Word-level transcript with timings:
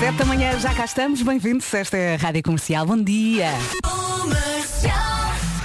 Sete 0.00 0.16
da 0.16 0.24
manhã, 0.24 0.58
já 0.58 0.72
cá 0.72 0.86
estamos. 0.86 1.20
Bem-vindos. 1.20 1.74
Esta 1.74 1.94
é 1.94 2.14
a 2.14 2.16
Rádio 2.16 2.42
Comercial. 2.42 2.86
Bom 2.86 2.96
dia. 2.96 3.50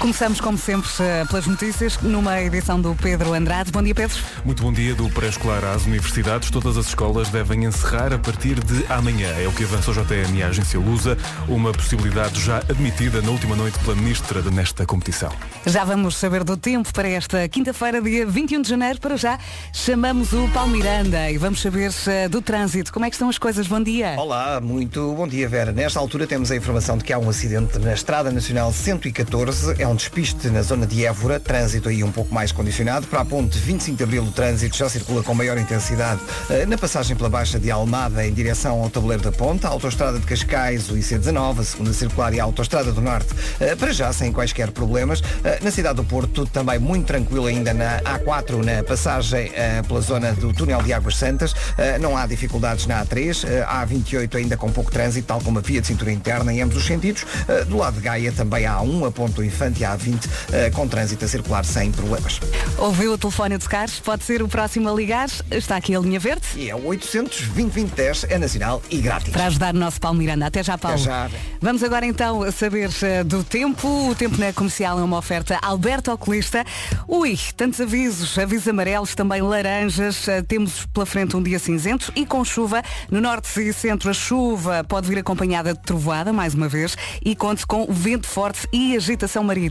Começamos, 0.06 0.40
como 0.40 0.56
sempre, 0.56 0.88
eh, 1.00 1.26
pelas 1.26 1.48
notícias, 1.48 1.98
numa 2.00 2.40
edição 2.40 2.80
do 2.80 2.94
Pedro 2.94 3.34
Andrade. 3.34 3.72
Bom 3.72 3.82
dia, 3.82 3.96
Pedro. 3.96 4.16
Muito 4.46 4.62
bom 4.62 4.72
dia 4.72 4.94
do 4.94 5.10
pré-escolar 5.10 5.64
às 5.64 5.88
universidades. 5.88 6.52
Todas 6.52 6.78
as 6.78 6.86
escolas 6.90 7.30
devem 7.30 7.66
encerrar 7.66 8.14
a 8.14 8.20
partir 8.20 8.64
de 8.64 8.86
amanhã. 8.88 9.30
É 9.30 9.48
o 9.48 9.52
que 9.52 9.64
avança 9.64 9.90
o 9.90 9.94
JTN 9.96 10.38
e 10.38 10.44
a 10.44 10.50
agência 10.50 10.80
Lusa, 10.80 11.18
uma 11.48 11.72
possibilidade 11.72 12.40
já 12.40 12.60
admitida 12.60 13.20
na 13.20 13.32
última 13.32 13.56
noite 13.56 13.80
pela 13.80 13.96
ministra 13.96 14.44
nesta 14.44 14.86
competição. 14.86 15.32
Já 15.66 15.84
vamos 15.84 16.18
saber 16.18 16.44
do 16.44 16.56
tempo 16.56 16.94
para 16.94 17.10
esta 17.10 17.50
quinta-feira, 17.50 18.00
dia 18.00 18.28
21 18.28 18.62
de 18.62 18.70
janeiro. 18.70 19.00
Para 19.02 19.18
já, 19.18 19.40
chamamos 19.74 20.34
o 20.34 20.48
Paulo 20.50 20.70
Miranda 20.70 21.32
e 21.32 21.40
vamos 21.40 21.64
saber 21.64 21.92
eh, 22.06 22.30
do 22.30 22.44
trânsito. 22.44 22.94
Como 22.94 23.06
é 23.06 23.10
que 23.10 23.16
estão 23.16 23.28
as 23.28 23.40
coisas? 23.40 23.66
Bom 23.66 23.82
dia. 23.82 24.14
Olá, 24.20 24.62
muito 24.62 25.16
bom 25.16 25.28
dia, 25.28 25.50
Vera. 25.50 25.72
Nesta 25.72 26.00
altura 26.00 26.28
temos 26.28 26.52
a 26.52 26.56
informação 26.56 26.96
de 26.96 27.04
que 27.04 27.12
há 27.12 27.18
um 27.18 27.28
acidente 27.28 27.80
na 27.80 27.92
Estrada 27.96 28.32
Nacional 28.32 28.72
114. 28.72 29.82
É 29.82 29.88
um 29.88 29.95
despiste 29.96 30.50
na 30.50 30.62
zona 30.62 30.86
de 30.86 31.06
Évora, 31.06 31.40
trânsito 31.40 31.90
aí 31.90 32.04
um 32.04 32.12
pouco 32.12 32.34
mais 32.34 32.52
condicionado. 32.52 33.08
Para 33.08 33.22
a 33.22 33.26
ponte 33.26 33.58
25 33.58 33.98
de 33.98 34.04
Abril, 34.04 34.24
o 34.24 34.32
trânsito 34.32 34.76
já 34.78 34.90
circula 34.90 35.24
com 35.24 35.34
maior 35.34 35.58
intensidade 35.58 36.20
eh, 36.50 36.66
na 36.66 36.78
passagem 36.78 37.16
pela 37.16 37.30
Baixa 37.30 37.60
de 37.60 37.72
Almada 37.72 38.26
em 38.26 38.34
direção 38.34 38.82
ao 38.82 38.90
tabuleiro 38.90 39.24
da 39.24 39.32
ponta, 39.32 39.68
a 39.68 39.72
autoestrada 39.72 40.20
de 40.20 40.26
Cascais, 40.26 40.90
o 40.90 40.96
IC19, 40.96 41.60
a 41.60 41.64
segunda 41.64 41.94
circular 41.94 42.34
e 42.34 42.40
a 42.40 42.44
autoestrada 42.44 42.92
do 42.92 43.02
Norte, 43.02 43.30
eh, 43.60 43.76
para 43.76 43.92
já 43.92 44.12
sem 44.14 44.32
quaisquer 44.32 44.72
problemas. 44.72 45.22
Eh, 45.44 45.60
Na 45.64 45.72
cidade 45.72 45.96
do 45.96 46.04
Porto, 46.04 46.46
também 46.46 46.78
muito 46.80 47.06
tranquilo 47.06 47.46
ainda 47.48 47.74
na 47.74 48.00
A4, 48.02 48.64
na 48.64 48.84
passagem 48.84 49.52
pela 49.88 50.02
zona 50.02 50.34
do 50.34 50.54
túnel 50.54 50.82
de 50.82 50.94
Águas 50.94 51.18
Santas. 51.18 51.54
Não 52.02 52.16
há 52.18 52.26
dificuldades 52.28 52.86
na 52.86 53.04
A3, 53.04 53.44
eh, 53.48 53.64
a 53.68 53.86
A28 53.86 54.36
ainda 54.38 54.58
com 54.58 54.72
pouco 54.72 54.92
trânsito, 54.92 55.28
tal 55.28 55.42
como 55.42 55.60
a 55.60 55.62
via 55.62 55.82
de 55.82 55.88
cintura 55.88 56.12
interna 56.12 56.54
em 56.54 56.62
ambos 56.62 56.78
os 56.78 56.86
sentidos. 56.86 57.26
Do 57.68 57.78
lado 57.78 57.96
de 57.96 58.02
Gaia 58.02 58.32
também 58.32 58.66
há 58.66 58.76
A1, 58.78 59.08
a 59.08 59.12
Ponto 59.12 59.44
Infante 59.44 59.75
e 59.80 59.86
a 59.86 59.98
A20 59.98 60.30
eh, 60.52 60.70
com 60.70 60.88
trânsito 60.88 61.26
a 61.26 61.28
circular 61.28 61.66
sem 61.66 61.92
problemas. 61.92 62.40
Ouviu 62.78 63.14
o 63.14 63.18
telefone 63.18 63.58
de 63.58 63.68
Cars? 63.68 64.00
Pode 64.00 64.24
ser 64.24 64.42
o 64.42 64.48
próximo 64.48 64.90
a 64.90 64.94
ligar. 64.94 65.30
Está 65.52 65.78
aqui 65.78 65.96
a 65.96 66.00
linha 66.00 66.20
verde. 66.20 66.46
E 66.56 66.70
é 66.70 66.76
o 66.76 66.86
800 66.86 67.48
2010 67.50 68.26
é 68.30 68.38
nacional 68.38 68.82
e 68.90 68.98
grátis. 68.98 69.32
Para 69.32 69.46
ajudar 69.48 69.74
o 69.74 69.78
nosso 69.78 70.00
Paulo 70.00 70.18
Miranda. 70.18 70.46
Até 70.46 70.64
já, 70.64 70.78
Paulo. 70.78 70.98
Até 70.98 71.06
já. 71.06 71.30
Vamos 71.62 71.84
agora 71.84 72.06
então 72.06 72.50
saber 72.52 72.90
eh, 73.02 73.24
do 73.24 73.44
tempo. 73.44 74.10
O 74.10 74.16
tempo 74.16 74.38
na 74.40 74.54
comercial 74.54 75.00
é 75.00 75.04
uma 75.04 75.18
oferta 75.18 75.60
Alberto 75.62 76.12
Oculista. 76.12 76.64
Ui, 77.08 77.38
tantos 77.56 77.82
avisos, 77.82 78.38
avisos 78.38 78.68
amarelos, 78.68 79.16
também 79.16 79.42
laranjas. 79.42 80.28
Eh, 80.28 80.42
Temos 80.42 80.86
pela 80.88 81.06
frente 81.06 81.36
um 81.36 81.44
dia 81.44 81.60
cinzento 81.60 82.12
e 82.16 82.26
com 82.26 82.44
chuva. 82.44 82.82
No 83.10 83.20
norte 83.22 83.60
e 83.62 83.74
centro 83.74 84.10
a 84.10 84.14
chuva 84.14 84.84
pode 84.84 85.08
vir 85.08 85.20
acompanhada 85.20 85.74
de 85.74 85.82
trovoada, 85.82 86.32
mais 86.32 86.54
uma 86.54 86.68
vez, 86.68 86.96
e 87.24 87.36
conte 87.36 87.66
com 87.66 87.86
vento 87.90 88.28
forte 88.28 88.68
e 88.72 88.96
agitação 88.96 89.44
marítima. 89.44 89.65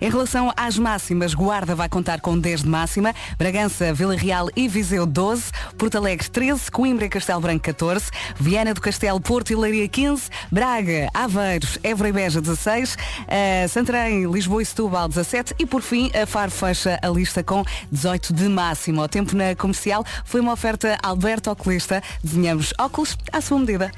Em 0.00 0.10
relação 0.10 0.52
às 0.56 0.78
máximas, 0.78 1.34
Guarda 1.34 1.74
vai 1.74 1.88
contar 1.88 2.20
com 2.20 2.38
10 2.38 2.62
de 2.62 2.68
máxima, 2.68 3.14
Bragança, 3.38 3.92
Vila 3.92 4.16
Real 4.16 4.48
e 4.54 4.68
Viseu 4.68 5.06
12, 5.06 5.44
Porto 5.78 5.96
Alegre 5.96 6.28
13, 6.28 6.70
Coimbra 6.70 7.06
e 7.06 7.08
Castelo 7.08 7.40
Branco 7.40 7.64
14, 7.64 8.10
Viana 8.38 8.74
do 8.74 8.80
Castelo, 8.80 9.20
Porto 9.20 9.52
e 9.52 9.56
Leiria 9.56 9.88
15, 9.88 10.30
Braga, 10.50 11.08
Aveiros, 11.14 11.78
Évora 11.82 12.08
e 12.08 12.12
Beja 12.12 12.40
16, 12.40 12.96
eh, 13.28 13.66
Santarém, 13.68 14.30
Lisboa 14.30 14.62
e 14.62 14.66
Setúbal 14.66 15.08
17 15.08 15.54
e 15.58 15.66
por 15.66 15.82
fim 15.82 16.10
a 16.14 16.26
Faro 16.26 16.50
fecha 16.50 16.98
a 17.02 17.08
lista 17.08 17.42
com 17.42 17.64
18 17.90 18.32
de 18.32 18.48
máximo. 18.48 19.02
O 19.02 19.08
tempo 19.08 19.36
na 19.36 19.54
comercial 19.54 20.04
foi 20.24 20.40
uma 20.40 20.52
oferta 20.52 20.98
Alberto 21.02 21.50
Oculista. 21.50 22.02
Desenhamos 22.22 22.72
óculos 22.78 23.16
à 23.32 23.40
sua 23.40 23.58
medida. 23.58 23.92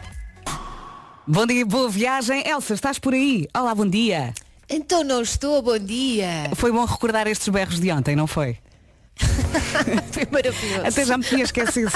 Bom 1.26 1.46
dia, 1.46 1.64
boa 1.64 1.88
viagem. 1.88 2.46
Elsa, 2.46 2.74
estás 2.74 2.98
por 2.98 3.14
aí? 3.14 3.48
Olá, 3.54 3.74
bom 3.74 3.86
dia. 3.86 4.34
Então 4.68 5.04
não 5.04 5.22
estou, 5.22 5.60
bom 5.62 5.78
dia. 5.78 6.50
Foi 6.54 6.72
bom 6.72 6.84
recordar 6.84 7.26
estes 7.26 7.48
berros 7.48 7.80
de 7.80 7.90
ontem, 7.90 8.16
não 8.16 8.26
foi? 8.26 8.58
Foi 10.10 10.26
maravilhoso. 10.30 10.86
Até 10.86 11.04
já 11.04 11.16
me 11.16 11.24
tinha 11.24 11.44
esquecido. 11.44 11.92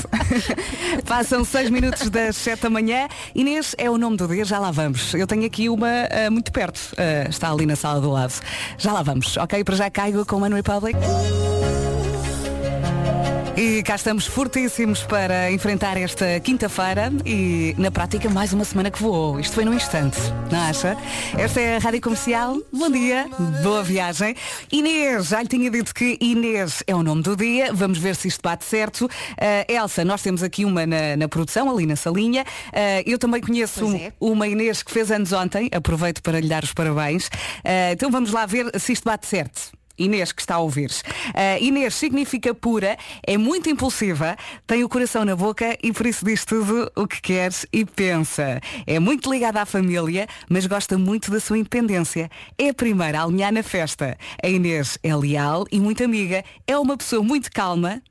Passam 1.07 1.45
seis 1.45 1.69
minutos 1.69 2.09
das 2.11 2.37
sete 2.37 2.63
da 2.63 2.71
manhã. 2.71 3.09
Inês 3.35 3.75
é 3.77 3.91
o 3.91 3.99
nome 3.99 4.17
do 4.17 4.29
dia, 4.29 4.45
já 4.45 4.59
lá 4.59 4.71
vamos. 4.71 5.15
Eu 5.15 5.27
tenho 5.27 5.45
aqui 5.45 5.69
uma 5.69 5.89
ah, 5.89 6.31
muito 6.31 6.53
perto. 6.53 6.81
Ah, 6.97 7.29
está 7.29 7.51
ali 7.51 7.67
na 7.67 7.77
sala 7.77 8.01
do 8.01 8.11
lado. 8.11 8.35
Já 8.77 8.93
lá 8.93 9.03
vamos, 9.03 9.37
ok? 9.37 9.65
Para 9.65 9.77
já 9.77 9.91
caigo 9.91 10.25
com 10.25 10.37
One 10.43 10.55
Republic. 10.55 10.99
E 13.61 13.83
cá 13.83 13.97
estamos 13.97 14.25
fortíssimos 14.25 15.03
para 15.03 15.51
enfrentar 15.51 15.97
esta 15.97 16.39
quinta-feira 16.39 17.13
e, 17.27 17.75
na 17.77 17.91
prática, 17.91 18.31
mais 18.31 18.53
uma 18.53 18.65
semana 18.65 18.89
que 18.89 19.03
voou. 19.03 19.41
Isto 19.41 19.57
foi 19.57 19.65
num 19.65 19.75
instante, 19.75 20.17
não 20.49 20.61
acha? 20.61 20.97
Esta 21.37 21.61
é 21.61 21.75
a 21.75 21.81
Rádio 21.81 22.01
Comercial. 22.01 22.57
Bom 22.73 22.89
dia, 22.89 23.29
boa 23.65 23.83
viagem. 23.83 24.37
Inês, 24.71 25.27
já 25.27 25.43
lhe 25.43 25.49
tinha 25.49 25.69
dito 25.73 25.93
que 25.93 26.17
Inês 26.21 26.85
é 26.87 26.95
o 26.95 27.03
nome 27.03 27.21
do 27.21 27.35
dia. 27.35 27.75
Vamos 27.75 27.99
ver 27.99 28.15
se 28.15 28.29
isto 28.29 28.41
bate 28.43 28.65
certo. 28.65 29.11
Ah, 29.37 29.67
Elsa, 29.69 30.05
nós 30.05 30.23
temos 30.23 30.45
aqui 30.45 30.65
uma 30.65 30.87
na, 30.87 31.17
na 31.17 31.27
produção, 31.29 31.69
ali 31.69 31.85
na 31.85 31.97
salinha. 31.97 32.45
Ah, 32.73 33.03
eu 33.05 33.19
também 33.19 33.41
conheço 33.41 33.93
é. 33.97 34.13
uma 34.21 34.47
Inês 34.47 34.85
que 34.85 34.93
fez 34.93 35.11
anos 35.11 35.33
ontem. 35.33 35.69
Aproveito 35.73 36.23
para 36.23 36.39
lhe 36.39 36.49
dar 36.49 36.63
os 36.63 36.73
parabéns. 36.73 37.29
Ah, 37.65 37.91
então 37.91 38.09
vamos 38.09 38.31
lá 38.31 38.47
ver 38.47 38.71
se 38.79 38.93
isto 38.93 39.03
bate 39.03 39.27
certo. 39.27 39.77
Inês 39.99 40.33
que 40.33 40.43
está 40.43 40.57
a 40.57 40.59
ouvir. 40.59 40.91
Uh, 40.91 41.63
Inês 41.63 41.95
significa 41.95 42.55
pura, 42.55 42.97
é 43.27 43.37
muito 43.37 43.69
impulsiva, 43.69 44.37
tem 44.67 44.85
o 44.85 44.89
coração 44.89 45.25
na 45.25 45.35
boca 45.35 45.77
e 45.83 45.93
por 45.93 46.07
isso 46.07 46.25
diz 46.25 46.45
tudo 46.45 46.91
o 46.97 47.07
que 47.07 47.21
quer 47.21 47.53
e 47.73 47.85
pensa. 47.85 48.61
É 48.87 48.99
muito 48.99 49.31
ligada 49.31 49.61
à 49.61 49.67
família, 49.67 50.27
mas 50.49 50.67
gosta 50.67 50.97
muito 50.99 51.31
da 51.31 51.41
sua 51.41 51.59
independência. 51.59 52.31
É 52.57 52.69
a 52.69 52.75
primeira 52.75 53.21
a 53.21 53.25
alinhar 53.25 53.53
na 53.53 53.63
festa. 53.63 54.17
A 54.43 54.49
Inês 54.49 54.99
é 55.03 55.15
leal 55.15 55.67
e 55.71 55.81
muito 55.81 56.05
amiga. 56.05 56.45
É 56.67 56.79
uma 56.79 56.97
pessoa 56.97 57.23
muito 57.23 57.51
calma, 57.51 58.03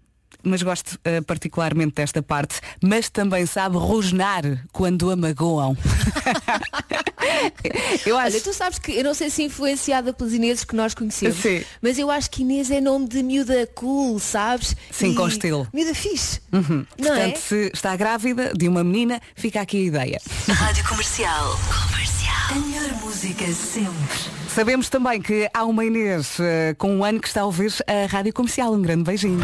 mas 0.47 0.62
gosto 0.62 0.96
uh, 0.96 1.24
particularmente 1.25 1.96
desta 1.96 2.22
parte, 2.22 2.59
mas 2.81 3.09
também 3.09 3.46
sabe 3.46 3.78
rosnar 3.78 4.44
quando 4.72 5.12
a 5.12 5.16
magoam. 5.16 5.78
eu 8.06 8.18
acho. 8.18 8.35
Olha, 8.35 8.41
tu 8.41 8.53
sabes 8.53 8.80
que 8.80 8.94
eu 8.94 9.03
não 9.03 9.13
sei 9.13 9.30
se 9.30 9.44
influenciada 9.44 10.13
pelos 10.13 10.34
Ineses 10.34 10.63
que 10.63 10.75
nós 10.75 10.94
conhecemos, 10.94 11.38
Sim. 11.38 11.63
mas 11.81 12.00
eu 12.00 12.09
acho 12.09 12.30
que 12.30 12.41
Inês 12.41 12.72
é 12.72 12.80
nome 12.80 13.07
de 13.07 13.22
miúda 13.22 13.68
cool, 13.75 14.19
sabes? 14.19 14.75
Sim, 14.91 15.13
com 15.13 15.28
estilo. 15.28 15.68
Miúda 15.74 15.94
fixe. 15.94 16.40
Uhum. 16.52 16.86
É? 16.97 17.03
Portanto, 17.03 17.40
se 17.40 17.72
está 17.74 17.96
grávida 17.96 18.53
de 18.56 18.68
uma 18.68 18.84
menina, 18.84 19.22
fica 19.36 19.62
aqui 19.62 19.78
a 19.78 19.81
ideia. 19.81 20.22
Rádio 20.47 20.88
Comercial. 20.88 21.59
Comercial. 21.90 22.17
A 22.30 22.56
melhor 22.56 22.90
música 23.02 23.46
sempre. 23.52 24.20
Sabemos 24.50 24.90
também 24.90 25.22
que 25.22 25.50
há 25.54 25.66
uma 25.66 25.86
Inês 25.86 26.40
eh, 26.40 26.76
com 26.78 26.98
um 26.98 27.04
ano 27.04 27.20
que 27.20 27.28
está 27.28 27.42
a 27.42 27.46
ouvir 27.46 27.74
a 27.88 28.08
rádio 28.08 28.34
comercial. 28.34 28.74
Um 28.74 28.82
grande 28.82 29.04
beijinho. 29.04 29.40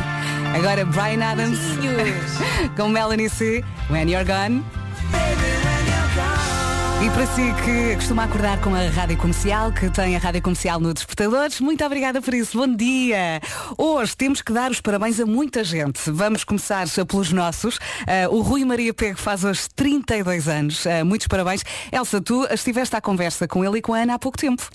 Agora 0.56 0.86
Brian 0.86 1.24
Adams 1.24 1.60
com 2.76 2.90
Melanie 2.90 3.30
C. 3.30 3.64
When 3.90 4.10
You're 4.10 4.26
Gone. 4.26 4.83
E 7.04 7.10
para 7.10 7.28
si 7.28 7.42
que 7.66 7.96
costuma 7.98 8.24
acordar 8.24 8.62
com 8.62 8.74
a 8.74 8.88
Rádio 8.88 9.18
Comercial, 9.18 9.74
que 9.74 9.90
tem 9.90 10.16
a 10.16 10.20
Rádio 10.20 10.42
Comercial 10.42 10.80
no 10.80 10.94
Despertadores, 10.94 11.60
muito 11.60 11.84
obrigada 11.84 12.22
por 12.22 12.34
isso. 12.34 12.58
Bom 12.58 12.74
dia! 12.74 13.42
Hoje 13.78 14.16
temos 14.16 14.42
que 14.42 14.54
dar 14.54 14.72
os 14.72 14.80
parabéns 14.80 15.20
a 15.20 15.26
muita 15.26 15.66
gente. 15.66 16.10
Vamos 16.10 16.46
começar 16.46 16.88
pelos 17.06 17.34
nossos. 17.34 17.78
Ah, 18.08 18.30
o 18.30 18.40
Rui 18.40 18.64
Maria 18.64 18.94
Pego 18.94 19.20
faz 19.20 19.44
hoje 19.44 19.64
32 19.76 20.48
anos. 20.48 20.88
Ah, 20.88 21.04
muitos 21.04 21.28
parabéns. 21.28 21.66
Elsa, 21.92 22.22
tu 22.22 22.48
estiveste 22.50 22.96
à 22.96 23.02
conversa 23.02 23.50
com 23.50 23.66
ele 23.66 23.80
e 23.80 23.82
com 23.82 23.94
a 23.94 23.98
Ana 23.98 24.14
há 24.14 24.20
pouco 24.20 24.38
tempo. 24.38 24.70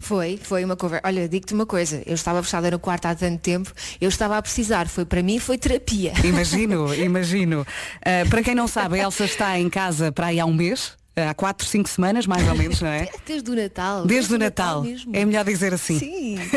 Foi, 0.00 0.38
foi 0.42 0.64
uma 0.64 0.76
conversa. 0.76 1.06
Olha, 1.06 1.28
digo-te 1.28 1.54
uma 1.54 1.66
coisa, 1.66 2.02
eu 2.06 2.14
estava 2.14 2.42
fechada 2.42 2.70
no 2.70 2.78
quarto 2.78 3.06
há 3.06 3.14
tanto 3.14 3.38
tempo, 3.40 3.72
eu 4.00 4.08
estava 4.08 4.36
a 4.36 4.42
precisar, 4.42 4.88
foi 4.88 5.04
para 5.04 5.22
mim, 5.22 5.38
foi 5.38 5.58
terapia. 5.58 6.12
Imagino, 6.24 6.94
imagino. 6.94 7.66
Ah, 8.04 8.28
para 8.28 8.42
quem 8.42 8.54
não 8.54 8.66
sabe, 8.66 8.98
a 9.00 9.04
Elsa 9.04 9.24
está 9.24 9.58
em 9.58 9.68
casa 9.68 10.10
para 10.12 10.26
aí 10.28 10.40
há 10.40 10.46
um 10.46 10.54
mês. 10.54 10.92
Há 11.18 11.32
quatro, 11.32 11.66
cinco 11.66 11.88
semanas, 11.88 12.26
mais 12.26 12.46
ou 12.46 12.54
menos, 12.54 12.82
não 12.82 12.90
é? 12.90 13.08
Desde 13.26 13.50
o 13.50 13.54
Natal. 13.54 14.04
Desde 14.04 14.34
o 14.34 14.38
Natal. 14.38 14.82
mesmo. 14.82 15.16
É 15.16 15.24
melhor 15.24 15.46
dizer 15.46 15.72
assim. 15.72 15.98
Sim. 15.98 16.38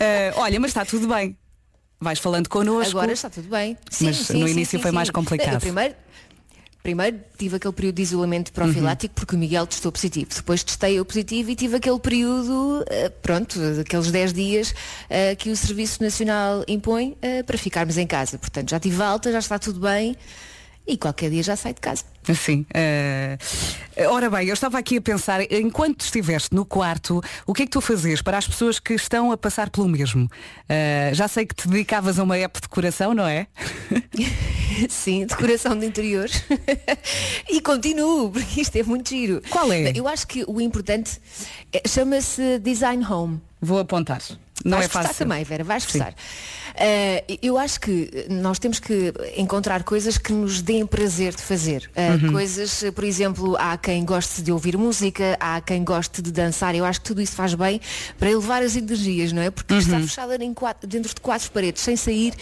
Ah, 0.00 0.40
olha, 0.42 0.60
mas 0.60 0.70
está 0.70 0.84
tudo 0.84 1.08
bem. 1.08 1.36
Vais 2.00 2.18
falando 2.20 2.48
connosco. 2.48 2.96
Agora 2.96 3.12
está 3.12 3.28
tudo 3.28 3.48
bem. 3.48 3.76
Sim, 3.90 4.06
Mas 4.06 4.16
sim, 4.18 4.40
no 4.40 4.46
sim, 4.46 4.52
início 4.52 4.78
foi 4.78 4.92
mais 4.92 5.10
complicado. 5.10 5.54
Eu 5.54 5.60
primeiro, 5.60 5.94
primeiro 6.82 7.18
tive 7.36 7.56
aquele 7.56 7.72
período 7.72 7.96
de 7.96 8.02
isolamento 8.02 8.52
profilático 8.52 9.14
porque 9.14 9.34
o 9.34 9.38
Miguel 9.38 9.66
testou 9.66 9.92
positivo. 9.92 10.30
Depois 10.34 10.62
testei 10.62 11.00
o 11.00 11.04
positivo 11.04 11.50
e 11.50 11.56
tive 11.56 11.76
aquele 11.76 11.98
período, 11.98 12.84
eh, 12.88 13.08
pronto, 13.08 13.58
daqueles 13.76 14.10
10 14.10 14.32
dias 14.32 14.74
eh, 15.10 15.34
que 15.34 15.50
o 15.50 15.56
Serviço 15.56 16.02
Nacional 16.02 16.64
impõe 16.66 17.16
eh, 17.20 17.42
para 17.42 17.58
ficarmos 17.58 17.98
em 17.98 18.06
casa. 18.06 18.38
Portanto, 18.38 18.70
já 18.70 18.80
tive 18.80 19.02
alta, 19.02 19.30
já 19.32 19.38
está 19.38 19.58
tudo 19.58 19.80
bem. 19.80 20.16
E 20.88 20.96
qualquer 20.96 21.30
dia 21.30 21.42
já 21.42 21.54
sai 21.54 21.74
de 21.74 21.80
casa. 21.80 22.02
Sim. 22.34 22.64
eh, 22.74 23.36
ora 24.08 24.28
bem, 24.30 24.48
eu 24.48 24.54
estava 24.54 24.78
aqui 24.78 24.96
a 24.96 25.00
pensar, 25.00 25.40
enquanto 25.52 26.00
estiveste 26.00 26.54
no 26.54 26.64
quarto, 26.64 27.22
o 27.46 27.52
que 27.52 27.62
é 27.62 27.66
que 27.66 27.70
tu 27.72 27.80
fazias 27.80 28.22
para 28.22 28.38
as 28.38 28.46
pessoas 28.48 28.78
que 28.80 28.94
estão 28.94 29.30
a 29.30 29.36
passar 29.36 29.68
pelo 29.70 29.86
mesmo? 29.88 30.28
Eh, 30.68 31.10
já 31.12 31.28
sei 31.28 31.44
que 31.46 31.54
te 31.54 31.68
dedicavas 31.68 32.18
a 32.18 32.22
uma 32.22 32.36
app 32.38 32.54
de 32.58 32.62
decoração, 32.62 33.12
não 33.14 33.26
é? 33.26 33.46
Sim, 34.88 35.26
decoração 35.26 35.78
de 35.78 35.86
interior. 35.86 36.28
e 37.50 37.60
continuo, 37.60 38.30
porque 38.30 38.60
isto 38.62 38.76
é 38.76 38.82
muito 38.82 39.10
giro. 39.10 39.42
Qual 39.50 39.70
é? 39.72 39.92
Eu 39.94 40.08
acho 40.08 40.26
que 40.26 40.44
o 40.46 40.60
importante 40.60 41.20
é- 41.72 41.82
chama-se 41.86 42.58
Design 42.60 43.04
Home. 43.04 43.40
Vou 43.60 43.78
apontar. 43.78 44.22
Não 44.64 44.78
vais 44.78 44.86
é 44.86 44.88
fácil. 44.88 45.14
também, 45.14 45.44
Vera, 45.44 45.62
vais 45.64 45.84
gostar. 45.84 46.14
Uh, 46.80 47.38
eu 47.42 47.58
acho 47.58 47.80
que 47.80 48.26
nós 48.30 48.58
temos 48.58 48.78
que 48.78 49.12
encontrar 49.36 49.82
coisas 49.82 50.16
que 50.16 50.32
nos 50.32 50.62
deem 50.62 50.86
prazer 50.86 51.34
de 51.34 51.42
fazer. 51.42 51.90
Uh, 51.96 52.08
Uhum. 52.28 52.32
Coisas, 52.32 52.84
por 52.94 53.04
exemplo, 53.04 53.56
há 53.58 53.76
quem 53.76 54.04
goste 54.04 54.42
de 54.42 54.50
ouvir 54.52 54.76
música, 54.76 55.36
há 55.40 55.60
quem 55.60 55.82
goste 55.84 56.22
de 56.22 56.30
dançar. 56.32 56.74
Eu 56.74 56.84
acho 56.84 57.00
que 57.00 57.06
tudo 57.06 57.20
isso 57.20 57.32
faz 57.34 57.54
bem 57.54 57.80
para 58.18 58.30
elevar 58.30 58.62
as 58.62 58.76
energias, 58.76 59.32
não 59.32 59.42
é? 59.42 59.50
Porque 59.50 59.72
Uhum. 59.74 59.80
estar 59.80 60.00
fechada 60.00 60.38
quatro- 60.54 60.88
dentro 60.88 61.12
de 61.14 61.20
quatro 61.20 61.50
paredes, 61.50 61.82
sem 61.82 61.96
sair, 61.96 62.32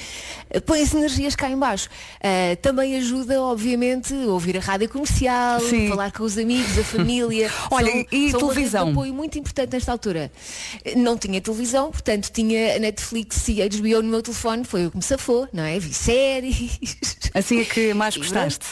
uh, 0.55 0.61
põe 0.61 0.83
as 0.83 0.93
energias 0.94 1.35
cá 1.35 1.49
em 1.50 1.56
baixo. 1.59 1.88
Uh, 2.19 2.56
também 2.61 2.97
ajuda, 2.97 3.41
obviamente, 3.43 4.12
a 4.15 4.29
ouvir 4.29 4.56
a 4.59 4.61
rádio 4.61 4.88
comercial, 4.88 5.61
Sim. 5.61 5.88
falar 5.88 6.12
com 6.12 6.23
os 6.25 6.37
amigos, 6.38 6.79
a 6.79 6.85
família. 6.85 7.50
Olha, 7.71 7.91
São- 7.91 8.05
e 8.12 8.31
são 8.31 8.41
televisão? 8.41 8.91
apoio 8.91 9.15
muito 9.15 9.38
importante 9.38 9.73
nesta 9.73 9.93
altura. 9.93 10.31
Não 10.97 11.17
tinha 11.17 11.41
televisão, 11.41 11.91
portanto 11.91 12.31
tinha 12.31 12.77
a 12.77 12.79
Netflix 12.79 13.49
e 13.49 13.62
a 13.62 13.67
HBO 13.69 14.03
no 14.03 14.11
meu 14.11 14.23
telefone, 14.26 14.64
foi 14.64 14.87
o 14.87 14.90
que 14.90 14.96
me 14.96 15.02
safou, 15.02 15.49
não 15.52 15.62
é? 15.62 15.78
Vi 15.78 15.93
séries. 15.93 16.78
Assim 17.34 17.61
é 17.61 17.64
que 17.64 17.94
mais 17.94 18.17
gostaste. 18.17 18.67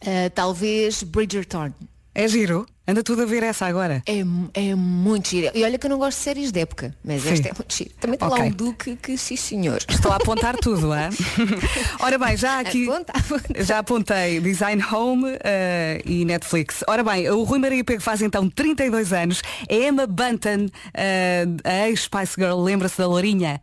Ah, 0.00 0.30
talvez 0.34 1.02
Bridgerton. 1.02 1.72
É 2.18 2.26
giro? 2.26 2.64
Anda 2.88 3.02
tudo 3.02 3.22
a 3.22 3.26
ver 3.26 3.42
essa 3.42 3.66
agora. 3.66 4.02
É, 4.06 4.20
é 4.54 4.74
muito 4.74 5.28
giro. 5.28 5.50
E 5.54 5.62
olha 5.62 5.76
que 5.76 5.84
eu 5.84 5.90
não 5.90 5.98
gosto 5.98 6.16
de 6.16 6.24
séries 6.24 6.50
de 6.50 6.60
época, 6.60 6.94
mas 7.04 7.20
Sim. 7.20 7.28
esta 7.34 7.48
é 7.48 7.52
muito 7.52 7.74
giro. 7.74 7.90
Também 8.00 8.18
tem 8.18 8.26
Ok. 8.26 8.38
lá 8.40 8.46
um 8.46 8.50
Duque 8.50 8.96
que 8.96 9.18
sim 9.18 9.36
senhor. 9.36 9.84
Estou 9.86 10.10
a 10.10 10.16
apontar 10.16 10.56
tudo, 10.56 10.94
é? 10.94 11.10
Ora 12.00 12.18
bem, 12.18 12.34
já 12.38 12.58
aqui. 12.60 12.88
Aponta, 12.88 13.12
aponta. 13.12 13.64
Já 13.64 13.78
apontei 13.80 14.40
Design 14.40 14.82
Home 14.90 15.26
eh, 15.44 16.00
e 16.06 16.24
Netflix. 16.24 16.82
Ora 16.88 17.04
bem, 17.04 17.28
o 17.28 17.42
Rui 17.42 17.58
Maria 17.58 17.84
Pego 17.84 18.00
faz 18.00 18.22
então 18.22 18.48
32 18.48 19.12
anos. 19.12 19.42
A 19.68 19.74
Emma 19.74 20.06
Bunton, 20.06 20.68
eh, 20.94 21.44
a 21.64 21.88
ex-Spice 21.88 22.32
Girl, 22.38 22.62
lembra-se 22.62 22.96
da 22.96 23.06
Lourinha? 23.06 23.60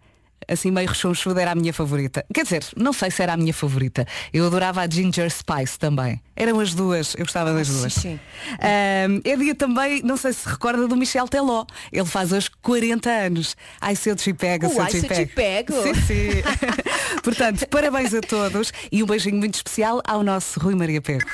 Assim 0.48 0.72
meio 0.72 0.90
rechonchuda 0.90 1.42
era 1.42 1.52
a 1.52 1.56
minha 1.56 1.74
favorita. 1.74 2.26
Quer 2.34 2.44
dizer, 2.44 2.66
não 2.76 2.92
sei 2.92 3.10
se 3.10 3.24
era 3.24 3.32
a 3.34 3.38
minha 3.38 3.54
favorita. 3.54 4.06
Eu 4.34 4.46
adorava 4.46 4.82
a 4.82 4.90
Ginger 4.90 5.32
Spice 5.32 5.80
também. 5.80 6.22
Eram 6.36 6.60
as 6.60 6.74
duas, 6.74 7.14
eu 7.16 7.26
gostava 7.26 7.54
das 7.54 7.68
sim, 7.68 7.78
duas. 7.78 7.94
sim. 7.94 8.20
Ahm, 8.54 9.22
é 9.24 9.36
dia 9.36 9.54
também, 9.54 10.02
não 10.04 10.18
sei 10.18 10.34
se 10.34 10.50
recorda 10.50 10.88
do 10.88 10.96
Michel 10.96 11.28
Teló. 11.28 11.64
Ele 11.92 12.06
faz 12.06 12.32
hoje 12.32 12.50
40 12.62 13.08
anos. 13.10 13.56
Ai, 13.80 13.96
se 13.96 14.10
eu 14.10 14.16
te 14.16 14.34
pego, 14.34 14.68
se 14.68 14.76
eu 14.78 14.86
te 14.88 14.98
eu 14.98 15.04
te 15.04 15.08
pego. 15.08 15.32
pego. 15.36 15.74
Sim, 15.84 15.94
sim. 15.94 16.30
Portanto, 17.24 17.68
parabéns 17.68 18.12
a 18.14 18.22
todos 18.22 18.72
e 18.92 19.04
um 19.04 19.06
beijinho 19.06 19.38
muito 19.38 19.56
especial 19.56 20.02
ao 20.08 20.24
nosso 20.24 20.60
Rui 20.60 20.74
Maria 20.76 21.02
Pego. 21.02 21.26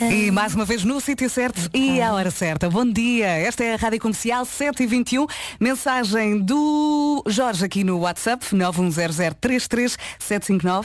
E 0.00 0.30
mais 0.30 0.54
uma 0.54 0.64
vez 0.66 0.84
no 0.84 1.00
sítio 1.00 1.28
certo 1.30 1.70
e 1.72 2.00
à 2.00 2.12
hora 2.12 2.30
certa. 2.30 2.68
Bom 2.68 2.84
dia, 2.84 3.26
esta 3.26 3.64
é 3.64 3.72
a 3.74 3.76
Rádio 3.76 4.00
Comercial 4.00 4.44
7h21. 4.44 5.26
Mensagem 5.58 6.38
do 6.38 7.24
Jorge 7.26 7.64
aqui 7.64 7.82
no 7.82 7.98
WhatsApp 8.00 8.44
910033759. 8.54 10.84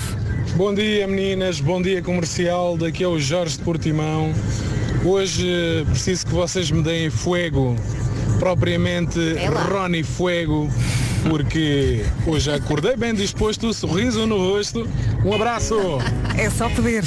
Bom 0.60 0.74
dia 0.74 1.08
meninas, 1.08 1.62
bom 1.62 1.82
dia 1.82 2.02
comercial, 2.02 2.76
daqui 2.76 3.02
é 3.02 3.08
o 3.08 3.18
Jorge 3.18 3.58
de 3.58 3.64
Portimão. 3.64 4.34
Hoje 5.06 5.50
eh, 5.50 5.86
preciso 5.86 6.26
que 6.26 6.34
vocês 6.34 6.70
me 6.70 6.84
deem 6.84 7.10
fuego, 7.10 7.78
propriamente. 8.40 9.18
Ronnie 9.72 10.04
Fuego, 10.04 10.70
porque 11.30 12.04
hoje 12.28 12.52
acordei 12.52 12.98
bem 12.98 13.14
disposto, 13.14 13.74
sorriso 13.74 14.28
no 14.28 14.38
rosto. 14.38 14.86
Um 15.24 15.34
abraço! 15.34 15.78
É 16.38 16.50
só 16.50 16.68
pedir. 16.68 17.06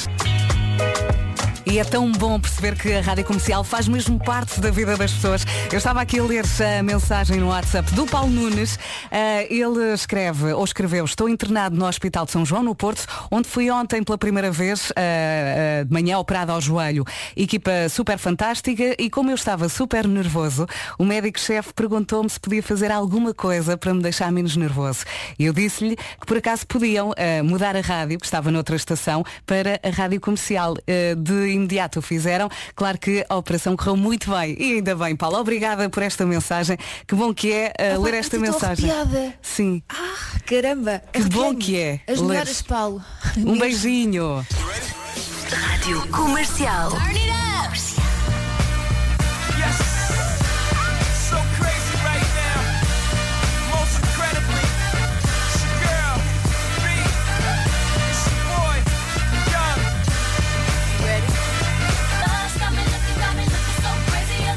E 1.64 1.78
é 1.78 1.84
tão 1.84 2.10
bom 2.10 2.40
perceber 2.40 2.76
que 2.76 2.92
a 2.92 3.00
rádio 3.00 3.24
comercial 3.24 3.62
faz 3.62 3.86
mesmo 3.86 4.18
parte 4.18 4.60
da 4.60 4.70
vida 4.70 4.96
das 4.96 5.12
pessoas. 5.12 5.44
Eu 5.70 5.78
estava 5.78 6.00
aqui 6.00 6.18
a 6.18 6.24
ler 6.24 6.44
a 6.78 6.82
mensagem 6.82 7.38
no 7.38 7.48
WhatsApp 7.48 7.94
do 7.94 8.04
Paulo 8.04 8.30
Nunes. 8.30 8.78
Ah, 9.10 9.44
ele 9.48 9.92
escreve, 9.94 10.52
ou 10.52 10.64
escreveu, 10.64 11.04
estou 11.04 11.28
internado 11.28 11.76
no 11.76 11.86
Hospital 11.86 12.26
de 12.26 12.32
São 12.32 12.44
João, 12.44 12.64
no 12.64 12.74
Porto, 12.74 13.06
onde 13.30 13.48
fui 13.48 13.70
ontem 13.70 14.02
pela 14.02 14.18
primeira 14.18 14.50
vez, 14.50 14.92
ah, 14.96 15.00
ah, 15.00 15.84
de 15.84 15.92
manhã 15.92 16.18
operado 16.18 16.50
ao 16.50 16.60
joelho. 16.60 17.04
Equipa 17.36 17.88
super 17.88 18.18
fantástica 18.18 18.96
e 18.98 19.08
como 19.08 19.30
eu 19.30 19.36
estava 19.36 19.68
super 19.68 20.06
nervoso, 20.08 20.66
o 20.98 21.04
médico-chefe 21.04 21.72
perguntou-me 21.72 22.28
se 22.28 22.40
podia 22.40 22.62
fazer 22.62 22.90
alguma 22.90 23.32
coisa 23.32 23.76
para 23.76 23.94
me 23.94 24.02
deixar 24.02 24.32
menos 24.32 24.56
nervoso. 24.56 25.04
Eu 25.38 25.52
disse-lhe 25.52 25.96
que 25.96 26.26
por 26.26 26.36
acaso 26.36 26.66
podiam 26.66 27.14
mudar 27.44 27.76
a 27.76 27.80
rádio, 27.80 28.18
que 28.18 28.26
estava 28.26 28.50
noutra 28.50 28.74
estação, 28.74 29.24
para 29.46 29.80
a 29.82 29.90
rádio 29.90 30.20
comercial. 30.20 30.74
De 31.16 31.51
imediato 31.52 31.98
o 32.00 32.02
fizeram. 32.02 32.48
Claro 32.74 32.98
que 32.98 33.24
a 33.28 33.36
operação 33.36 33.76
correu 33.76 33.96
muito 33.96 34.30
bem. 34.30 34.56
E 34.58 34.74
ainda 34.74 34.94
bem, 34.96 35.14
Paulo. 35.14 35.38
Obrigada 35.38 35.88
por 35.88 36.02
esta 36.02 36.24
mensagem. 36.26 36.76
Que 37.06 37.14
bom 37.14 37.32
que 37.32 37.52
é 37.52 37.72
ah, 37.78 37.94
Ah, 37.94 37.98
ler 37.98 38.14
esta 38.14 38.38
mensagem. 38.38 38.90
arrepiada. 38.90 39.34
Sim. 39.42 39.82
Ah, 39.88 40.38
caramba. 40.46 41.02
Que 41.12 41.22
bom 41.24 41.54
que 41.54 41.78
é 41.78 42.00
As 42.08 42.18
ler. 42.18 42.28
melhores, 42.28 42.62
Paulo. 42.62 43.02
Um 43.38 43.58
beijinho. 43.58 44.44
Rádio 45.50 46.06
Comercial. 46.08 46.90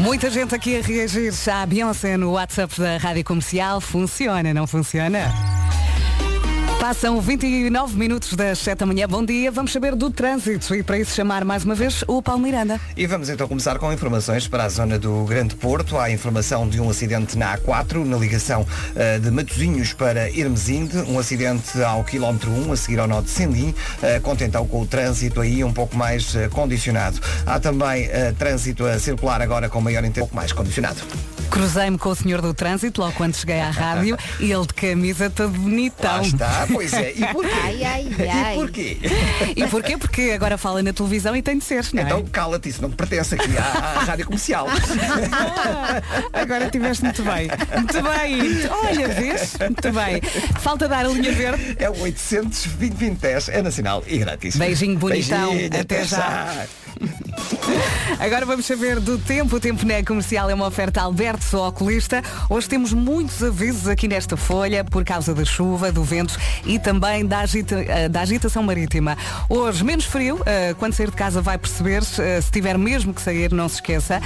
Muita 0.06 0.30
gente 0.30 0.54
aqui 0.54 0.78
a 0.78 0.82
reagir 0.84 1.34
à 1.52 1.66
Beyoncé 1.66 2.16
no 2.16 2.34
WhatsApp 2.34 2.80
da 2.80 2.98
Rádio 2.98 3.24
Comercial. 3.24 3.82
Funciona, 3.82 4.54
não 4.54 4.68
funciona? 4.68 5.65
Passam 6.86 7.20
29 7.20 7.98
minutos 7.98 8.34
das 8.34 8.60
7 8.60 8.78
da 8.78 8.86
manhã. 8.86 9.08
Bom 9.08 9.26
dia. 9.26 9.52
Vamos 9.52 9.72
saber 9.72 9.96
do 9.96 10.12
trânsito 10.12 10.76
e 10.76 10.84
para 10.84 11.00
isso 11.00 11.16
chamar 11.16 11.44
mais 11.44 11.66
uma 11.66 11.74
vez 11.74 12.04
o 12.08 12.22
Paulo 12.22 12.44
Miranda. 12.44 12.80
E 12.96 13.08
vamos 13.08 13.28
então 13.28 13.48
começar 13.48 13.80
com 13.80 13.92
informações 13.92 14.48
para 14.48 14.66
a 14.66 14.70
zona 14.70 15.00
do 15.00 15.26
Grande 15.26 15.56
Porto. 15.56 15.98
Há 15.98 16.12
informação 16.12 16.70
de 16.70 16.80
um 16.80 16.88
acidente 16.88 17.40
na 17.40 17.58
A4, 17.58 18.06
na 18.06 18.16
ligação 18.18 18.68
eh, 18.96 19.18
de 19.18 19.32
Matosinhos 19.32 19.94
para 19.94 20.30
Hermesinde. 20.30 20.98
Um 21.10 21.18
acidente 21.18 21.82
ao 21.82 22.04
quilómetro 22.04 22.52
1, 22.52 22.74
a 22.74 22.78
seguir 22.78 23.00
ao 23.00 23.08
nó 23.08 23.20
de 23.20 23.32
Sendim, 23.32 23.70
uh, 23.70 24.22
conta 24.22 24.46
então 24.46 24.68
com 24.68 24.82
o 24.82 24.86
trânsito 24.86 25.42
aí 25.42 25.64
um 25.64 25.74
pouco 25.74 25.98
mais 25.98 26.36
eh, 26.36 26.50
condicionado. 26.50 27.20
Há 27.48 27.60
também 27.60 28.04
eh, 28.12 28.32
trânsito 28.38 28.86
a 28.86 29.00
circular 29.00 29.42
agora 29.42 29.70
com 29.70 29.82
maior 29.82 30.02
intensidade, 30.02 30.20
um 30.20 30.28
pouco 30.28 30.36
mais 30.36 30.54
condicionado. 30.54 31.02
Cruzei-me 31.50 31.98
com 31.98 32.10
o 32.10 32.16
senhor 32.16 32.42
do 32.42 32.54
trânsito 32.54 33.02
logo 33.02 33.14
quando 33.14 33.36
cheguei 33.36 33.62
à 33.62 33.70
rádio 33.70 34.18
e 34.40 34.52
ele 34.52 34.66
de 34.68 34.74
camisa 34.74 35.30
todo 35.30 35.52
bonitão. 35.52 36.18
Lá 36.18 36.22
está, 36.22 36.68
pois 36.76 36.94
é. 36.94 37.12
E 37.16 37.26
porquê? 37.34 37.52
Ai, 37.64 37.84
ai, 37.84 38.08
E 38.20 38.30
ai. 38.30 38.56
porquê? 38.56 38.98
E 39.56 39.68
porquê? 39.68 39.98
Porque 39.98 40.22
agora 40.36 40.58
fala 40.58 40.82
na 40.84 40.94
televisão 40.94 41.36
e 41.36 41.42
tem 41.42 41.58
de 41.58 41.64
ser, 41.64 41.86
não 41.94 42.02
é? 42.04 42.06
Então 42.06 42.24
cala-te, 42.26 42.70
isso 42.70 42.82
não 42.82 42.90
te 42.90 42.96
pertence 42.96 43.36
aqui 43.36 43.58
à, 43.58 43.64
à 43.64 44.04
rádio 44.04 44.26
comercial. 44.26 44.68
Ah, 45.32 46.02
agora 46.34 46.66
estiveste 46.66 47.04
muito 47.04 47.24
bem. 47.24 47.48
Muito 47.76 48.02
bem. 48.02 48.70
Olha, 48.70 49.08
vês? 49.10 49.58
Muito 49.60 49.92
bem. 49.92 50.22
Falta 50.60 50.88
dar 50.88 51.06
a 51.06 51.10
linha 51.10 51.32
verde. 51.32 51.76
É 51.80 51.90
o 51.90 52.00
800 52.02 52.66
2010 52.68 53.50
é 53.50 53.62
nacional 53.62 54.04
e 54.08 54.18
grátis. 54.18 54.56
Beijinho 54.56 54.98
bonitão. 54.98 55.52
Beijinho, 55.54 55.80
Até 55.82 56.04
já. 56.06 56.66
Agora 58.20 58.46
vamos 58.46 58.66
saber 58.66 59.00
do 59.00 59.18
tempo. 59.18 59.56
O 59.56 59.60
tempo 59.60 59.86
na 59.86 60.04
comercial 60.04 60.50
é 60.50 60.54
uma 60.54 60.66
oferta 60.68 61.02
Alberto 61.02 61.58
Oculista. 61.58 62.22
Hoje 62.50 62.68
temos 62.68 62.94
muitos 62.94 63.44
avisos 63.44 63.88
aqui 63.88 64.08
nesta 64.08 64.38
folha 64.38 64.84
por 64.84 65.04
causa 65.04 65.34
da 65.34 65.44
chuva, 65.46 65.92
do 65.92 66.04
vento 66.04 66.38
e 66.66 66.80
também 66.80 67.26
da, 67.26 67.40
agita- 67.40 67.76
eh, 67.82 68.08
da 68.10 68.22
agitação 68.22 68.64
marítima. 68.64 69.18
Hoje 69.50 69.84
menos 69.84 70.06
frio, 70.06 70.42
eh, 70.46 70.74
quando 70.80 70.94
sair 70.94 71.10
de 71.12 71.16
casa 71.18 71.42
vai 71.42 71.58
perceber, 71.58 72.02
eh, 72.20 72.42
se 72.42 72.50
tiver 72.52 72.78
mesmo 72.78 73.14
que 73.14 73.22
sair, 73.22 73.52
não 73.52 73.68
se 73.68 73.76
esqueça. 73.76 74.22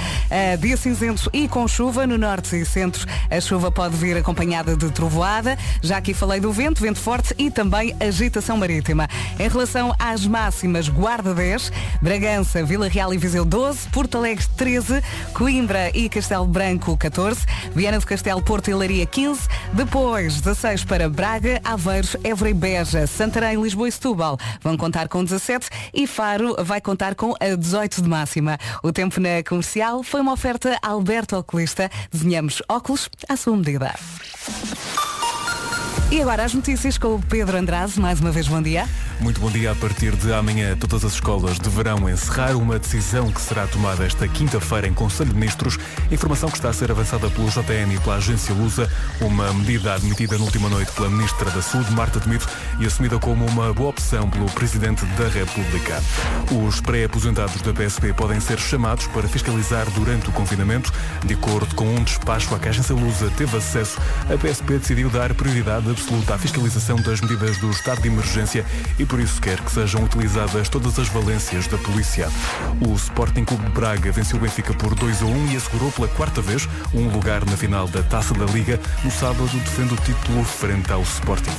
Dia 0.60 0.76
cinzento 0.76 1.28
e 1.32 1.48
com 1.48 1.66
chuva 1.66 2.06
no 2.06 2.16
norte 2.16 2.56
e 2.56 2.64
centro. 2.64 3.06
A 3.30 3.40
chuva 3.40 3.70
pode 3.70 3.96
vir 3.96 4.16
acompanhada 4.16 4.76
de 4.76 4.90
trovoada. 4.90 5.58
Já 5.82 5.96
aqui 5.98 6.14
falei 6.14 6.40
do 6.40 6.52
vento, 6.52 6.80
vento 6.80 6.98
forte 6.98 7.34
e 7.38 7.50
também 7.50 7.94
agitação 8.00 8.56
marítima. 8.56 9.08
Em 9.38 9.48
relação 9.48 9.94
às 9.98 10.24
máximas, 10.26 10.88
Guarda 10.88 11.34
10, 11.34 11.72
Bragança, 12.00 12.62
Vila 12.64 12.88
Real 12.88 12.99
Funchal 13.00 13.14
e 13.14 13.18
Viseu 13.18 13.44
12, 13.46 13.88
Porto 13.88 14.18
Alegre 14.18 14.44
13, 14.58 15.02
Coimbra 15.32 15.90
e 15.96 16.06
Castelo 16.08 16.46
Branco 16.46 16.96
14, 16.98 17.46
Viana 17.74 17.98
do 17.98 18.04
Castelo, 18.04 18.42
Porto 18.42 18.68
e 18.68 18.74
Leiria 18.74 19.06
15, 19.06 19.48
depois 19.72 20.40
16 20.40 20.84
para 20.84 21.08
Braga, 21.08 21.60
Aveiros, 21.64 22.14
Évora 22.22 22.50
e 22.50 22.54
Beja, 22.54 23.06
Santarém, 23.06 23.60
Lisboa 23.60 23.88
e 23.88 23.92
Setúbal 23.92 24.36
vão 24.60 24.76
contar 24.76 25.08
com 25.08 25.24
17 25.24 25.70
e 25.94 26.06
Faro 26.06 26.54
vai 26.62 26.80
contar 26.80 27.14
com 27.14 27.34
a 27.40 27.54
18 27.54 28.02
de 28.02 28.08
máxima. 28.08 28.58
O 28.82 28.92
tempo 28.92 29.18
na 29.18 29.42
comercial 29.48 30.02
foi 30.02 30.20
uma 30.20 30.32
oferta 30.32 30.78
Alberto 30.82 31.36
Oculista. 31.36 31.90
Desenhamos 32.12 32.62
óculos 32.68 33.08
à 33.28 33.36
sua 33.36 33.56
medida. 33.56 33.94
E 36.12 36.20
agora 36.20 36.44
as 36.44 36.52
notícias 36.52 36.98
com 36.98 37.14
o 37.14 37.22
Pedro 37.22 37.56
Andrade. 37.56 38.00
Mais 38.00 38.18
uma 38.18 38.32
vez, 38.32 38.48
bom 38.48 38.60
dia. 38.60 38.84
Muito 39.20 39.40
bom 39.40 39.48
dia. 39.48 39.70
A 39.70 39.76
partir 39.76 40.16
de 40.16 40.32
amanhã, 40.32 40.76
todas 40.76 41.04
as 41.04 41.12
escolas 41.12 41.60
deverão 41.60 42.10
encerrar 42.10 42.56
uma 42.56 42.80
decisão 42.80 43.30
que 43.30 43.40
será 43.40 43.64
tomada 43.68 44.04
esta 44.04 44.26
quinta-feira 44.26 44.88
em 44.88 44.92
Conselho 44.92 45.30
de 45.30 45.36
Ministros. 45.36 45.78
Informação 46.10 46.50
que 46.50 46.56
está 46.56 46.70
a 46.70 46.72
ser 46.72 46.90
avançada 46.90 47.30
pelo 47.30 47.48
JN 47.48 47.94
e 47.94 48.00
pela 48.00 48.16
agência 48.16 48.52
Lusa. 48.52 48.90
Uma 49.20 49.52
medida 49.54 49.94
admitida 49.94 50.36
na 50.36 50.42
última 50.42 50.68
noite 50.68 50.90
pela 50.90 51.08
Ministra 51.08 51.48
da 51.48 51.62
Saúde, 51.62 51.92
Marta 51.92 52.18
Temido, 52.18 52.44
e 52.80 52.86
assumida 52.86 53.16
como 53.20 53.46
uma 53.46 53.72
boa 53.72 53.90
opção 53.90 54.28
pelo 54.28 54.46
Presidente 54.46 55.06
da 55.06 55.28
República. 55.28 56.02
Os 56.66 56.80
pré-aposentados 56.80 57.62
da 57.62 57.72
PSP 57.72 58.12
podem 58.14 58.40
ser 58.40 58.58
chamados 58.58 59.06
para 59.06 59.28
fiscalizar 59.28 59.88
durante 59.90 60.28
o 60.28 60.32
confinamento. 60.32 60.92
De 61.24 61.34
acordo 61.34 61.72
com 61.76 61.84
um 61.84 62.02
despacho 62.02 62.52
a 62.52 62.58
que 62.58 62.66
a 62.66 62.70
agência 62.70 62.96
Lusa 62.96 63.30
teve 63.36 63.56
acesso, 63.56 63.96
a 64.28 64.36
PSP 64.36 64.78
decidiu 64.78 65.08
dar 65.08 65.32
prioridade 65.34 65.99
absoluta 66.00 66.34
à 66.34 66.38
fiscalização 66.38 66.96
das 66.96 67.20
medidas 67.20 67.58
do 67.58 67.70
estado 67.70 68.00
de 68.00 68.08
emergência 68.08 68.64
e 68.98 69.04
por 69.04 69.20
isso 69.20 69.40
quer 69.40 69.60
que 69.60 69.70
sejam 69.70 70.02
utilizadas 70.02 70.68
todas 70.68 70.98
as 70.98 71.08
valências 71.08 71.66
da 71.66 71.76
polícia. 71.76 72.28
O 72.80 72.94
Sporting 72.94 73.44
Clube 73.44 73.66
de 73.66 73.72
Braga 73.72 74.10
venceu 74.10 74.38
o 74.38 74.40
Benfica 74.40 74.72
por 74.72 74.94
2 74.94 75.22
a 75.22 75.26
1 75.26 75.52
e 75.52 75.56
assegurou 75.56 75.92
pela 75.92 76.08
quarta 76.08 76.40
vez 76.40 76.66
um 76.94 77.08
lugar 77.08 77.44
na 77.44 77.56
final 77.56 77.86
da 77.86 78.02
Taça 78.02 78.32
da 78.32 78.46
Liga. 78.46 78.80
No 79.04 79.10
sábado 79.10 79.46
defende 79.58 79.92
o 79.92 79.96
título 79.98 80.42
frente 80.42 80.90
ao 80.90 81.02
Sporting. 81.02 81.50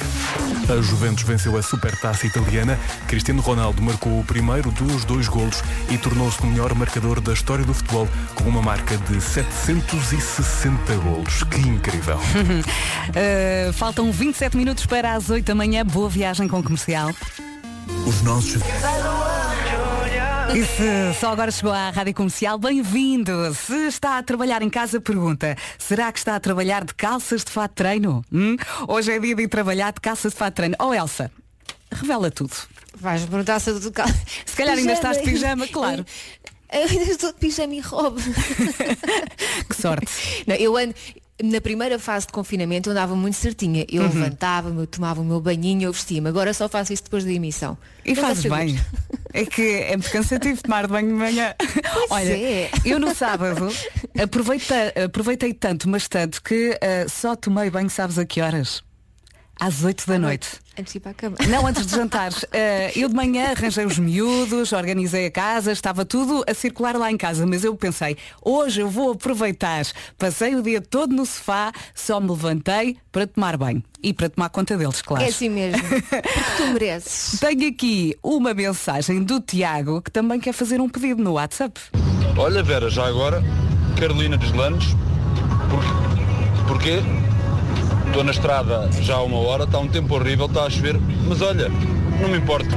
A 0.68 0.82
Juventus 0.82 1.24
venceu 1.24 1.56
a 1.58 1.62
Supertaça 1.62 2.26
italiana. 2.26 2.80
Cristiano 3.08 3.42
Ronaldo 3.42 3.82
marcou 3.82 4.20
o 4.20 4.24
primeiro 4.24 4.72
dos 4.72 5.06
dois 5.06 5.28
golos 5.28 5.62
e 5.90 5.98
tornou-se 5.98 6.42
o 6.42 6.48
melhor 6.48 6.74
marcador 6.74 7.22
da 7.22 7.34
história 7.34 7.64
do 7.64 7.74
futebol 7.74 8.08
com 8.34 8.46
uma 8.46 8.62
marca 8.62 8.98
de 8.98 9.22
760 9.22 10.96
golos. 10.96 11.44
Que 11.44 11.62
incrível! 11.62 12.18
Uh, 12.18 13.74
faltam 13.78 14.12
27 14.32 14.56
minutos 14.56 14.86
para 14.86 15.12
as 15.12 15.30
8 15.30 15.44
da 15.46 15.54
manhã. 15.54 15.86
Boa 15.86 16.08
viagem 16.08 16.48
com 16.48 16.60
o 16.60 16.64
comercial. 16.64 17.14
Os 18.08 18.22
nossos. 18.22 18.62
E 20.56 20.66
se 20.66 21.20
só 21.20 21.34
agora 21.34 21.52
chegou 21.52 21.74
à 21.74 21.90
Rádio 21.90 22.14
Comercial, 22.14 22.58
bem-vindo! 22.58 23.54
Se 23.54 23.88
está 23.88 24.18
a 24.18 24.24
trabalhar 24.24 24.62
em 24.62 24.70
casa, 24.70 25.02
pergunta, 25.02 25.58
será 25.78 26.10
que 26.14 26.20
está 26.20 26.38
a 26.38 26.40
trabalhar 26.40 26.86
de 26.86 26.94
calças 26.94 27.44
de 27.44 27.52
fato 27.52 27.72
de 27.72 27.76
treino? 27.76 28.24
Hum? 28.32 28.56
Hoje 28.88 29.12
é 29.12 29.20
dia 29.20 29.36
de 29.36 29.44
ir 29.44 29.50
trabalhar 29.50 29.92
de 29.92 30.00
calças 30.00 30.32
de 30.32 30.38
fato 30.38 30.54
de 30.54 30.56
treino. 30.56 30.76
Oh 30.80 30.94
Elsa, 30.94 31.30
revela 31.92 32.32
tudo. 32.32 32.56
Vais 32.96 33.26
perguntar 33.26 33.60
se 33.60 33.70
eu 33.70 33.80
estou. 33.80 33.92
Se 34.46 34.56
calhar 34.56 34.78
ainda 34.78 34.94
estás 34.94 35.18
de 35.18 35.24
pijama, 35.24 35.68
claro. 35.68 36.06
Eu 36.72 36.84
ainda 36.84 37.12
estou 37.12 37.34
de 37.34 37.38
pijama 37.38 37.76
e 37.76 37.82
robe. 37.82 38.22
Que 39.68 39.76
sorte. 39.76 40.44
Não, 40.48 40.56
eu 40.56 40.78
ando, 40.78 40.96
na 41.44 41.60
primeira 41.62 41.98
fase 42.00 42.28
de 42.28 42.34
confinamento 42.34 42.90
eu 42.90 42.92
andava 42.92 43.16
muito 43.16 43.36
certinha. 43.36 43.86
Eu 43.90 44.04
Uhum. 44.04 44.08
levantava-me, 44.10 44.80
eu 44.82 44.88
tomava 44.88 45.22
o 45.22 45.26
meu 45.26 45.40
banhinho, 45.40 45.84
eu 45.84 45.94
vestia-me. 45.94 46.28
Agora 46.30 46.54
só 46.54 46.68
faço 46.70 46.94
isso 46.94 47.04
depois 47.04 47.24
da 47.24 47.32
emissão. 47.32 47.78
E 48.06 48.14
Não 48.14 48.22
fazes 48.24 48.46
bem. 48.46 48.80
É 49.34 49.46
que 49.46 49.62
é 49.62 49.96
muito 49.96 50.12
cansativo 50.12 50.62
tomar 50.62 50.88
banho 50.88 51.08
de 51.08 51.14
manhã. 51.14 51.54
Olha, 52.10 52.34
é. 52.34 52.70
eu 52.84 53.00
no 53.00 53.14
sábado 53.16 53.70
aproveitei, 54.22 55.04
aproveitei 55.06 55.54
tanto, 55.54 55.88
mas 55.90 56.08
tanto, 56.08 56.42
que 56.44 56.78
ah, 56.82 57.08
só 57.10 57.36
tomei 57.36 57.70
banho, 57.70 57.90
sabes 57.90 58.18
a 58.18 58.26
que 58.26 58.42
horas? 58.42 58.84
Às 59.60 59.84
8 59.84 60.08
da 60.08 60.18
noite. 60.18 60.50
Antes 60.80 60.94
de 60.94 60.98
ir 60.98 61.02
para 61.02 61.12
a 61.12 61.14
cama. 61.14 61.38
Não, 61.48 61.68
antes 61.68 61.86
de 61.86 61.92
jantar. 61.96 62.32
Eh, 62.52 62.92
eu 62.96 63.08
de 63.08 63.14
manhã 63.16 63.52
arranjei 63.52 63.86
os 63.86 64.00
miúdos, 64.00 64.72
organizei 64.72 65.28
a 65.28 65.32
casa, 65.32 65.72
estava 65.72 66.04
tudo 66.04 66.44
a 66.48 66.54
circular 66.54 66.96
lá 66.96 67.12
em 67.12 67.18
casa, 67.18 67.46
mas 67.46 67.64
eu 67.64 67.76
pensei, 67.76 68.18
hoje 68.42 68.82
eu 68.82 68.90
vou 68.90 69.12
aproveitar. 69.12 69.86
Passei 70.18 70.56
o 70.56 70.64
dia 70.64 70.82
todo 70.82 71.16
no 71.16 71.26
sofá, 71.26 71.72
só 71.94 72.20
me 72.20 72.30
levantei 72.30 72.98
para 73.12 73.28
tomar 73.28 73.58
banho. 73.58 73.84
E 74.02 74.14
para 74.14 74.30
tomar 74.30 74.50
conta 74.50 74.76
deles, 74.76 75.02
claro. 75.02 75.24
É 75.24 75.28
assim 75.28 75.50
mesmo. 75.50 75.80
Porque 75.88 76.22
tu 76.58 76.68
mereces. 76.74 77.38
Tenho 77.42 77.70
aqui 77.70 78.16
uma 78.24 78.54
mensagem 78.54 79.22
do 79.24 79.40
Tiago 79.40 80.02
que 80.02 80.10
também 80.10 80.40
quer 80.40 80.54
fazer 80.54 80.82
um 80.82 80.90
pedido 80.90 81.22
no 81.22 81.34
WhatsApp. 81.34 81.80
Olha 82.36 82.64
Vera, 82.64 82.90
já 82.90 83.06
agora, 83.06 83.44
Carolina 84.00 84.38
dos 84.38 84.52
Lanos, 84.54 84.86
por, 85.70 86.68
porquê? 86.68 87.02
Estou 88.12 88.26
na 88.26 88.32
estrada 88.32 88.90
já 89.00 89.16
há 89.16 89.24
uma 89.24 89.38
hora, 89.38 89.64
está 89.64 89.80
um 89.80 89.88
tempo 89.88 90.14
horrível, 90.16 90.46
está 90.46 90.64
a 90.64 90.70
chover, 90.70 91.00
mas 91.30 91.42
olha, 91.42 91.70
não 92.20 92.28
me 92.28 92.40
importo. 92.40 92.76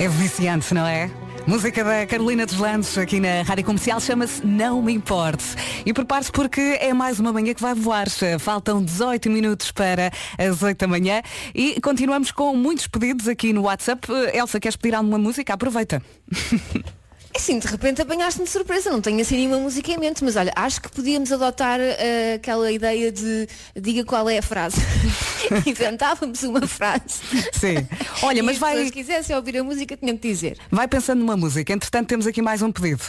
É 0.00 0.08
viciante, 0.08 0.72
não 0.72 0.86
é? 0.86 1.10
Música 1.46 1.84
da 1.84 2.06
Carolina 2.06 2.46
dos 2.46 2.56
Landes 2.56 2.96
aqui 2.96 3.20
na 3.20 3.42
Rádio 3.42 3.66
Comercial 3.66 4.00
chama-se 4.00 4.44
Não 4.44 4.80
Me 4.80 4.94
Importe. 4.94 5.44
E 5.84 5.92
prepare-se 5.92 6.32
porque 6.32 6.78
é 6.80 6.94
mais 6.94 7.20
uma 7.20 7.30
manhã 7.30 7.52
que 7.52 7.60
vai 7.60 7.74
voar. 7.74 8.06
Faltam 8.40 8.82
18 8.82 9.28
minutos 9.28 9.70
para 9.70 10.10
as 10.38 10.62
8 10.62 10.78
da 10.78 10.88
manhã 10.88 11.20
e 11.54 11.78
continuamos 11.82 12.32
com 12.32 12.56
muitos 12.56 12.86
pedidos 12.86 13.28
aqui 13.28 13.52
no 13.52 13.64
WhatsApp. 13.64 14.08
Elsa, 14.32 14.58
queres 14.58 14.76
pedir 14.76 14.94
alguma 14.94 15.18
música? 15.18 15.52
Aproveita. 15.52 16.02
Assim, 17.34 17.58
de 17.58 17.66
repente 17.66 18.00
apanhaste-me 18.02 18.46
de 18.46 18.50
surpresa, 18.50 18.90
não 18.90 19.00
tenho 19.00 19.20
assim 19.20 19.36
nenhuma 19.36 19.58
música 19.58 19.92
em 19.92 19.98
mente, 19.98 20.24
mas 20.24 20.34
olha, 20.34 20.52
acho 20.56 20.80
que 20.80 20.88
podíamos 20.90 21.30
adotar 21.30 21.78
eh, 21.78 22.34
aquela 22.34 22.72
ideia 22.72 23.12
de 23.12 23.46
diga 23.76 24.04
qual 24.04 24.28
é 24.28 24.38
a 24.38 24.42
frase. 24.42 24.76
Inventávamos 25.66 26.42
uma 26.42 26.66
frase. 26.66 27.20
Sim. 27.52 27.86
Olha, 28.22 28.38
E 28.40 28.42
mas 28.42 28.56
as 28.56 28.60
vai, 28.60 28.72
pessoas 28.74 28.90
quisessem 28.90 29.36
ouvir 29.36 29.58
a 29.58 29.62
música, 29.64 29.96
tinham 29.96 30.16
que 30.16 30.26
dizer. 30.28 30.58
vai 30.70 30.88
pensando 30.88 31.20
numa 31.20 31.36
música. 31.36 31.72
Entretanto, 31.72 32.08
temos 32.08 32.26
aqui 32.26 32.42
mais 32.42 32.62
um 32.62 32.72
pedido. 32.72 33.04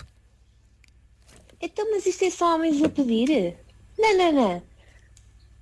Então, 1.61 1.89
mas 1.91 2.05
isto 2.05 2.23
é 2.25 2.29
só 2.29 2.55
homens 2.55 2.81
a 2.83 2.89
pedir? 2.89 3.55
Não, 3.97 4.17
não, 4.17 4.31
não. 4.31 4.63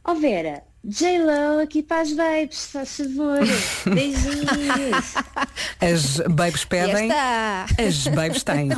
Ó 0.03 0.13
Vera, 0.15 0.63
J-Lo 0.83 1.59
aqui 1.61 1.83
para 1.83 2.01
as 2.01 2.13
babes, 2.13 2.67
faz 2.67 2.97
favor. 2.97 3.39
Beijinhos. 3.93 5.15
As 5.81 6.17
babes 6.29 6.65
pedem, 6.65 7.09
as 7.11 8.07
babes 8.07 8.43
têm. 8.43 8.69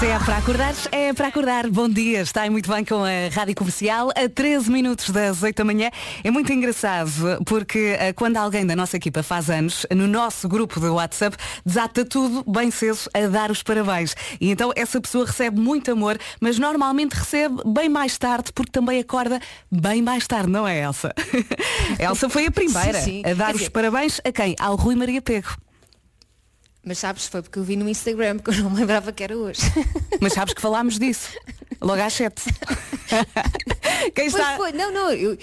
Se 0.00 0.06
é 0.06 0.18
para 0.18 0.38
acordar, 0.38 0.74
é 0.92 1.12
para 1.12 1.28
acordar. 1.28 1.68
Bom 1.68 1.86
dia, 1.86 2.22
está 2.22 2.40
aí 2.40 2.48
muito 2.48 2.70
bem 2.70 2.82
com 2.82 3.04
a 3.04 3.28
Rádio 3.30 3.54
Comercial, 3.54 4.08
a 4.16 4.30
13 4.30 4.70
minutos 4.70 5.10
das 5.10 5.42
8 5.42 5.54
da 5.54 5.62
manhã. 5.62 5.90
É 6.24 6.30
muito 6.30 6.50
engraçado 6.50 7.10
porque 7.44 7.96
eh, 7.98 8.10
quando 8.14 8.38
alguém 8.38 8.64
da 8.64 8.74
nossa 8.74 8.96
equipa 8.96 9.22
faz 9.22 9.50
anos, 9.50 9.84
no 9.94 10.06
nosso 10.06 10.48
grupo 10.48 10.80
do 10.80 10.94
WhatsApp, 10.94 11.36
desata 11.66 12.02
tudo 12.02 12.42
bem 12.50 12.70
cedo 12.70 12.98
a 13.12 13.26
dar 13.26 13.50
os 13.50 13.62
parabéns. 13.62 14.16
E 14.40 14.50
então 14.50 14.72
essa 14.74 14.98
pessoa 15.02 15.26
recebe 15.26 15.60
muito 15.60 15.92
amor, 15.92 16.18
mas 16.40 16.58
normalmente 16.58 17.12
recebe 17.12 17.56
bem 17.66 17.90
mais 17.90 18.16
tarde 18.16 18.54
porque 18.54 18.72
também 18.72 19.00
acorda 19.00 19.38
bem 19.70 20.02
mais 20.02 20.26
tarde, 20.26 20.50
não 20.50 20.66
é 20.66 20.80
Elsa? 20.82 21.12
Elsa 21.98 22.28
foi 22.28 22.46
a 22.46 22.50
primeira 22.50 23.00
Sim, 23.00 23.22
sim. 23.22 23.30
a 23.30 23.34
dar 23.34 23.50
os 23.54 23.58
dizer- 23.58 23.70
parabéns 23.70 24.20
a 24.24 24.32
quem? 24.32 24.54
Ao 24.58 24.76
Rui 24.76 24.94
Maria 24.94 25.20
Pego. 25.22 25.48
Mas 26.84 26.98
sabes, 26.98 27.26
foi 27.26 27.42
porque 27.42 27.58
eu 27.58 27.62
vi 27.62 27.76
no 27.76 27.88
Instagram, 27.88 28.38
porque 28.38 28.58
eu 28.58 28.64
não 28.64 28.70
me 28.70 28.76
lembrava 28.80 29.12
que 29.12 29.22
era 29.22 29.36
hoje. 29.36 29.60
Mas 30.20 30.32
sabes 30.32 30.54
que 30.54 30.62
falámos 30.62 30.98
disso. 30.98 31.28
Logo 31.80 32.00
às 32.00 32.12
7. 32.14 32.42
Quem 34.14 34.30
Pois 34.30 34.34
está. 34.34 34.56
foi, 34.56 34.72
não, 34.72 34.90
não, 34.92 35.12
eu, 35.12 35.36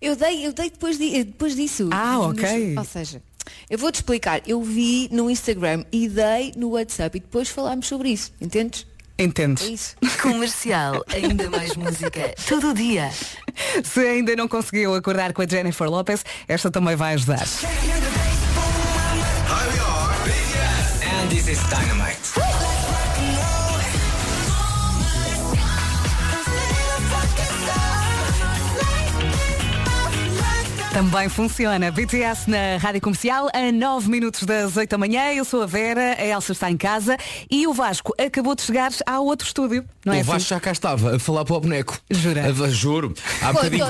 eu 0.00 0.16
dei, 0.16 0.46
eu 0.46 0.52
dei 0.52 0.70
depois, 0.70 0.96
di- 0.98 1.24
depois 1.24 1.54
disso. 1.54 1.88
Ah, 1.92 2.14
Nos- 2.16 2.26
ok. 2.38 2.78
ou 2.78 2.84
seja, 2.84 3.22
eu 3.68 3.78
vou-te 3.78 3.96
explicar, 3.96 4.40
eu 4.46 4.62
vi 4.62 5.08
no 5.12 5.28
Instagram 5.30 5.84
e 5.92 6.08
dei 6.08 6.52
no 6.56 6.70
WhatsApp 6.70 7.16
e 7.18 7.20
depois 7.20 7.48
falámos 7.48 7.86
sobre 7.86 8.08
isso, 8.10 8.32
entendes? 8.40 8.86
É 9.22 9.24
Entendes? 9.24 9.62
isso. 9.68 9.96
Comercial, 10.20 11.04
ainda 11.12 11.48
mais 11.48 11.76
música. 11.76 12.34
Todo 12.48 12.74
dia. 12.74 13.08
Se 13.84 14.00
ainda 14.00 14.34
não 14.34 14.48
conseguiu 14.48 14.94
acordar 14.96 15.32
com 15.32 15.42
a 15.42 15.46
Jennifer 15.46 15.88
Lopez, 15.88 16.24
esta 16.48 16.72
também 16.72 16.96
vai 16.96 17.14
ajudar. 17.14 17.46
And 21.04 21.28
this 21.30 21.46
is 21.46 21.60
Dynamite. 21.70 22.51
Também 30.92 31.26
funciona. 31.30 31.90
BTS 31.90 32.50
na 32.50 32.76
Rádio 32.78 33.00
Comercial, 33.00 33.48
a 33.54 33.72
9 33.72 34.10
minutos 34.10 34.42
das 34.42 34.76
8 34.76 34.90
da 34.90 34.98
manhã. 34.98 35.32
Eu 35.32 35.42
sou 35.42 35.62
a 35.62 35.66
Vera, 35.66 36.16
a 36.18 36.24
Elsa 36.24 36.52
está 36.52 36.70
em 36.70 36.76
casa 36.76 37.16
e 37.50 37.66
o 37.66 37.72
Vasco 37.72 38.12
acabou 38.22 38.54
de 38.54 38.60
chegar 38.60 38.92
ao 39.06 39.24
outro 39.24 39.46
estúdio. 39.46 39.84
Não 40.04 40.12
é 40.12 40.20
o 40.20 40.24
Vasco 40.24 40.36
assim? 40.36 40.46
já 40.48 40.60
cá 40.60 40.70
estava 40.70 41.16
a 41.16 41.18
falar 41.18 41.46
para 41.46 41.56
o 41.56 41.60
boneco. 41.60 41.98
Jura? 42.10 42.42
A- 42.46 42.68
juro. 42.68 43.14
Há 43.40 43.52
bocadinho. 43.54 43.84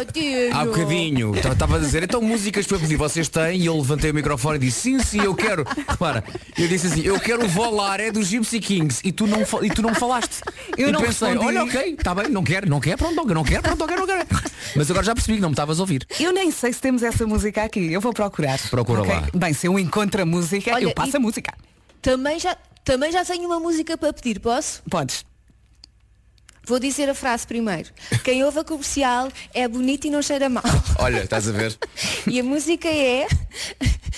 Há 0.52 0.64
bocadinho. 0.64 1.34
Estava 1.34 1.76
a 1.76 1.78
dizer, 1.80 2.04
então 2.04 2.22
músicas 2.22 2.66
para 2.66 2.78
pedir, 2.78 2.96
vocês 2.96 3.28
têm? 3.28 3.60
E 3.62 3.66
eu 3.66 3.76
levantei 3.76 4.12
o 4.12 4.14
microfone 4.14 4.56
e 4.56 4.60
disse, 4.60 4.80
sim, 4.82 4.98
sim, 5.00 5.20
eu 5.22 5.34
quero. 5.34 5.64
Repara, 5.88 6.22
eu 6.56 6.68
disse 6.68 6.86
assim, 6.86 7.00
eu 7.02 7.18
quero 7.18 7.44
o 7.44 7.48
Volar, 7.48 7.98
é 7.98 8.12
dos 8.12 8.28
Gypsy 8.28 8.60
Kings. 8.60 9.00
E 9.04 9.10
tu 9.10 9.26
não, 9.26 9.40
e 9.62 9.70
tu 9.70 9.82
não 9.82 9.92
falaste. 9.94 10.40
Eu 10.78 10.90
e 10.90 10.92
não 10.92 11.00
pensei, 11.00 11.30
respondi. 11.30 11.46
olha, 11.58 11.64
ok, 11.64 11.96
está 11.98 12.14
bem, 12.14 12.28
não 12.28 12.44
quero, 12.44 12.68
não 12.68 12.78
quero, 12.78 12.98
pronto, 12.98 13.16
não 13.16 13.24
quero, 13.26 13.34
não 13.34 13.44
quero, 13.44 13.62
pronto, 13.62 13.78
não 13.80 13.86
quero, 13.88 14.00
não 14.00 14.06
quero. 14.06 14.26
Mas 14.76 14.90
agora 14.90 15.04
já 15.04 15.14
percebi 15.14 15.36
que 15.36 15.42
não 15.42 15.48
me 15.48 15.54
estavas 15.54 15.78
a 15.80 15.82
ouvir. 15.82 16.06
Eu 16.20 16.32
nem 16.32 16.50
sei 16.50 16.72
se 16.72 16.80
temos 16.92 17.02
essa 17.02 17.26
música 17.26 17.64
aqui. 17.64 17.90
Eu 17.92 18.00
vou 18.00 18.12
procurar. 18.12 18.58
Procura 18.68 19.00
Ok? 19.02 19.14
lá. 19.14 19.28
Bem, 19.34 19.54
se 19.54 19.66
eu 19.66 19.78
encontro 19.78 20.20
a 20.22 20.26
música, 20.26 20.74
Olha, 20.74 20.84
eu 20.84 20.94
passo 20.94 21.16
a 21.16 21.20
música. 21.20 21.54
Também 22.02 22.38
já, 22.38 22.54
também 22.84 23.10
já 23.10 23.24
tenho 23.24 23.46
uma 23.46 23.58
música 23.58 23.96
para 23.96 24.12
pedir, 24.12 24.38
posso? 24.40 24.82
Podes. 24.90 25.24
Vou 26.66 26.78
dizer 26.78 27.08
a 27.08 27.14
frase 27.14 27.46
primeiro. 27.46 27.88
Quem 28.22 28.44
ouve 28.44 28.58
a 28.60 28.64
comercial 28.64 29.32
é 29.54 29.66
bonito 29.66 30.06
e 30.06 30.10
não 30.10 30.20
cheira 30.22 30.48
mal. 30.48 30.62
Olha, 30.98 31.24
estás 31.24 31.48
a 31.48 31.52
ver? 31.52 31.76
E 32.26 32.38
a 32.38 32.44
música 32.44 32.88
é 32.88 33.26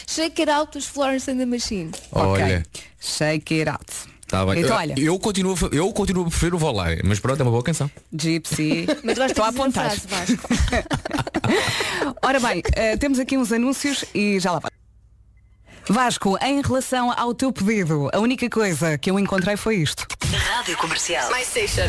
Shake 0.06 0.42
It 0.42 0.50
Out 0.50 0.72
dos 0.76 0.86
Florence 0.86 1.30
and 1.30 1.38
the 1.38 1.46
Machine. 1.46 1.90
Olha. 2.12 2.58
Ok. 2.58 2.62
Shake 3.00 3.60
it 3.60 3.70
out. 3.70 4.13
Tá 4.26 4.44
bem. 4.46 4.60
Então, 4.60 4.70
eu, 4.70 4.76
olha. 4.76 4.94
eu 4.98 5.18
continuo, 5.18 5.54
eu 5.72 5.92
continuo 5.92 6.24
a 6.26 6.28
preferir 6.28 6.54
o 6.54 6.58
Volar, 6.58 6.96
mas 7.04 7.20
pronto, 7.20 7.40
é 7.40 7.42
uma 7.42 7.50
boa 7.50 7.62
canção. 7.62 7.90
Gypsy. 8.12 8.86
Mas 9.04 9.18
vais 9.18 9.32
ter 9.32 9.40
Estou 9.40 9.44
a 9.44 9.48
apontar. 9.48 9.90
frase. 9.96 10.38
Ora 12.22 12.40
bem, 12.40 12.62
eh, 12.74 12.96
temos 12.96 13.18
aqui 13.18 13.36
uns 13.36 13.52
anúncios 13.52 14.04
e 14.14 14.40
já 14.40 14.52
lá 14.52 14.58
vai. 14.60 14.70
Vasco, 15.88 16.38
em 16.42 16.62
relação 16.62 17.12
ao 17.16 17.34
teu 17.34 17.52
pedido, 17.52 18.08
a 18.12 18.18
única 18.18 18.48
coisa 18.48 18.96
que 18.96 19.10
eu 19.10 19.18
encontrei 19.18 19.56
foi 19.56 19.76
isto. 19.76 20.06
Rádio 20.56 20.76
Comercial. 20.78 21.30
My 21.30 21.44
station. 21.44 21.82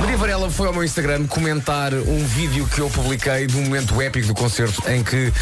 Maria 0.00 0.16
Varela 0.16 0.50
foi 0.50 0.66
ao 0.66 0.72
meu 0.72 0.82
Instagram 0.84 1.26
comentar 1.26 1.94
um 1.94 2.24
vídeo 2.24 2.66
que 2.66 2.80
eu 2.80 2.90
publiquei 2.90 3.46
de 3.46 3.56
um 3.56 3.62
momento 3.62 4.00
épico 4.02 4.26
do 4.26 4.34
concerto 4.34 4.82
em 4.90 5.04
que 5.04 5.32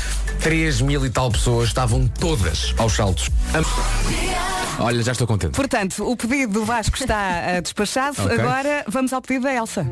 3 0.40 0.82
mil 0.82 1.04
e 1.06 1.10
tal 1.10 1.30
pessoas 1.30 1.68
estavam 1.68 2.06
todas 2.06 2.74
aos 2.76 2.92
saltos. 2.92 3.30
Am- 3.54 3.64
Olha, 4.84 5.02
já 5.02 5.10
estou 5.12 5.26
contente. 5.26 5.54
Portanto, 5.56 6.08
o 6.08 6.16
pedido 6.16 6.52
do 6.52 6.64
Vasco 6.64 6.96
está 6.96 7.38
eh, 7.38 7.60
despachado. 7.60 8.16
Ok. 8.22 8.38
Agora 8.38 8.84
vamos 8.86 9.12
ao 9.12 9.20
pedido 9.22 9.44
da 9.44 9.54
Elsa. 9.54 9.86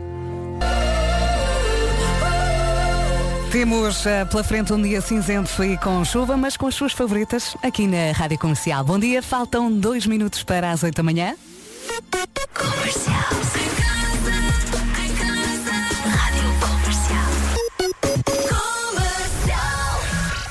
Temos 3.50 4.04
eh, 4.04 4.24
pela 4.24 4.44
frente 4.44 4.72
um 4.72 4.82
dia 4.82 5.00
cinzento 5.00 5.64
e 5.64 5.78
com 5.78 6.04
chuva, 6.04 6.36
mas 6.36 6.56
com 6.56 6.66
as 6.66 6.74
suas 6.74 6.92
favoritas 6.92 7.56
aqui 7.62 7.86
na 7.86 8.12
Rádio 8.12 8.38
Comercial. 8.38 8.84
Bom 8.84 8.98
dia, 8.98 9.22
faltam 9.22 9.72
dois 9.72 10.06
minutos 10.06 10.42
para 10.42 10.70
as 10.70 10.82
8 10.82 10.94
da 10.94 11.02
manhã. 11.02 11.34
Comercial. 12.52 13.36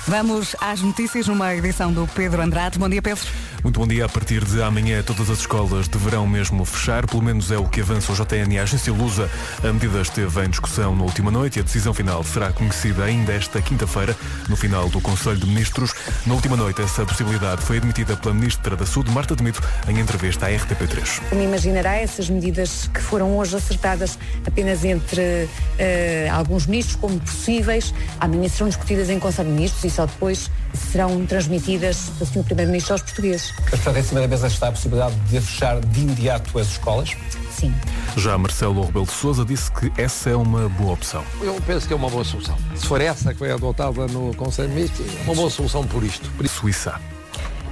Vamos 0.08 0.56
às 0.62 0.82
notícias 0.82 1.28
numa 1.28 1.54
edição 1.56 1.92
do 1.92 2.08
Pedro 2.08 2.42
Andrade. 2.42 2.78
Bom 2.78 2.88
dia, 2.88 3.02
Pedro. 3.02 3.26
Muito 3.66 3.80
bom 3.80 3.88
dia. 3.88 4.06
A 4.06 4.10
partir 4.10 4.46
de 4.46 4.62
amanhã, 4.62 5.02
todas 5.02 5.28
as 5.28 5.40
escolas 5.40 5.88
deverão 5.88 6.28
mesmo 6.28 6.64
fechar. 6.66 7.08
Pelo 7.08 7.24
menos 7.24 7.50
é 7.50 7.58
o 7.58 7.68
que 7.68 7.82
avança 7.82 8.12
o 8.12 8.16
JN 8.16 8.54
e 8.54 8.60
a 8.60 8.62
agência 8.62 8.94
Lusa. 8.94 9.28
A 9.64 9.74
medida 9.74 10.00
esteve 10.02 10.46
em 10.46 10.50
discussão 10.52 10.96
na 10.96 11.02
última 11.02 11.32
noite 11.32 11.58
e 11.58 11.60
a 11.62 11.64
decisão 11.64 11.92
final 11.92 12.24
será 12.24 12.54
conhecida 12.54 13.04
ainda 13.04 13.34
esta 13.34 13.60
quinta-feira, 13.60 14.16
no 14.48 14.56
final 14.56 14.88
do 14.88 15.02
Conselho 15.02 15.38
de 15.38 15.48
Ministros. 15.48 15.96
Na 16.28 16.36
última 16.36 16.56
noite, 16.56 16.80
essa 16.84 17.04
possibilidade 17.08 17.64
foi 17.64 17.78
admitida 17.78 18.16
pela 18.16 18.36
Ministra 18.36 18.76
da 18.76 18.86
Saúde, 18.86 19.10
Marta 19.10 19.36
Demito, 19.36 19.64
em 19.88 20.00
entrevista 20.00 20.46
à 20.46 20.50
RTP3. 20.52 21.28
Como 21.28 21.42
imaginará, 21.42 21.96
essas 21.96 22.30
medidas 22.30 22.88
que 22.94 23.02
foram 23.02 23.36
hoje 23.36 23.56
acertadas 23.56 24.20
apenas 24.46 24.86
entre 24.86 25.50
eh, 25.80 26.30
alguns 26.32 26.68
ministros 26.68 26.98
como 26.98 27.20
possíveis, 27.20 27.96
amanhã 28.20 28.48
serão 28.48 28.70
discutidas 28.70 29.10
em 29.10 29.18
Conselho 29.18 29.50
de 29.50 29.56
Ministros 29.56 29.84
e 29.86 29.90
só 29.90 30.06
depois 30.06 30.52
serão 30.76 31.26
transmitidas 31.26 32.10
do 32.20 32.26
Sr. 32.28 32.44
Primeiro-Ministro 32.44 32.94
aos 32.94 33.02
portugueses. 33.02 33.55
Mas, 33.62 33.70
portanto, 33.70 33.98
em 33.98 34.04
cima 34.04 34.22
da 34.22 34.28
mesa 34.28 34.48
está 34.48 34.68
a 34.68 34.72
possibilidade 34.72 35.16
de 35.16 35.42
fechar 35.42 35.80
de 35.80 36.02
imediato 36.02 36.60
as 36.60 36.68
escolas? 36.68 37.16
Sim. 37.52 37.74
Já 38.18 38.38
Marcelo 38.38 38.86
Rebelo 38.86 39.06
de 39.06 39.12
Sousa 39.12 39.46
disse 39.46 39.72
que 39.72 39.92
essa 39.98 40.30
é 40.30 40.36
uma 40.36 40.70
boa 40.70 40.94
opção. 40.94 41.24
Eu 41.42 41.60
penso 41.66 41.88
que 41.88 41.94
é 41.94 41.96
uma 41.96 42.10
boa 42.10 42.24
solução. 42.24 42.58
Se 42.76 42.86
for 42.86 43.02
essa 43.02 43.34
que 43.34 43.40
foi 43.40 43.52
adotada 43.52 44.08
no 44.08 44.34
Conselho 44.36 44.70
de 44.70 44.76
Ministros, 44.76 45.08
é 45.16 45.24
uma 45.24 45.36
boa 45.36 45.50
solução 45.50 45.86
por 45.86 46.04
isto. 46.04 46.30
Por 46.32 46.46
isso. 46.46 46.56
Suíça. 46.56 47.00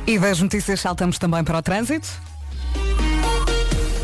E 0.05 0.19
das 0.19 0.39
notícias 0.39 0.81
saltamos 0.81 1.17
também 1.17 1.43
para 1.43 1.57
o 1.57 1.61
trânsito. 1.61 2.07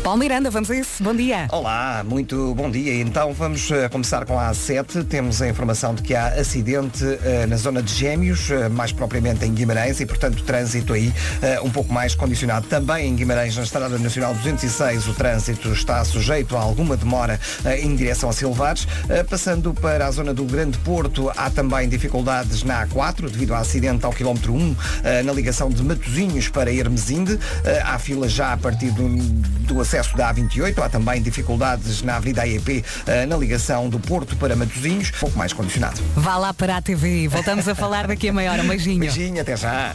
Paulo 0.02 0.18
Miranda, 0.18 0.48
vamos 0.50 0.70
a 0.70 0.76
isso. 0.76 1.02
Bom 1.02 1.14
dia. 1.14 1.46
Olá, 1.52 2.02
muito 2.02 2.54
bom 2.54 2.70
dia. 2.70 2.94
Então 3.02 3.34
vamos 3.34 3.70
eh, 3.70 3.86
começar 3.90 4.24
com 4.24 4.38
a 4.38 4.50
A7. 4.50 5.04
Temos 5.04 5.42
a 5.42 5.48
informação 5.48 5.94
de 5.94 6.02
que 6.02 6.14
há 6.14 6.28
acidente 6.28 7.04
eh, 7.22 7.46
na 7.46 7.56
zona 7.56 7.82
de 7.82 7.92
Gêmeos, 7.92 8.50
eh, 8.50 8.70
mais 8.70 8.92
propriamente 8.92 9.44
em 9.44 9.52
Guimarães, 9.52 10.00
e 10.00 10.06
portanto 10.06 10.42
trânsito 10.42 10.94
aí 10.94 11.12
um 11.62 11.70
pouco 11.70 11.92
mais 11.92 12.14
condicionado. 12.14 12.66
Também 12.66 13.08
em 13.08 13.14
Guimarães, 13.14 13.54
na 13.56 13.62
Estrada 13.62 13.98
Nacional 13.98 14.34
206, 14.34 15.06
o 15.06 15.14
trânsito 15.14 15.70
está 15.72 16.02
sujeito 16.04 16.56
a 16.56 16.60
alguma 16.60 16.96
demora 16.96 17.38
em 17.82 17.94
direção 17.94 18.30
a 18.30 18.32
Silvares. 18.32 18.86
Passando 19.28 19.74
para 19.74 20.06
a 20.06 20.10
zona 20.10 20.32
do 20.32 20.44
Grande 20.44 20.78
Porto, 20.78 21.30
há 21.36 21.50
também 21.50 21.88
dificuldades 21.88 22.62
na 22.62 22.86
A4, 22.86 23.30
devido 23.30 23.54
ao 23.54 23.60
acidente 23.60 24.06
ao 24.06 24.12
quilómetro 24.12 24.54
1, 24.54 24.76
eh, 25.04 25.22
na 25.22 25.32
ligação 25.32 25.68
de 25.68 25.82
Matosinhos 25.82 26.48
para 26.48 26.72
Hermesinde. 26.72 27.38
Há 27.84 27.98
fila 27.98 28.28
já 28.28 28.52
a 28.52 28.56
partir 28.56 28.90
do, 28.92 29.08
do 29.66 29.80
acesso 29.90 30.16
da 30.16 30.32
A28. 30.32 30.78
Há 30.78 30.88
também 30.88 31.20
dificuldades 31.20 32.02
na 32.02 32.16
Avenida 32.16 32.42
AEP 32.42 32.84
eh, 33.06 33.26
na 33.26 33.36
ligação 33.36 33.88
do 33.88 33.98
Porto 33.98 34.36
para 34.36 34.54
Matosinhos, 34.54 35.10
pouco 35.10 35.36
mais 35.36 35.52
condicionado. 35.52 36.00
Vá 36.14 36.36
lá 36.36 36.54
para 36.54 36.76
a 36.76 36.82
TV. 36.82 37.26
Voltamos 37.26 37.66
a 37.66 37.74
falar 37.74 38.06
daqui 38.06 38.28
a 38.28 38.32
meia 38.32 38.52
hora. 38.52 38.62
Um 38.62 38.68
beijinho. 38.68 39.00
Beijinho, 39.00 39.40
até 39.40 39.56
já. 39.56 39.92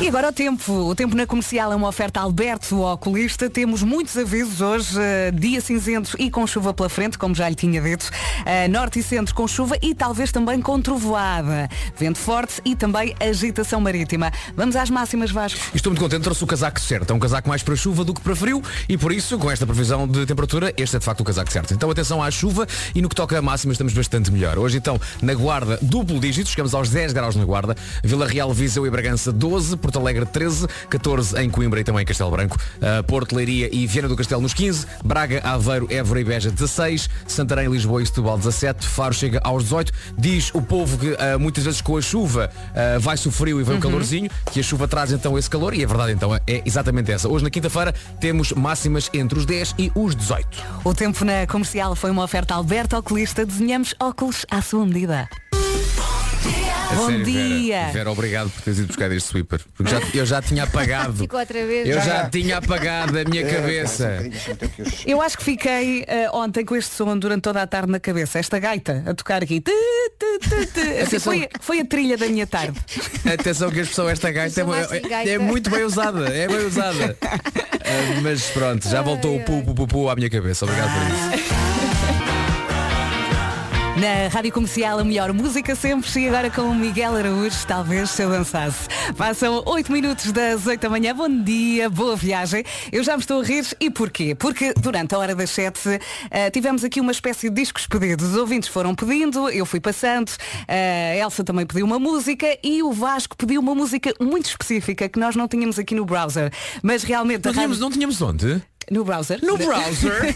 E 0.00 0.08
agora 0.08 0.28
o 0.28 0.32
tempo. 0.32 0.72
O 0.72 0.94
tempo 0.94 1.16
na 1.16 1.26
comercial 1.26 1.72
é 1.72 1.76
uma 1.76 1.88
oferta 1.88 2.20
Alberto, 2.20 2.76
o 2.76 2.92
oculista. 2.92 3.48
Temos 3.48 3.82
muitos 3.82 4.14
avisos 4.16 4.60
hoje. 4.60 5.00
eh, 5.00 5.30
dia 5.30 5.58
cinzento 5.60 6.14
e 6.18 6.30
com 6.30 6.46
chuva 6.46 6.74
pela 6.74 6.88
frente, 6.90 7.16
como 7.16 7.34
já 7.34 7.48
lhe 7.48 7.54
tinha 7.54 7.80
dito. 7.80 8.10
Eh, 8.44 8.68
norte 8.68 8.98
e 8.98 9.02
centro 9.02 9.34
com 9.34 9.48
chuva 9.48 9.74
e 9.80 9.94
talvez 9.94 10.30
também 10.30 10.60
com 10.60 10.80
trovoada. 10.82 11.68
Vento 11.98 12.18
forte 12.18 12.60
e 12.62 12.76
também 12.76 13.14
agitação 13.18 13.80
marítima. 13.80 14.30
Vamos 14.54 14.76
às 14.76 14.90
máximas, 14.90 15.30
Vasco. 15.30 15.58
Estou 15.74 15.90
muito 15.90 16.02
contente, 16.02 16.22
trouxe 16.22 16.44
o 16.44 16.46
casaco 16.46 16.78
certo. 16.78 17.10
É 17.10 17.14
um 17.14 17.18
casaco 17.18 17.48
mais 17.48 17.62
para 17.62 17.74
chuva 17.74 18.04
do 18.04 18.12
que 18.12 18.20
para 18.20 18.36
frio 18.36 18.62
e 18.86 18.98
por 18.98 19.10
isso, 19.12 19.38
com 19.38 19.50
esta 19.50 19.66
previsão 19.66 20.06
de 20.06 20.26
temperatura, 20.26 20.74
este 20.76 20.96
é 20.96 20.98
de 20.98 21.04
facto 21.06 21.20
o 21.20 21.24
casaco 21.24 21.50
certo. 21.50 21.72
Então 21.72 21.90
atenção 21.90 22.22
à 22.22 22.30
chuva 22.30 22.66
e 22.94 23.00
no 23.00 23.08
que 23.08 23.14
toca 23.14 23.38
a 23.38 23.42
máxima 23.42 23.72
estamos 23.72 23.94
bastante 23.94 24.30
melhor. 24.30 24.58
Hoje 24.58 24.76
então, 24.76 25.00
na 25.22 25.32
Guarda, 25.32 25.78
duplo 25.80 26.20
dígito, 26.20 26.50
chegamos 26.50 26.74
aos 26.74 26.90
10 26.90 27.14
graus 27.14 27.34
na 27.34 27.46
Guarda, 27.46 27.74
Vila 28.04 28.26
Real, 28.26 28.52
Viseu 28.52 28.86
e 28.86 28.90
Bragança 28.90 29.32
12, 29.32 29.45
Porto 29.80 29.98
Alegre 29.98 30.26
13, 30.26 30.66
14 30.88 31.40
em 31.42 31.50
Coimbra 31.50 31.80
e 31.80 31.84
também 31.84 32.02
em 32.02 32.06
Castelo 32.06 32.30
Branco, 32.30 32.56
uh, 32.56 33.02
Porto 33.04 33.34
Leiria 33.34 33.68
e 33.72 33.86
Viana 33.86 34.08
do 34.08 34.16
Castelo 34.16 34.40
nos 34.40 34.54
15, 34.54 34.86
Braga, 35.04 35.40
Aveiro, 35.44 35.86
Évora 35.90 36.20
e 36.20 36.24
Beja 36.24 36.50
16, 36.50 37.08
Santarém, 37.26 37.68
Lisboa 37.68 38.02
e 38.02 38.06
Setúbal 38.06 38.38
17, 38.38 38.86
Faro 38.86 39.14
chega 39.14 39.40
aos 39.44 39.64
18. 39.64 39.92
Diz 40.18 40.50
o 40.54 40.62
povo 40.62 40.98
que 40.98 41.10
uh, 41.10 41.38
muitas 41.38 41.64
vezes 41.64 41.80
com 41.80 41.96
a 41.96 42.02
chuva 42.02 42.50
uh, 42.70 43.00
vai-se 43.00 43.28
o 43.28 43.30
frio 43.30 43.60
e 43.60 43.64
vem 43.64 43.78
o 43.78 43.80
calorzinho, 43.80 44.30
que 44.52 44.60
a 44.60 44.62
chuva 44.62 44.88
traz 44.88 45.12
então 45.12 45.38
esse 45.38 45.48
calor 45.48 45.74
e 45.74 45.84
a 45.84 45.86
verdade 45.86 46.12
então 46.12 46.34
é 46.34 46.62
exatamente 46.64 47.10
essa. 47.12 47.28
Hoje 47.28 47.44
na 47.44 47.50
quinta-feira 47.50 47.94
temos 48.20 48.52
máximas 48.52 49.10
entre 49.12 49.38
os 49.38 49.46
10 49.46 49.74
e 49.78 49.92
os 49.94 50.14
18. 50.14 50.46
O 50.84 50.94
tempo 50.94 51.24
na 51.24 51.46
comercial 51.46 51.94
foi 51.94 52.10
uma 52.10 52.24
oferta 52.24 52.54
Alberto 52.54 52.96
Oculista. 52.96 53.44
Desenhamos 53.44 53.94
óculos 54.00 54.44
à 54.50 54.60
sua 54.62 54.84
medida. 54.84 55.28
A 56.90 56.94
Bom 56.94 57.06
sério, 57.08 57.24
dia. 57.24 57.78
Vera, 57.80 57.92
Vera, 57.92 58.10
obrigado 58.12 58.50
por 58.50 58.62
teres 58.62 58.78
ido 58.78 58.86
buscar 58.88 59.10
este 59.10 59.28
sweeper. 59.30 59.60
Porque 59.76 59.90
já- 59.90 60.00
eu 60.14 60.24
já 60.26 60.40
tinha 60.40 60.62
apagado. 60.64 61.14
Ficou 61.16 61.40
outra 61.40 61.66
vez. 61.66 61.88
Eu 61.88 62.00
já 62.00 62.28
tinha 62.30 62.58
apagado 62.58 63.18
a 63.18 63.24
minha 63.24 63.42
É, 63.42 63.52
cabeça. 63.54 64.18
Eu 65.04 65.20
acho 65.20 65.36
que 65.36 65.44
fiquei 65.44 66.04
eh, 66.06 66.30
ontem 66.32 66.64
com 66.64 66.76
este 66.76 66.94
som 66.94 67.18
durante 67.18 67.42
toda 67.42 67.60
a 67.60 67.66
tarde 67.66 67.90
na 67.90 67.98
cabeça. 67.98 68.38
Esta 68.38 68.58
gaita 68.60 69.02
a 69.06 69.14
tocar 69.14 69.42
aqui. 69.42 69.60
Tu, 69.60 69.70
tu, 70.18 70.38
tu, 70.48 70.66
tu. 70.66 70.80
Assim, 71.02 71.18
foi, 71.18 71.48
foi 71.60 71.80
a 71.80 71.84
trilha 71.84 72.16
da 72.16 72.26
minha 72.26 72.46
tarde. 72.46 72.78
Atenção 73.32 73.70
que 73.70 73.80
a 73.80 73.82
expressão 73.82 74.08
esta 74.08 74.30
gaita 74.30 74.60
é, 74.60 74.96
é- 74.96 75.00
gaita. 75.00 75.30
é 75.30 75.38
muito 75.38 75.68
bem 75.70 75.82
usada. 75.82 76.28
É 76.28 76.46
bem 76.46 76.66
usada. 76.66 77.16
Ah, 77.88 78.20
mas 78.20 78.46
pronto, 78.46 78.88
já 78.88 79.00
voltou 79.00 79.36
o 79.36 79.44
pu, 79.44 79.62
pu, 79.62 79.72
pu, 79.72 79.86
pu 79.86 80.08
à 80.10 80.16
minha 80.16 80.28
cabeça. 80.28 80.64
Obrigado 80.64 80.90
por 80.92 81.38
isso. 81.38 81.46
Na 83.96 84.28
Rádio 84.28 84.52
Comercial, 84.52 84.98
a 84.98 85.04
melhor 85.04 85.32
música 85.32 85.74
sempre 85.74 86.06
e 86.20 86.28
agora 86.28 86.50
com 86.50 86.62
o 86.62 86.74
Miguel 86.74 87.16
Araújo, 87.16 87.66
talvez 87.66 88.10
se 88.10 88.22
eu 88.22 88.28
dançasse. 88.28 88.86
Passam 89.16 89.62
8 89.64 89.90
minutos 89.90 90.32
das 90.32 90.66
8 90.66 90.78
da 90.82 90.90
manhã, 90.90 91.14
bom 91.14 91.30
dia, 91.42 91.88
boa 91.88 92.14
viagem. 92.14 92.62
Eu 92.92 93.02
já 93.02 93.14
me 93.16 93.22
estou 93.22 93.40
a 93.40 93.44
rir 93.44 93.64
e 93.80 93.90
porquê? 93.90 94.34
Porque 94.34 94.74
durante 94.78 95.14
a 95.14 95.18
hora 95.18 95.34
das 95.34 95.48
7 95.50 95.98
eh, 96.30 96.50
tivemos 96.50 96.84
aqui 96.84 97.00
uma 97.00 97.10
espécie 97.10 97.48
de 97.48 97.54
discos 97.62 97.86
pedidos. 97.86 98.26
Os 98.32 98.36
ouvintes 98.36 98.68
foram 98.68 98.94
pedindo, 98.94 99.48
eu 99.48 99.64
fui 99.64 99.80
passando, 99.80 100.30
eh, 100.68 101.12
a 101.18 101.24
Elsa 101.24 101.42
também 101.42 101.64
pediu 101.64 101.86
uma 101.86 101.98
música 101.98 102.46
e 102.62 102.82
o 102.82 102.92
Vasco 102.92 103.34
pediu 103.34 103.62
uma 103.62 103.74
música 103.74 104.12
muito 104.20 104.44
específica 104.44 105.08
que 105.08 105.18
nós 105.18 105.34
não 105.34 105.48
tínhamos 105.48 105.78
aqui 105.78 105.94
no 105.94 106.04
browser. 106.04 106.52
Mas 106.82 107.02
realmente 107.02 107.46
Não 107.46 107.52
tínhamos, 107.52 107.76
rádio- 107.78 107.80
não 107.88 107.90
tínhamos 107.90 108.20
onde? 108.20 108.62
No 108.88 109.04
browser? 109.04 109.40
No 109.42 109.56
browser? 109.58 110.34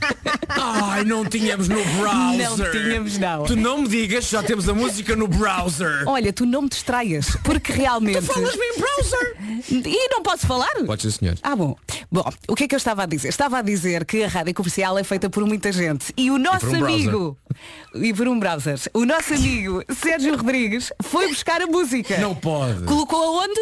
Ai, 0.48 1.04
não 1.04 1.24
tínhamos 1.24 1.68
no 1.68 1.84
browser. 1.84 2.58
Não 2.58 2.70
tínhamos, 2.70 3.18
não. 3.18 3.44
Tu 3.44 3.56
não 3.56 3.82
me 3.82 3.88
digas, 3.88 4.28
já 4.28 4.42
temos 4.42 4.68
a 4.70 4.74
música 4.74 5.14
no 5.14 5.28
browser. 5.28 6.04
Olha, 6.06 6.32
tu 6.32 6.46
não 6.46 6.62
me 6.62 6.68
distraias, 6.70 7.36
porque 7.44 7.72
realmente. 7.72 8.20
Tu 8.20 8.32
falas-me 8.32 8.64
em 8.64 8.78
browser. 8.78 9.36
E 9.70 10.08
não 10.08 10.22
posso 10.22 10.46
falar? 10.46 10.70
Pode 10.86 11.02
ser, 11.02 11.10
senhor. 11.10 11.36
Ah, 11.42 11.54
bom. 11.54 11.76
Bom, 12.10 12.24
o 12.48 12.54
que 12.54 12.64
é 12.64 12.68
que 12.68 12.74
eu 12.74 12.78
estava 12.78 13.02
a 13.02 13.06
dizer? 13.06 13.28
Estava 13.28 13.58
a 13.58 13.62
dizer 13.62 14.04
que 14.04 14.24
a 14.24 14.28
rádio 14.28 14.54
comercial 14.54 14.98
é 14.98 15.04
feita 15.04 15.28
por 15.28 15.44
muita 15.44 15.70
gente. 15.70 16.12
E 16.16 16.30
o 16.30 16.38
nosso 16.38 16.66
por 16.66 16.76
um 16.76 16.84
amigo. 16.84 17.38
E 17.94 18.14
por 18.14 18.26
um 18.26 18.38
browser. 18.38 18.78
O 18.94 19.04
nosso 19.04 19.34
amigo 19.34 19.82
Sérgio 19.90 20.36
Rodrigues 20.36 20.92
foi 21.02 21.28
buscar 21.28 21.60
a 21.60 21.66
música. 21.66 22.18
Não 22.18 22.34
pode. 22.34 22.84
Colocou 22.84 23.22
aonde? 23.40 23.60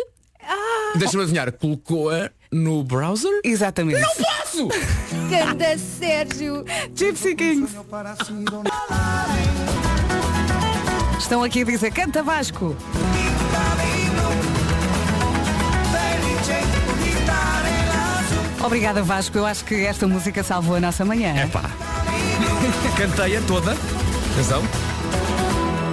Deixa-me 0.97 1.23
adivinhar, 1.25 1.53
colocou-a 1.53 2.31
no 2.53 2.83
browser? 2.83 3.41
Exatamente. 3.45 4.01
Não 4.01 4.15
posso! 4.15 4.69
Canta 5.31 5.79
Sérgio. 5.79 6.65
Gypsy 6.95 7.35
Kings. 7.35 7.75
Estão 11.19 11.43
aqui 11.43 11.63
a 11.63 11.65
dizer, 11.65 11.93
canta 11.93 12.23
Vasco. 12.23 12.75
Obrigada 18.65 19.03
Vasco, 19.03 19.39
eu 19.39 19.47
acho 19.47 19.65
que 19.65 19.75
esta 19.87 20.07
música 20.07 20.43
salvou 20.43 20.77
a 20.77 20.81
nossa 20.81 21.05
manhã. 21.05 21.35
É 21.35 21.47
pá. 21.47 21.71
Cantei-a 22.97 23.41
toda. 23.43 23.73
Atenção. 24.33 24.63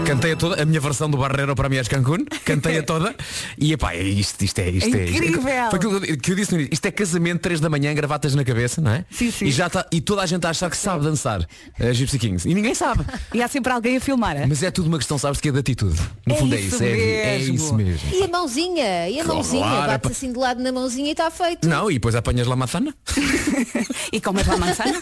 Cantei-a 0.05 0.35
toda, 0.35 0.61
a 0.61 0.65
minha 0.65 0.79
versão 0.79 1.09
do 1.09 1.17
Barreiro 1.17 1.55
para 1.55 1.67
Mies 1.69 1.87
Cancún, 1.87 2.25
cantei-a 2.43 2.83
toda 2.83 3.15
e 3.57 3.73
epá, 3.73 3.93
é 3.93 4.03
isto, 4.03 4.43
isto 4.43 4.59
é 4.59 4.69
isto 4.69 4.95
é, 4.95 5.05
Incrível. 5.05 5.41
Foi 5.41 5.79
aquilo 5.79 6.01
que 6.17 6.31
eu 6.31 6.35
disse 6.35 6.51
no 6.53 6.59
início, 6.59 6.73
isto 6.73 6.85
é 6.85 6.91
casamento 6.91 7.41
3 7.41 7.59
da 7.59 7.69
manhã, 7.69 7.93
gravatas 7.93 8.35
na 8.35 8.43
cabeça, 8.43 8.81
não 8.81 8.91
é? 8.91 9.05
Sim, 9.09 9.31
sim. 9.31 9.45
E, 9.45 9.51
já 9.51 9.69
tá, 9.69 9.85
e 9.91 9.99
toda 10.01 10.21
a 10.21 10.25
gente 10.25 10.45
a 10.45 10.49
achar 10.51 10.69
que 10.69 10.77
sabe 10.77 11.03
dançar 11.03 11.45
a 11.79 11.91
Gypsy 11.93 12.19
Kings. 12.19 12.47
E 12.49 12.53
ninguém 12.53 12.75
sabe. 12.75 13.03
E 13.33 13.41
há 13.41 13.47
sempre 13.47 13.71
alguém 13.73 13.97
a 13.97 14.01
filmar. 14.01 14.35
é? 14.37 14.45
Mas 14.45 14.61
é 14.63 14.69
tudo 14.71 14.87
uma 14.87 14.97
questão, 14.97 15.17
sabes, 15.17 15.41
que 15.41 15.49
é 15.49 15.51
de 15.51 15.59
atitude. 15.59 15.99
No 16.25 16.35
É 16.35 16.37
fundo 16.37 16.55
é 16.55 16.59
isso 16.59 16.75
isso. 16.75 16.83
É, 16.83 16.89
é 17.35 17.37
mesmo. 17.39 17.55
isso 17.55 17.73
mesmo. 17.73 18.09
E 18.13 18.23
a 18.23 18.27
mãozinha, 18.27 19.09
e 19.09 19.19
a 19.19 19.23
Claro, 19.23 19.33
mãozinha, 19.39 19.65
é 19.65 19.87
bate 19.87 20.03
pa- 20.03 20.09
assim 20.09 20.31
de 20.31 20.37
lado 20.37 20.61
na 20.61 20.71
mãozinha 20.71 21.07
e 21.09 21.11
está 21.11 21.31
feito. 21.31 21.67
Não, 21.67 21.89
e 21.89 21.95
depois 21.95 22.15
apanhas 22.15 22.45
lá 22.47 22.55
manzana, 22.55 22.93
E 24.11 24.21
comes 24.21 24.47
a 24.47 24.57
manzana? 24.57 25.01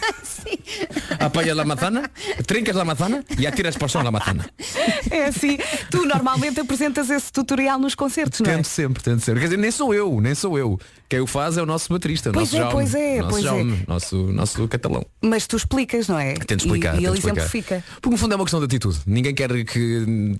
apanhas 1.20 1.56
lá 1.56 1.64
manzana, 1.64 2.10
trincas 2.46 2.74
lá 2.74 2.84
manzana 2.84 3.24
e 3.38 3.46
atiras 3.46 3.76
para 3.76 3.86
o 3.86 3.88
chão 3.88 4.02
lá 4.02 4.10
manzana. 4.10 4.44
É 5.10 5.26
assim. 5.26 5.58
Tu 5.90 6.04
normalmente 6.04 6.60
apresentas 6.60 7.10
esse 7.10 7.32
tutorial 7.32 7.78
nos 7.78 7.94
concertos, 7.94 8.40
não 8.40 8.50
é? 8.50 8.56
Tento 8.56 8.68
sempre, 8.68 9.02
tento 9.02 9.20
sempre. 9.20 9.40
Quer 9.40 9.46
dizer, 9.46 9.56
nem 9.58 9.70
sou 9.70 9.94
eu, 9.94 10.20
nem 10.20 10.34
sou 10.34 10.58
eu. 10.58 10.78
Quem 11.08 11.20
o 11.20 11.26
faz 11.26 11.56
é 11.56 11.62
o 11.62 11.66
nosso 11.66 11.92
baterista, 11.92 12.30
o 12.30 12.32
Pois 12.32 12.50
nosso 12.50 12.56
é, 12.56 12.58
Jaume, 12.58 12.72
pois 12.72 12.94
é, 12.94 13.18
nosso 13.18 13.30
pois 13.30 13.44
é. 13.44 13.46
Jaume, 13.46 13.84
nosso, 13.86 14.16
nosso 14.32 14.68
catalão. 14.68 15.04
Mas 15.22 15.46
tu 15.46 15.56
explicas, 15.56 16.08
não 16.08 16.18
é? 16.18 16.34
Tento 16.34 16.64
explicar. 16.64 16.96
E, 16.96 17.02
e 17.02 17.06
ele 17.06 17.18
exemplifica. 17.18 17.84
Porque 18.00 18.10
no 18.10 18.16
fundo 18.16 18.32
é 18.32 18.36
uma 18.36 18.44
questão 18.44 18.60
de 18.60 18.66
atitude. 18.66 18.98
Ninguém 19.06 19.34
quer 19.34 19.64
que. 19.64 20.36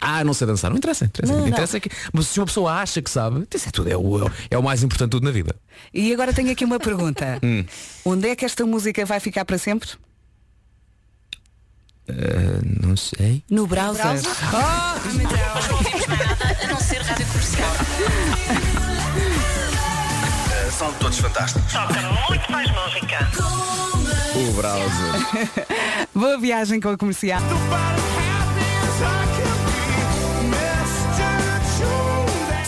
Ah, 0.00 0.24
não 0.24 0.34
sei 0.34 0.46
dançar. 0.46 0.70
Não 0.70 0.76
interessa. 0.76 1.04
interessa. 1.04 1.32
Não, 1.32 1.46
interessa 1.48 1.76
É 1.76 1.80
que... 1.80 1.90
Mas 2.12 2.26
se 2.26 2.40
uma 2.40 2.46
pessoa 2.46 2.72
acha 2.74 3.00
que 3.00 3.10
sabe, 3.10 3.46
isso 3.54 3.68
é 3.68 3.70
tudo. 3.70 3.90
É 3.90 3.96
o, 3.96 4.30
é 4.50 4.58
o 4.58 4.62
mais 4.62 4.82
importante 4.82 5.08
de 5.08 5.12
tudo 5.12 5.24
na 5.24 5.30
vida. 5.30 5.54
E 5.94 6.12
agora 6.12 6.32
tenho 6.32 6.50
aqui 6.50 6.64
uma 6.64 6.78
pergunta. 6.78 7.22
Hum. 7.44 7.64
Onde 8.04 8.28
é 8.28 8.36
que 8.36 8.44
esta 8.44 8.64
música 8.64 9.04
vai 9.04 9.18
ficar 9.18 9.44
para 9.44 9.58
sempre? 9.58 9.88
Ah, 12.08 12.60
não 12.80 12.96
sei. 12.96 13.44
No 13.50 13.66
browser. 13.66 14.04
Ah! 14.52 14.96
Nós 15.04 15.68
não 15.68 15.76
ouvimos 15.76 16.06
mais 16.06 16.20
nada 16.20 16.58
a 16.62 16.66
não 16.66 16.80
ser 16.80 17.00
rádio 17.02 17.26
comercial. 17.26 17.72
São 20.76 20.92
todos 20.94 21.18
fantásticos. 21.18 21.72
Toca 21.72 22.00
muito 22.28 22.50
mais 22.50 22.68
música. 22.70 23.30
O 24.34 24.52
browser. 24.52 25.66
Boa 26.14 26.38
viagem 26.38 26.80
com 26.80 26.88
a 26.88 26.96
comercial. 26.96 27.40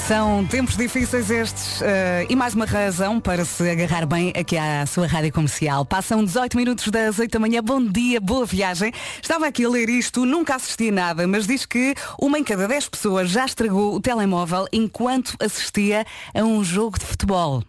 São 0.07 0.45
tempos 0.45 0.77
difíceis 0.77 1.31
estes 1.31 1.81
eh, 1.81 2.27
e 2.29 2.37
mais 2.37 2.55
uma 2.55 2.67
razão 2.67 3.19
para 3.19 3.43
se 3.43 3.71
agarrar 3.71 4.05
bem 4.05 4.35
aqui 4.39 4.55
à 4.55 4.85
sua 4.85 5.07
rádio 5.07 5.33
comercial. 5.33 5.83
Passam 5.87 6.23
18 6.23 6.59
minutos 6.59 6.89
das 6.89 7.19
8 7.19 7.33
da 7.33 7.39
manhã. 7.39 7.63
Bom 7.63 7.83
dia, 7.83 8.21
boa 8.21 8.45
viagem. 8.45 8.93
Estava 9.23 9.47
aqui 9.47 9.65
a 9.65 9.69
ler 9.71 9.89
isto, 9.89 10.27
nunca 10.27 10.57
assisti 10.57 10.91
a 10.91 10.93
nada, 10.93 11.27
mas 11.27 11.47
diz 11.47 11.65
que 11.65 11.95
uma 12.21 12.39
em 12.39 12.45
cada 12.45 12.69
10 12.69 12.91
pessoas 12.91 13.31
já 13.31 13.47
estragou 13.47 13.95
o 13.95 14.01
telemóvel 14.01 14.67
enquanto 14.71 15.37
assistia 15.41 16.05
a 16.35 16.43
um 16.43 16.63
jogo 16.63 16.99
de 16.99 17.07
futebol. 17.07 17.63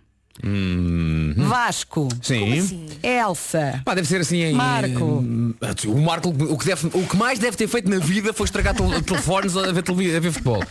Vasco. 1.36 2.08
Sim. 2.22 2.86
Elsa. 3.02 3.82
Pá, 3.86 3.94
deve 3.94 4.08
ser 4.08 4.22
assim 4.22 4.42
em. 4.44 4.54
Marco. 4.54 5.24
O 5.88 6.02
Marco, 6.02 6.30
o 6.30 6.58
que, 6.58 6.66
deve, 6.66 6.88
o 6.94 7.08
que 7.08 7.18
mais 7.18 7.40
deve 7.40 7.56
ter 7.58 7.68
feito 7.68 7.90
na 7.90 8.00
vida 8.00 8.34
foi 8.34 8.46
estragar 8.46 8.76
tel- 8.76 8.90
telefones 9.04 9.56
a 9.56 9.72
ver, 9.72 9.82
televi- 9.84 10.16
a 10.16 10.20
ver 10.20 10.32
futebol. 10.32 10.64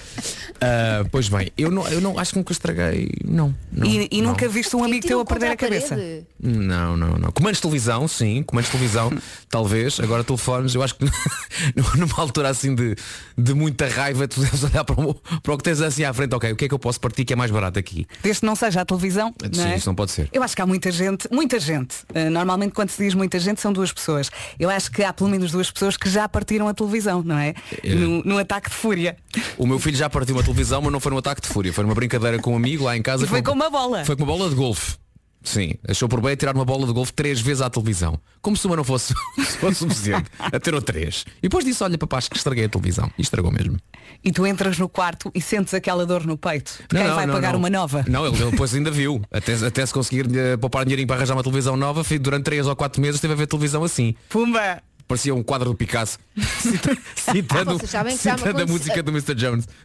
Ah, 0.61 1.05
pois 1.11 1.29
bem, 1.29 1.50
eu 1.57 1.70
não, 1.70 1.87
eu 1.88 2.00
não 2.00 2.18
acho 2.18 2.33
que 2.33 2.38
nunca 2.38 2.53
estraguei. 2.53 3.11
Não. 3.24 3.55
não 3.72 3.87
E, 3.87 4.09
e 4.11 4.20
não. 4.22 4.31
nunca 4.31 4.48
viste 4.48 4.74
um 4.77 4.85
amigo 4.85 5.07
teu 5.07 5.20
a 5.20 5.24
perder 5.24 5.50
a 5.53 5.57
cabeça. 5.57 5.96
Não, 6.40 6.96
não, 6.96 7.16
não. 7.18 7.33
Comandos 7.33 7.59
de 7.59 7.62
televisão, 7.62 8.07
sim, 8.07 8.42
comandos 8.42 8.70
de 8.70 8.77
televisão, 8.77 9.12
talvez. 9.48 9.98
Agora 10.00 10.22
telefones, 10.24 10.74
eu 10.74 10.83
acho 10.83 10.94
que 10.96 11.05
numa 11.98 12.18
altura 12.18 12.48
assim 12.50 12.74
de, 12.74 12.94
de 13.37 13.55
muita 13.55 13.88
raiva, 13.88 14.27
tu 14.29 14.40
deves 14.40 14.62
olhar 14.64 14.85
para 14.85 15.00
o, 15.00 15.14
para 15.14 15.55
o 15.55 15.57
que 15.59 15.64
tens 15.64 15.81
assim 15.81 16.05
à 16.05 16.12
frente, 16.12 16.35
ok, 16.35 16.53
o 16.53 16.57
que 16.57 16.64
é 16.66 16.68
que 16.68 16.74
eu 16.74 16.79
posso 16.79 17.00
partir 17.00 17.24
que 17.24 17.33
é 17.33 17.37
mais 17.37 17.50
barato 17.50 17.79
aqui? 17.79 18.07
Desde 18.22 18.40
que 18.40 18.46
não 18.46 18.55
seja 18.57 18.81
a 18.83 18.85
televisão. 18.85 19.35
Sim, 19.62 19.68
é? 19.68 19.76
isso 19.76 19.88
não 19.88 19.94
pode 19.94 20.12
ser. 20.12 20.28
Eu 20.32 20.42
acho 20.42 20.54
que 20.54 20.62
há 20.62 20.66
muita 20.66 20.90
gente, 20.90 21.28
muita 21.30 21.58
gente. 21.58 21.96
Uh, 22.14 22.30
normalmente 22.30 22.72
quando 22.72 22.90
se 22.90 23.02
diz 23.02 23.14
muita 23.14 23.38
gente 23.38 23.60
são 23.60 23.72
duas 23.72 23.92
pessoas. 23.92 24.30
Eu 24.58 24.70
acho 24.70 24.90
que 24.90 25.02
há 25.02 25.12
pelo 25.12 25.30
menos 25.30 25.52
duas 25.52 25.70
pessoas 25.70 25.96
que 25.96 26.08
já 26.08 26.28
partiram 26.28 26.68
a 26.68 26.74
televisão, 26.74 27.22
não 27.22 27.38
é? 27.38 27.54
É. 27.82 27.94
No, 27.94 28.22
no 28.22 28.38
ataque 28.38 28.70
de 28.70 28.76
fúria. 28.76 29.16
O 29.56 29.66
meu 29.66 29.78
filho 29.78 29.96
já 29.96 30.08
partiu 30.10 30.34
uma 30.34 30.42
televisão, 30.42 30.82
mas 30.82 30.92
não 30.92 31.00
foi 31.00 31.12
um 31.12 31.18
ataque 31.18 31.40
de 31.40 31.48
fúria, 31.48 31.72
foi 31.72 31.84
uma 31.84 31.94
brincadeira 31.94 32.38
com 32.38 32.52
um 32.52 32.56
amigo 32.56 32.84
lá 32.84 32.96
em 32.96 33.02
casa. 33.02 33.24
E 33.24 33.28
foi 33.28 33.42
com 33.42 33.52
uma 33.52 33.70
bola. 33.70 34.04
Foi 34.04 34.16
com 34.16 34.24
uma 34.24 34.36
bola 34.36 34.48
de 34.48 34.56
golfe. 34.56 34.96
Sim, 35.44 35.74
achou 35.87 36.09
por 36.09 36.20
bem 36.22 36.35
tirar 36.35 36.54
uma 36.54 36.64
bola 36.64 36.87
de 36.87 36.92
golfe 36.92 37.12
três 37.12 37.40
vezes 37.40 37.61
à 37.61 37.68
televisão. 37.68 38.18
Como 38.40 38.57
se 38.57 38.66
uma 38.66 38.76
não 38.76 38.85
fosse, 38.85 39.14
se 39.37 39.59
fosse 39.59 39.76
suficiente. 39.76 40.30
A 40.38 40.59
ter 40.59 40.74
o 40.74 40.80
três. 40.80 41.24
E 41.38 41.42
depois 41.42 41.64
disse, 41.64 41.85
olha 41.85 41.98
papás, 41.98 42.28
que 42.28 42.37
estraguei 42.37 42.64
a 42.64 42.68
televisão. 42.68 43.11
E 43.18 43.22
estragou 43.22 43.52
mesmo. 43.52 43.78
E 44.24 44.33
tu 44.33 44.46
entras 44.46 44.78
no 44.78 44.88
quarto 44.88 45.30
e 45.35 45.40
sentes 45.40 45.74
aquela 45.74 46.07
dor 46.07 46.26
no 46.26 46.38
peito. 46.38 46.83
Não, 46.90 47.00
Quem 47.00 47.09
não, 47.09 47.14
vai 47.14 47.26
não, 47.26 47.35
pagar 47.35 47.54
uma 47.54 47.68
nova? 47.68 48.04
Não, 48.09 48.26
ele 48.26 48.35
ele 48.40 48.50
depois 48.50 48.74
ainda 48.74 48.90
viu. 48.90 49.22
Até, 49.30 49.54
até 49.54 49.85
se 49.85 49.92
conseguir 49.92 50.26
eh, 50.35 50.57
poupar 50.57 50.85
dinheirinho 50.85 51.07
para 51.07 51.16
arranjar 51.16 51.35
uma 51.35 51.42
televisão 51.42 51.76
nova, 51.76 52.02
durante 52.18 52.44
três 52.44 52.66
ou 52.66 52.74
quatro 52.74 53.00
meses 53.00 53.16
esteve 53.16 53.35
a 53.35 53.37
ver 53.37 53.46
televisão 53.46 53.85
assim. 53.85 54.14
Pumba! 54.28 54.83
Parecia 55.06 55.34
um 55.34 55.42
quadro 55.42 55.68
do 55.70 55.76
Picasso. 55.76 56.18
Cita- 56.60 56.96
Citando, 57.14 57.78
citando 58.16 58.62
a 58.62 58.66
música 58.66 59.02
do 59.02 59.10
Mr. 59.10 59.34
Jones. 59.34 59.66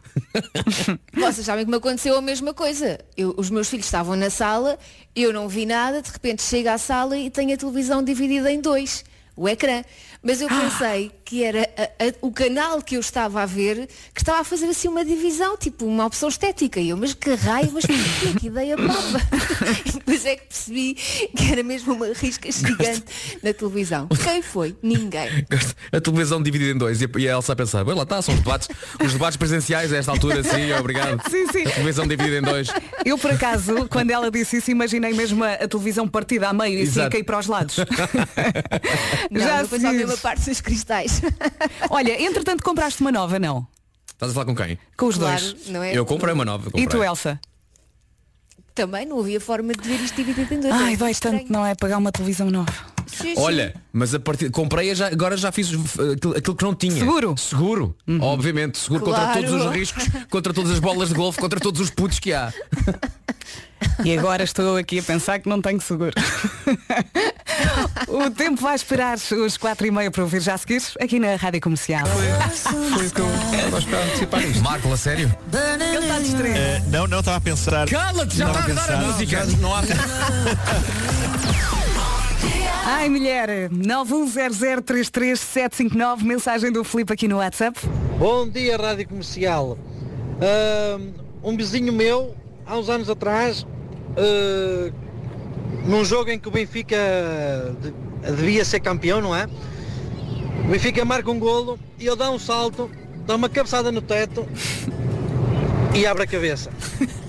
Vocês 1.14 1.44
sabem 1.46 1.64
que 1.64 1.70
me 1.70 1.76
aconteceu 1.76 2.16
a 2.16 2.22
mesma 2.22 2.54
coisa. 2.54 2.98
Eu- 3.16 3.34
os 3.36 3.50
meus 3.50 3.68
filhos 3.68 3.86
estavam 3.86 4.16
na 4.16 4.30
sala, 4.30 4.78
eu 5.14 5.32
não 5.32 5.48
vi 5.48 5.66
nada, 5.66 6.00
de 6.02 6.10
repente 6.10 6.42
chego 6.42 6.68
à 6.70 6.78
sala 6.78 7.16
e 7.18 7.30
tenho 7.30 7.52
a 7.54 7.56
televisão 7.56 8.02
dividida 8.02 8.50
em 8.50 8.60
dois, 8.60 9.04
o 9.36 9.48
ecrã. 9.48 9.82
Mas 10.22 10.40
eu 10.42 10.48
pensei 10.48 11.10
que 11.24 11.42
era 11.42 11.62
a- 11.78 11.82
a- 12.06 12.14
o 12.20 12.30
canal 12.30 12.82
que 12.82 12.96
eu 12.96 13.00
estava 13.00 13.42
a 13.42 13.46
ver 13.46 13.88
que 14.14 14.20
estava 14.20 14.40
a 14.40 14.44
fazer 14.44 14.66
assim 14.66 14.86
uma 14.88 15.02
divisão, 15.04 15.56
tipo 15.56 15.86
uma 15.86 16.04
opção 16.06 16.28
estética. 16.28 16.78
E 16.78 16.90
eu, 16.90 16.96
mas 16.96 17.14
que 17.14 17.32
raio, 17.34 17.70
mas 17.72 17.84
que, 17.86 18.38
que 18.38 18.46
ideia 18.48 18.76
papa. 18.76 18.90
E 19.86 19.92
depois 19.92 20.24
é 20.26 20.36
que 20.36 20.46
percebi 20.46 20.94
que 20.94 21.52
era 21.52 21.62
mesmo 21.62 21.94
uma 21.94 22.08
risca 22.12 22.50
gigante 22.50 23.04
na 23.42 23.52
televisão. 23.54 24.08
Quem 24.08 24.42
foi? 24.42 24.76
Ninguém. 24.82 25.46
A 25.92 26.00
televisão 26.00 26.42
dividida 26.42 26.72
em 26.72 26.76
dois 26.78 27.00
e 27.00 27.04
a, 27.06 27.18
e 27.18 27.28
a 27.28 27.32
Elsa 27.32 27.52
a 27.52 27.56
pensar, 27.56 27.84
"Bem, 27.84 27.94
lá 27.94 28.02
está, 28.02 28.20
são 28.20 28.34
os 28.34 28.40
debates, 28.40 28.68
os 29.04 29.12
debates 29.12 29.36
presenciais 29.36 29.92
a 29.92 29.96
esta 29.96 30.10
altura, 30.12 30.42
sim, 30.42 30.72
obrigado. 30.72 31.20
Sim, 31.30 31.46
sim. 31.52 31.62
A 31.66 31.70
televisão 31.70 32.06
dividida 32.06 32.38
em 32.38 32.42
dois. 32.42 32.68
Eu 33.04 33.16
por 33.16 33.30
acaso, 33.30 33.86
quando 33.88 34.10
ela 34.10 34.30
disse 34.30 34.56
isso, 34.58 34.70
imaginei 34.70 35.12
mesmo 35.12 35.42
a, 35.44 35.52
a 35.54 35.68
televisão 35.68 36.06
partida 36.08 36.48
a 36.48 36.52
meio 36.52 36.78
e 36.78 36.82
assim 36.82 37.00
a 37.00 37.08
cair 37.10 37.24
para 37.24 37.38
os 37.38 37.46
lados. 37.46 37.76
Não, 39.30 39.40
Já 39.40 39.62
depois 39.62 39.82
fiz. 39.82 39.96
mesma 39.96 40.16
parte 40.18 40.48
dos 40.48 40.60
cristais. 40.60 41.20
Olha, 41.90 42.20
entretanto 42.22 42.62
compraste 42.62 43.00
uma 43.00 43.10
nova, 43.12 43.38
não? 43.38 43.66
Estás 44.12 44.32
a 44.32 44.34
falar 44.34 44.46
com 44.46 44.54
quem? 44.54 44.78
Com 44.96 45.06
os 45.06 45.16
Claro, 45.16 45.40
dois. 45.40 45.68
não 45.68 45.82
é? 45.82 45.96
Eu 45.96 46.04
comprei 46.06 46.32
uma 46.34 46.44
nova. 46.44 46.68
E 46.68 46.70
comprei. 46.72 46.86
tu, 46.86 47.02
Elsa? 47.02 47.40
Também 48.74 49.04
não 49.06 49.18
havia 49.20 49.40
forma 49.40 49.72
de 49.72 49.88
ver 49.88 50.00
isto 50.00 50.14
dividido 50.16 50.54
em 50.54 50.60
dois. 50.60 50.72
Ai, 50.74 50.94
É 50.94 50.96
dói 50.96 51.10
estranho. 51.10 51.38
tanto, 51.40 51.52
não 51.52 51.66
é? 51.66 51.74
Pagar 51.74 51.98
uma 51.98 52.12
televisão 52.12 52.50
nova. 52.50 52.72
Sim, 53.16 53.34
Olha, 53.36 53.74
mas 53.92 54.14
a 54.14 54.20
partir 54.20 54.50
comprei 54.50 54.94
já, 54.94 55.08
agora 55.08 55.36
já 55.36 55.50
fiz 55.52 55.70
uh, 55.72 56.12
aquilo, 56.16 56.36
aquilo 56.36 56.56
que 56.56 56.64
não 56.64 56.74
tinha. 56.74 56.94
Seguro? 56.98 57.34
Seguro. 57.36 57.96
Obviamente, 58.20 58.78
seguro 58.78 59.04
contra 59.04 59.20
Claro. 59.24 59.42
todos 59.44 59.66
os 59.66 59.72
riscos, 59.72 60.04
contra 60.30 60.52
todas 60.52 60.70
as 60.72 60.78
bolas 60.78 61.08
de 61.08 61.14
golfe, 61.14 61.38
contra 61.40 61.58
todos 61.60 61.80
os 61.80 61.90
putos 61.90 62.18
que 62.18 62.32
há. 62.32 62.52
E 64.04 64.16
agora 64.16 64.42
estou 64.44 64.76
aqui 64.76 64.98
a 64.98 65.02
pensar 65.02 65.38
que 65.38 65.48
não 65.48 65.60
tenho 65.62 65.80
seguro. 65.80 66.12
o 68.08 68.30
tempo 68.30 68.60
vai 68.60 68.74
esperar 68.74 69.16
os 69.16 69.56
quatro 69.56 69.86
e 69.86 69.90
meia 69.90 70.10
para 70.10 70.22
ouvir 70.22 70.40
já 70.42 70.52
a 70.54 70.58
seguir 70.58 70.82
aqui 71.00 71.18
na 71.18 71.34
Rádio 71.36 71.60
Comercial. 71.62 72.04
Foi 72.06 73.06
o 73.06 73.10
que 73.10 73.20
eu 73.20 73.70
gosto 73.70 73.88
para 73.88 74.04
antecipar 74.04 74.42
isto. 74.42 74.62
Marco, 74.62 74.92
a 74.92 74.96
sério? 74.98 75.34
Ele 75.52 75.98
está 75.98 76.18
distraído. 76.18 76.58
Eh, 76.58 76.82
não, 76.88 77.06
não 77.06 77.20
estava 77.20 77.38
a 77.38 77.40
pensar. 77.40 77.88
Cala-te, 77.88 78.36
já 78.36 78.48
Estava 78.48 78.70
está 78.70 78.82
a 78.82 78.86
dar 78.86 78.94
a 78.94 78.98
pensar. 78.98 79.12
música. 79.12 79.46
Já 79.46 79.56
Não 79.58 79.74
há... 79.74 79.80
Ai, 82.84 83.08
mulher, 83.08 83.68
910033759, 83.70 86.22
mensagem 86.22 86.70
do 86.72 86.82
Filipe 86.84 87.12
aqui 87.12 87.26
no 87.28 87.36
WhatsApp. 87.38 87.78
Bom 88.18 88.48
dia, 88.48 88.76
Rádio 88.76 89.06
Comercial. 89.08 89.78
Um 91.42 91.56
vizinho 91.56 91.90
meu, 91.92 92.34
há 92.66 92.76
uns 92.76 92.88
anos 92.90 93.08
atrás, 93.10 93.66
ah, 94.16 94.90
num 95.86 96.04
jogo 96.04 96.30
em 96.30 96.38
que 96.38 96.48
o 96.48 96.50
Benfica 96.50 96.96
de- 97.80 97.92
devia 98.36 98.64
ser 98.64 98.80
campeão, 98.80 99.20
não 99.20 99.34
é? 99.36 99.46
O 100.64 100.68
Benfica 100.68 101.04
marca 101.04 101.30
um 101.30 101.38
golo 101.38 101.78
e 101.98 102.06
ele 102.06 102.16
dá 102.16 102.30
um 102.30 102.38
salto, 102.38 102.90
dá 103.26 103.36
uma 103.36 103.48
cabeçada 103.48 103.90
no 103.92 104.00
teto 104.02 104.46
e 105.94 106.06
abre 106.06 106.24
a 106.24 106.26
cabeça. 106.26 106.70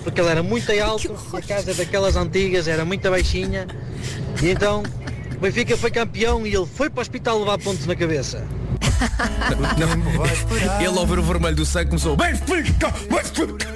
Porque 0.03 0.19
ele 0.19 0.29
era 0.29 0.41
muito 0.43 0.69
alto, 0.81 1.15
a 1.33 1.41
casa 1.41 1.73
daquelas 1.73 2.15
antigas 2.17 2.67
era 2.67 2.83
muito 2.85 3.09
baixinha. 3.09 3.67
E 4.41 4.49
então 4.49 4.83
o 5.41 5.43
Benfica 5.43 5.75
foi 5.75 5.89
campeão 5.89 6.45
e 6.45 6.53
ele 6.53 6.67
foi 6.67 6.87
para 6.87 6.99
o 6.99 7.01
hospital 7.01 7.39
levar 7.39 7.57
pontos 7.57 7.87
na 7.87 7.95
cabeça. 7.95 8.47
Ele 10.79 10.99
ao 10.99 11.07
ver 11.07 11.17
o 11.17 11.23
vermelho 11.23 11.55
do 11.55 11.65
sangue 11.65 11.87
começou. 11.89 12.15
Benfica! 12.15 12.93
Benfica! 13.09 13.67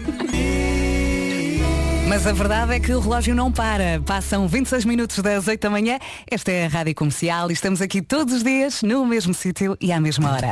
Mas 2.08 2.28
a 2.28 2.34
verdade 2.34 2.76
é 2.76 2.80
que 2.80 2.94
o 2.94 3.00
relógio 3.00 3.34
não 3.34 3.52
para. 3.52 4.00
Passam 4.06 4.48
26 4.48 4.86
minutos 4.86 5.18
das 5.18 5.48
8 5.48 5.60
da 5.60 5.72
manhã. 5.72 5.98
Esta 6.30 6.52
é 6.52 6.68
a 6.68 6.70
Rádio 6.70 6.94
Comercial 6.94 7.50
e 7.50 7.54
estamos 7.56 7.82
aqui 7.82 8.00
todos 8.00 8.36
os 8.36 8.44
dias 8.44 8.84
no 8.84 9.04
mesmo 9.04 9.34
sítio 9.34 9.76
e 9.82 9.92
à 9.92 10.00
mesma 10.00 10.34
hora. 10.34 10.50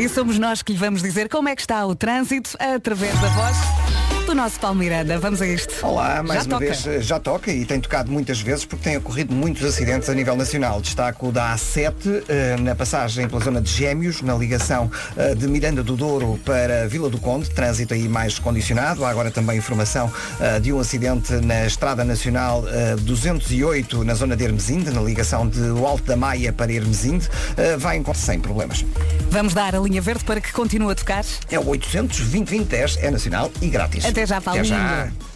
E 0.00 0.08
somos 0.08 0.36
nós 0.36 0.64
que 0.64 0.72
lhe 0.72 0.78
vamos 0.78 1.00
dizer 1.00 1.28
como 1.28 1.48
é 1.48 1.54
que 1.54 1.62
está 1.62 1.86
o 1.86 1.94
trânsito 1.94 2.56
através 2.58 3.16
da 3.20 3.28
voz 3.28 4.17
do 4.28 4.34
nosso 4.34 4.60
Paulo 4.60 4.76
Miranda. 4.78 5.18
Vamos 5.18 5.40
a 5.40 5.46
isto. 5.46 5.74
Olá, 5.82 6.22
mais 6.22 6.40
Já 6.40 6.46
uma 6.46 6.58
toca. 6.58 6.64
vez 6.66 6.86
eh, 6.86 7.00
já 7.00 7.18
toca 7.18 7.50
e 7.50 7.64
tem 7.64 7.80
tocado 7.80 8.12
muitas 8.12 8.38
vezes 8.42 8.66
porque 8.66 8.84
tem 8.84 8.96
ocorrido 8.98 9.34
muitos 9.34 9.64
acidentes 9.64 10.06
a 10.10 10.12
nível 10.12 10.36
nacional. 10.36 10.82
Destaco 10.82 11.28
o 11.28 11.32
da 11.32 11.54
A7 11.54 12.24
eh, 12.28 12.56
na 12.60 12.74
passagem 12.74 13.26
pela 13.26 13.42
zona 13.42 13.58
de 13.62 13.70
Gêmeos, 13.70 14.20
na 14.20 14.34
ligação 14.34 14.90
eh, 15.16 15.34
de 15.34 15.48
Miranda 15.48 15.82
do 15.82 15.96
Douro 15.96 16.38
para 16.44 16.86
Vila 16.86 17.08
do 17.08 17.18
Conde, 17.18 17.48
trânsito 17.48 17.94
aí 17.94 18.06
mais 18.06 18.38
condicionado. 18.38 19.02
Há 19.02 19.08
agora 19.08 19.30
também 19.30 19.56
informação 19.56 20.12
de 20.60 20.72
um 20.74 20.78
acidente 20.78 21.32
na 21.32 21.64
Estrada 21.64 22.04
Nacional 22.04 22.64
eh, 22.68 22.96
208 22.96 24.04
na 24.04 24.12
zona 24.12 24.36
de 24.36 24.44
Hermesinde, 24.44 24.90
na 24.90 25.00
ligação 25.00 25.48
de 25.48 25.70
Alto 25.70 26.04
da 26.04 26.16
Maia 26.16 26.52
para 26.52 26.70
Hermesinde. 26.70 27.26
Vai 27.78 27.96
encontrar 27.96 28.20
sem 28.20 28.38
problemas. 28.40 28.84
Vamos 29.30 29.54
dar 29.54 29.74
a 29.74 29.78
linha 29.78 30.00
verde 30.00 30.24
para 30.24 30.40
que 30.40 30.52
continue 30.52 30.92
a 30.92 30.94
tocar. 30.94 31.24
É 31.50 31.58
o 31.58 31.66
800 31.66 32.18
2010 32.18 32.98
é 32.98 33.10
nacional 33.10 33.50
e 33.62 33.68
grátis. 33.68 34.04
Até 34.04 34.17
já, 34.26 34.40
Paulinho. 34.40 34.74
Até 34.74 35.06
já. 35.06 35.27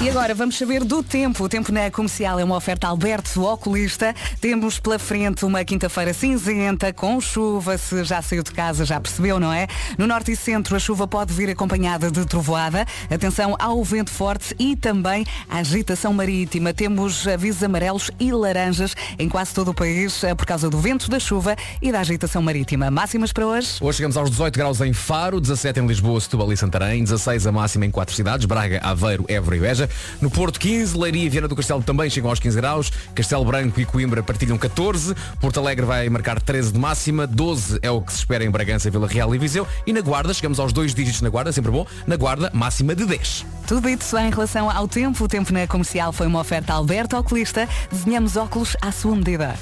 E 0.00 0.08
agora 0.08 0.32
vamos 0.32 0.56
saber 0.56 0.84
do 0.84 1.02
tempo. 1.02 1.42
O 1.42 1.48
tempo 1.48 1.72
na 1.72 1.90
comercial 1.90 2.38
é 2.38 2.44
uma 2.44 2.54
oferta 2.54 2.86
Alberto 2.86 3.42
Oculista. 3.42 4.14
Temos 4.40 4.78
pela 4.78 4.96
frente 4.96 5.44
uma 5.44 5.64
quinta-feira 5.64 6.14
cinzenta 6.14 6.92
com 6.92 7.20
chuva. 7.20 7.76
Se 7.76 8.04
já 8.04 8.22
saiu 8.22 8.44
de 8.44 8.52
casa, 8.52 8.84
já 8.84 9.00
percebeu, 9.00 9.40
não 9.40 9.52
é? 9.52 9.66
No 9.98 10.06
norte 10.06 10.30
e 10.30 10.36
centro, 10.36 10.76
a 10.76 10.78
chuva 10.78 11.08
pode 11.08 11.34
vir 11.34 11.50
acompanhada 11.50 12.12
de 12.12 12.24
trovoada. 12.24 12.86
Atenção 13.10 13.56
ao 13.58 13.82
vento 13.82 14.12
forte 14.12 14.54
e 14.56 14.76
também 14.76 15.26
à 15.50 15.58
agitação 15.58 16.12
marítima. 16.12 16.72
Temos 16.72 17.26
avisos 17.26 17.64
amarelos 17.64 18.08
e 18.20 18.30
laranjas 18.30 18.94
em 19.18 19.28
quase 19.28 19.52
todo 19.52 19.72
o 19.72 19.74
país 19.74 20.22
eh, 20.22 20.32
por 20.32 20.46
causa 20.46 20.70
do 20.70 20.78
vento, 20.78 21.10
da 21.10 21.18
chuva 21.18 21.56
e 21.82 21.90
da 21.90 21.98
agitação 21.98 22.40
marítima. 22.40 22.88
Máximas 22.88 23.32
para 23.32 23.48
hoje? 23.48 23.78
Hoje 23.80 23.96
chegamos 23.96 24.16
aos 24.16 24.30
18 24.30 24.56
graus 24.56 24.80
em 24.80 24.92
Faro, 24.92 25.40
17 25.40 25.80
em 25.80 25.86
Lisboa, 25.88 26.20
Setúbal 26.20 26.52
e 26.52 26.56
Santarém, 26.56 27.02
16 27.02 27.48
a 27.48 27.52
máxima 27.52 27.84
em 27.84 27.90
quatro 27.90 28.14
cidades, 28.14 28.46
Braga, 28.46 28.78
Aveiro, 28.80 29.26
Évora 29.38 29.56
e 29.56 29.60
Beja. 29.60 29.88
No 30.20 30.30
Porto, 30.30 30.60
15, 30.60 30.96
Leiria 30.96 31.24
e 31.24 31.28
Viana 31.28 31.48
do 31.48 31.56
Castelo 31.56 31.82
também 31.82 32.10
chegam 32.10 32.30
aos 32.30 32.38
15 32.38 32.56
graus, 32.56 32.92
Castelo 33.14 33.44
Branco 33.44 33.80
e 33.80 33.84
Coimbra 33.84 34.22
partilham 34.22 34.58
14, 34.58 35.14
Porto 35.40 35.58
Alegre 35.58 35.86
vai 35.86 36.08
marcar 36.08 36.40
13 36.40 36.72
de 36.72 36.78
máxima, 36.78 37.26
12 37.26 37.78
é 37.82 37.90
o 37.90 38.00
que 38.00 38.12
se 38.12 38.18
espera 38.18 38.44
em 38.44 38.50
Bragança, 38.50 38.90
Vila 38.90 39.08
Real 39.08 39.34
e 39.34 39.38
Viseu 39.38 39.66
e 39.86 39.92
na 39.92 40.00
Guarda, 40.00 40.34
chegamos 40.34 40.60
aos 40.60 40.72
dois 40.72 40.94
dígitos 40.94 41.22
na 41.22 41.28
Guarda, 41.28 41.52
sempre 41.52 41.70
bom, 41.70 41.86
na 42.06 42.16
Guarda, 42.16 42.50
máxima 42.52 42.94
de 42.94 43.06
10. 43.06 43.46
Tudo 43.66 43.88
isso 43.88 44.16
em 44.16 44.30
relação 44.30 44.70
ao 44.70 44.88
tempo. 44.88 45.24
O 45.24 45.28
tempo 45.28 45.52
na 45.52 45.66
comercial 45.66 46.12
foi 46.12 46.26
uma 46.26 46.40
oferta 46.40 46.72
Alberto 46.72 47.16
Oculista. 47.16 47.68
Desenhamos 47.90 48.36
óculos 48.36 48.76
à 48.80 48.90
sua 48.90 49.14
medida. 49.14 49.54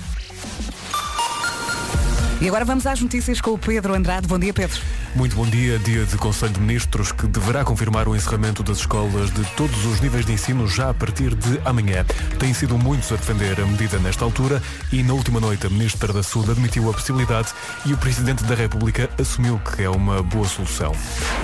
E 2.38 2.46
agora 2.48 2.66
vamos 2.66 2.86
às 2.86 3.00
notícias 3.00 3.40
com 3.40 3.52
o 3.52 3.58
Pedro 3.58 3.94
Andrade. 3.94 4.28
Bom 4.28 4.38
dia, 4.38 4.52
Pedro. 4.52 4.78
Muito 5.14 5.34
bom 5.34 5.46
dia, 5.46 5.78
dia 5.78 6.04
de 6.04 6.18
Conselho 6.18 6.52
de 6.52 6.60
Ministros 6.60 7.10
que 7.10 7.26
deverá 7.26 7.64
confirmar 7.64 8.06
o 8.06 8.14
encerramento 8.14 8.62
das 8.62 8.80
escolas 8.80 9.30
de 9.30 9.42
todos 9.56 9.86
os 9.86 9.98
níveis 10.02 10.26
de 10.26 10.34
ensino 10.34 10.68
já 10.68 10.90
a 10.90 10.94
partir 10.94 11.34
de 11.34 11.58
amanhã. 11.64 12.04
Têm 12.38 12.52
sido 12.52 12.76
muitos 12.76 13.10
a 13.10 13.16
defender 13.16 13.58
a 13.58 13.64
medida 13.64 13.98
nesta 13.98 14.26
altura 14.26 14.62
e 14.92 15.02
na 15.02 15.14
última 15.14 15.40
noite 15.40 15.66
a 15.66 15.70
Ministra 15.70 16.12
da 16.12 16.22
Saúde 16.22 16.50
admitiu 16.50 16.90
a 16.90 16.92
possibilidade 16.92 17.48
e 17.86 17.94
o 17.94 17.96
Presidente 17.96 18.44
da 18.44 18.54
República 18.54 19.08
assumiu 19.18 19.58
que 19.58 19.82
é 19.82 19.88
uma 19.88 20.22
boa 20.22 20.46
solução. 20.46 20.92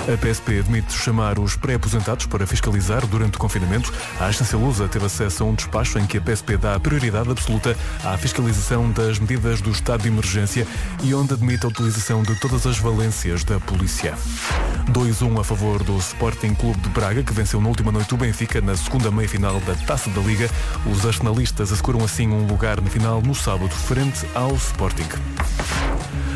A 0.02 0.16
PSP 0.18 0.58
admite 0.58 0.92
chamar 0.92 1.38
os 1.38 1.56
pré-aposentados 1.56 2.26
para 2.26 2.46
fiscalizar 2.46 3.06
durante 3.06 3.36
o 3.36 3.38
confinamento. 3.38 3.90
A 4.20 4.26
Agência 4.26 4.58
Lusa 4.58 4.86
teve 4.86 5.06
acesso 5.06 5.44
a 5.44 5.46
um 5.46 5.54
despacho 5.54 5.98
em 5.98 6.04
que 6.04 6.18
a 6.18 6.20
PSP 6.20 6.58
dá 6.58 6.78
prioridade 6.78 7.30
absoluta 7.30 7.74
à 8.04 8.18
fiscalização 8.18 8.90
das 8.90 9.18
medidas 9.18 9.62
do 9.62 9.70
estado 9.70 10.02
de 10.02 10.08
emergência 10.08 10.66
e 11.02 11.14
onde 11.14 11.34
admite 11.34 11.64
a 11.64 11.68
utilização 11.68 12.22
de 12.22 12.34
todas 12.36 12.66
as 12.66 12.78
valências 12.78 13.44
da 13.44 13.58
polícia. 13.60 14.14
2-1 14.90 15.40
a 15.40 15.44
favor 15.44 15.82
do 15.82 15.96
Sporting 15.98 16.54
Clube 16.54 16.80
de 16.80 16.88
Braga, 16.88 17.22
que 17.22 17.32
venceu 17.32 17.60
na 17.60 17.68
última 17.68 17.92
noite 17.92 18.14
o 18.14 18.16
Benfica 18.16 18.60
na 18.60 18.76
segunda 18.76 19.10
meia-final 19.10 19.60
da 19.60 19.74
Taça 19.74 20.10
da 20.10 20.20
Liga. 20.20 20.50
Os 20.86 21.06
arsenalistas 21.06 21.72
asseguram 21.72 22.04
assim 22.04 22.28
um 22.28 22.46
lugar 22.46 22.80
na 22.80 22.90
final 22.90 23.22
no 23.22 23.34
sábado, 23.34 23.70
frente 23.70 24.26
ao 24.34 24.54
Sporting. 24.54 25.08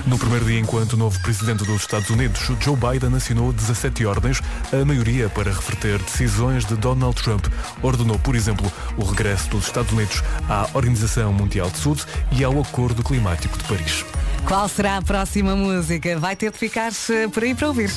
No 0.06 0.16
primeiro 0.16 0.44
dia, 0.44 0.60
enquanto 0.60 0.96
novo 0.96 1.18
presidente 1.20 1.64
dos 1.64 1.80
Estados 1.80 2.10
Unidos, 2.10 2.40
Joe 2.60 2.76
Biden 2.76 3.16
assinou 3.16 3.52
17 3.52 4.06
ordens, 4.06 4.40
a 4.72 4.84
maioria 4.84 5.28
para 5.28 5.52
reverter 5.52 5.98
decisões 5.98 6.64
de 6.64 6.76
Donald 6.76 7.20
Trump. 7.20 7.46
Ordenou, 7.82 8.16
por 8.20 8.36
exemplo, 8.36 8.70
o 8.96 9.04
regresso 9.04 9.50
dos 9.50 9.66
Estados 9.66 9.92
Unidos 9.92 10.22
à 10.48 10.68
Organização 10.74 11.32
Mundial 11.32 11.68
de 11.70 11.78
Saúde 11.78 12.04
e 12.30 12.44
ao 12.44 12.60
Acordo 12.60 13.02
Climático 13.02 13.58
de 13.58 13.64
Paris. 13.64 14.04
Qual 14.46 14.68
será 14.68 14.98
a 14.98 15.02
próxima 15.02 15.56
música? 15.56 16.16
Vai 16.20 16.36
ter 16.36 16.52
de 16.52 16.58
ficar 16.58 16.92
eh, 17.10 17.26
por 17.26 17.42
aí 17.42 17.52
para 17.52 17.66
ouvir. 17.66 17.90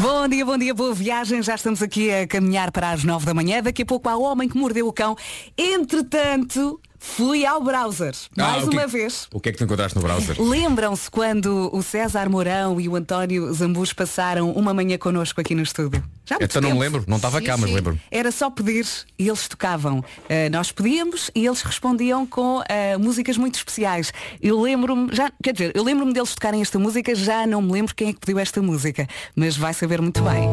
Bom 0.00 0.26
dia, 0.26 0.44
bom 0.44 0.58
dia, 0.58 0.74
boa 0.74 0.92
viagem. 0.92 1.40
Já 1.40 1.54
estamos 1.54 1.80
aqui 1.80 2.10
a 2.10 2.26
caminhar 2.26 2.72
para 2.72 2.90
as 2.90 3.04
nove 3.04 3.24
da 3.24 3.32
manhã. 3.32 3.62
Daqui 3.62 3.82
a 3.82 3.86
pouco 3.86 4.08
há 4.08 4.16
o 4.16 4.22
homem 4.22 4.48
que 4.48 4.58
mordeu 4.58 4.88
o 4.88 4.92
cão. 4.92 5.16
Entretanto, 5.56 6.80
fui 6.98 7.46
ao 7.46 7.62
browser. 7.62 8.14
Mais 8.36 8.62
Ah, 8.62 8.66
o 8.66 8.70
que- 8.70 8.76
uma 8.76 8.86
vez. 8.86 9.28
O 9.32 9.40
que 9.40 9.48
é 9.48 9.52
que 9.52 9.58
tu 9.58 9.64
encontraste 9.64 9.96
no 9.96 10.02
browser? 10.02 10.40
Lembram-se 10.40 11.10
quando 11.10 11.70
o 11.72 11.82
César 11.82 12.28
Mourão 12.28 12.80
e 12.80 12.88
o 12.88 12.96
António 12.96 13.52
Zambus 13.52 13.92
passaram 13.92 14.50
uma 14.52 14.74
manhã 14.74 14.98
connosco 14.98 15.40
aqui 15.40 15.54
no 15.54 15.62
estúdio? 15.62 16.02
Já 16.26 16.36
há 16.36 16.38
muito 16.40 16.50
Então 16.50 16.62
não 16.62 16.68
me 16.70 16.74
tempo. 16.74 16.82
lembro, 16.84 17.04
não 17.08 17.16
estava 17.16 17.40
cá, 17.40 17.56
mas 17.56 17.70
lembro. 17.70 17.98
Era 18.10 18.30
só 18.30 18.50
pedir 18.50 18.86
e 19.18 19.26
eles 19.28 19.46
tocavam. 19.48 19.98
Uh, 20.00 20.04
nós 20.50 20.70
pedíamos 20.72 21.30
e 21.34 21.46
eles 21.46 21.62
respondiam 21.62 22.26
com 22.26 22.58
uh, 22.58 22.64
músicas 22.98 23.36
muito 23.36 23.54
especiais. 23.56 24.12
Eu 24.42 24.60
lembro-me, 24.60 25.08
já, 25.14 25.30
quer 25.42 25.52
dizer, 25.52 25.72
eu 25.74 25.82
lembro-me 25.84 26.12
deles 26.12 26.34
tocarem 26.34 26.60
esta 26.60 26.78
música, 26.78 27.14
já 27.14 27.46
não 27.46 27.62
me 27.62 27.72
lembro 27.72 27.94
quem 27.94 28.08
é 28.08 28.12
que 28.12 28.20
pediu 28.20 28.38
esta 28.38 28.60
música, 28.60 29.06
mas 29.34 29.56
vai 29.56 29.72
saber 29.72 30.00
muito 30.02 30.20
bem. 30.22 30.48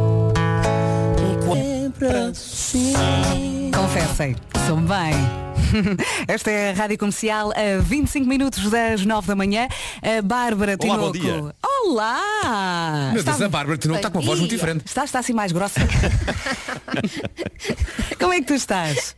Confessem, 3.74 4.36
sou 4.68 4.76
bem. 4.78 5.14
Esta 6.28 6.52
é 6.52 6.72
a 6.72 6.74
Rádio 6.74 6.98
Comercial 6.98 7.52
a 7.52 7.80
25 7.82 8.28
minutos 8.28 8.70
das 8.70 9.06
9 9.06 9.26
da 9.28 9.34
manhã. 9.36 9.70
A 10.02 10.22
Bárbara 10.22 10.76
Olá, 10.78 10.98
bom 10.98 11.12
Tinoco. 11.14 11.42
dia. 11.48 11.56
Olá! 11.86 13.12
Meu 13.14 13.24
Deus, 13.24 13.42
a 13.42 13.48
Bárbara 13.48 13.78
Tinoco 13.78 14.00
está 14.00 14.10
com 14.10 14.20
uma 14.20 14.26
voz 14.26 14.40
muito 14.40 14.52
diferente. 14.52 14.86
Está, 14.86 15.06
está 15.06 15.20
assim 15.20 15.32
mais 15.32 15.54
grossa. 15.54 15.80
Como 18.20 18.34
é 18.34 18.42
que 18.42 18.48
tu 18.48 18.56
estás? 18.56 19.16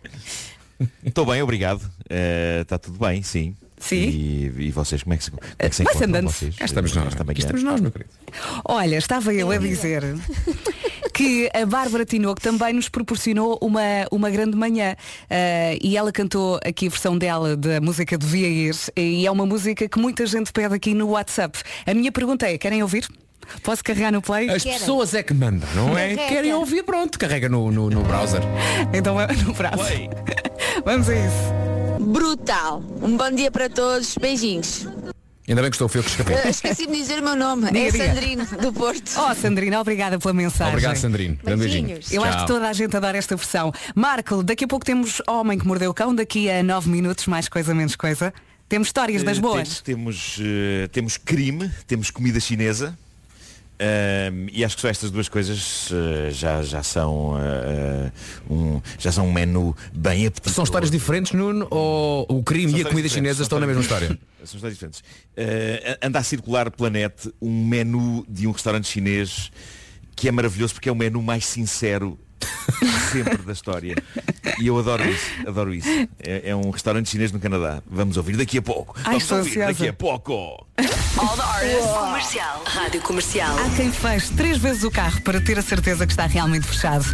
Estou 1.03 1.25
bem, 1.25 1.41
obrigado. 1.41 1.81
Eh, 2.07 2.59
Está 2.61 2.77
tudo 2.77 2.99
bem, 2.99 3.23
sim. 3.23 3.55
Sim? 3.79 4.09
E, 4.09 4.53
e 4.57 4.71
vocês, 4.71 5.03
como 5.03 5.13
é 5.13 5.17
que 5.17 5.23
se, 5.23 5.31
como 5.31 5.43
é 5.59 5.69
que 5.69 5.75
se 5.75 5.83
Vai-se 5.83 5.97
encontram 5.99 6.19
andando. 6.19 6.31
vocês? 6.33 6.55
Cá 6.55 6.65
estamos 6.65 6.93
nós, 6.93 7.13
aqui 7.13 7.39
estamos 7.39 7.63
nós, 7.63 7.79
meu 7.79 7.91
querido. 7.91 8.09
Olha, 8.65 8.97
estava 8.97 9.33
eu 9.33 9.51
a 9.51 9.57
dizer 9.57 10.03
que 11.13 11.49
a 11.53 11.65
Bárbara 11.65 12.05
Tinoco 12.05 12.41
também 12.41 12.73
nos 12.73 12.89
proporcionou 12.89 13.57
uma, 13.61 13.81
uma 14.11 14.29
grande 14.29 14.57
manhã. 14.57 14.95
Eh, 15.29 15.77
e 15.81 15.95
ela 15.97 16.11
cantou 16.11 16.59
aqui 16.65 16.87
a 16.87 16.89
versão 16.89 17.17
dela 17.17 17.55
da 17.55 17.79
música 17.79 18.17
Devia 18.17 18.47
Ir 18.47 18.75
e 18.95 19.25
é 19.25 19.31
uma 19.31 19.45
música 19.45 19.87
que 19.87 19.99
muita 19.99 20.25
gente 20.25 20.51
pede 20.51 20.73
aqui 20.75 20.93
no 20.93 21.09
WhatsApp. 21.09 21.59
A 21.85 21.93
minha 21.93 22.11
pergunta 22.11 22.47
é, 22.47 22.57
querem 22.57 22.81
ouvir? 22.81 23.07
Posso 23.63 23.83
carregar 23.83 24.11
no 24.11 24.21
play? 24.21 24.49
As 24.49 24.63
pessoas 24.63 25.13
é 25.13 25.23
que 25.23 25.33
mandam, 25.33 25.67
não 25.75 25.97
é? 25.97 26.15
Carrega. 26.15 26.27
Querem 26.33 26.53
ouvir, 26.53 26.83
pronto, 26.83 27.17
carrega 27.19 27.47
no, 27.49 27.71
no, 27.71 27.89
no 27.89 28.03
browser. 28.03 28.41
Então 28.93 29.19
é 29.19 29.27
no 29.33 29.53
browser. 29.53 30.09
Vamos 30.85 31.09
a 31.09 31.15
isso. 31.15 31.99
Brutal. 31.99 32.83
Um 33.01 33.17
bom 33.17 33.31
dia 33.31 33.51
para 33.51 33.69
todos. 33.69 34.15
Beijinhos. 34.19 34.87
Ainda 35.47 35.61
bem 35.61 35.71
que 35.71 35.75
estou, 35.75 35.89
eu 35.93 36.03
que 36.03 36.09
escapei. 36.09 36.35
Eh, 36.35 36.49
Esqueci 36.49 36.85
de 36.87 36.91
dizer 36.91 37.19
o 37.19 37.23
meu 37.23 37.35
nome. 37.35 37.67
Diga, 37.71 37.79
é 37.79 37.91
diga. 37.91 38.05
Sandrino, 38.07 38.45
do 38.61 38.73
Porto. 38.73 39.11
Oh, 39.17 39.33
Sandrina, 39.33 39.79
obrigada 39.79 40.19
pela 40.19 40.33
mensagem. 40.33 40.73
Obrigado, 40.73 40.97
Sandrino. 40.97 41.37
Grande 41.41 41.61
beijinho. 41.63 41.99
Eu 42.11 42.21
acho 42.23 42.33
Tchau. 42.39 42.45
que 42.45 42.51
toda 42.53 42.67
a 42.67 42.73
gente 42.73 42.97
adora 42.97 43.17
esta 43.17 43.35
versão. 43.37 43.71
Marco, 43.95 44.43
daqui 44.43 44.65
a 44.65 44.67
pouco 44.67 44.85
temos 44.85 45.21
Homem 45.25 45.57
que 45.57 45.65
Mordeu 45.65 45.89
o 45.89 45.93
Cão, 45.93 46.13
daqui 46.13 46.49
a 46.49 46.61
nove 46.61 46.89
minutos, 46.89 47.27
mais 47.27 47.47
coisa, 47.47 47.73
menos 47.73 47.95
coisa. 47.95 48.33
Temos 48.67 48.89
histórias 48.89 49.23
das 49.23 49.37
Eh, 49.37 49.41
boas. 49.41 49.79
Temos, 49.81 50.35
temos, 50.35 50.39
eh, 50.41 50.87
temos 50.91 51.15
crime, 51.17 51.71
temos 51.87 52.11
comida 52.11 52.41
chinesa. 52.41 52.97
E 54.51 54.65
acho 54.65 54.75
que 54.75 54.81
só 54.81 54.87
estas 54.87 55.11
duas 55.11 55.29
coisas 55.29 55.89
eh, 55.91 56.31
já, 56.31 56.63
já 56.63 56.81
são 56.81 57.35
eh, 57.39 58.11
um, 58.49 58.81
já 58.97 59.11
são 59.11 59.27
um 59.27 59.31
menu 59.31 59.75
bem 59.93 60.25
apetitoso. 60.25 60.55
São 60.55 60.63
histórias 60.63 60.89
diferentes, 60.89 61.33
Nuno, 61.33 61.67
ou 61.69 62.25
o 62.29 62.43
crime 62.43 62.71
São 62.71 62.79
e 62.79 62.81
a 62.81 62.85
comida 62.85 63.07
chinesa 63.07 63.43
estão 63.43 63.59
na 63.59 63.67
mesma 63.67 63.81
história? 63.81 64.07
São 64.43 64.55
histórias 64.55 64.73
diferentes. 64.73 65.03
Eh, 65.35 65.99
anda 66.01 66.19
a 66.19 66.23
circular 66.23 66.71
planeta 66.71 67.31
um 67.41 67.65
menu 67.65 68.25
de 68.27 68.47
um 68.47 68.51
restaurante 68.51 68.87
chinês 68.87 69.51
que 70.15 70.27
é 70.27 70.31
maravilhoso 70.31 70.73
porque 70.73 70.89
é 70.89 70.91
o 70.91 70.95
menu 70.95 71.21
mais 71.21 71.45
sincero 71.45 72.17
sempre 73.11 73.37
da 73.37 73.53
história. 73.53 73.95
E 74.59 74.67
eu 74.67 74.77
adoro 74.79 75.07
isso, 75.09 75.25
adoro 75.47 75.73
isso. 75.73 75.87
É, 76.19 76.49
é 76.49 76.55
um 76.55 76.69
restaurante 76.69 77.09
chinês 77.09 77.31
no 77.31 77.39
Canadá. 77.39 77.81
Vamos 77.89 78.17
ouvir 78.17 78.37
daqui 78.37 78.57
a 78.57 78.61
pouco. 78.61 78.95
Ai, 79.03 79.19
Vamos 79.19 79.31
ouvir 79.31 79.49
ansiosa. 79.49 79.67
daqui 79.73 79.87
a 79.87 79.93
pouco. 79.93 80.33
All 81.17 81.35
the 81.35 81.41
artists. 81.43 81.87
Comercial. 81.91 82.63
Rádio 82.65 83.01
Comercial. 83.01 83.55
Há 83.57 83.75
quem 83.75 83.91
feche 83.91 84.31
três 84.33 84.57
vezes 84.57 84.83
o 84.83 84.91
carro 84.91 85.19
para 85.21 85.41
ter 85.41 85.57
a 85.57 85.61
certeza 85.61 86.05
que 86.05 86.13
está 86.13 86.27
realmente 86.27 86.67
fechado. 86.67 87.05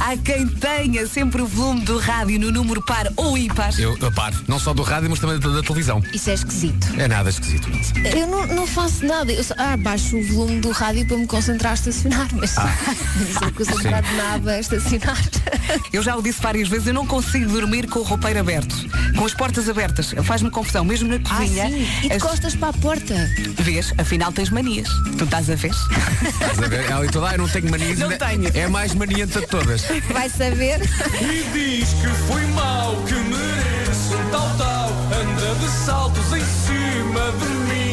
Há 0.00 0.16
quem 0.16 0.48
tenha 0.48 1.06
sempre 1.06 1.40
o 1.42 1.46
volume 1.46 1.82
do 1.82 1.98
rádio 1.98 2.40
no 2.40 2.50
número 2.50 2.84
par 2.84 3.06
ou 3.16 3.38
ímpar. 3.38 3.72
Eu, 3.78 3.96
eu 3.98 4.12
paro, 4.12 4.36
não 4.48 4.58
só 4.58 4.74
do 4.74 4.82
rádio, 4.82 5.08
mas 5.10 5.20
também 5.20 5.38
da, 5.38 5.48
da 5.48 5.62
televisão. 5.62 6.02
Isso 6.12 6.30
é 6.30 6.34
esquisito. 6.34 6.88
É 6.98 7.06
nada 7.06 7.30
esquisito. 7.30 7.68
Eu 8.16 8.26
não, 8.26 8.46
não 8.48 8.66
faço 8.66 9.04
nada. 9.06 9.32
Eu 9.32 9.44
só, 9.44 9.54
ah, 9.56 9.76
baixo 9.76 10.16
o 10.16 10.22
volume 10.24 10.60
do 10.60 10.70
rádio 10.72 11.06
para 11.06 11.16
me 11.16 11.26
concentrar 11.26 11.72
a 11.72 11.74
estacionar, 11.74 12.28
mas 12.34 12.58
Ah. 12.58 12.68
não 13.16 13.26
sou 13.40 13.52
concentrar 13.52 14.02
de 14.02 14.14
nada 14.16 14.52
a 14.54 14.58
estacionar. 14.60 15.22
Eu 15.92 16.02
já 16.02 16.16
o 16.16 16.22
disse 16.22 16.40
várias 16.40 16.68
vezes, 16.68 16.86
eu 16.86 16.94
não 16.94 17.06
consigo 17.06 17.50
dormir 17.50 17.86
com 17.88 17.98
o 18.00 18.02
roupeiro 18.02 18.40
aberto. 18.40 18.74
Com 19.16 19.24
as 19.24 19.34
portas 19.34 19.68
abertas. 19.68 20.14
Faz-me 20.24 20.50
confusão, 20.50 20.84
mesmo 20.84 21.08
na 21.08 21.16
Ah, 21.16 21.20
cozinha. 21.38 21.68
sim. 21.68 21.86
E 22.04 22.12
as- 22.12 22.22
costas 22.22 22.54
para 22.56 22.68
a 22.68 22.72
porta. 22.72 23.14
Vês? 23.58 23.92
Afinal 23.98 24.32
tens 24.32 24.50
manias. 24.50 24.88
Tu 25.18 25.24
estás 25.24 25.50
a 25.50 25.54
ver? 25.54 25.72
Estás 26.26 26.58
a 26.58 26.68
ver? 26.68 26.84
Ela 26.86 27.00
ali 27.00 27.10
toda, 27.10 27.28
"Ah, 27.28 27.32
eu 27.32 27.38
não 27.38 27.48
tenho 27.48 27.70
manias. 27.70 27.98
Não 27.98 28.08
tenho. 28.10 28.50
É 28.54 28.64
a 28.64 28.68
mais 28.70 28.94
manienta 28.94 29.40
de 29.40 29.46
todas. 29.46 29.84
Vai 30.12 30.28
saber. 30.28 30.80
E 31.20 31.44
diz 31.52 31.88
que 31.94 32.08
foi 32.26 32.46
mal, 32.48 32.96
que 33.06 33.14
mereço 33.14 34.14
um 34.16 34.30
tal 34.30 34.50
tal. 34.56 34.90
Anda 35.12 35.54
de 35.60 35.68
saltos 35.84 36.32
em 36.32 36.44
cima 36.44 37.32
de 37.38 37.46
mim. 37.68 37.92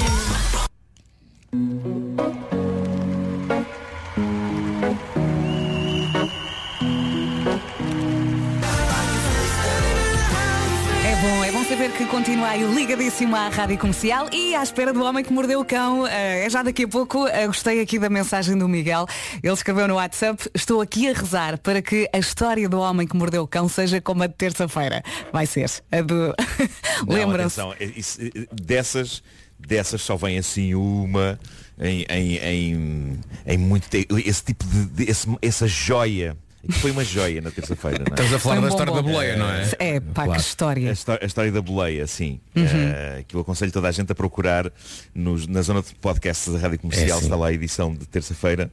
Saber 11.69 11.91
que 11.91 12.05
continua 12.07 12.47
aí 12.49 12.63
ligadíssimo 12.63 13.35
à 13.35 13.47
Rádio 13.47 13.77
Comercial 13.77 14.27
e 14.33 14.55
à 14.55 14.63
espera 14.63 14.91
do 14.91 15.03
homem 15.03 15.23
que 15.23 15.31
mordeu 15.31 15.59
o 15.59 15.65
cão. 15.65 16.05
Eh, 16.07 16.45
é 16.45 16.49
já 16.49 16.63
daqui 16.63 16.83
a 16.83 16.87
pouco. 16.87 17.27
Eh, 17.27 17.45
gostei 17.45 17.79
aqui 17.79 17.99
da 17.99 18.09
mensagem 18.09 18.57
do 18.57 18.67
Miguel. 18.67 19.05
Ele 19.43 19.53
escreveu 19.53 19.87
no 19.87 19.95
WhatsApp, 19.95 20.49
estou 20.55 20.81
aqui 20.81 21.07
a 21.09 21.13
rezar 21.13 21.59
para 21.59 21.79
que 21.81 22.09
a 22.11 22.17
história 22.17 22.67
do 22.67 22.79
homem 22.79 23.05
que 23.05 23.15
mordeu 23.15 23.43
o 23.43 23.47
cão 23.47 23.69
seja 23.69 24.01
como 24.01 24.23
a 24.23 24.27
de 24.27 24.33
terça-feira. 24.33 25.03
Vai 25.31 25.45
ser. 25.45 25.69
A 25.91 26.01
do. 26.01 26.33
Lembram-se? 27.07 27.59
é- 27.61 27.85
é- 27.85 28.47
dessas, 28.51 29.21
dessas 29.59 30.01
só 30.01 30.15
vem 30.15 30.39
assim 30.39 30.73
uma 30.73 31.39
em, 31.79 32.03
em, 32.09 32.35
em, 32.37 33.19
em 33.45 33.57
muito 33.57 33.87
tempo. 33.89 34.17
Esse 34.17 34.43
tipo 34.43 34.65
de, 34.65 34.85
de- 34.85 35.11
esse- 35.11 35.27
essa 35.41 35.67
joia. 35.67 36.35
Que 36.65 36.73
foi 36.73 36.91
uma 36.91 37.03
joia 37.05 37.39
na 37.41 37.51
terça-feira, 37.51 37.99
não 37.99 38.05
é? 38.05 38.09
Estamos 38.09 38.33
a 38.33 38.39
falar 38.39 38.55
Foi 38.55 38.59
um 38.59 38.61
da 38.63 38.69
história 38.69 38.93
bombom. 38.93 39.07
da 39.07 39.13
boleia, 39.13 39.37
não 39.37 39.49
é? 39.49 39.71
É, 39.79 39.99
pá, 39.99 40.25
Claro. 40.25 40.31
que 40.33 40.45
história. 40.47 40.89
A, 40.89 40.93
histó- 40.93 41.17
a 41.21 41.25
história 41.25 41.51
da 41.51 41.61
boleia, 41.61 42.05
sim. 42.05 42.39
Uhum. 42.55 42.63
Eh, 42.65 43.23
que 43.27 43.35
eu 43.35 43.39
aconselho 43.39 43.71
toda 43.71 43.87
a 43.87 43.91
gente 43.91 44.11
a 44.11 44.15
procurar 44.15 44.71
nos- 45.15 45.47
na 45.47 45.61
zona 45.61 45.81
de 45.81 45.95
podcasts 45.95 46.51
da 46.53 46.59
Rádio 46.59 46.79
Comercial, 46.79 47.17
É, 47.19 47.21
está 47.21 47.35
lá 47.35 47.47
a 47.47 47.53
edição 47.53 47.93
de 47.93 48.05
terça-feira. 48.05 48.69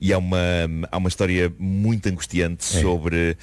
E 0.00 0.12
há 0.12 0.18
uma, 0.18 0.38
há 0.92 0.96
uma 0.96 1.08
história 1.08 1.52
muito 1.58 2.08
angustiante 2.08 2.64
É. 2.76 2.80
sobre 2.80 3.36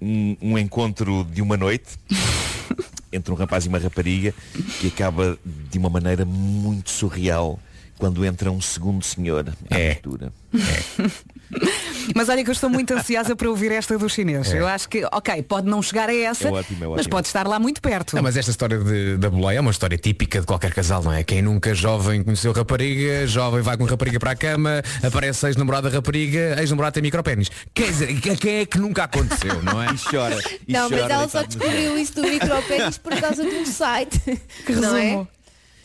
um, 0.00 0.36
um 0.42 0.58
encontro 0.58 1.24
de 1.24 1.40
uma 1.40 1.56
noite 1.56 1.96
entre 3.12 3.32
um 3.32 3.36
rapaz 3.36 3.64
e 3.64 3.68
uma 3.68 3.78
rapariga 3.78 4.34
que 4.80 4.88
acaba 4.88 5.38
de 5.70 5.78
uma 5.78 5.88
maneira 5.88 6.24
muito 6.24 6.90
surreal 6.90 7.58
quando 7.96 8.24
entra 8.26 8.50
um 8.52 8.60
segundo 8.60 9.02
senhor 9.04 9.54
à 9.70 9.78
É. 9.78 9.90
abertura. 9.92 10.32
Mas 12.14 12.28
olha 12.28 12.42
que 12.44 12.50
eu 12.50 12.52
estou 12.52 12.70
muito 12.70 12.92
ansiosa 12.94 13.34
para 13.36 13.48
ouvir 13.48 13.72
esta 13.72 13.98
do 13.98 14.08
chinês. 14.08 14.52
Eu 14.52 14.66
acho 14.66 14.88
que, 14.88 15.04
ok, 15.12 15.42
pode 15.42 15.66
não 15.68 15.82
chegar 15.82 16.08
a 16.08 16.14
essa, 16.14 16.48
É 16.48 16.52
ótimo, 16.52 16.84
é 16.84 16.88
mas 16.88 16.98
ótimo. 16.98 17.10
pode 17.10 17.26
estar 17.26 17.46
lá 17.46 17.58
muito 17.58 17.80
perto. 17.80 18.14
Não, 18.16 18.22
mas 18.22 18.36
esta 18.36 18.50
história 18.50 18.78
de- 18.78 19.16
da 19.16 19.28
boleia 19.30 19.58
é 19.58 19.60
uma 19.60 19.70
história 19.70 19.96
típica 19.98 20.40
de 20.40 20.46
qualquer 20.46 20.72
casal, 20.72 21.02
não 21.02 21.12
é? 21.12 21.22
Quem 21.24 21.42
nunca 21.42 21.74
jovem 21.74 22.22
conheceu 22.22 22.52
rapariga, 22.52 23.26
jovem 23.26 23.60
vai 23.62 23.76
com 23.76 23.84
rapariga 23.84 24.18
para 24.18 24.30
a 24.32 24.36
cama, 24.36 24.82
aparece 25.02 25.46
ex-namorada 25.46 25.88
rapariga, 25.88 26.56
ex-namorada 26.60 26.92
tem 26.94 27.02
micropénis. 27.02 27.50
Quer 27.74 27.86
dizer, 27.88 28.20
que- 28.20 28.36
quem 28.36 28.54
é 28.60 28.66
que 28.66 28.78
nunca 28.78 29.04
aconteceu, 29.04 29.62
não 29.62 29.82
é? 29.82 29.86
E 29.96 29.98
chora. 29.98 30.36
E 30.68 30.72
não, 30.72 30.88
mas 30.90 31.00
chora 31.00 31.14
ela 31.14 31.28
só 31.28 31.42
descobriu 31.42 31.98
isso 31.98 32.14
do 32.14 32.22
micropénis 32.22 32.98
por 32.98 33.14
causa 33.20 33.42
de 33.44 33.54
um 33.54 33.66
site. 33.66 34.20
Que 34.64 34.72
não 34.72 34.94
resumo. 34.94 35.28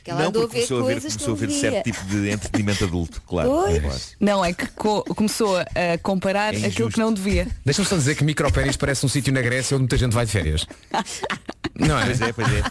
É? 0.02 0.04
Que 0.04 0.12
ela 0.12 0.20
Não, 0.22 0.28
andou 0.30 0.42
porque 0.44 0.56
começou 0.58 0.78
a 0.78 0.82
ver, 0.88 0.92
coisas 0.94 1.16
que 1.16 1.24
começou 1.24 1.34
a 1.34 1.48
ver 1.48 1.54
certo 1.60 1.84
tipo 1.84 2.06
de 2.06 2.30
entretenimento 2.30 2.84
adulto, 2.84 3.22
claro. 3.28 3.50
Pois. 3.50 3.82
claro. 3.82 4.00
Não, 4.20 4.44
é 4.46 4.54
que 4.54 4.68
co- 4.70 5.04
começou 5.16 5.58
a 5.58 5.66
comparar 6.02 6.54
É 6.54 6.66
aquilo 6.68 6.90
que 6.90 7.00
não 7.00 7.14
devia. 7.14 7.48
Deixa-me 7.66 7.88
só 7.88 7.96
dizer 7.96 8.16
que 8.16 8.24
micropénis 8.24 8.76
parece 8.78 9.06
um 9.06 9.10
sítio 9.10 9.32
na 9.34 9.42
Grécia 9.42 9.76
onde 9.76 9.82
muita 9.84 9.98
gente 9.98 10.14
vai 10.14 10.26
de 10.26 10.32
férias. 10.32 10.66
Não 11.76 11.98
é? 12.00 12.06
Pois 12.06 12.22
é, 12.22 12.34
pois 12.34 12.48
é. 12.48 12.62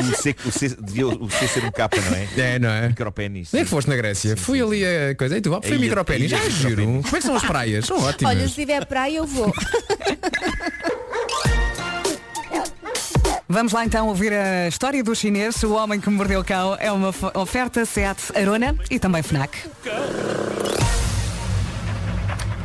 O 0.00 0.16
C, 0.22 0.36
o 0.46 0.50
C, 0.52 0.68
devia 0.80 1.06
o 1.06 1.30
C 1.30 1.46
ser 1.48 1.64
um 1.64 1.70
capa, 1.70 1.96
não 2.00 2.16
é? 2.16 2.28
É, 2.54 2.58
não 2.58 2.68
é? 2.70 2.88
Micropénis. 2.88 3.52
Nem 3.52 3.64
que 3.64 3.70
foste 3.70 3.88
na 3.88 3.96
Grécia. 3.96 4.36
Fui 4.36 4.60
ali 4.60 4.84
a 4.84 5.14
coisa. 5.14 5.36
E 5.36 5.40
tu, 5.40 5.54
ah, 5.54 5.60
fui 5.62 5.72
ilha- 5.72 5.80
micropénis. 5.80 6.30
ilha 6.32 6.40
Ah, 6.44 6.48
giro. 6.48 6.84
Como 6.86 6.98
é 6.98 7.18
que 7.18 7.22
são 7.22 7.36
as 7.36 7.42
praias? 7.44 7.86
São 7.86 7.98
ótimas. 8.02 8.34
Olha, 8.36 8.48
se 8.48 8.54
tiver 8.54 8.84
praia 8.86 9.18
eu 9.18 9.26
vou. 9.26 9.52
Vamos 13.50 13.72
lá 13.72 13.82
então 13.82 14.08
ouvir 14.08 14.30
a 14.30 14.68
história 14.68 15.02
do 15.02 15.14
chinês, 15.14 15.62
o 15.62 15.72
homem 15.72 15.98
que 15.98 16.10
mordeu 16.10 16.40
o 16.40 16.44
cão. 16.44 16.76
É 16.78 16.92
uma 16.92 17.08
oferta 17.34 17.82
SEAT 17.86 18.36
Arona 18.36 18.76
e 18.90 18.98
também 18.98 19.22
FNAC. 19.22 19.56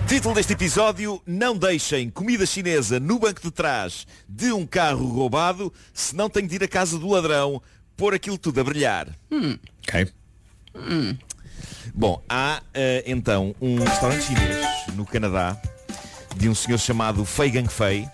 Título 0.05 0.35
deste 0.35 0.51
episódio, 0.51 1.21
não 1.25 1.57
deixem 1.57 2.09
comida 2.09 2.45
chinesa 2.45 2.99
no 2.99 3.17
banco 3.17 3.41
de 3.41 3.49
trás 3.49 4.05
de 4.27 4.51
um 4.51 4.65
carro 4.65 5.07
roubado, 5.07 5.71
se 5.93 6.13
não 6.17 6.29
tenho 6.29 6.49
de 6.49 6.55
ir 6.55 6.63
à 6.65 6.67
casa 6.67 6.99
do 6.99 7.07
ladrão 7.07 7.61
pôr 7.95 8.13
aquilo 8.13 8.37
tudo 8.37 8.59
a 8.59 8.63
brilhar. 8.65 9.07
Ok. 9.87 10.11
Bom, 11.95 12.21
há 12.27 12.61
eh, 12.73 13.03
então 13.07 13.55
um 13.61 13.79
restaurante 13.79 14.23
chinês 14.23 14.67
no 14.95 15.05
Canadá 15.05 15.57
de 16.35 16.49
um 16.49 16.53
senhor 16.53 16.77
chamado 16.77 17.23
Fei 17.23 17.49
Gang 17.49 17.69
Fei 17.69 18.05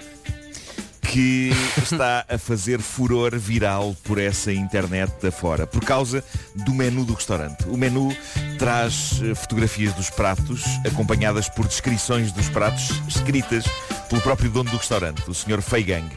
que 1.10 1.50
está 1.82 2.24
a 2.30 2.38
fazer 2.38 2.80
furor 2.80 3.36
viral 3.36 3.95
por 4.04 4.19
essa 4.19 4.54
internet 4.54 5.26
afora, 5.26 5.65
por 5.65 5.84
causa 5.84 6.24
do 6.54 6.72
menu 6.72 7.04
do 7.04 7.13
restaurante. 7.13 7.65
O 7.67 7.76
menu 7.76 8.15
traz 8.60 9.19
eh, 9.24 9.34
fotografias 9.34 9.93
dos 9.93 10.12
pratos, 10.12 10.63
acompanhadas 10.86 11.50
por 11.50 11.67
descrições 11.67 12.32
dos 12.32 12.48
pratos, 12.50 12.91
escritas 13.08 13.65
pelo 14.08 14.22
próprio 14.22 14.52
dono 14.52 14.69
do 14.69 14.78
restaurante, 14.78 15.28
o 15.28 15.34
Sr. 15.34 15.62
Fei 15.62 15.84
Gang. 15.84 16.08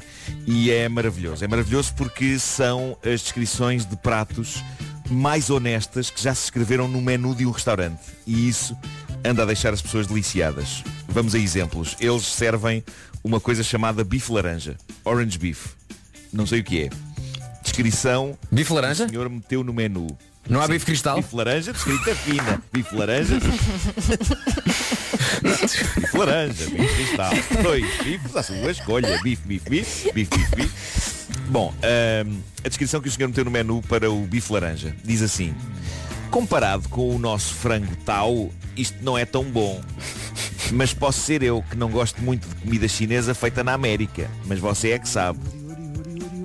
E 0.47 0.71
é 0.71 0.89
maravilhoso. 0.91 1.43
É 1.43 1.49
maravilhoso 1.49 1.95
porque 1.95 2.39
são 2.39 2.97
as 3.03 3.23
descrições 3.23 3.87
de 3.87 3.97
pratos 3.97 4.63
mais 5.11 5.49
honestas 5.49 6.11
que 6.11 6.23
já 6.23 6.35
se 6.35 6.45
escreveram 6.45 6.87
no 6.87 7.01
menu 7.01 7.35
de 7.35 7.47
um 7.47 7.51
restaurante. 7.51 8.01
E 8.27 8.47
isso 8.47 8.77
anda 9.25 9.43
a 9.43 9.47
deixar 9.47 9.73
as 9.73 9.81
pessoas 9.81 10.07
deliciadas. 10.07 10.85
Vamos 11.09 11.35
a 11.35 11.39
exemplos. 11.39 11.97
Eles 11.99 12.25
servem 12.25 12.85
uma 13.23 13.41
coisa 13.41 13.63
chamada 13.63 14.05
bife 14.05 14.33
laranja. 14.33 14.77
Orange 15.05 15.39
beef. 15.39 15.75
Não 16.33 16.47
sei 16.47 16.61
o 16.61 16.65
que 16.65 16.83
é. 16.85 16.91
Descrição. 17.63 18.37
Bife 18.51 18.73
laranja? 18.73 19.07
O 19.07 19.09
senhor 19.09 19.29
meteu 19.29 19.63
no 19.63 19.73
menu. 19.73 20.07
Não 20.49 20.61
há 20.61 20.67
bife 20.67 20.85
cristal? 20.85 21.17
Bife 21.17 21.37
laranja, 21.37 21.73
descrita 21.73 22.15
fina. 22.17 22.61
Bife 22.73 22.95
laranja. 22.97 23.39
bife 25.41 26.19
laranja, 26.19 26.65
bife 26.71 26.95
cristal. 26.95 27.31
Dois 27.63 27.85
bifes 28.03 28.37
à 28.37 28.43
sua 28.43 28.71
escolha. 28.71 29.21
Bife, 29.23 29.47
bife, 29.47 29.71
bife, 29.71 30.13
bife, 30.13 30.39
bife, 30.39 30.57
bife. 30.57 31.27
Bom, 31.49 31.73
ahm, 31.83 32.41
a 32.65 32.69
descrição 32.69 33.01
que 33.01 33.09
o 33.09 33.13
senhor 33.13 33.29
meteu 33.29 33.45
no 33.45 33.51
menu 33.51 33.83
para 33.83 34.11
o 34.11 34.27
bife 34.27 34.53
laranja 34.53 34.95
diz 35.05 35.23
assim. 35.23 35.55
Comparado 36.31 36.89
com 36.89 37.15
o 37.15 37.19
nosso 37.19 37.55
frango 37.55 37.95
tau, 38.05 38.51
isto 38.77 38.97
não 39.03 39.17
é 39.17 39.25
tão 39.25 39.45
bom. 39.45 39.81
Mas 40.73 40.95
posso 40.95 41.21
ser 41.21 41.43
eu 41.43 41.63
que 41.71 41.77
não 41.77 41.91
gosto 41.91 42.21
muito 42.23 42.49
de 42.49 42.55
comida 42.57 42.89
chinesa 42.89 43.35
feita 43.35 43.63
na 43.63 43.75
América. 43.75 44.31
Mas 44.47 44.59
você 44.59 44.93
é 44.93 44.99
que 44.99 45.09
sabe. 45.09 45.39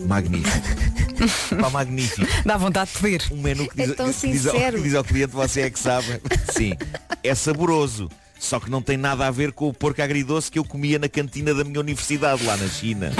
Magnífico. 0.05 0.87
Pá, 1.59 1.69
magnífico. 1.69 2.27
Dá 2.45 2.57
vontade 2.57 2.91
de 2.91 2.99
pedir. 2.99 3.27
Um 3.31 3.41
menu 3.41 3.67
que 3.67 3.81
É 3.81 3.87
diz, 3.87 3.95
tão 3.95 4.13
que 4.13 4.31
diz 4.31 4.45
ao, 4.45 4.53
que 4.53 4.81
diz 4.81 4.95
ao 4.95 5.03
cliente, 5.03 5.33
você 5.33 5.61
é 5.61 5.69
que 5.69 5.79
sabe. 5.79 6.21
Sim, 6.51 6.73
é 7.23 7.33
saboroso. 7.33 8.09
Só 8.39 8.59
que 8.59 8.69
não 8.69 8.83
tem 8.83 8.97
nada 8.97 9.25
a 9.25 9.31
ver 9.31 9.51
com 9.51 9.67
o 9.67 9.73
porco 9.73 10.01
agridoce 10.01 10.51
que 10.51 10.59
eu 10.59 10.63
comia 10.63 10.99
na 10.99 11.09
cantina 11.09 11.55
da 11.55 11.63
minha 11.63 11.79
universidade 11.79 12.45
lá 12.45 12.55
na 12.55 12.67
China. 12.67 13.11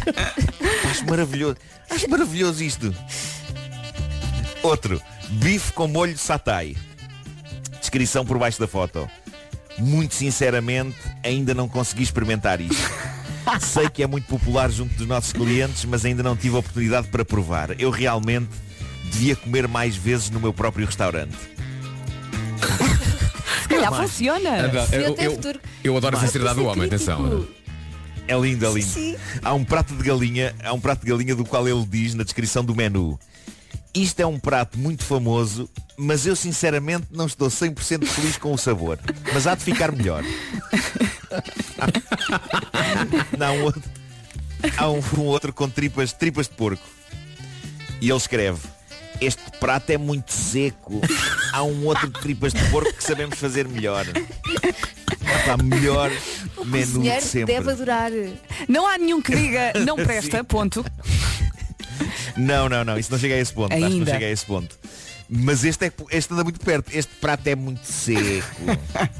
Acho 0.90 1.04
maravilhoso. 1.06 1.56
Acho 1.90 2.08
maravilhoso 2.08 2.64
isto. 2.64 2.94
Outro. 4.62 5.00
Bife 5.28 5.72
com 5.74 5.86
molho 5.86 6.16
satay. 6.16 6.74
Descrição 7.80 8.24
por 8.24 8.38
baixo 8.38 8.58
da 8.58 8.66
foto. 8.66 9.08
Muito 9.80 10.14
sinceramente, 10.14 10.96
ainda 11.24 11.54
não 11.54 11.68
consegui 11.68 12.02
experimentar 12.02 12.60
isto. 12.60 12.90
Sei 13.60 13.88
que 13.88 14.02
é 14.02 14.06
muito 14.06 14.26
popular 14.26 14.70
junto 14.70 14.94
dos 14.94 15.06
nossos 15.06 15.32
clientes, 15.32 15.84
mas 15.84 16.04
ainda 16.04 16.22
não 16.22 16.36
tive 16.36 16.54
a 16.56 16.58
oportunidade 16.58 17.08
para 17.08 17.24
provar. 17.24 17.70
Eu 17.80 17.90
realmente 17.90 18.48
devia 19.04 19.34
comer 19.34 19.66
mais 19.66 19.96
vezes 19.96 20.30
no 20.30 20.38
meu 20.38 20.52
próprio 20.52 20.86
restaurante. 20.86 21.34
Se 23.62 23.68
calhar 23.68 23.92
funciona. 23.94 24.64
Adoro- 24.64 24.88
eu, 24.94 25.14
eu- 25.16 25.30
futuro. 25.32 25.60
eu 25.82 25.96
adoro 25.96 26.16
a 26.16 26.20
Mas 26.20 26.28
sinceridade 26.28 26.56
do 26.56 26.60
isso 26.62 26.68
é 26.68 26.72
homem, 26.72 26.88
crítico. 26.88 27.12
atenção. 27.12 27.46
É 28.28 28.34
lindo, 28.38 28.64
é 28.66 28.68
lindo. 28.68 28.86
Sim. 28.86 29.16
Há 29.42 29.54
um 29.54 29.64
prato 29.64 29.94
de 29.94 30.02
galinha, 30.04 30.54
há 30.62 30.72
um 30.72 30.80
prato 30.80 31.04
de 31.04 31.10
galinha 31.10 31.34
do 31.34 31.44
qual 31.44 31.66
ele 31.68 31.84
diz 31.86 32.14
na 32.14 32.22
descrição 32.22 32.64
do 32.64 32.74
menu. 32.76 33.18
Isto 33.94 34.20
é 34.20 34.26
um 34.26 34.38
prato 34.38 34.78
muito 34.78 35.04
famoso, 35.04 35.68
mas 35.96 36.24
eu 36.24 36.36
sinceramente 36.36 37.08
não 37.10 37.26
estou 37.26 37.48
100% 37.48 38.06
feliz 38.06 38.36
com 38.36 38.52
o 38.52 38.58
sabor. 38.58 38.98
Mas 39.32 39.46
há 39.46 39.54
de 39.54 39.64
ficar 39.64 39.90
melhor. 39.90 40.22
não, 43.36 43.56
um 43.56 43.62
outro, 43.64 43.82
há 44.76 44.90
um, 44.90 45.02
um 45.18 45.22
outro 45.22 45.52
com 45.52 45.68
tripas, 45.68 46.12
tripas 46.12 46.46
de 46.46 46.54
porco. 46.54 46.82
E 48.00 48.08
ele 48.08 48.16
escreve, 48.16 48.60
este 49.20 49.42
prato 49.58 49.90
é 49.90 49.98
muito 49.98 50.32
seco. 50.32 51.00
Há 51.52 51.62
um 51.62 51.84
outro 51.84 52.08
de 52.08 52.20
tripas 52.20 52.52
de 52.52 52.64
porco 52.70 52.92
que 52.94 53.04
sabemos 53.04 53.38
fazer 53.38 53.68
melhor. 53.68 54.06
Está 55.40 55.56
melhor 55.56 56.10
menu 56.64 57.02
de 57.02 57.10
Senhor 57.10 57.20
sempre. 57.20 57.54
deve 57.54 57.70
adorar. 57.70 58.10
Não 58.68 58.86
há 58.86 58.96
nenhum 58.96 59.20
que 59.20 59.34
diga 59.34 59.72
não 59.84 59.96
presta, 60.02 60.42
ponto. 60.42 60.84
Não, 62.36 62.68
não, 62.68 62.84
não, 62.84 62.98
isso 62.98 63.10
não 63.10 63.18
chega 63.18 63.34
a 63.34 63.38
esse 63.38 63.52
ponto. 63.52 63.72
Acho 63.72 63.82
que 63.82 63.88
não 63.88 63.98
Ainda. 63.98 64.10
chega 64.12 64.26
a 64.26 64.30
esse 64.30 64.46
ponto. 64.46 64.78
Mas 65.32 65.62
este, 65.64 65.84
é, 65.86 65.92
este 66.10 66.32
anda 66.34 66.42
muito 66.42 66.58
perto. 66.58 66.90
Este 66.92 67.12
prato 67.20 67.46
é 67.46 67.54
muito 67.54 67.84
seco. 67.84 68.48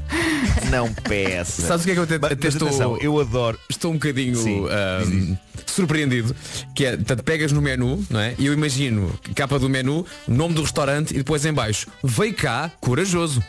não 0.69 0.91
peça. 0.93 1.61
Sabes 1.61 1.83
o 1.83 1.85
que 1.85 1.91
é 1.91 1.93
que 1.93 1.99
eu 1.99 2.03
até, 2.03 2.19
Mas- 2.19 2.31
até 2.33 2.45
mas 2.47 2.53
estou... 2.55 2.67
atenção, 2.67 2.97
eu 2.97 3.19
adoro. 3.19 3.57
Estou 3.69 3.91
um 3.91 3.93
bocadinho 3.93 4.35
Sim, 4.35 4.65
ahm, 4.69 5.35
surpreendido. 5.65 6.35
Que 6.75 6.85
é, 6.85 6.95
portanto, 6.95 7.23
pegas 7.23 7.51
no 7.51 7.61
menu, 7.61 8.03
não 8.09 8.19
é? 8.19 8.35
E 8.37 8.45
eu 8.45 8.53
imagino, 8.53 9.17
capa 9.35 9.59
do 9.59 9.69
menu, 9.69 10.05
nome 10.27 10.53
do 10.53 10.61
restaurante 10.61 11.11
e 11.11 11.17
depois 11.17 11.45
em 11.45 11.53
baixo, 11.53 11.87
veio 12.03 12.33
cá, 12.33 12.71
corajoso. 12.79 13.43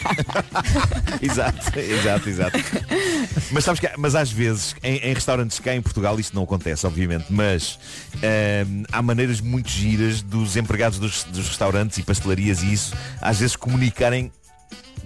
exato, 1.22 1.78
exato, 1.78 2.28
exato. 2.28 2.58
Mas 3.52 3.64
sabes 3.64 3.80
que 3.80 3.90
mas 3.96 4.14
às 4.14 4.30
vezes, 4.30 4.74
em, 4.82 4.96
em 4.96 5.14
restaurantes 5.14 5.58
cá 5.58 5.74
em 5.74 5.82
Portugal, 5.82 6.18
isto 6.18 6.34
não 6.34 6.42
acontece, 6.44 6.86
obviamente, 6.86 7.26
mas 7.30 7.78
ahm, 8.16 8.84
há 8.90 9.02
maneiras 9.02 9.40
muito 9.40 9.68
giras 9.68 10.22
dos 10.22 10.56
empregados 10.56 10.98
dos, 10.98 11.24
dos 11.24 11.48
restaurantes 11.48 11.98
e 11.98 12.02
pastelarias 12.02 12.62
e 12.62 12.72
isso, 12.72 12.94
às 13.20 13.38
vezes 13.38 13.56
comunicarem 13.56 14.32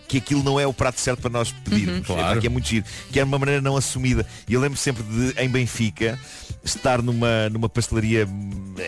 que 0.07 0.19
aquilo 0.19 0.43
não 0.43 0.61
é 0.61 0.67
o 0.67 0.73
prato 0.73 1.01
certo 1.01 1.21
para 1.21 1.31
nós 1.31 1.51
pedirmos. 1.65 1.97
Uhum. 2.09 2.17
Claro. 2.17 2.41
que 2.41 2.47
é 2.47 2.51
muito 2.51 2.69
giro. 2.69 2.85
Que 3.11 3.21
é 3.21 3.25
uma 3.25 3.39
maneira 3.39 3.61
não 3.61 3.77
assumida. 3.77 4.25
E 4.49 4.55
eu 4.55 4.61
lembro 4.61 4.79
sempre 4.79 5.03
de, 5.03 5.41
em 5.41 5.49
Benfica, 5.49 6.19
estar 6.65 7.03
numa, 7.03 7.49
numa 7.51 7.69
pastelaria 7.69 8.29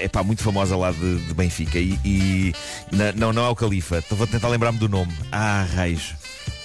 epá, 0.02 0.22
muito 0.22 0.42
famosa 0.42 0.76
lá 0.76 0.92
de, 0.92 1.18
de 1.26 1.34
Benfica. 1.34 1.78
E, 1.78 1.98
e 2.04 2.52
na- 2.92 3.12
não, 3.12 3.32
não 3.32 3.44
é 3.46 3.48
o 3.48 3.56
Califa. 3.56 4.04
Vou 4.10 4.26
tentar 4.26 4.48
lembrar-me 4.48 4.78
do 4.78 4.88
nome. 4.88 5.12
Ah, 5.32 5.66
raios. 5.74 6.14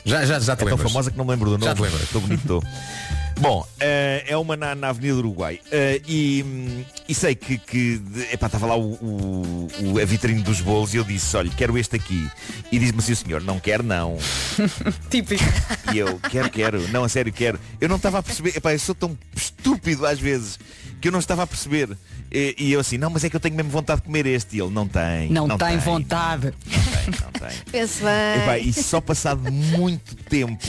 Já, 0.03 0.25
já, 0.25 0.39
já 0.39 0.55
te 0.55 0.61
é 0.63 0.65
tão 0.65 0.75
lembras. 0.75 0.91
famosa 0.91 1.11
que 1.11 1.17
não 1.17 1.25
me 1.25 1.31
lembro 1.31 1.49
do 1.51 1.57
nome. 1.57 1.65
Já 1.65 1.75
te 1.75 1.81
lembras. 1.81 2.03
Estou 2.03 2.21
bonito, 2.21 2.41
estou. 2.41 2.63
Bom, 3.41 3.65
eh, 3.79 4.23
é 4.27 4.37
uma 4.37 4.55
na, 4.55 4.75
na 4.75 4.89
Avenida 4.89 5.15
do 5.15 5.19
Uruguai. 5.19 5.59
Eh, 5.71 5.99
e, 6.07 6.43
hum, 6.45 6.83
e 7.09 7.15
sei 7.15 7.33
que, 7.33 7.57
que 7.57 7.99
epá, 8.31 8.45
estava 8.45 8.67
lá 8.67 8.75
o, 8.75 8.91
o- 8.93 9.67
o- 9.93 9.99
a 9.99 10.05
vitrine 10.05 10.43
dos 10.43 10.61
bolos 10.61 10.93
e 10.93 10.97
eu 10.97 11.03
disse, 11.03 11.35
olha, 11.35 11.49
quero 11.57 11.75
este 11.75 11.95
aqui. 11.95 12.29
E 12.71 12.77
disse-me 12.77 12.99
assim 12.99 13.13
o 13.13 13.15
senhor, 13.15 13.41
não 13.41 13.59
quer 13.59 13.81
não. 13.81 14.15
Típico. 15.09 15.43
E 15.91 15.97
eu, 15.97 16.19
quero, 16.29 16.51
quero. 16.51 16.87
Não, 16.89 17.03
a 17.03 17.09
sério, 17.09 17.33
quero. 17.33 17.59
Eu 17.79 17.89
não 17.89 17.95
estava 17.95 18.19
a 18.19 18.23
perceber. 18.23 18.55
Epá, 18.55 18.73
eu 18.73 18.79
sou 18.79 18.93
tão 18.93 19.17
estúpido 19.35 20.05
às 20.05 20.19
vezes 20.19 20.59
que 21.01 21.07
eu 21.07 21.11
não 21.11 21.19
estava 21.19 21.41
a 21.41 21.47
perceber. 21.47 21.97
E, 22.31 22.55
e 22.59 22.71
eu 22.73 22.79
assim, 22.79 22.99
não, 22.99 23.09
mas 23.09 23.23
é 23.23 23.29
que 23.29 23.35
eu 23.35 23.39
tenho 23.39 23.55
mesmo 23.55 23.71
vontade 23.71 24.01
de 24.01 24.05
comer 24.05 24.27
este. 24.27 24.57
E 24.57 24.61
ele, 24.61 24.69
não 24.71 24.87
tem. 24.87 25.31
Não, 25.31 25.47
tem 25.47 25.57
tem, 25.57 25.77
vontade. 25.79 26.53
Não 26.67 27.31
tem. 27.31 27.57
Pense 27.71 28.03
bem. 28.03 28.43
Epá, 28.43 28.59
e 28.59 28.71
só 28.71 29.01
passado 29.01 29.51
muito 29.51 30.15
tempo 30.29 30.63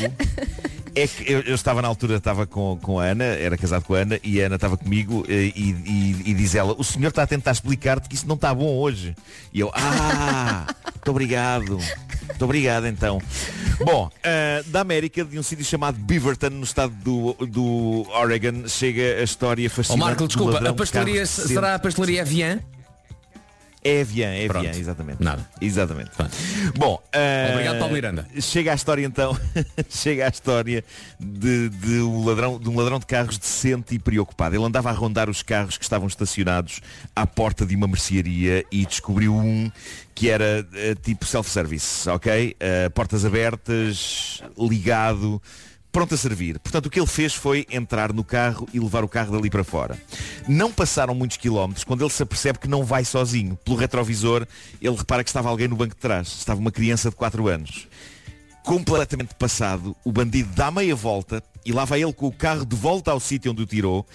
é 0.95 1.07
que 1.07 1.31
eu, 1.33 1.41
eu 1.41 1.55
estava 1.55 1.81
na 1.83 1.89
altura, 1.89 2.17
estava 2.17 2.47
com, 2.47 2.79
com 2.83 2.99
a 3.01 3.05
Ana, 3.05 3.25
era 3.25 3.57
casado 3.57 3.85
com 3.85 3.95
a 3.95 3.99
Ana, 3.99 4.21
e 4.23 4.43
a 4.43 4.47
Ana 4.47 4.57
estava 4.57 4.77
comigo 4.77 5.25
eh, 5.29 5.53
e, 5.55 5.71
e- 5.87 6.23
e 6.31 6.35
diz 6.35 6.55
ela, 6.55 6.75
o 6.77 6.85
senhor 6.85 7.09
está 7.09 7.23
a 7.23 7.27
tentar 7.27 7.53
explicar-te 7.53 8.09
que 8.09 8.15
isso 8.15 8.27
não 8.29 8.35
está 8.35 8.55
bom 8.55 8.77
hoje. 8.77 9.15
E 9.53 9.61
eu, 9.61 9.71
ah, 9.75 10.67
muito 10.95 11.11
obrigado. 11.11 11.79
Muito 12.29 12.45
obrigado 12.45 12.87
então. 12.87 13.21
Bom, 13.85 14.11
eh, 14.23 14.63
da 14.67 14.81
América, 14.81 15.25
de 15.25 15.39
um 15.39 15.43
sítio 15.43 15.65
chamado 15.65 15.99
Beaverton, 15.99 16.51
no 16.51 16.65
estado 16.65 16.93
do, 17.03 17.35
do 17.47 18.07
Oregon, 18.11 18.69
chega 18.69 19.21
a 19.21 19.23
história 19.23 19.67
Ó 19.67 19.71
fascinante. 19.71 20.01
Marco, 20.01 20.23
do 20.23 20.29
desculpa, 20.29 20.59
a 20.69 20.73
pastelaria 20.75 21.27
será 21.27 21.75
a 21.75 21.79
pastelaria 21.79 22.21
Evian? 22.23 22.61
É 23.85 24.01
Evian, 24.01 24.29
é 24.29 24.47
Pronto. 24.47 24.67
Evian, 24.67 24.81
exatamente. 24.81 25.23
Nada. 25.23 25.49
Exatamente. 25.61 26.11
Bom, 26.77 27.03
eh, 27.13 27.51
Obrigado, 27.53 27.79
Paulo 27.79 27.95
Miranda. 27.95 28.27
Chega 28.41 28.73
a 28.73 28.75
história 28.75 29.05
então, 29.05 29.37
chega 29.91 30.27
a 30.27 30.29
história 30.29 30.85
de, 31.19 31.69
de 31.69 32.01
um 32.01 32.25
ladrão, 32.25 32.59
de 32.59 32.69
um 32.69 32.77
ladrão 32.77 32.99
de 32.99 33.07
carros 33.07 33.39
decente 33.39 33.95
e 33.95 33.99
preocupado. 33.99 34.55
Ele 34.55 34.65
andava 34.65 34.91
a 34.91 34.93
rondar 34.93 35.29
os 35.29 35.43
carros 35.43 35.77
que 35.77 35.85
estavam 35.85 36.07
estacionados 36.07 36.81
à 37.15 37.27
porta 37.27 37.67
de 37.67 37.75
uma 37.75 37.89
mercearia 37.89 38.65
e 38.71 38.87
descobriu 38.87 39.35
um 39.35 39.71
que 40.15 40.29
era 40.29 40.67
eh, 40.75 40.95
tipo 41.03 41.27
self-service, 41.27 42.09
ok? 42.09 42.57
Eh, 42.61 42.89
portas 42.91 43.25
abertas, 43.25 44.43
ligado, 44.59 45.43
pronto 45.93 46.15
a 46.15 46.17
servir. 46.17 46.59
Portanto, 46.59 46.87
o 46.87 46.91
que 46.91 46.99
ele 46.99 47.07
fez 47.07 47.35
foi 47.35 47.67
entrar 47.71 48.13
no 48.13 48.25
carro 48.25 48.67
e 48.73 48.81
levar 48.81 49.05
o 49.05 49.09
carro 49.09 49.33
dali 49.33 49.51
para 49.51 49.63
fora. 49.63 49.97
Não 50.49 50.73
passaram 50.73 51.15
muitos 51.15 51.37
quilómetros 51.37 51.85
quando 51.85 52.03
ele 52.03 52.11
se 52.11 52.23
apercebe 52.23 52.59
que 52.59 52.67
não 52.67 52.83
vai 52.83 53.05
sozinho. 53.05 53.57
Pelo 53.63 53.77
retrovisor, 53.77 54.47
ele 54.81 54.97
repara 54.97 55.23
que 55.23 55.29
estava 55.29 55.51
alguém 55.51 55.69
no 55.69 55.77
banco 55.77 55.95
de 55.95 56.01
trás. 56.01 56.29
Estava 56.29 56.59
uma 56.59 56.73
criança 56.73 57.11
de 57.11 57.17
4 57.17 57.47
anos. 57.47 57.87
Completamente 58.65 59.35
passado, 59.35 59.95
o 60.05 60.11
bandido 60.11 60.49
dá 60.55 60.71
meia 60.71 60.97
volta 60.97 61.43
e 61.65 61.73
lá 61.73 61.85
vai 61.85 62.03
ele 62.03 62.13
com 62.13 62.27
o 62.27 62.33
carro 62.33 62.65
de 62.65 62.75
volta 62.75 63.11
ao 63.11 63.21
sítio 63.21 63.53
onde 63.53 63.63
o 63.63 63.67
tirou. 63.67 64.07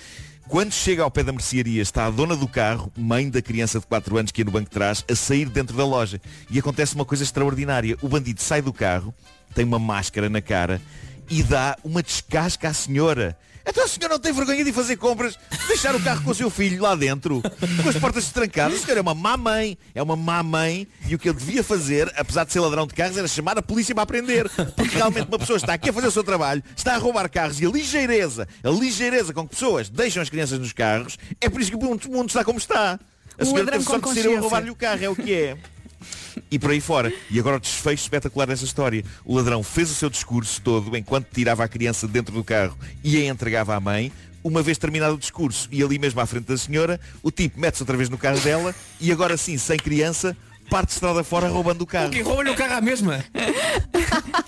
Quando 0.47 0.71
chega 0.71 1.03
ao 1.03 1.11
pé 1.11 1.23
da 1.23 1.33
mercearia, 1.33 1.81
está 1.81 2.05
a 2.05 2.09
dona 2.09 2.33
do 2.33 2.47
carro, 2.47 2.89
mãe 2.97 3.29
da 3.29 3.41
criança 3.41 3.81
de 3.81 3.85
4 3.85 4.17
anos 4.17 4.31
que 4.31 4.41
ia 4.41 4.45
no 4.45 4.51
banco 4.51 4.69
de 4.69 4.71
trás, 4.71 5.03
a 5.11 5.13
sair 5.13 5.49
dentro 5.49 5.75
da 5.75 5.85
loja. 5.85 6.21
E 6.49 6.57
acontece 6.57 6.95
uma 6.95 7.03
coisa 7.03 7.23
extraordinária. 7.23 7.97
O 8.01 8.07
bandido 8.07 8.41
sai 8.41 8.61
do 8.61 8.71
carro, 8.71 9.13
tem 9.53 9.65
uma 9.65 9.77
máscara 9.77 10.29
na 10.29 10.41
cara 10.41 10.81
e 11.29 11.43
dá 11.43 11.77
uma 11.83 12.01
descasca 12.01 12.69
à 12.69 12.73
senhora. 12.73 13.37
Então 13.69 13.83
a 13.83 13.87
senhora 13.87 14.13
não 14.13 14.19
tem 14.19 14.31
vergonha 14.31 14.63
de 14.63 14.69
ir 14.69 14.73
fazer 14.73 14.95
compras, 14.95 15.37
deixar 15.67 15.93
o 15.93 16.01
carro 16.01 16.23
com 16.23 16.31
o 16.31 16.35
seu 16.35 16.49
filho 16.49 16.81
lá 16.81 16.95
dentro, 16.95 17.41
com 17.83 17.89
as 17.89 17.97
portas 17.97 18.29
trancadas. 18.29 18.77
A 18.77 18.81
senhora 18.81 18.99
é 18.99 19.01
uma 19.01 19.13
má 19.13 19.35
mãe, 19.35 19.77
é 19.93 20.01
uma 20.01 20.15
má 20.15 20.41
mãe. 20.41 20.87
E 21.05 21.13
o 21.13 21.19
que 21.19 21.27
ele 21.27 21.37
devia 21.37 21.61
fazer, 21.61 22.11
apesar 22.15 22.45
de 22.45 22.53
ser 22.53 22.61
ladrão 22.61 22.87
de 22.87 22.93
carros, 22.93 23.17
era 23.17 23.27
chamar 23.27 23.57
a 23.57 23.61
polícia 23.61 23.93
para 23.93 24.03
aprender. 24.03 24.49
Porque 24.73 24.95
realmente 24.95 25.27
uma 25.27 25.37
pessoa 25.37 25.57
está 25.57 25.73
aqui 25.73 25.89
a 25.89 25.93
fazer 25.93 26.07
o 26.07 26.11
seu 26.11 26.23
trabalho, 26.23 26.63
está 26.75 26.95
a 26.95 26.97
roubar 26.97 27.29
carros 27.29 27.59
e 27.59 27.65
a 27.65 27.69
ligeireza, 27.69 28.47
a 28.63 28.69
ligeireza 28.69 29.33
com 29.33 29.43
que 29.43 29.53
pessoas 29.53 29.89
deixam 29.89 30.23
as 30.23 30.29
crianças 30.29 30.57
nos 30.59 30.71
carros, 30.71 31.17
é 31.41 31.49
por 31.49 31.59
isso 31.59 31.69
que 31.69 31.77
o 31.77 31.81
mundo, 31.81 32.27
está 32.29 32.45
como 32.45 32.57
está. 32.57 32.97
A 33.37 33.45
senhora 33.45 33.71
teve 33.71 33.83
sorte 33.83 34.07
de 34.07 34.21
ser 34.21 34.25
eu 34.27 34.37
a 34.37 34.39
roubar-lhe 34.39 34.71
o 34.71 34.75
carro, 34.75 35.03
é 35.03 35.09
o 35.09 35.15
que 35.15 35.33
é 35.33 35.57
e 36.49 36.59
por 36.59 36.71
aí 36.71 36.81
fora. 36.81 37.11
E 37.29 37.39
agora 37.39 37.57
o 37.57 37.59
desfecho 37.59 38.03
espetacular 38.03 38.47
dessa 38.47 38.65
história. 38.65 39.03
O 39.25 39.35
ladrão 39.35 39.63
fez 39.63 39.91
o 39.91 39.95
seu 39.95 40.09
discurso 40.09 40.61
todo 40.61 40.95
enquanto 40.95 41.27
tirava 41.33 41.63
a 41.63 41.67
criança 41.67 42.07
dentro 42.07 42.33
do 42.33 42.43
carro 42.43 42.77
e 43.03 43.17
a 43.17 43.25
entregava 43.25 43.75
à 43.75 43.79
mãe. 43.79 44.11
Uma 44.43 44.61
vez 44.61 44.77
terminado 44.77 45.15
o 45.15 45.17
discurso 45.17 45.67
e 45.71 45.83
ali 45.83 45.99
mesmo 45.99 46.21
à 46.21 46.25
frente 46.25 46.45
da 46.45 46.57
senhora, 46.57 46.99
o 47.21 47.31
tipo 47.31 47.59
mete-se 47.59 47.83
outra 47.83 47.97
vez 47.97 48.07
no 48.09 48.17
carro 48.17 48.39
dela 48.39 48.73
e 49.01 49.11
agora 49.11 49.35
sim, 49.35 49.57
sem 49.57 49.77
criança, 49.77 50.37
parte 50.69 50.87
de 50.87 50.93
estrada 50.93 51.23
fora 51.23 51.49
roubando 51.49 51.81
o 51.81 51.85
carro. 51.85 52.07
O 52.07 52.11
quê? 52.11 52.21
Rouba-lhe 52.21 52.51
o 52.51 52.55
carro 52.55 52.75
à 52.75 52.81
mesma. 52.81 53.25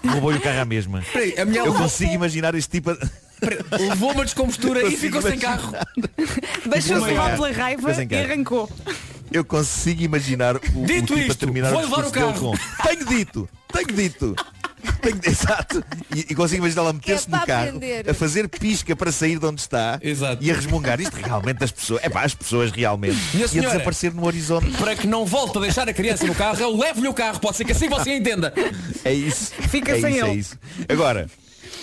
Roubou-lhe 0.05 0.37
o 0.37 0.41
carro 0.41 0.61
à 0.61 0.65
mesma. 0.65 1.03
Peraí, 1.11 1.37
a 1.37 1.45
mulher 1.45 1.65
Eu 1.65 1.73
consigo 1.73 2.13
imaginar 2.13 2.55
este 2.55 2.69
tipo 2.69 2.93
de... 2.93 2.99
Levou 3.79 4.11
uma 4.11 4.25
descompostura 4.25 4.87
e 4.87 4.95
ficou 4.97 5.21
sem 5.21 5.37
carro. 5.39 5.73
Deixou-se 6.65 7.05
sem 7.05 7.15
pela 7.15 7.51
raiva 7.51 7.91
e 8.03 8.15
arrancou. 8.15 8.69
Eu 9.31 9.45
consigo 9.45 10.01
imaginar 10.01 10.55
o, 10.55 10.59
o 10.75 10.85
Dito 10.85 11.13
tipo 11.13 11.19
a 11.19 11.21
isto, 11.21 11.35
terminar 11.35 11.69
vou 11.69 11.79
o 11.79 11.83
levar 11.83 12.05
o 12.05 12.11
carro. 12.11 12.59
Tenho 12.83 13.05
dito, 13.05 13.49
tenho 13.71 13.87
dito. 13.87 14.35
Tenho, 15.01 15.19
exato. 15.27 15.83
E, 16.15 16.21
e 16.29 16.35
consigo 16.35 16.63
imaginar 16.63 16.81
ela 16.83 16.93
meter-se 16.93 17.27
Que 17.27 17.35
é 17.35 17.39
no 17.39 17.45
carro, 17.45 17.67
aprender. 17.67 18.09
a 18.09 18.13
fazer 18.13 18.47
pisca 18.47 18.95
para 18.95 19.11
sair 19.11 19.37
de 19.37 19.45
onde 19.45 19.61
está 19.61 19.99
e 20.39 20.49
a 20.49 20.53
resmungar. 20.55 20.99
Isto 20.99 21.15
realmente 21.17 21.63
as 21.63 21.71
pessoas. 21.71 22.01
É 22.03 22.09
pá, 22.09 22.23
as 22.23 22.33
pessoas 22.33 22.71
realmente. 22.71 23.17
E 23.33 23.37
a 23.37 23.41
E 23.41 23.43
a 23.43 23.47
senhora? 23.47 23.69
desaparecer 23.71 24.13
no 24.13 24.25
horizonte. 24.25 24.71
Para 24.77 24.95
que 24.95 25.05
não 25.05 25.25
volte 25.25 25.57
a 25.57 25.61
deixar 25.61 25.87
a 25.87 25.93
criança 25.93 26.25
no 26.25 26.33
carro, 26.33 26.59
eu 26.59 26.75
levo-lhe 26.75 27.07
o 27.07 27.13
carro. 27.13 27.39
Pode 27.39 27.57
ser 27.57 27.65
que 27.65 27.71
assim 27.73 27.87
você 27.89 28.15
entenda. 28.15 28.51
É 29.05 29.13
isso. 29.13 29.51
Fica 29.69 29.91
é 29.95 30.01
sem 30.01 30.15
isso, 30.15 30.25
é 30.25 30.29
ele. 30.29 30.39
isso. 30.39 30.57
Agora, 30.87 31.27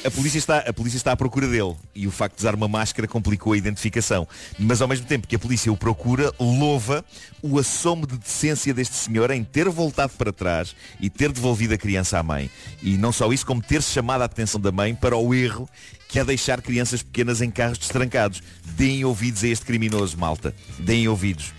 a 0.05 0.11
polícia, 0.11 0.39
está, 0.39 0.59
a 0.59 0.72
polícia 0.72 0.97
está 0.97 1.12
à 1.12 1.16
procura 1.16 1.49
dele 1.49 1.74
e 1.95 2.07
o 2.07 2.11
facto 2.11 2.37
de 2.37 2.43
usar 2.43 2.55
uma 2.55 2.68
máscara 2.68 3.09
complicou 3.09 3.53
a 3.53 3.57
identificação. 3.57 4.26
Mas 4.59 4.80
ao 4.80 4.89
mesmo 4.89 5.07
tempo 5.07 5.26
que 5.26 5.37
a 5.37 5.39
polícia 5.39 5.72
o 5.72 5.76
procura, 5.76 6.32
louva 6.39 7.05
o 7.43 7.59
assomo 7.59 8.07
de 8.07 8.16
decência 8.16 8.72
deste 8.72 8.95
senhor 8.95 9.30
em 9.30 9.43
ter 9.43 9.68
voltado 9.68 10.12
para 10.16 10.32
trás 10.32 10.74
e 11.01 11.11
ter 11.11 11.32
devolvido 11.32 11.74
a 11.74 11.78
criança 11.78 12.18
à 12.18 12.22
mãe. 12.22 12.51
E 12.82 12.97
não 12.97 13.12
só 13.12 13.32
isso, 13.32 13.47
como 13.47 13.62
ter 13.62 13.82
chamado 13.82 14.22
a 14.22 14.26
atenção 14.26 14.61
da 14.61 14.72
mãe 14.72 14.95
para 14.95 15.16
o 15.16 15.34
erro 15.34 15.68
que 16.09 16.18
é 16.18 16.24
deixar 16.24 16.62
crianças 16.62 17.03
pequenas 17.03 17.41
em 17.41 17.51
carros 17.51 17.78
destrancados. 17.78 18.43
Deem 18.76 19.05
ouvidos 19.05 19.43
a 19.43 19.49
este 19.49 19.64
criminoso, 19.66 20.16
malta. 20.16 20.55
Deem 20.78 21.09
ouvidos. 21.09 21.53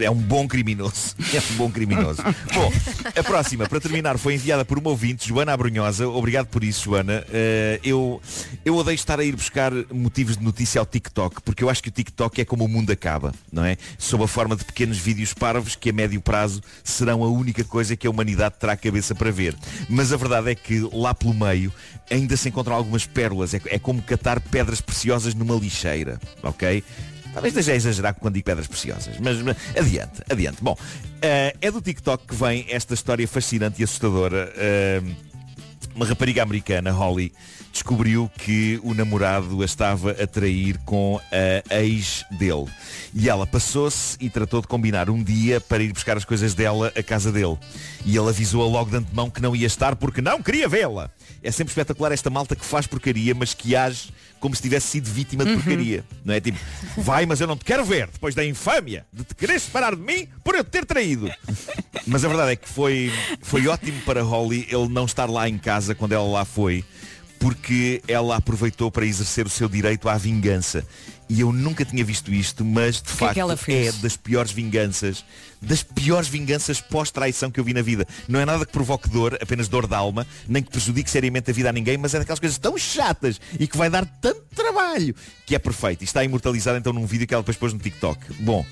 É 0.00 0.10
um 0.10 0.14
bom 0.14 0.46
criminoso. 0.48 1.14
É 1.34 1.40
um 1.52 1.56
bom 1.56 1.70
criminoso. 1.70 2.22
Bom, 2.54 2.72
a 3.18 3.22
próxima, 3.24 3.68
para 3.68 3.80
terminar, 3.80 4.16
foi 4.18 4.34
enviada 4.34 4.64
por 4.64 4.78
uma 4.78 4.90
ouvinte, 4.90 5.26
Joana 5.26 5.52
Abrunhosa. 5.52 6.06
Obrigado 6.06 6.46
por 6.46 6.62
isso, 6.62 6.84
Joana. 6.84 7.24
Eh, 7.32 7.80
eu, 7.82 8.22
eu 8.64 8.76
odeio 8.76 8.94
estar 8.94 9.18
a 9.18 9.24
ir 9.24 9.34
buscar 9.34 9.72
motivos 9.92 10.36
de 10.36 10.44
notícia 10.44 10.78
ao 10.78 10.86
TikTok, 10.86 11.42
porque 11.42 11.64
eu 11.64 11.68
acho 11.68 11.82
que 11.82 11.88
o 11.88 11.92
TikTok 11.92 12.40
é 12.40 12.44
como 12.44 12.64
o 12.64 12.68
mundo 12.68 12.92
acaba, 12.92 13.34
não 13.52 13.64
é? 13.64 13.76
Sob 13.98 14.22
a 14.22 14.28
forma 14.28 14.54
de 14.54 14.64
pequenos 14.64 14.98
vídeos 14.98 15.34
parvos 15.34 15.74
que 15.74 15.90
a 15.90 15.92
médio 15.92 16.20
prazo 16.20 16.62
serão 16.84 17.24
a 17.24 17.28
única 17.28 17.64
coisa 17.64 17.96
que 17.96 18.06
a 18.06 18.10
humanidade 18.10 18.54
terá 18.60 18.74
a 18.74 18.76
cabeça 18.76 19.14
para 19.14 19.32
ver. 19.32 19.56
Mas 19.88 20.12
a 20.12 20.16
verdade 20.16 20.50
é 20.50 20.54
que 20.54 20.88
lá 20.92 21.12
pelo 21.14 21.34
meio 21.34 21.72
ainda 22.10 22.36
se 22.36 22.48
encontram 22.48 22.76
algumas 22.76 23.06
pérolas. 23.06 23.54
É, 23.54 23.60
é 23.66 23.78
como 23.78 24.02
catar 24.02 24.40
pedras 24.40 24.80
preciosas 24.80 25.34
numa 25.34 25.54
lixeira, 25.56 26.20
ok? 26.42 26.84
Talvez 27.34 27.52
esteja 27.52 27.72
a 27.72 27.74
exagerar 27.74 28.14
quando 28.14 28.34
digo 28.34 28.46
pedras 28.46 28.68
preciosas, 28.68 29.16
mas 29.18 29.36
adiante, 29.76 30.22
adiante. 30.30 30.62
Bom, 30.62 30.78
eh, 31.20 31.54
é 31.60 31.70
do 31.70 31.82
TikTok 31.82 32.28
que 32.28 32.34
vem 32.34 32.64
esta 32.70 32.94
história 32.94 33.26
fascinante 33.26 33.80
e 33.80 33.84
assustadora. 33.84 34.52
Eh, 34.56 35.02
uma 35.96 36.06
rapariga 36.06 36.42
americana, 36.42 36.92
Holly, 36.92 37.32
descobriu 37.72 38.30
que 38.38 38.80
o 38.84 38.94
namorado 38.94 39.62
a 39.62 39.64
estava 39.64 40.12
a 40.12 40.26
trair 40.26 40.78
com 40.84 41.20
a 41.70 41.82
ex 41.82 42.24
dele. 42.32 42.66
E 43.12 43.28
ela 43.28 43.46
passou-se 43.46 44.16
e 44.20 44.30
tratou 44.30 44.60
de 44.60 44.66
combinar 44.66 45.10
um 45.10 45.22
dia 45.22 45.60
para 45.60 45.82
ir 45.82 45.92
buscar 45.92 46.16
as 46.16 46.24
coisas 46.24 46.54
dela 46.54 46.92
à 46.96 47.02
casa 47.02 47.30
dele. 47.32 47.58
E 48.04 48.16
ele 48.16 48.28
avisou-a 48.28 48.66
logo 48.66 48.90
de 48.90 48.96
antemão 48.96 49.30
que 49.30 49.40
não 49.40 49.54
ia 49.54 49.66
estar 49.66 49.94
porque 49.96 50.20
não 50.20 50.42
queria 50.42 50.68
vê-la. 50.68 51.10
É 51.42 51.50
sempre 51.50 51.70
espetacular 51.70 52.12
esta 52.12 52.30
malta 52.30 52.56
que 52.56 52.64
faz 52.64 52.86
porcaria, 52.86 53.34
mas 53.34 53.54
que 53.54 53.76
age 53.76 54.12
como 54.44 54.54
se 54.54 54.60
tivesse 54.60 54.88
sido 54.88 55.06
vítima 55.06 55.42
de 55.42 55.54
porcaria. 55.54 56.04
Não 56.22 56.34
é 56.34 56.38
tipo, 56.38 56.58
vai, 56.98 57.24
mas 57.24 57.40
eu 57.40 57.46
não 57.46 57.56
te 57.56 57.64
quero 57.64 57.82
ver, 57.82 58.08
depois 58.08 58.34
da 58.34 58.44
infâmia 58.44 59.06
de 59.10 59.24
te 59.24 59.34
querer 59.34 59.58
separar 59.58 59.96
de 59.96 60.02
mim 60.02 60.28
por 60.44 60.54
eu 60.54 60.62
te 60.62 60.68
ter 60.68 60.84
traído. 60.84 61.30
Mas 62.06 62.26
a 62.26 62.28
verdade 62.28 62.52
é 62.52 62.56
que 62.56 62.68
foi, 62.68 63.10
foi 63.40 63.66
ótimo 63.66 63.98
para 64.02 64.22
Holly 64.22 64.68
ele 64.68 64.86
não 64.90 65.06
estar 65.06 65.30
lá 65.30 65.48
em 65.48 65.56
casa 65.56 65.94
quando 65.94 66.12
ela 66.12 66.28
lá 66.28 66.44
foi, 66.44 66.84
porque 67.44 68.00
ela 68.08 68.36
aproveitou 68.36 68.90
para 68.90 69.04
exercer 69.04 69.44
o 69.44 69.50
seu 69.50 69.68
direito 69.68 70.08
à 70.08 70.16
vingança. 70.16 70.82
E 71.28 71.42
eu 71.42 71.52
nunca 71.52 71.84
tinha 71.84 72.02
visto 72.02 72.32
isto, 72.32 72.64
mas 72.64 73.02
de 73.02 73.02
que 73.02 73.10
é 73.10 73.16
facto 73.16 73.50
é 73.50 73.56
fez? 73.56 73.98
das 73.98 74.16
piores 74.16 74.50
vinganças, 74.50 75.22
das 75.60 75.82
piores 75.82 76.26
vinganças 76.26 76.80
pós-traição 76.80 77.50
que 77.50 77.60
eu 77.60 77.64
vi 77.64 77.74
na 77.74 77.82
vida. 77.82 78.08
Não 78.26 78.40
é 78.40 78.46
nada 78.46 78.64
que 78.64 78.72
provoque 78.72 79.10
dor, 79.10 79.36
apenas 79.42 79.68
dor 79.68 79.86
de 79.86 79.94
alma, 79.94 80.26
nem 80.48 80.62
que 80.62 80.70
prejudique 80.70 81.10
seriamente 81.10 81.50
a 81.50 81.52
vida 81.52 81.68
a 81.68 81.72
ninguém, 81.72 81.98
mas 81.98 82.14
é 82.14 82.18
daquelas 82.18 82.40
coisas 82.40 82.56
tão 82.56 82.78
chatas 82.78 83.38
e 83.60 83.66
que 83.66 83.76
vai 83.76 83.90
dar 83.90 84.06
tanto 84.22 84.40
trabalho, 84.54 85.14
que 85.44 85.54
é 85.54 85.58
perfeito. 85.58 86.00
E 86.00 86.04
está 86.04 86.24
imortalizado 86.24 86.78
então 86.78 86.94
num 86.94 87.04
vídeo 87.04 87.26
que 87.26 87.34
ela 87.34 87.42
depois 87.42 87.58
pôs 87.58 87.74
no 87.74 87.78
TikTok. 87.78 88.20
Bom, 88.40 88.64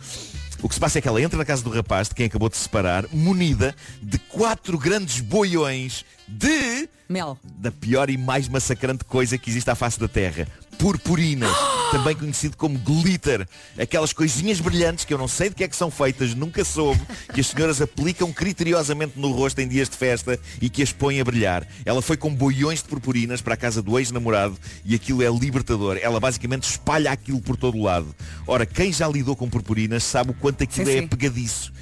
o 0.63 0.69
que 0.69 0.75
se 0.75 0.81
passa 0.81 0.99
é 0.99 1.03
que 1.03 1.09
ela 1.09 1.21
entra 1.21 1.37
na 1.37 1.45
casa 1.45 1.63
do 1.63 1.71
rapaz, 1.71 2.09
de 2.09 2.15
quem 2.15 2.27
acabou 2.27 2.49
de 2.49 2.57
se 2.57 2.63
separar, 2.63 3.05
munida 3.13 3.75
de 4.01 4.19
quatro 4.19 4.79
grandes 4.79 5.21
boiões 5.21 6.05
de... 6.29 6.89
Mel. 7.09 7.37
Da 7.59 7.71
pior 7.71 8.09
e 8.09 8.17
mais 8.17 8.49
massacrante 8.49 9.05
coisa 9.05 9.37
que 9.37 9.51
existe 9.51 9.69
à 9.69 9.75
face 9.75 9.99
da 9.99 10.09
Terra. 10.09 10.47
Purpurinas, 10.83 11.57
também 11.93 12.13
conhecido 12.13 12.57
como 12.57 12.77
glitter. 12.77 13.47
Aquelas 13.81 14.13
coisinhas 14.13 14.59
brilhantes 14.59 15.05
que 15.05 15.15
eu 15.15 15.19
não 15.19 15.29
sei 15.29 15.49
de 15.49 15.55
que 15.55 15.63
é 15.63 15.69
que 15.69 15.77
são 15.77 15.93
feitas, 15.93 16.35
nunca 16.35 16.65
soube, 16.65 17.01
que 17.33 17.41
as 17.41 17.47
senhoras 17.47 17.81
aplicam 17.81 18.33
criteriosamente 18.33 19.13
no 19.15 19.31
rosto 19.31 19.61
em 19.61 19.69
dias 19.69 19.89
de 19.89 19.97
festa 19.97 20.41
e 20.61 20.69
que 20.69 20.83
as 20.83 20.93
põem 20.93 21.21
a 21.21 21.25
brilhar. 21.25 21.65
Ela 21.85 22.03
foi 22.03 22.17
com 22.17 22.35
boiões 22.35 22.83
de 22.83 22.89
purpurinas 22.89 23.41
para 23.41 23.55
a 23.55 23.57
casa 23.57 23.81
do 23.81 23.97
ex-namorado 23.97 24.59
e 24.85 24.97
aquilo 24.97 25.23
é 25.23 25.31
libertador. 25.31 26.01
Ela 26.03 26.19
basicamente 26.19 26.69
espalha 26.69 27.13
aquilo 27.13 27.41
por 27.41 27.57
todo 27.57 27.79
o 27.79 27.85
lado. 27.85 28.13
Ora, 28.45 28.67
quem 28.67 28.93
já 28.93 29.07
lidou 29.07 29.37
com 29.37 29.49
purpurinas 29.49 30.03
sabe 30.03 30.33
o 30.33 30.35
quanto 30.35 30.65
aquilo 30.65 30.87
Sim, 30.87 30.97
é 30.97 31.01
sim. 31.03 31.07
pegadiço. 31.07 31.73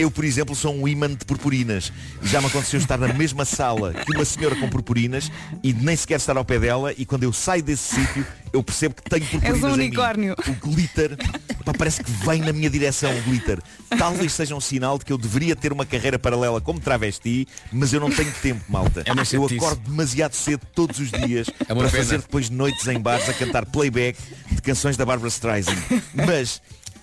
Eu, 0.00 0.10
por 0.10 0.24
exemplo, 0.24 0.54
sou 0.56 0.74
um 0.74 0.88
imã 0.88 1.08
de 1.14 1.24
purpurinas. 1.26 1.92
Já 2.22 2.40
me 2.40 2.46
aconteceu 2.46 2.80
estar 2.80 2.96
na 2.96 3.12
mesma 3.12 3.44
sala 3.44 3.92
que 3.92 4.12
uma 4.16 4.24
senhora 4.24 4.56
com 4.56 4.68
purpurinas 4.68 5.30
e 5.62 5.74
nem 5.74 5.94
sequer 5.94 6.16
estar 6.16 6.36
ao 6.38 6.44
pé 6.44 6.58
dela 6.58 6.94
e 6.96 7.04
quando 7.04 7.24
eu 7.24 7.32
saio 7.34 7.62
desse 7.62 7.96
sítio 7.96 8.26
eu 8.52 8.62
percebo 8.62 8.94
que 8.94 9.02
tenho 9.02 9.26
purpurinas 9.26 9.56
És 9.58 9.62
um 9.64 9.68
em 9.74 9.78
mim. 9.78 9.84
unicórnio. 9.88 10.34
O 10.48 10.52
glitter, 10.70 11.16
pá, 11.64 11.72
parece 11.76 12.02
que 12.02 12.10
vem 12.10 12.40
na 12.40 12.52
minha 12.52 12.70
direção 12.70 13.14
o 13.16 13.22
glitter. 13.22 13.58
Talvez 13.98 14.32
seja 14.32 14.54
um 14.54 14.60
sinal 14.60 14.98
de 14.98 15.04
que 15.04 15.12
eu 15.12 15.18
deveria 15.18 15.54
ter 15.54 15.70
uma 15.72 15.84
carreira 15.84 16.18
paralela 16.18 16.60
como 16.62 16.80
travesti, 16.80 17.46
mas 17.70 17.92
eu 17.92 18.00
não 18.00 18.10
tenho 18.10 18.32
tempo, 18.42 18.64
malta. 18.68 19.02
É 19.04 19.36
eu 19.36 19.44
acordo 19.44 19.80
demasiado 19.88 20.32
cedo 20.34 20.62
todos 20.74 20.98
os 20.98 21.10
dias 21.10 21.48
É 21.60 21.64
para 21.66 21.76
pena. 21.76 21.90
fazer 21.90 22.18
depois 22.18 22.48
noites 22.48 22.86
em 22.88 22.98
bares 22.98 23.28
a 23.28 23.34
cantar 23.34 23.66
playback 23.66 24.18
de 24.50 24.62
canções 24.62 24.96
da 24.96 25.04
Barbara 25.04 25.28
Streisand. 25.28 25.76
Mas 26.14 26.60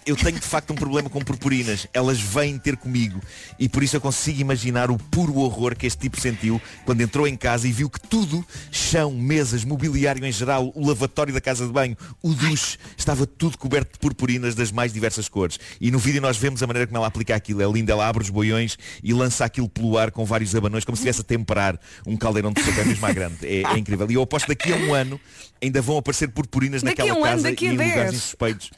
eu 0.08 0.16
tenho 0.16 0.39
de 0.39 0.45
facto 0.45 0.72
um 0.72 0.76
problema 0.76 1.10
com 1.10 1.20
purpurinas. 1.20 1.86
Elas 1.93 2.20
vêm 2.20 2.58
ter 2.58 2.78
comigo. 2.78 3.22
E 3.60 3.68
por 3.68 3.84
isso 3.84 3.97
eu 3.97 4.01
consigo 4.01 4.39
imaginar 4.39 4.89
o 4.89 4.97
puro 4.97 5.38
horror 5.39 5.76
que 5.76 5.86
este 5.86 5.99
tipo 5.99 6.20
sentiu 6.20 6.62
quando 6.86 7.01
entrou 7.01 7.28
em 7.28 7.36
casa 7.36 7.68
e 7.68 7.74
viu 7.74 7.89
que 7.89 7.99
tudo, 7.99 8.45
chão, 8.72 9.12
mesas, 9.12 9.66
mobiliário 9.66 10.26
em 10.26 10.32
geral, 10.32 10.72
o 10.74 10.88
lavatório 10.88 11.34
da 11.34 11.41
casa 11.41 11.68
de 11.68 11.74
banho, 11.74 11.97
o 12.24 12.34
duche, 12.34 12.78
estava 12.95 13.28
tudo 13.28 13.58
coberto 13.58 13.93
de 13.93 13.99
purpurinas 13.99 14.55
das 14.55 14.72
mais 14.72 14.93
diversas 14.93 15.28
cores. 15.28 15.60
E 15.82 15.91
no 15.91 15.99
vídeo 15.99 16.22
nós 16.22 16.38
vemos 16.38 16.64
a 16.64 16.68
maneira 16.68 16.88
como 16.88 16.97
ela 16.97 17.08
aplica 17.08 17.36
aquilo. 17.36 17.62
É 17.62 17.70
linda, 17.70 17.91
ela 17.91 18.08
abre 18.08 18.24
os 18.24 18.30
boiões 18.30 18.78
e 19.03 19.14
lança 19.14 19.43
aquilo 19.43 19.68
pelo 19.68 19.97
ar 19.97 20.10
com 20.10 20.24
vários 20.24 20.55
abanões, 20.55 20.86
como 20.86 20.95
se 20.95 21.01
estivesse 21.01 21.20
a 21.20 21.24
temperar 21.26 21.78
um 22.05 22.16
caldeirão 22.16 22.53
de 22.53 22.64
sopa 22.64 22.86
mesmo 22.86 23.01
mais 23.01 23.14
grande. 23.14 23.38
É, 23.43 23.64
é 23.64 23.78
incrível. 23.78 24.10
E 24.10 24.14
eu 24.14 24.22
aposto 24.22 24.47
daqui 24.47 24.72
a 24.72 24.78
um 24.78 24.93
ano 24.93 25.20
ainda 25.62 25.82
vão 25.82 25.97
aparecer 25.97 26.30
purpurinas 26.30 26.82
Daqui 26.82 27.01
naquela 27.01 27.20
um 27.20 27.26
ano, 27.26 27.43
casa 27.43 27.51
e 27.51 27.66
em 27.66 27.72
lugares 27.72 28.14
insuspeitos. 28.14 28.72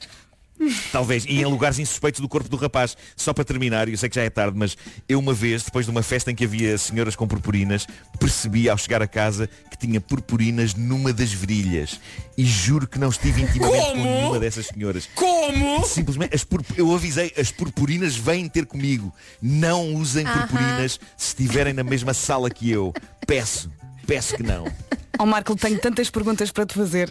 Talvez, 0.92 1.24
e 1.24 1.40
em 1.40 1.44
lugares 1.44 1.78
insuspeitos 1.78 2.20
do 2.20 2.28
corpo 2.28 2.48
do 2.48 2.56
rapaz. 2.56 2.96
Só 3.16 3.32
para 3.32 3.44
terminar, 3.44 3.88
eu 3.88 3.96
sei 3.96 4.08
que 4.08 4.16
já 4.16 4.22
é 4.22 4.30
tarde, 4.30 4.56
mas 4.58 4.76
eu 5.08 5.18
uma 5.18 5.32
vez, 5.32 5.62
depois 5.62 5.86
de 5.86 5.90
uma 5.90 6.02
festa 6.02 6.30
em 6.30 6.34
que 6.34 6.44
havia 6.44 6.76
senhoras 6.76 7.16
com 7.16 7.26
purpurinas, 7.26 7.86
percebi 8.18 8.68
ao 8.68 8.76
chegar 8.76 9.00
a 9.02 9.06
casa 9.06 9.48
que 9.70 9.76
tinha 9.78 10.00
purpurinas 10.00 10.74
numa 10.74 11.12
das 11.12 11.32
virilhas. 11.32 11.98
E 12.36 12.44
juro 12.44 12.86
que 12.86 12.98
não 12.98 13.08
estive 13.08 13.42
intimamente 13.42 13.80
Como? 13.86 14.02
com 14.02 14.02
nenhuma 14.02 14.38
dessas 14.38 14.66
senhoras. 14.66 15.08
Como? 15.14 15.84
Simplesmente, 15.86 16.34
as 16.34 16.44
pur- 16.44 16.64
eu 16.76 16.94
avisei, 16.94 17.32
as 17.38 17.50
purpurinas 17.50 18.16
vêm 18.16 18.48
ter 18.48 18.66
comigo. 18.66 19.12
Não 19.40 19.94
usem 19.94 20.26
Aham. 20.26 20.40
purpurinas 20.46 21.00
se 21.16 21.28
estiverem 21.28 21.72
na 21.72 21.82
mesma 21.84 22.12
sala 22.14 22.50
que 22.50 22.70
eu. 22.70 22.92
Peço, 23.26 23.70
peço 24.06 24.36
que 24.36 24.42
não. 24.42 24.70
Ó 25.18 25.26
Marco, 25.26 25.54
tenho 25.56 25.78
tantas 25.78 26.08
perguntas 26.10 26.50
para 26.50 26.64
te 26.66 26.74
fazer. 26.74 27.10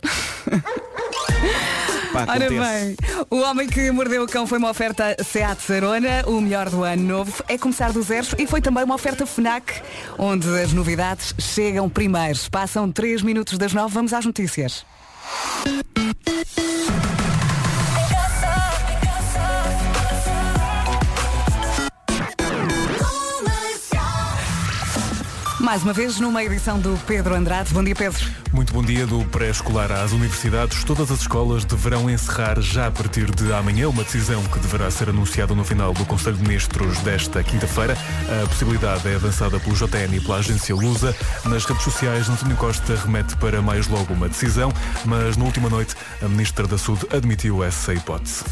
Pá, 2.12 2.26
Ora 2.28 2.50
bem, 2.50 2.98
o 3.30 3.38
homem 3.42 3.68
que 3.68 3.92
mordeu 3.92 4.24
o 4.24 4.28
cão 4.28 4.48
foi 4.48 4.58
uma 4.58 4.70
oferta 4.70 5.16
Seat 5.24 5.62
Sarona, 5.62 6.24
o 6.26 6.42
melhor 6.42 6.70
do 6.70 6.84
ano 6.84 7.04
novo 7.04 7.44
é 7.48 7.58
começar 7.58 7.92
do 7.92 8.02
zero 8.02 8.28
e 8.38 8.48
foi 8.48 8.62
também 8.62 8.84
uma 8.84 8.96
oferta 8.96 9.26
FNAC, 9.26 9.82
onde 10.18 10.48
as 10.60 10.74
novidades 10.74 11.36
chegam 11.38 11.88
primeiro. 11.90 12.40
Passam 12.52 12.92
3 12.92 13.22
minutos 13.22 13.58
das 13.58 13.74
9, 13.74 13.94
vamos 13.94 14.14
às 14.14 14.26
notícias. 14.26 14.86
Mais 25.70 25.84
uma 25.84 25.94
vez 25.94 26.20
numa 26.20 26.44
edição 26.44 26.80
do 26.80 27.00
Pedro 27.06 27.36
Andrade. 27.36 27.72
Bom 27.72 27.84
dia, 27.84 27.94
Pedro. 27.94 28.26
Muito 28.52 28.74
bom 28.74 28.82
dia 28.82 29.06
do 29.06 29.24
pré-escolar 29.26 29.92
às 29.92 30.12
universidades. 30.12 30.84
Todas 30.84 31.12
as 31.12 31.20
escolas 31.20 31.64
deverão 31.64 32.10
encerrar 32.10 32.60
já 32.60 32.88
a 32.88 32.92
partir 32.92 33.30
de 33.30 33.54
amanhã 33.54 33.88
uma 33.88 34.04
decisão 34.04 34.44
que 34.46 34.58
deverá 34.58 34.90
ser 34.90 35.10
anunciada 35.10 35.54
no 35.54 35.64
final 35.64 35.94
do 35.94 36.04
Conselho 36.06 36.38
de 36.38 36.42
Ministros 36.42 36.98
desta 37.02 37.44
quinta-feira. 37.44 37.96
A 38.44 38.48
possibilidade 38.48 39.08
é 39.08 39.14
avançada 39.14 39.60
pelo 39.60 39.76
JN 39.76 40.16
e 40.16 40.20
pela 40.20 40.38
agência 40.38 40.74
Lusa. 40.74 41.16
Nas 41.46 41.64
redes 41.66 41.84
sociais, 41.84 42.28
António 42.28 42.58
Costa 42.58 42.96
remete 42.96 43.38
para 43.38 43.62
mais 43.62 43.88
logo 43.88 44.12
uma 44.12 44.28
decisão, 44.28 44.74
mas 45.06 45.38
na 45.38 45.46
última 45.46 45.70
noite 45.70 45.94
a 46.20 46.28
Ministra 46.28 46.66
da 46.66 46.80
Saúde 46.80 47.06
admitiu 47.14 47.64
essa 47.64 47.94
hipótese. 47.94 48.44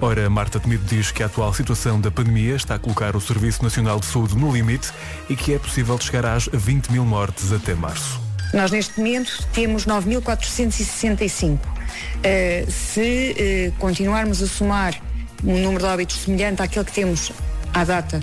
Ora, 0.00 0.30
Marta 0.30 0.60
Temido 0.60 0.84
diz 0.84 1.10
que 1.10 1.24
a 1.24 1.26
atual 1.26 1.52
situação 1.52 2.00
da 2.00 2.10
pandemia 2.12 2.54
está 2.54 2.76
a 2.76 2.78
colocar 2.78 3.16
o 3.16 3.20
Serviço 3.20 3.64
Nacional 3.64 3.98
de 3.98 4.06
Saúde 4.06 4.36
no 4.36 4.52
limite 4.52 4.92
e 5.28 5.34
que 5.34 5.54
é 5.54 5.58
possível 5.58 5.98
chegar 5.98 6.24
às 6.24 6.51
20 6.52 6.90
mil 6.90 7.04
mortes 7.04 7.52
até 7.52 7.74
março. 7.74 8.20
Nós 8.52 8.70
neste 8.70 8.98
momento 8.98 9.46
temos 9.52 9.86
9.465. 9.86 11.58
Eh, 12.22 12.66
se 12.68 13.34
eh, 13.38 13.72
continuarmos 13.78 14.42
a 14.42 14.46
somar 14.46 14.94
um 15.42 15.58
número 15.58 15.84
de 15.84 15.90
óbitos 15.90 16.16
semelhante 16.16 16.62
àquele 16.62 16.84
que 16.84 16.92
temos 16.92 17.32
à 17.72 17.84
data 17.84 18.22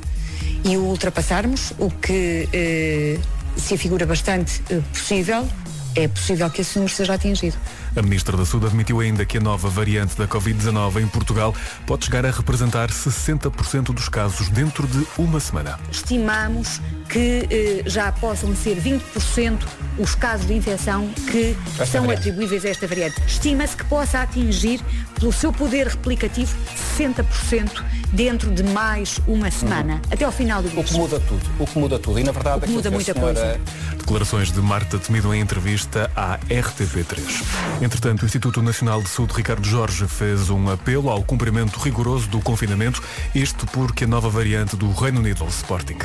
e 0.63 0.77
o 0.77 0.82
ultrapassarmos, 0.82 1.73
o 1.80 1.89
que 1.89 2.47
eh, 2.53 3.19
se 3.57 3.73
afigura 3.73 4.05
bastante 4.05 4.61
possível, 4.93 5.47
é 5.95 6.07
possível 6.07 6.49
que 6.49 6.61
esse 6.61 6.77
número 6.77 6.93
seja 6.93 7.15
atingido. 7.15 7.57
A 7.96 8.02
Ministra 8.02 8.38
da 8.38 8.46
Saúde 8.46 8.68
admitiu 8.68 9.00
ainda 9.00 9.26
que 9.26 9.38
a 9.38 9.42
nova 9.42 9.68
variante 9.70 10.16
da 10.16 10.28
Covid-19 10.28 11.02
em 11.02 11.08
Portugal 11.08 11.54
pode 11.86 12.06
chegar 12.06 12.26
a 12.26 12.32
representar 12.32 12.90
60% 12.90 13.94
dos 13.94 14.08
casos 14.08 14.48
dentro 14.50 14.88
de 14.88 15.06
uma 15.18 15.40
semana. 15.40 15.80
Estimamos 15.92 16.80
que 17.10 17.48
eh, 17.50 17.84
já 17.90 18.12
possam 18.12 18.56
ser 18.56 18.78
20% 18.80 19.58
os 19.98 20.14
casos 20.16 20.46
de 20.46 20.54
infecção 20.54 21.10
que 21.32 21.58
Esta 21.72 21.86
são 21.88 22.02
variante. 22.02 22.20
atribuíveis 22.30 22.64
a 22.66 22.70
esta 22.70 22.88
variante. 22.88 23.20
Estima-se 23.28 23.76
que 23.76 23.84
possa 23.86 24.22
atingir, 24.22 24.80
pelo 25.20 25.34
seu 25.34 25.52
poder 25.52 25.88
replicativo, 25.88 26.56
60% 26.98 27.84
dentro 28.14 28.52
de 28.52 28.64
mais 28.64 29.20
uma 29.28 29.50
semana, 29.52 30.00
até 30.12 30.24
ao 30.26 30.32
final 30.32 30.62
do 30.62 30.70
O 30.70 30.76
mês. 30.76 30.90
que 30.92 30.96
muda 30.98 31.20
tudo, 31.20 31.42
o 31.60 31.66
que 31.66 31.80
muda 31.80 32.00
tudo. 32.00 32.20
E 32.20 32.24
na 32.24 32.32
verdade 32.32 32.58
O 32.60 32.62
que 32.62 32.70
muda 32.70 32.92
muita 32.92 33.12
a 33.12 33.16
senhora- 33.16 33.60
Declarações 33.98 34.52
de 34.52 34.60
Marta 34.62 34.98
Temido 34.98 35.34
em 35.36 35.40
entrevista 35.42 36.10
à 36.16 36.40
RTP3. 36.50 37.44
Entretanto, 37.82 38.23
o 38.23 38.25
Instituto 38.25 38.61
Nacional 38.61 39.01
de 39.01 39.07
Saúde 39.07 39.34
Ricardo 39.34 39.65
Jorge 39.65 40.05
fez 40.05 40.49
um 40.49 40.69
apelo 40.69 41.09
ao 41.09 41.23
cumprimento 41.23 41.80
rigoroso 41.80 42.27
do 42.27 42.41
confinamento, 42.41 43.01
isto 43.34 43.65
porque 43.67 44.03
a 44.03 44.07
nova 44.07 44.30
variante 44.30 44.75
do 44.75 44.91
Reino 44.91 45.19
Unido, 45.19 45.45
o 45.45 45.47
Sporting. 45.47 45.97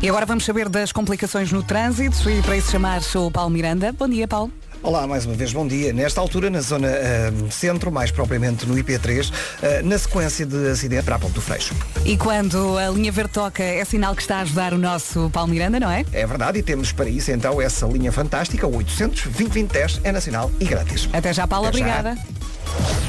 E 0.00 0.08
agora 0.08 0.24
vamos 0.24 0.44
saber 0.44 0.68
das 0.70 0.90
complicações 0.90 1.52
no 1.52 1.62
trânsito 1.62 2.30
e 2.30 2.40
para 2.40 2.56
isso 2.56 2.70
chamar 2.70 3.00
o 3.14 3.30
Paulo 3.30 3.50
Miranda. 3.50 3.92
Bom 3.92 4.08
dia, 4.08 4.26
Paulo. 4.26 4.50
Olá, 4.80 5.08
mais 5.08 5.26
uma 5.26 5.34
vez, 5.34 5.52
bom 5.52 5.66
dia. 5.66 5.92
Nesta 5.92 6.20
altura, 6.20 6.48
na 6.48 6.60
zona 6.60 6.88
ah, 6.88 7.50
centro, 7.50 7.90
mais 7.90 8.12
propriamente 8.12 8.64
no 8.64 8.74
IP3, 8.76 9.32
ah, 9.60 9.82
na 9.82 9.98
sequência 9.98 10.46
de 10.46 10.70
acidente 10.70 11.02
para 11.02 11.16
a 11.16 11.18
Ponte 11.18 11.34
do 11.34 11.40
Freixo. 11.40 11.74
E 12.04 12.16
quando 12.16 12.78
a 12.78 12.88
linha 12.88 13.10
verde 13.10 13.32
toca, 13.32 13.62
é 13.62 13.84
sinal 13.84 14.14
que 14.14 14.22
está 14.22 14.36
a 14.36 14.40
ajudar 14.42 14.72
o 14.72 14.78
nosso 14.78 15.30
Paulo 15.30 15.50
Miranda, 15.50 15.80
não 15.80 15.90
é? 15.90 16.04
É 16.12 16.24
verdade, 16.24 16.60
e 16.60 16.62
temos 16.62 16.92
para 16.92 17.08
isso 17.08 17.30
então 17.32 17.60
essa 17.60 17.86
linha 17.86 18.12
fantástica, 18.12 18.66
o 18.66 18.76
800 18.76 19.24
2010 19.24 20.00
é 20.04 20.12
nacional 20.12 20.50
e 20.60 20.64
grátis. 20.64 21.08
Até 21.12 21.32
já, 21.32 21.46
Paula, 21.46 21.70
Até 21.70 21.78
já. 21.78 22.16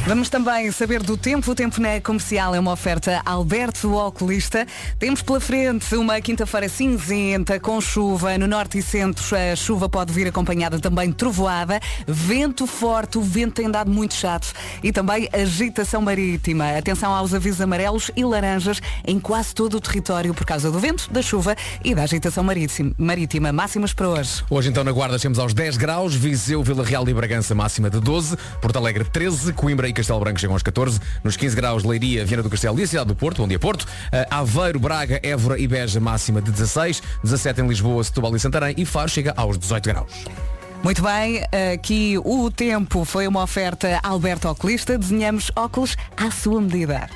Vamos 0.10 0.28
também 0.28 0.72
saber 0.72 1.04
do 1.04 1.16
tempo. 1.16 1.52
O 1.52 1.54
tempo 1.54 1.80
na 1.80 2.02
comercial 2.02 2.56
é 2.56 2.60
uma 2.60 2.72
oferta 2.72 3.22
Alberto 3.24 3.94
Oculista. 3.94 4.66
Temos 4.98 5.22
pela 5.22 5.40
frente 5.40 5.96
uma 5.96 6.20
quinta-feira 6.20 6.68
cinzenta 6.68 7.60
com 7.60 7.80
chuva. 7.80 8.36
No 8.36 8.48
norte 8.48 8.80
e 8.80 8.82
centro 8.82 9.24
a 9.36 9.56
chuva 9.56 9.88
pode 9.88 10.12
vir 10.12 10.26
acompanhada 10.28 10.80
também 10.80 11.10
de 11.10 11.14
trovoada. 11.14 11.80
Vento 12.08 12.66
forte, 12.66 13.20
o 13.20 13.22
vento 13.22 13.54
tem 13.62 13.70
dado 13.70 13.92
muito 13.92 14.16
chato. 14.16 14.52
E 14.82 14.92
também 14.92 15.30
agitação 15.32 16.02
marítima. 16.02 16.76
Atenção 16.76 17.14
aos 17.14 17.32
avisos 17.36 17.62
amarelos 17.62 18.10
e 18.16 18.26
laranjas 18.26 18.82
em 19.06 19.20
quase 19.20 19.54
todo 19.54 19.76
o 19.76 19.80
território 19.80 20.34
por 20.34 20.44
causa 20.44 20.72
do 20.72 20.80
vento, 20.80 21.08
da 21.14 21.22
chuva 21.22 21.56
e 21.84 21.94
da 21.94 22.02
agitação 22.02 22.44
marítima. 22.44 22.94
marítima. 22.98 23.54
Máximas 23.54 23.94
para 23.94 24.10
hoje. 24.10 24.44
Hoje 24.50 24.70
então 24.70 24.84
na 24.84 24.92
Guarda 24.92 25.20
chegamos 25.20 25.38
aos 25.38 25.54
10 25.54 25.78
graus, 25.78 26.16
Viseu, 26.16 26.64
Vila 26.64 26.84
Real 26.84 27.08
e 27.08 27.14
Bragança 27.14 27.54
máxima 27.54 27.92
de 27.92 28.00
12, 28.00 28.36
Porto 28.60 28.78
Alegre 28.78 29.04
13, 29.04 29.54
Coimbra 29.54 29.88
e 29.88 29.99
Castelo 30.00 30.20
Branco 30.22 30.40
chegam 30.40 30.56
aos 30.56 30.64
14, 30.64 30.98
nos 31.24 31.36
15 31.36 31.56
graus 31.58 31.84
Leiria, 31.84 32.24
Viana 32.26 32.42
do 32.42 32.50
Castelo 32.50 32.80
e 32.80 32.84
a 32.84 32.88
cidade 32.88 33.08
do 33.10 33.16
Porto, 33.16 33.42
bom 33.42 33.48
dia 33.48 33.60
Porto, 33.60 33.86
Eh, 34.14 34.26
Aveiro, 34.32 34.80
Braga, 34.80 35.20
Évora 35.22 35.60
e 35.60 35.68
Beja 35.68 36.00
máxima 36.00 36.42
de 36.42 36.52
16, 36.52 37.04
17 37.22 37.62
em 37.62 37.68
Lisboa, 37.68 38.02
Setúbal 38.04 38.34
e 38.36 38.40
Santarém 38.40 38.74
e 38.78 38.86
Faro 38.86 39.10
chega 39.10 39.34
aos 39.36 39.58
18 39.58 39.90
graus. 39.90 40.14
Muito 40.82 41.02
bem, 41.04 41.44
aqui 41.74 42.18
o 42.24 42.50
tempo 42.50 43.04
foi 43.04 43.28
uma 43.28 43.44
oferta 43.44 44.00
Alberto 44.02 44.48
Oculista. 44.48 44.98
Desenhamos 44.98 45.52
óculos 45.54 45.98
à 46.16 46.32
sua 46.32 46.62
medida. 46.62 47.10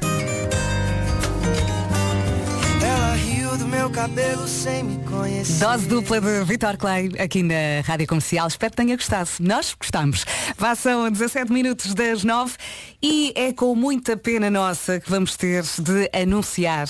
Meu 3.83 3.91
cabelo 3.91 4.47
sem 4.47 4.81
me 4.81 5.03
conhecer. 5.03 5.59
Dose 5.59 5.85
dupla 5.89 6.21
de 6.21 6.45
Vitor 6.45 6.77
Clay 6.77 7.11
aqui 7.19 7.43
na 7.43 7.81
Rádio 7.85 8.07
Comercial. 8.07 8.47
Espero 8.47 8.71
que 8.71 8.77
tenha 8.77 8.95
gostado. 8.95 9.29
Nós 9.41 9.75
gostamos. 9.77 10.23
Passam 10.55 11.11
17 11.11 11.51
minutos 11.51 11.93
das 11.93 12.23
9 12.23 12.53
e 13.01 13.33
é 13.35 13.51
com 13.51 13.75
muita 13.75 14.15
pena 14.15 14.49
nossa 14.49 15.01
que 15.01 15.09
vamos 15.09 15.35
ter 15.35 15.63
de 15.63 16.09
anunciar 16.17 16.87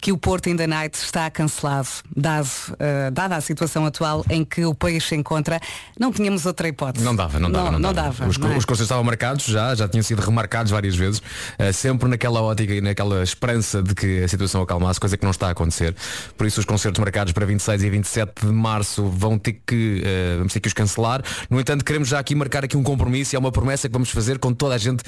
que 0.00 0.12
o 0.12 0.18
Porto 0.18 0.48
in 0.48 0.56
the 0.56 0.66
Night 0.66 0.96
está 0.96 1.30
cancelado. 1.30 1.88
Dado, 2.16 2.48
eh, 2.78 3.10
dada 3.10 3.36
a 3.36 3.40
situação 3.40 3.84
atual 3.84 4.24
em 4.30 4.44
que 4.44 4.64
o 4.64 4.74
país 4.74 5.04
se 5.04 5.14
encontra, 5.14 5.60
não 5.98 6.10
tínhamos 6.12 6.46
outra 6.46 6.68
hipótese. 6.68 7.04
Não 7.04 7.14
dava, 7.14 7.38
não 7.38 7.50
dava, 7.50 7.78
não, 7.78 7.92
dava. 7.92 8.26
Os, 8.26 8.38
não 8.38 8.52
é? 8.52 8.56
os 8.56 8.64
concertos 8.64 8.86
estavam 8.86 9.04
marcados 9.04 9.44
já, 9.44 9.74
já 9.74 9.86
tinham 9.86 10.02
sido 10.02 10.20
remarcados 10.20 10.72
várias 10.72 10.96
vezes, 10.96 11.22
eh, 11.58 11.72
sempre 11.72 12.08
naquela 12.08 12.40
ótica 12.40 12.72
e 12.72 12.80
naquela 12.80 13.22
esperança 13.22 13.82
de 13.82 13.94
que 13.94 14.22
a 14.22 14.28
situação 14.28 14.62
acalmasse, 14.62 14.98
coisa 14.98 15.16
que 15.16 15.24
não 15.24 15.30
está 15.30 15.48
a 15.48 15.50
acontecer. 15.50 15.94
Por 16.36 16.46
isso 16.46 16.60
os 16.60 16.66
concertos 16.66 16.98
marcados 16.98 17.32
para 17.32 17.44
26 17.44 17.82
e 17.82 17.90
27 17.90 18.46
de 18.46 18.52
março 18.52 19.04
vão 19.04 19.38
ter 19.38 19.60
que, 19.66 20.02
eh, 20.04 20.36
vamos 20.38 20.52
ter 20.52 20.60
que 20.60 20.68
os 20.68 20.74
cancelar. 20.74 21.22
No 21.50 21.60
entanto, 21.60 21.84
queremos 21.84 22.08
já 22.08 22.18
aqui 22.18 22.34
marcar 22.34 22.64
aqui 22.64 22.76
um 22.76 22.82
compromisso 22.82 23.34
e 23.34 23.36
é 23.36 23.38
uma 23.38 23.52
promessa 23.52 23.88
que 23.88 23.92
vamos 23.92 24.10
fazer 24.10 24.38
com 24.38 24.52
toda 24.52 24.74
a 24.74 24.78
gente 24.78 25.02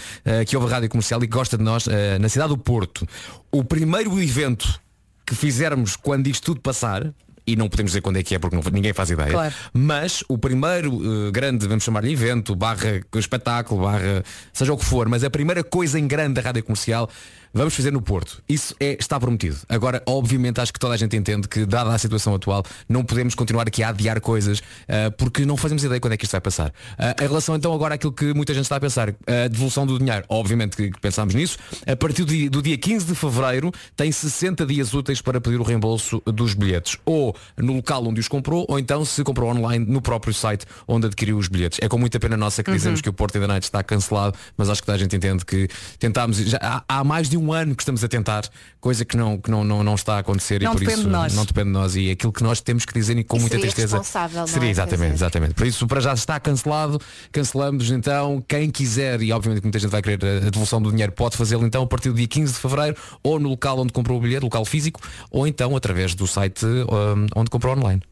que 0.47 0.57
ouve 0.57 0.69
a 0.69 0.75
rádio 0.75 0.89
comercial 0.89 1.23
e 1.23 1.27
que 1.27 1.33
gosta 1.33 1.57
de 1.57 1.65
nós 1.65 1.87
na 2.21 2.29
cidade 2.29 2.51
do 2.51 2.59
Porto. 2.59 3.07
O 3.51 3.65
primeiro 3.65 4.21
evento 4.21 4.82
que 5.27 5.35
fizermos 5.35 5.97
quando 5.97 6.27
isto 6.27 6.45
tudo 6.47 6.61
passar, 6.61 7.13
e 7.45 7.57
não 7.57 7.69
podemos 7.69 7.91
dizer 7.91 8.01
quando 8.03 8.19
é 8.19 8.23
que 8.23 8.35
é 8.37 8.39
porque 8.39 8.55
não- 8.55 8.63
ninguém 8.73 8.93
faz 8.93 9.11
ideia, 9.11 9.31
Claro. 9.31 9.55
mas 9.73 10.23
o 10.29 10.39
primeiro 10.39 11.27
eh, 11.29 11.31
grande, 11.33 11.67
vamos 11.67 11.83
chamar-lhe 11.83 12.13
evento, 12.13 12.55
barra 12.55 13.01
espetáculo, 13.17 13.83
barra 13.83 14.23
seja 14.53 14.73
o 14.73 14.77
que 14.77 14.85
for, 14.85 15.09
mas 15.09 15.25
a 15.25 15.31
primeira 15.31 15.65
coisa 15.65 15.99
em 15.99 16.07
grande 16.07 16.35
da 16.35 16.41
rádio 16.43 16.63
comercial 16.63 17.11
vamos 17.53 17.75
fazer 17.75 17.93
no 17.93 18.01
Porto. 18.03 18.43
Isso 18.49 18.75
é, 18.81 18.97
está 18.99 19.19
prometido. 19.19 19.57
Agora, 19.69 20.03
obviamente, 20.07 20.61
acho 20.61 20.73
que 20.73 20.79
toda 20.79 20.95
a 20.95 20.97
gente 20.97 21.17
entende 21.17 21.49
que, 21.49 21.65
dada 21.67 21.93
a 21.93 21.99
situação 21.99 22.35
atual, 22.35 22.65
não 22.89 23.05
podemos 23.05 23.35
continuar 23.35 23.67
aqui 23.69 23.83
a 23.83 23.89
adiar 23.89 24.21
coisas 24.21 24.63
eh, 24.89 25.11
porque 25.11 25.45
não 25.45 25.57
fazemos 25.57 25.85
ideia 25.85 26.01
quando 26.01 26.15
é 26.15 26.17
que 26.17 26.25
isto 26.25 26.33
vai 26.33 26.41
passar. 26.41 26.73
Eh, 26.99 27.17
em 27.23 27.27
relação 27.27 27.55
então 27.57 27.73
agora 27.73 27.95
àquilo 27.95 28.13
que 28.13 28.33
muita 28.35 28.53
gente 28.55 28.65
está 28.65 28.77
a 28.77 28.81
pensar, 28.81 29.11
a 29.11 29.49
devolução 29.49 29.87
do 29.87 29.99
dinheiro, 29.99 30.25
obviamente 30.29 30.77
que, 30.77 30.91
pensámos 31.01 31.35
nisso, 31.35 31.59
a 31.87 31.97
partir 31.97 32.25
do 32.25 32.33
dia, 32.33 32.51
do 32.51 32.63
dia 32.63 32.77
15 32.79 33.07
de 33.07 33.15
Fevereiro 33.15 33.71
tem 33.97 34.11
60 34.11 34.65
dias 34.67 34.93
úteis 34.95 35.21
para 35.21 35.41
pedir 35.41 35.61
o 35.61 35.63
reembolso 35.63 36.23
dos 36.27 36.55
bilhetes. 36.55 36.97
Ou 37.05 37.35
no 37.57 37.75
local 37.75 38.07
onde 38.07 38.21
os 38.21 38.29
comprou, 38.29 38.65
ou 38.69 38.79
então 38.79 39.05
se 39.05 39.23
comprou 39.25 39.51
online 39.51 39.85
no 39.87 40.01
próprio 40.03 40.33
site 40.35 40.65
onde 40.87 41.07
adquiriu 41.07 41.37
os 41.39 41.49
bilhetes. 41.49 41.79
É 41.83 41.89
com 41.89 41.99
muita 41.99 42.19
pena 42.21 42.37
nossa 42.37 42.63
que 42.63 42.71
Uhum. 42.71 42.77
dizemos 42.77 43.01
que 43.01 43.09
o 43.09 43.13
Porto 43.13 43.37
in 43.37 43.41
the 43.43 43.47
Night 43.47 43.65
está 43.65 43.83
cancelado, 43.83 44.37
mas 44.57 44.71
acho 44.71 44.81
que 44.81 44.87
toda 44.87 44.97
a 44.97 44.99
gente 44.99 45.15
entende 45.15 45.45
que 45.45 45.69
tentámos, 45.99 46.39
já, 46.39 46.59
há, 46.63 46.83
há 46.89 47.05
mais 47.05 47.29
de 47.29 47.37
um 47.37 47.42
ano 47.51 47.75
que 47.75 47.83
estamos 47.83 48.05
a 48.05 48.09
tentar, 48.09 48.45
coisa 48.79 49.07
que 49.07 49.17
não, 49.17 49.39
que 49.39 49.51
não, 49.51 49.65
não, 49.65 49.83
não 49.83 49.95
está 49.95 50.17
a 50.17 50.19
acontecer 50.19 50.61
Não 50.61 50.73
e 50.73 50.75
por 50.75 50.83
isso 50.83 51.03
de 51.03 51.09
não 51.35 51.45
depende 51.47 51.69
de 51.69 51.73
nós 51.73 51.97
e 51.97 52.11
aquilo 52.11 52.33
que 52.33 52.43
nós 52.43 52.61
temos 52.61 52.85
que 52.85 52.93
dizer 52.93 53.17
e 53.17 53.25
com 53.25 53.39
E 53.39 53.41
muita 53.41 53.59
tristeza. 53.59 54.03
seria 54.47 54.69
é? 54.69 54.71
exatamente, 54.71 55.15
exatamente. 55.15 55.55
Por 55.55 55.67
isso 55.67 55.87
para 55.87 56.01
já 56.01 56.13
está 56.13 56.39
cancelado, 56.39 57.01
cancelamos 57.33 57.91
então, 57.91 58.45
quem 58.47 58.71
quiser, 58.71 59.23
e 59.23 59.33
obviamente 59.33 59.61
que 59.61 59.67
muita 59.67 59.79
gente 59.79 59.91
vai 59.91 60.03
querer 60.03 60.19
a 60.25 60.43
a 60.47 60.51
devolução 60.51 60.83
do 60.83 60.91
dinheiro, 60.91 61.13
pode 61.13 61.37
fazê-lo 61.37 61.65
então 61.65 61.83
a 61.83 61.87
partir 61.87 62.11
do 62.11 62.17
dia 62.17 62.27
15 62.27 62.53
de 62.53 62.59
Fevereiro, 62.59 62.97
ou 63.23 63.39
no 63.39 63.49
local 63.49 63.79
onde 63.79 63.93
comprou 63.93 64.19
o 64.19 64.21
bilhete, 64.21 64.43
local 64.43 64.65
físico, 64.65 65.01
ou 65.31 65.47
então 65.47 65.75
através 65.77 66.15
do 66.15 66.27
site 66.27 66.67
um, 66.67 67.27
onde 67.35 67.51
comprou 67.51 67.77
online. 67.77 68.03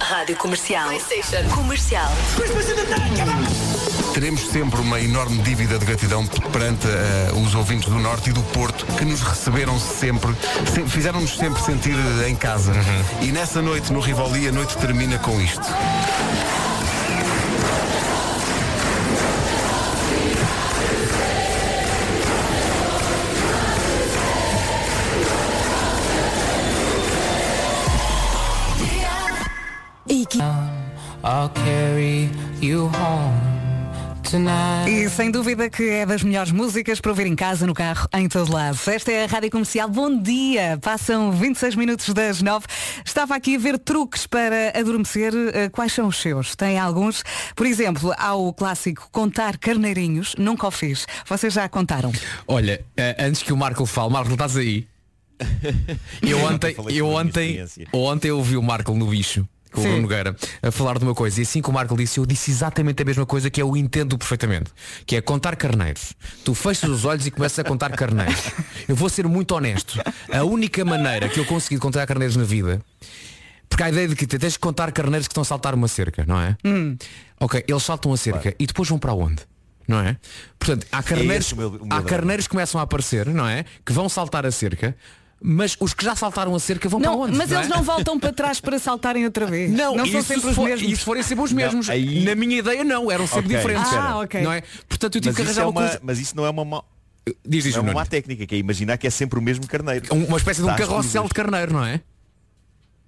Rádio 0.00 0.36
Comercial. 0.36 0.88
Comercial. 1.54 2.10
Teremos 4.14 4.40
sempre 4.48 4.80
uma 4.80 5.00
enorme 5.00 5.38
dívida 5.42 5.78
de 5.78 5.84
gratidão 5.84 6.26
perante 6.26 6.86
eh, 6.86 7.30
os 7.44 7.54
ouvintes 7.54 7.88
do 7.88 7.98
Norte 7.98 8.30
e 8.30 8.32
do 8.32 8.42
Porto 8.42 8.84
que 8.96 9.04
nos 9.04 9.20
receberam 9.20 9.78
sempre, 9.78 10.34
se- 10.72 10.86
fizeram-nos 10.86 11.36
sempre 11.36 11.62
sentir 11.62 11.96
eh, 12.24 12.28
em 12.28 12.34
casa. 12.34 12.72
E 13.20 13.26
nessa 13.26 13.60
noite 13.62 13.92
no 13.92 14.00
Rivoli 14.00 14.48
a 14.48 14.52
noite 14.52 14.76
termina 14.78 15.18
com 15.18 15.40
isto. 15.40 15.62
E 34.88 35.08
sem 35.08 35.30
dúvida 35.30 35.70
que 35.70 35.88
é 35.88 36.04
das 36.04 36.22
melhores 36.22 36.52
músicas 36.52 37.00
para 37.00 37.10
ouvir 37.10 37.26
em 37.26 37.34
casa, 37.34 37.66
no 37.66 37.72
carro, 37.72 38.06
em 38.14 38.28
todo 38.28 38.52
lado. 38.52 38.78
Esta 38.86 39.10
é 39.10 39.24
a 39.24 39.26
Rádio 39.26 39.50
Comercial. 39.50 39.88
Bom 39.88 40.20
dia! 40.20 40.78
Passam 40.82 41.32
26 41.32 41.74
minutos 41.76 42.12
das 42.12 42.42
9. 42.42 42.66
Estava 43.04 43.34
aqui 43.34 43.56
a 43.56 43.58
ver 43.58 43.78
truques 43.78 44.26
para 44.26 44.78
adormecer. 44.78 45.32
Eh, 45.54 45.68
Quais 45.70 45.92
são 45.92 46.08
os 46.08 46.16
seus? 46.20 46.54
Tem 46.54 46.78
alguns? 46.78 47.22
Por 47.56 47.66
exemplo, 47.66 48.12
há 48.18 48.34
o 48.34 48.52
clássico 48.52 49.08
contar 49.10 49.56
carneirinhos. 49.56 50.34
Nunca 50.36 50.66
o 50.66 50.70
fiz. 50.70 51.06
Vocês 51.26 51.52
já 51.54 51.66
contaram? 51.68 52.12
Olha, 52.46 52.84
eh, 52.96 53.16
antes 53.18 53.42
que 53.42 53.52
o 53.52 53.56
Marco 53.56 53.86
fale, 53.86 54.12
Marco, 54.12 54.32
estás 54.32 54.56
aí? 54.56 54.86
Eu 56.20 56.40
ontem, 56.40 56.74
eu 56.90 57.06
ontem, 57.08 57.64
ontem 57.92 58.28
eu 58.28 58.38
ouvi 58.38 58.56
o 58.56 58.62
Marco 58.62 58.92
no 58.92 59.06
bicho. 59.06 59.46
Com 59.72 59.80
o 59.80 59.82
Sim. 59.82 59.88
Bruno 59.90 60.02
Nogueira 60.02 60.36
a 60.62 60.70
falar 60.70 60.98
de 60.98 61.04
uma 61.04 61.14
coisa 61.14 61.40
e 61.40 61.42
assim 61.42 61.60
que 61.60 61.68
o 61.68 61.72
Marco 61.72 61.96
disse, 61.96 62.18
eu 62.18 62.24
disse 62.26 62.50
exatamente 62.50 63.02
a 63.02 63.04
mesma 63.04 63.26
coisa 63.26 63.50
que 63.50 63.60
eu 63.60 63.76
entendo 63.76 64.16
perfeitamente 64.16 64.70
que 65.04 65.14
é 65.16 65.20
contar 65.20 65.56
carneiros 65.56 66.14
tu 66.44 66.54
fechas 66.54 66.88
os 66.88 67.04
olhos 67.04 67.26
e 67.26 67.30
começas 67.30 67.58
a 67.58 67.64
contar 67.64 67.90
carneiros 67.90 68.36
eu 68.88 68.96
vou 68.96 69.08
ser 69.10 69.26
muito 69.28 69.54
honesto 69.54 70.00
a 70.32 70.42
única 70.44 70.84
maneira 70.84 71.28
que 71.28 71.38
eu 71.38 71.44
consegui 71.44 71.78
contar 71.78 72.06
carneiros 72.06 72.34
na 72.36 72.44
vida 72.44 72.80
porque 73.68 73.82
há 73.82 73.86
a 73.86 73.90
ideia 73.90 74.08
de 74.08 74.16
que 74.16 74.26
tens 74.26 74.54
de 74.54 74.58
contar 74.58 74.90
carneiros 74.92 75.28
que 75.28 75.32
estão 75.32 75.42
a 75.42 75.44
saltar 75.44 75.74
uma 75.74 75.86
cerca, 75.88 76.24
não 76.26 76.40
é? 76.40 76.56
Hum. 76.64 76.96
Ok, 77.38 77.62
eles 77.68 77.82
saltam 77.82 78.12
a 78.12 78.16
cerca 78.16 78.54
e 78.58 78.66
depois 78.66 78.88
vão 78.88 78.98
para 78.98 79.12
onde? 79.12 79.42
Não 79.86 80.00
é? 80.00 80.16
Portanto, 80.58 80.86
há 80.90 81.02
carneiros, 81.02 81.46
esse 81.46 81.54
o 81.54 81.56
meu- 81.58 81.68
o 81.68 81.86
meu 81.86 81.96
há 81.96 82.02
carneiros 82.02 82.46
que 82.46 82.50
começam 82.50 82.80
a 82.80 82.84
aparecer, 82.84 83.26
não 83.26 83.46
é? 83.46 83.64
Que 83.84 83.92
vão 83.92 84.08
saltar 84.08 84.46
a 84.46 84.50
cerca, 84.50 84.96
mas 85.40 85.76
os 85.78 85.94
que 85.94 86.04
já 86.04 86.14
saltaram 86.16 86.54
a 86.54 86.58
cerca 86.58 86.88
vão 86.88 86.98
Não, 86.98 87.12
para 87.12 87.20
onde? 87.26 87.36
mas 87.36 87.50
não 87.50 87.58
eles 87.60 87.70
é? 87.70 87.74
não 87.76 87.82
voltam 87.82 88.18
para 88.18 88.32
trás 88.32 88.60
para 88.60 88.78
saltarem 88.78 89.24
outra 89.24 89.46
vez. 89.46 89.70
Não, 89.76 89.94
não 89.96 90.06
são 90.06 90.22
sempre 90.22 90.42
se 90.42 90.48
os 90.48 90.54
for- 90.56 90.68
mesmos. 90.68 90.92
E 90.92 90.96
se 90.96 91.04
forem 91.04 91.22
sempre 91.22 91.44
os 91.44 91.52
Não, 91.52 91.56
mesmos, 91.56 91.88
aí- 91.88 92.24
na 92.24 92.34
minha 92.34 92.58
ideia 92.58 92.82
não, 92.84 93.10
eram 93.10 93.26
sempre 93.26 93.46
Ok, 93.46 93.56
diferentes. 93.56 93.92
Ah, 93.92 94.18
ok. 94.18 94.42
Não 94.42 94.52
é? 94.52 94.62
Portanto, 94.88 95.14
eu 95.16 95.20
tive 95.20 95.28
Mas 95.30 95.36
que 95.36 95.42
isso, 95.42 95.50
arranjar 95.50 95.62
é 95.62 95.64
uma 95.66 95.70
uma, 95.80 95.88
coisa. 95.88 96.00
mas 96.02 96.18
isso 96.18 96.36
não 96.36 96.44
é 96.46 96.50
uma, 96.50 96.64
ma- 96.64 96.84
Diz 97.46 97.64
não 97.64 97.68
isso, 97.70 97.78
é 97.78 97.82
uma 97.82 97.92
má 97.92 98.06
técnica, 98.06 98.46
que 98.46 98.54
é 98.54 98.58
imaginar 98.58 98.96
que 98.96 99.06
é 99.06 99.10
sempre 99.10 99.38
o 99.38 99.42
mesmo 99.42 99.66
carneiro. 99.66 100.06
Um- 100.14 100.24
Uma 100.24 100.38
espécie 100.38 100.60
de 100.62 100.66
um 100.66 100.70
as 100.70 100.76
carrossel 100.76 101.24
de 101.24 101.28
carneiro, 101.34 101.72
não 101.72 101.84
é? 101.84 102.00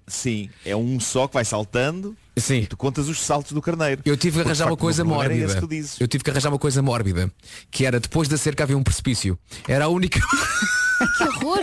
Sim, 0.07 0.49
é 0.65 0.75
um 0.75 0.99
só 0.99 1.27
que 1.27 1.33
vai 1.35 1.45
saltando 1.45 2.15
Sim. 2.35 2.57
e 2.61 2.67
tu 2.67 2.75
contas 2.75 3.07
os 3.07 3.21
saltos 3.21 3.51
do 3.53 3.61
carneiro. 3.61 4.01
Eu 4.03 4.17
tive 4.17 4.37
que 4.41 4.45
arranjar 4.45 4.67
uma 4.67 4.75
coisa 4.77 5.01
era 5.03 5.09
mórbida. 5.09 5.61
Eu 5.99 6.07
tive 6.07 6.23
que 6.23 6.29
arranjar 6.29 6.49
uma 6.49 6.59
coisa 6.59 6.81
mórbida, 6.81 7.31
que 7.69 7.85
era 7.85 7.99
depois 7.99 8.27
da 8.27 8.37
cerca 8.37 8.63
havia 8.63 8.77
um 8.77 8.83
precipício. 8.83 9.39
Era 9.67 9.85
a 9.85 9.87
única, 9.87 10.19
Que 11.17 11.23
horror! 11.23 11.59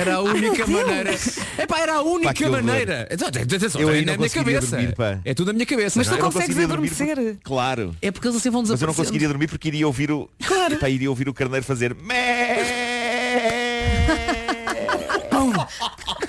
era 0.00 0.14
a 0.16 0.18
Ai, 0.18 0.22
única 0.24 0.66
Deus. 0.66 0.68
maneira. 0.68 1.10
Epá, 1.58 1.78
era 1.80 1.94
a 1.94 2.02
única 2.02 2.34
que 2.34 2.44
horror. 2.44 2.62
maneira. 2.62 3.08
Então, 3.10 3.28
Atenção, 3.28 3.80
Eu 3.80 3.88
é 3.90 3.92
na 3.96 4.00
minha 4.02 4.16
conseguiria 4.16 4.54
cabeça. 4.60 4.76
dormir, 4.76 4.94
pá. 4.94 5.18
é 5.24 5.34
tudo 5.34 5.46
na 5.48 5.52
minha 5.54 5.66
cabeça. 5.66 5.98
Mas 5.98 6.06
não 6.08 6.14
tu 6.14 6.18
é? 6.18 6.22
não 6.22 6.26
consegues 6.32 6.46
conseguiria 6.54 6.68
dormir 6.68 6.90
adormecer. 6.90 7.36
Claro. 7.42 7.96
É 8.02 8.10
porque 8.10 8.26
eles 8.28 8.36
assim 8.36 8.50
vão 8.50 8.60
Mas 8.62 8.70
eu 8.70 8.72
não 8.72 8.76
desaparecer. 8.76 8.96
conseguiria 9.04 9.28
dormir 9.28 9.48
porque 9.48 9.68
iria 9.68 9.86
ouvir 9.86 10.10
o. 10.10 10.28
Claro. 10.46 10.74
Epá, 10.74 10.88
iria 10.88 11.08
ouvir 11.10 11.28
o 11.28 11.34
carneiro 11.34 11.64
fazer. 11.64 11.94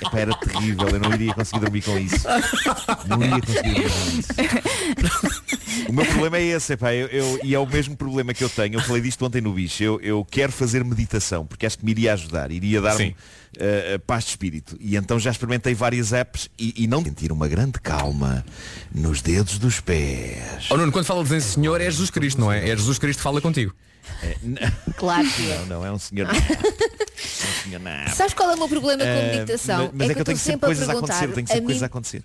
Epá, 0.01 0.19
era 0.19 0.33
terrível, 0.37 0.87
eu 0.89 0.99
não 0.99 1.13
iria 1.13 1.33
conseguir 1.33 1.59
dormir 1.61 1.81
com 1.83 1.97
isso. 1.99 2.27
Não 3.07 3.21
iria 3.23 3.41
conseguir 3.41 3.73
dormir 3.73 3.89
com 3.89 4.19
isso. 4.19 5.30
O 5.87 5.93
meu 5.93 6.05
problema 6.05 6.37
é 6.37 6.43
esse, 6.43 6.73
epá, 6.73 6.93
eu, 6.93 7.07
eu- 7.07 7.39
e 7.43 7.53
é 7.55 7.59
o 7.59 7.65
mesmo 7.65 7.95
problema 7.95 8.33
que 8.33 8.43
eu 8.43 8.49
tenho. 8.49 8.75
Eu 8.75 8.81
falei 8.81 9.01
disto 9.01 9.25
ontem 9.25 9.41
no 9.41 9.51
bicho. 9.53 9.83
Eu, 9.83 9.99
eu 10.01 10.25
quero 10.29 10.51
fazer 10.51 10.83
meditação, 10.83 11.45
porque 11.45 11.65
acho 11.65 11.77
que 11.77 11.85
me 11.85 11.91
iria 11.91 12.13
ajudar, 12.13 12.51
iria 12.51 12.81
dar-me 12.81 13.15
eh, 13.57 13.97
paz 14.05 14.23
de 14.25 14.29
espírito. 14.31 14.77
E 14.79 14.95
então 14.95 15.19
já 15.19 15.31
experimentei 15.31 15.73
várias 15.73 16.13
apps 16.13 16.49
e, 16.57 16.73
e 16.83 16.87
não 16.87 17.03
sentir 17.03 17.31
uma 17.31 17.47
grande 17.47 17.79
calma 17.81 18.45
nos 18.93 19.21
dedos 19.21 19.57
dos 19.57 19.79
pés. 19.79 20.67
Oh, 20.69 20.77
Nuno, 20.77 20.91
quando 20.91 21.05
falas 21.05 21.31
em 21.31 21.39
Senhor 21.39 21.79
é 21.81 21.85
Jesus 21.85 22.09
Cristo, 22.09 22.39
não 22.39 22.51
é? 22.51 22.69
É 22.69 22.75
Jesus 22.77 22.97
Cristo 22.99 23.17
que 23.19 23.23
fala 23.23 23.41
contigo. 23.41 23.73
Claro 24.97 25.27
que 25.29 25.49
é. 25.51 25.57
Não, 25.59 25.65
não, 25.67 25.85
é 25.85 25.91
um 25.91 25.99
senhor. 25.99 26.27
É 27.21 27.47
um 27.47 27.63
senhor 27.63 27.79
não. 27.81 28.07
Sabes 28.15 28.33
qual 28.33 28.49
é 28.51 28.55
o 28.55 28.57
meu 28.57 28.67
problema 28.67 29.03
com 29.03 29.09
a 29.09 29.13
Eh, 29.13 29.35
meditação? 29.37 29.91
mas, 29.93 29.93
mas 29.93 30.09
é, 30.09 30.13
que 30.13 30.19
eu 30.19 30.21
estou 30.21 30.25
tenho 30.25 30.37
sempre 30.37 30.51
sempre 30.53 30.65
a 30.65 30.67
coisas 30.67 30.83
a 30.89 30.91
perguntar. 30.91 31.13
acontecer, 31.13 31.33
tenho 31.35 31.47
sempre 31.47 31.59
a 31.61 31.65
coisas 31.65 31.81
mim- 31.81 31.83
a 31.83 31.87
acontecer. 31.87 32.23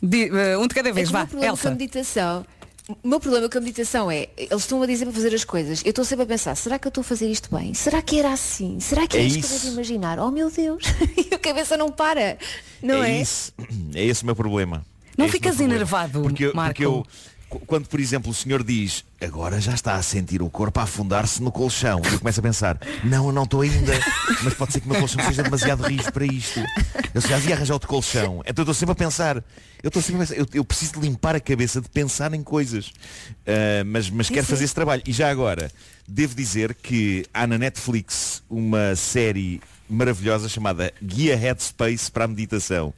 Di- 0.00 0.30
eh, 0.32 0.58
um 0.58 0.68
de 0.68 0.74
cada 0.74 0.88
É 0.88 0.92
vez, 0.92 1.08
que 1.08 1.10
o 1.10 1.12
vá. 1.12 1.18
meu 1.20 1.28
problema 1.28 1.56
com 1.56 1.58
a 1.58 1.60
Elsa. 1.60 1.70
meditação 1.70 2.46
o 2.88 3.08
meu 3.08 3.20
problema 3.20 3.48
com 3.50 3.58
a 3.58 3.60
meditação 3.60 4.10
é, 4.10 4.28
eles 4.36 4.62
estão 4.62 4.82
a 4.82 4.86
dizer 4.86 5.04
para 5.04 5.14
fazer 5.14 5.34
as 5.34 5.44
coisas. 5.44 5.82
Eu 5.84 5.90
estou 5.90 6.04
sempre 6.04 6.22
a 6.24 6.26
pensar, 6.26 6.54
será 6.54 6.78
que 6.78 6.86
eu 6.86 6.90
estou 6.90 7.02
a 7.02 7.04
fazer 7.04 7.30
isto 7.30 7.54
bem? 7.54 7.74
Será 7.74 8.00
que 8.00 8.18
era 8.18 8.32
assim? 8.32 8.80
Será 8.80 9.06
que 9.06 9.16
é, 9.18 9.20
É 9.20 9.24
isto 9.24 9.46
que 9.46 9.54
eu 9.54 9.58
devo 9.58 9.72
imaginar? 9.74 10.18
Oh 10.18 10.30
meu 10.30 10.50
Deus! 10.50 10.84
e 11.16 11.34
a 11.34 11.38
cabeça 11.38 11.76
não 11.76 11.90
para. 11.92 12.38
Não 12.82 13.04
é? 13.04 13.20
isso. 13.20 13.52
É 13.94 14.04
esse 14.04 14.22
o 14.22 14.26
meu 14.26 14.34
problema. 14.36 14.84
Não 15.16 15.26
É 15.26 15.28
ficas 15.28 15.60
enervado, 15.60 16.22
porque 16.22 16.44
eu, 16.46 16.54
Marco? 16.54 16.74
porque 16.74 16.84
eu 16.86 17.06
quando, 17.48 17.88
por 17.88 17.98
exemplo, 17.98 18.30
o 18.30 18.34
senhor 18.34 18.62
diz 18.62 19.04
agora 19.20 19.60
já 19.60 19.74
está 19.74 19.94
a 19.94 20.02
sentir 20.02 20.42
o 20.42 20.50
corpo 20.50 20.78
a 20.78 20.84
afundar-se 20.84 21.42
no 21.42 21.50
colchão. 21.50 22.00
Eu 22.04 22.18
começo 22.18 22.40
a 22.40 22.42
pensar, 22.42 22.78
não, 23.02 23.26
eu 23.26 23.32
não 23.32 23.44
estou 23.44 23.62
ainda, 23.62 23.92
mas 24.42 24.54
pode 24.54 24.72
ser 24.72 24.80
que 24.80 24.86
o 24.86 24.90
meu 24.90 25.00
colchão 25.00 25.24
seja 25.24 25.42
demasiado 25.42 25.82
rijo 25.82 26.12
para 26.12 26.24
isto. 26.26 26.60
Eu 27.14 27.20
já 27.20 27.36
devia 27.36 27.54
arranjar 27.54 27.74
outro 27.74 27.88
colchão. 27.88 28.42
Então 28.46 28.62
eu 28.62 28.64
estou 28.64 28.74
sempre 28.74 28.92
a 28.92 28.96
pensar, 28.96 29.36
eu 29.82 29.88
estou 29.88 30.02
sempre 30.02 30.22
a 30.22 30.26
pensar, 30.26 30.36
eu, 30.36 30.46
eu 30.54 30.64
preciso 30.64 30.94
de 30.94 31.00
limpar 31.00 31.34
a 31.34 31.40
cabeça, 31.40 31.80
de 31.80 31.88
pensar 31.88 32.32
em 32.34 32.42
coisas. 32.42 32.92
Ah, 33.46 33.82
mas 33.86 34.10
mas 34.10 34.28
quero 34.28 34.46
fazer 34.46 34.64
esse 34.64 34.74
trabalho. 34.74 35.02
E 35.06 35.12
já 35.12 35.30
agora, 35.30 35.70
devo 36.06 36.34
dizer 36.34 36.74
que 36.74 37.24
há 37.32 37.46
na 37.46 37.58
Netflix 37.58 38.42
uma 38.48 38.94
série 38.94 39.60
maravilhosa 39.88 40.48
chamada 40.48 40.92
Guia 41.02 41.36
Headspace 41.36 42.10
para 42.10 42.24
a 42.24 42.28
Meditação. 42.28 42.92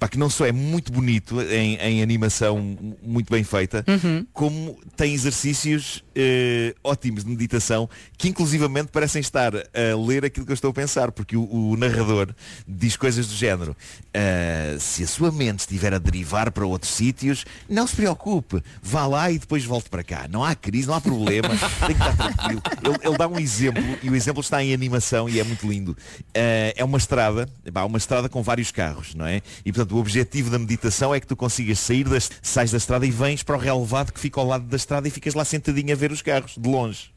Pá, 0.00 0.08
que 0.08 0.18
não 0.18 0.30
só 0.30 0.46
é 0.46 0.50
muito 0.52 0.90
bonito 0.90 1.40
em, 1.42 1.76
em 1.76 2.02
animação 2.02 2.58
muito 3.02 3.30
bem 3.30 3.44
feita, 3.44 3.84
como 4.32 4.78
tem 4.96 5.12
exercícios 5.12 6.02
eh, 6.16 6.74
ótimos 6.82 7.22
de 7.22 7.28
meditação 7.30 7.86
que 8.16 8.26
inclusivamente 8.26 8.88
parecem 8.90 9.20
estar 9.20 9.54
a 9.54 9.62
ler 10.06 10.24
aquilo 10.24 10.46
que 10.46 10.52
eu 10.52 10.54
estou 10.54 10.70
a 10.70 10.72
pensar, 10.72 11.12
porque 11.12 11.36
o, 11.36 11.42
o 11.44 11.76
narrador 11.76 12.34
diz 12.66 12.96
coisas 12.96 13.26
do 13.28 13.34
género. 13.34 13.76
"Ah, 14.14 14.78
se 14.78 15.02
a 15.04 15.06
sua 15.06 15.30
mente 15.30 15.60
estiver 15.60 15.92
a 15.92 15.98
derivar 15.98 16.50
para 16.50 16.64
outros 16.64 16.92
sítios, 16.92 17.44
não 17.68 17.86
se 17.86 17.94
preocupe, 17.94 18.62
vá 18.82 19.06
lá 19.06 19.30
e 19.30 19.38
depois 19.38 19.64
volte 19.66 19.90
para 19.90 20.02
cá. 20.02 20.26
Não 20.30 20.42
há 20.42 20.54
crise, 20.54 20.88
não 20.88 20.94
há 20.94 21.00
problema, 21.02 21.48
tem 21.86 21.94
que 21.94 22.02
estar 22.02 22.16
tranquilo. 22.16 22.62
Ele, 22.82 22.96
ele 23.06 23.18
dá 23.18 23.28
um 23.28 23.38
exemplo 23.38 23.84
e 24.02 24.08
o 24.08 24.16
exemplo 24.16 24.40
está 24.40 24.64
em 24.64 24.72
animação 24.72 25.28
e 25.28 25.38
é 25.38 25.44
muito 25.44 25.68
lindo. 25.68 25.94
Ah, 26.34 26.72
é 26.74 26.82
uma 26.82 26.96
estrada, 26.96 27.46
pá, 27.70 27.84
uma 27.84 27.98
estrada 27.98 28.30
com 28.30 28.42
vários 28.42 28.70
carros, 28.70 29.14
não 29.14 29.26
é? 29.26 29.42
E 29.62 29.70
portanto 29.70 29.89
o 29.90 29.96
objetivo 29.96 30.50
da 30.50 30.58
meditação 30.58 31.14
é 31.14 31.20
que 31.20 31.26
tu 31.26 31.36
consigas 31.36 31.78
sair 31.78 32.04
das, 32.08 32.30
sais 32.42 32.70
da 32.70 32.76
estrada 32.78 33.06
e 33.06 33.10
vens 33.10 33.42
para 33.42 33.56
o 33.56 33.58
relevado 33.58 34.12
que 34.12 34.20
fica 34.20 34.40
ao 34.40 34.46
lado 34.46 34.64
da 34.64 34.76
estrada 34.76 35.06
e 35.08 35.10
ficas 35.10 35.34
lá 35.34 35.44
sentadinho 35.44 35.92
a 35.92 35.96
ver 35.96 36.12
os 36.12 36.22
carros, 36.22 36.54
de 36.56 36.68
longe. 36.68 37.10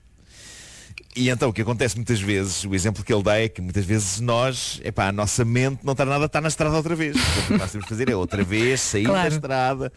E 1.16 1.30
então 1.30 1.50
o 1.50 1.54
que 1.54 1.62
acontece 1.62 1.96
muitas 1.96 2.20
vezes, 2.20 2.64
o 2.64 2.74
exemplo 2.74 3.04
que 3.04 3.14
ele 3.14 3.22
dá 3.22 3.38
é 3.40 3.48
que 3.48 3.62
muitas 3.62 3.86
vezes 3.86 4.20
nós, 4.20 4.82
epá, 4.84 5.10
a 5.10 5.12
nossa 5.12 5.46
mente 5.46 5.80
não 5.84 5.92
está 5.92 6.06
nada, 6.06 6.26
está 6.26 6.42
na 6.42 6.48
estrada 6.48 6.76
outra 6.76 6.96
vez. 6.96 7.16
Portanto, 7.16 7.44
o 7.44 7.48
que 7.48 7.58
nós 7.58 7.72
temos 7.72 7.86
que 7.86 7.90
fazer 7.90 8.10
é 8.10 8.16
outra 8.16 8.44
vez 8.44 8.82
sair 8.82 9.06
Claro. 9.06 9.30
da 9.30 9.36
estrada 9.36 9.94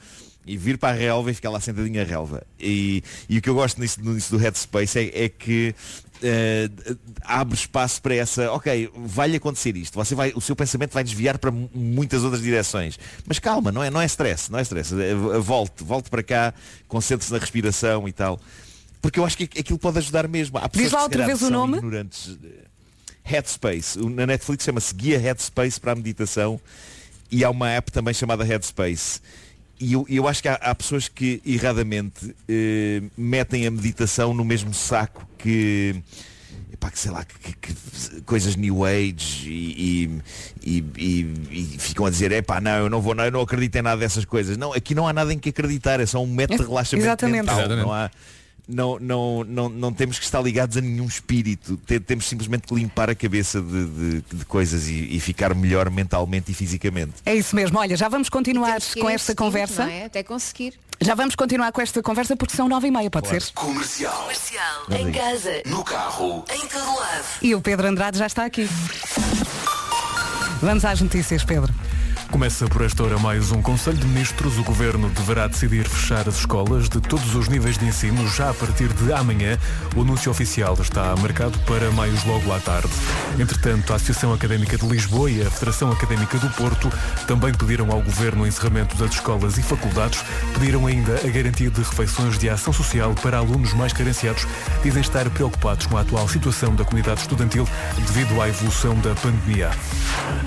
e 0.47 0.57
vir 0.57 0.79
para 0.79 0.91
a 0.95 0.99
relva 0.99 1.31
e 1.31 1.35
ficar 1.35 1.51
lá 1.51 1.59
sentadinho 1.59 2.01
a 2.01 2.05
relva. 2.05 2.43
E, 2.61 3.03
e 3.29 3.39
o 3.39 3.43
que 3.43 3.49
eu 3.49 3.55
gosto 3.55 3.81
nisso, 3.81 4.01
nisso 4.03 4.31
do 4.31 4.37
Headspace 4.37 4.99
é, 4.99 5.25
é 5.25 5.29
que 5.29 5.75
eh, 6.23 6.69
abre 7.25 7.55
espaço 7.55 8.01
para 8.03 8.15
essa, 8.15 8.51
ok, 8.53 8.91
vai-lhe 8.95 9.37
acontecer 9.37 9.77
isto, 9.77 9.95
você 9.95 10.15
vai, 10.15 10.33
o 10.35 10.41
seu 10.41 10.55
pensamento 10.57 10.93
vai 10.93 11.03
desviar 11.05 11.39
para 11.39 11.51
mu- 11.51 11.71
muitas 11.75 12.23
outras 12.25 12.43
direções. 12.43 12.99
Mas 13.27 13.39
calma, 13.39 13.71
não 13.73 13.83
é, 13.83 13.91
não 13.91 14.01
é 14.01 14.07
stress, 14.07 14.51
não 14.51 14.59
é 14.59 14.63
stress. 14.63 14.95
Eh, 14.95 15.15
Volte, 15.41 15.83
volte 15.85 16.09
para 16.11 16.23
cá, 16.23 16.55
concentre-se 16.89 17.33
na 17.33 17.39
respiração 17.39 18.07
e 18.09 18.13
tal. 18.13 18.41
Porque 19.03 19.21
eu 19.21 19.25
acho 19.25 19.37
que 19.37 19.45
aquilo 19.61 19.79
pode 19.79 19.99
ajudar 19.99 20.27
mesmo. 20.27 20.59
Há 20.59 20.69
pessoas 20.69 20.93
lá 20.93 20.99
que, 20.99 21.03
se 21.03 21.05
outra 21.21 21.27
vez 21.27 21.43
o 21.43 21.51
nome? 21.51 21.77
ignorantes. 21.77 22.37
Headspace. 23.23 23.99
Na 24.11 24.27
Netflix 24.27 24.65
chama-se 24.65 24.95
Guia 24.95 25.19
Headspace 25.19 25.81
para 25.81 25.93
a 25.93 25.95
meditação 25.95 26.61
e 27.31 27.45
há 27.45 27.51
uma 27.51 27.69
app 27.71 27.91
também 27.93 28.15
chamada 28.15 28.45
Headspace. 28.45 29.21
E 29.79 29.93
eu, 29.93 30.07
eu 30.09 30.27
acho 30.27 30.41
que 30.43 30.49
há, 30.49 30.55
há 30.55 30.75
pessoas 30.75 31.07
que 31.09 31.41
erradamente 31.45 32.35
eh, 32.49 33.03
metem 33.17 33.67
a 33.67 33.71
meditação 33.71 34.33
no 34.33 34.45
mesmo 34.45 34.73
saco 34.73 35.29
que, 35.37 35.97
epá, 36.73 36.91
que 36.91 36.99
sei 36.99 37.11
lá, 37.11 37.25
que, 37.25 37.39
que- 37.39 37.75
que 37.75 38.21
coisas 38.23 38.57
New 38.57 38.85
Age 38.87 39.47
e, 39.51 40.11
e, 40.65 40.81
e- 40.81 40.85
e- 41.51 41.75
e 41.75 41.79
ficam 41.79 42.07
a 42.07 42.11
dizer, 42.11 42.33
epá, 42.33 42.59
não, 42.61 42.71
eu 42.79 42.89
não 42.91 43.03
vou, 43.03 43.15
não, 43.15 43.25
eu 43.25 43.31
não 43.31 43.41
acredito 43.43 43.77
em 43.77 43.83
nada 43.83 44.01
dessas 44.01 44.25
coisas. 44.25 44.57
Não, 44.57 44.73
aqui 44.73 44.95
não 44.95 45.07
há 45.07 45.13
nada 45.13 45.33
em 45.33 45.39
que 45.39 45.51
acreditar, 45.51 46.01
é 46.01 46.07
só 46.07 46.23
um 46.23 46.27
método 46.27 46.63
de 46.63 46.69
relaxamento 46.69 47.07
exatamente. 47.07 47.37
mental. 47.43 47.59
Exatamente. 47.59 47.85
Não 47.85 47.93
há, 47.93 48.11
não, 48.69 48.99
não, 48.99 49.45
não, 49.45 49.69
não 49.69 49.93
temos 49.93 50.19
que 50.19 50.25
estar 50.25 50.41
ligados 50.41 50.77
a 50.77 50.81
nenhum 50.81 51.07
espírito. 51.07 51.77
Te- 51.87 52.01
Temos 52.01 52.27
simplesmente 52.27 52.67
que 52.67 52.75
limpar 52.75 53.09
a 53.09 53.15
cabeça 53.15 53.61
de, 53.61 53.85
de- 53.87 54.37
de 54.39 54.45
coisas 54.45 54.89
e, 54.89 55.17
e 55.17 55.21
ficar 55.21 55.55
melhor 55.55 55.89
mentalmente 55.91 56.51
e 56.51 56.55
fisicamente. 56.55 57.15
É 57.25 57.35
isso 57.35 57.55
mesmo. 57.55 57.79
Olha, 57.79 57.97
já 57.97 58.09
vamos 58.09 58.29
continuar 58.29 58.79
com 59.01 59.09
esta 59.09 59.35
conversa. 59.35 59.85
não 59.87 59.93
é? 59.93 60.05
Até 60.07 60.23
conseguir. 60.23 60.75
Já 61.01 61.15
vamos 61.15 61.35
continuar 61.35 61.71
com 61.73 61.81
esta 61.81 62.03
conversa 62.03 62.35
porque 62.37 62.57
são 62.57 62.69
nove 62.69 62.89
e 62.89 62.91
meia, 62.91 63.11
pode 63.11 63.29
Claro. 63.29 63.45
ser? 63.45 63.53
Comercial. 63.53 64.23
Comercial. 64.23 64.87
Em 64.91 65.13
casa. 65.13 65.63
No 65.67 65.85
carro. 65.85 66.45
Em 66.53 66.67
todo 66.67 66.87
lado. 66.99 67.25
E 67.43 67.55
o 67.55 67.61
Pedro 67.61 67.87
Andrade 67.87 68.19
já 68.19 68.27
está 68.27 68.45
aqui. 68.47 68.67
Vamos 70.61 70.85
às 70.85 71.01
notícias, 71.01 71.45
Pedro. 71.45 71.73
Começa 72.31 72.67
por 72.67 72.83
esta 72.83 73.03
hora 73.05 73.19
mais 73.19 73.53
um 73.53 73.63
Conselho 73.63 73.97
de 73.97 74.07
Ministros. 74.07 74.59
O 74.59 74.65
Governo 74.65 75.09
deverá 75.09 75.47
decidir 75.47 75.89
fechar 75.89 76.29
as 76.29 76.39
escolas 76.39 76.89
de 76.89 77.01
todos 77.01 77.35
os 77.35 77.49
níveis 77.49 77.79
de 77.79 77.87
ensino 77.87 78.29
já 78.29 78.51
a 78.51 78.55
partir 78.55 78.93
de 78.93 79.13
amanhã. 79.13 79.57
O 79.95 80.03
anúncio 80.03 80.31
oficial 80.31 80.77
está 80.81 81.15
marcado 81.17 81.57
para 81.61 81.91
maios 81.93 82.25
logo 82.25 82.53
à 82.53 82.59
tarde. 82.59 82.91
Entretanto, 83.39 83.93
a 83.93 83.97
Associação 83.97 84.35
Académica 84.35 84.77
de 84.77 84.87
Lisboa 84.87 85.31
e 85.31 85.41
a 85.41 85.51
Federação 85.51 85.91
Académica 85.91 86.37
do 86.39 86.51
Porto 86.51 86.91
também 87.27 87.55
pediram 87.55 87.91
ao 87.91 88.03
Governo 88.03 88.43
o 88.43 88.47
encerramento 88.47 88.97
das 88.97 89.13
escolas 89.13 89.57
e 89.57 89.63
faculdades. 89.63 90.23
Pediram 90.53 90.85
ainda 90.87 91.15
a 91.25 91.29
garantia 91.29 91.71
de 91.71 91.81
refeições 91.81 92.39
de 92.39 92.51
ação 92.51 92.73
social 92.73 93.15
para 93.15 93.39
alunos 93.39 93.73
mais 93.73 93.93
carenciados. 93.93 94.47
Dizem 94.83 95.01
estar 95.01 95.31
preocupados 95.31 95.87
com 95.87 95.97
a 95.97 96.01
atual 96.01 96.29
situação 96.29 96.75
da 96.75 96.85
comunidade 96.85 97.21
estudantil 97.21 97.67
devido 97.97 98.43
à 98.43 98.49
evolução 98.49 98.95
da 98.97 99.15
pandemia. 99.15 99.71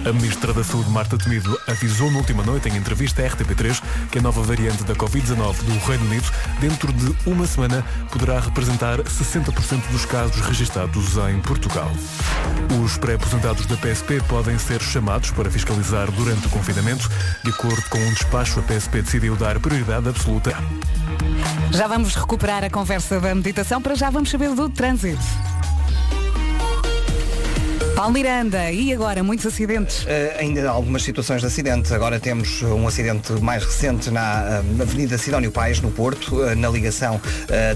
A 0.05 0.11
Ministra 0.11 0.53
da 0.53 0.63
Saúde, 0.63 0.89
Marta 0.89 1.17
Temido, 1.17 1.57
avisou 1.69 2.11
na 2.11 2.17
última 2.17 2.43
noite 2.43 2.67
em 2.67 2.75
entrevista 2.75 3.21
à 3.21 3.29
RTP3 3.29 3.81
que 4.11 4.19
a 4.19 4.21
nova 4.21 4.41
variante 4.41 4.83
da 4.83 4.95
Covid-19 4.95 5.55
do 5.63 5.85
Reino 5.85 6.05
Unido, 6.05 6.31
dentro 6.59 6.91
de 6.91 7.15
uma 7.25 7.45
semana, 7.45 7.85
poderá 8.11 8.39
representar 8.39 8.99
60% 8.99 9.91
dos 9.91 10.05
casos 10.05 10.39
registados 10.41 11.17
em 11.29 11.39
Portugal. 11.41 11.91
Os 12.83 12.97
pré-aposentados 12.97 13.65
da 13.65 13.77
PSP 13.77 14.21
podem 14.27 14.57
ser 14.57 14.81
chamados 14.81 15.31
para 15.31 15.49
fiscalizar 15.49 16.11
durante 16.11 16.47
o 16.47 16.49
confinamento. 16.49 17.09
De 17.43 17.51
acordo 17.51 17.83
com 17.89 17.97
um 17.97 18.13
despacho, 18.13 18.59
a 18.59 18.63
PSP 18.63 19.01
decidiu 19.01 19.35
dar 19.35 19.59
prioridade 19.59 20.09
absoluta. 20.09 20.55
Já 21.71 21.87
vamos 21.87 22.15
recuperar 22.15 22.63
a 22.63 22.69
conversa 22.69 23.19
da 23.19 23.33
meditação, 23.35 23.81
para 23.81 23.95
já 23.95 24.09
vamos 24.09 24.29
saber 24.29 24.53
do 24.55 24.69
trânsito. 24.69 25.19
Paulo 27.99 28.13
Miranda, 28.13 28.71
e 28.71 28.93
agora 28.93 29.21
muitos 29.21 29.45
acidentes? 29.45 30.05
Eh, 30.07 30.37
ainda 30.39 30.65
há 30.69 30.71
algumas 30.71 31.03
situações 31.03 31.41
de 31.41 31.47
acidente. 31.47 31.93
Agora 31.93 32.17
temos 32.17 32.61
um 32.61 32.87
acidente 32.87 33.33
mais 33.41 33.61
recente 33.61 34.09
na, 34.09 34.61
eh, 34.79 34.81
Avenida 34.81 35.17
Sidónio 35.17 35.51
Pais, 35.51 35.81
no 35.81 35.91
Porto, 35.91 36.41
eh, 36.45 36.55
na 36.55 36.69
ligação 36.69 37.19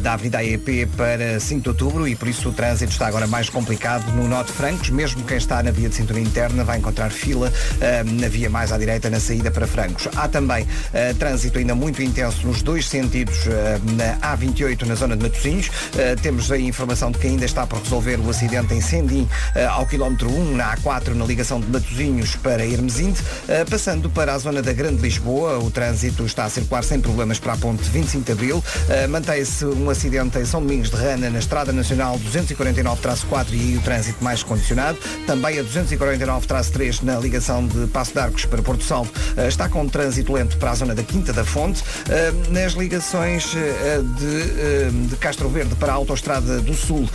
da 0.02 0.14
Avenida 0.14 0.38
AEP 0.38 0.86
para 0.96 1.40
5 1.40 1.64
de 1.64 1.70
Outubro 1.70 2.08
e 2.08 2.16
por 2.16 2.28
isso 2.28 2.48
o 2.50 2.54
trânsito 2.54 2.92
está 2.92 3.08
agora 3.08 3.28
mais 3.28 3.50
complicado 3.50 4.10
no 4.12 4.28
Norte 4.28 4.52
Francos. 4.54 4.90
Mesmo 4.92 5.26
quem 5.26 5.36
está 5.36 5.62
na 5.62 5.72
via 5.72 5.90
de 5.90 5.96
cintura 5.96 6.20
interna 6.20 6.64
vai 6.64 6.78
encontrar 6.78 7.10
fila 7.10 7.52
na 8.06 8.28
via 8.30 8.50
mais 8.50 8.72
à 8.72 8.78
direita 8.78 9.10
na 9.10 9.20
saída 9.20 9.50
para 9.50 9.66
Francos. 9.66 10.08
Há 10.16 10.28
também 10.28 10.68
trânsito 11.18 11.58
ainda 11.58 11.74
muito 11.74 12.02
intenso 12.04 12.46
nos 12.46 12.62
dois 12.62 12.88
sentidos 12.88 13.46
na 13.96 14.36
A28 14.36 14.84
na 14.84 14.96
zona 14.96 15.18
de 15.18 15.24
Matosinhos. 15.24 15.72
Temos 16.22 16.52
a 16.52 16.58
informação 16.58 17.12
de 17.12 17.18
que 17.18 17.28
ainda 17.28 17.46
está 17.46 17.66
por 17.66 17.80
resolver 17.80 18.20
o 18.20 18.30
acidente 18.30 18.74
em 18.76 18.82
Sendim 18.82 19.28
ao 19.72 19.88
quilómetro 19.88 20.13
1 20.22 20.56
na 20.56 20.76
A4 20.78 21.14
na 21.16 21.26
ligação 21.26 21.60
de 21.60 21.68
Matosinhos 21.68 22.36
para 22.36 22.66
Hermesinde. 22.66 23.20
Eh, 23.48 23.66
passando 23.66 24.10
para 24.10 24.34
a 24.34 24.38
zona 24.38 24.62
da 24.62 24.72
Grande 24.74 25.02
Lisboa, 25.02 25.58
o 25.60 25.72
trânsito 25.72 26.26
está 26.26 26.46
a 26.46 26.50
circular 26.50 26.84
sem 26.84 27.00
problemas 27.00 27.40
para 27.40 27.54
a 27.54 27.58
ponte 27.58 27.84
25 27.90 28.26
de 28.26 28.32
Abril. 28.32 28.64
Eh, 28.90 29.08
Mantém-se 29.08 29.66
um 29.66 29.90
acidente 29.90 30.38
em 30.38 30.46
São 30.46 30.62
Domingos 30.62 30.90
de 30.90 30.96
Rana 30.98 31.30
na 31.30 31.40
Estrada 31.40 31.72
Nacional 31.72 32.20
249-4 32.20 33.48
e 33.54 33.60
aí 33.60 33.78
o 33.78 33.82
trânsito 33.82 34.24
mais 34.24 34.44
condicionado. 34.44 34.98
Também 35.26 35.58
a 35.60 35.64
249-3 35.64 37.02
na 37.04 37.20
ligação 37.20 37.66
de 37.66 37.88
Passo 37.88 38.14
de 38.14 38.20
Arcos 38.20 38.46
para 38.46 38.62
Porto 38.62 38.84
Salvo 38.84 39.12
eh, 39.38 39.48
está 39.48 39.70
com 39.70 39.88
trânsito 39.88 40.34
lento 40.34 40.58
para 40.58 40.72
a 40.72 40.76
zona 40.76 40.94
da 40.94 41.04
Quinta 41.04 41.32
da 41.34 41.44
Fonte. 41.46 41.84
Nas 42.50 42.74
ligações 42.74 43.46
de, 44.18 45.08
de 45.08 45.16
Castro 45.18 45.50
Verde 45.50 45.76
para 45.76 45.92
a 45.94 45.96
Autostrada 45.96 46.60
do 46.62 46.74
Sul 46.74 47.08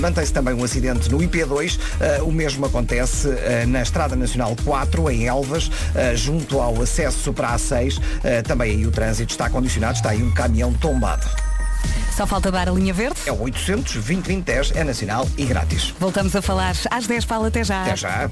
mantém-se 0.00 0.32
também 0.32 0.54
um 0.54 0.62
acidente 0.64 1.10
no 1.10 1.18
IP2. 1.18 1.78
Eh, 2.00 2.22
O 2.22 2.30
mesmo 2.32 2.45
acontece 2.46 3.28
eh, 3.28 3.64
na 3.66 3.82
Estrada 3.82 4.14
Nacional 4.14 4.54
4 4.64 5.10
em 5.10 5.26
Elvas, 5.26 5.70
eh, 5.94 6.14
junto 6.14 6.60
ao 6.60 6.80
acesso 6.80 7.32
para 7.32 7.48
a 7.48 7.56
A6. 7.56 8.00
Eh, 8.22 8.42
Também 8.42 8.72
aí 8.72 8.86
o 8.86 8.90
trânsito 8.90 9.30
está 9.32 9.50
condicionado, 9.50 9.96
está 9.96 10.10
aí 10.10 10.22
um 10.22 10.32
caminhão 10.32 10.72
tombado. 10.74 11.26
Só 12.16 12.26
falta 12.26 12.50
dar 12.50 12.68
a 12.68 12.72
linha 12.72 12.94
verde. 12.94 13.16
É 13.26 13.32
o 13.32 13.40
800 13.42 13.92
2010 13.94 14.72
é 14.74 14.82
nacional 14.84 15.28
e 15.36 15.44
grátis. 15.44 15.94
Voltamos 16.00 16.34
a 16.34 16.40
falar 16.40 16.74
às 16.90 17.06
10. 17.06 17.24
Fala 17.24 17.48
até 17.48 17.62
já. 17.62 17.82
Até 17.82 17.96
já. 17.96 18.30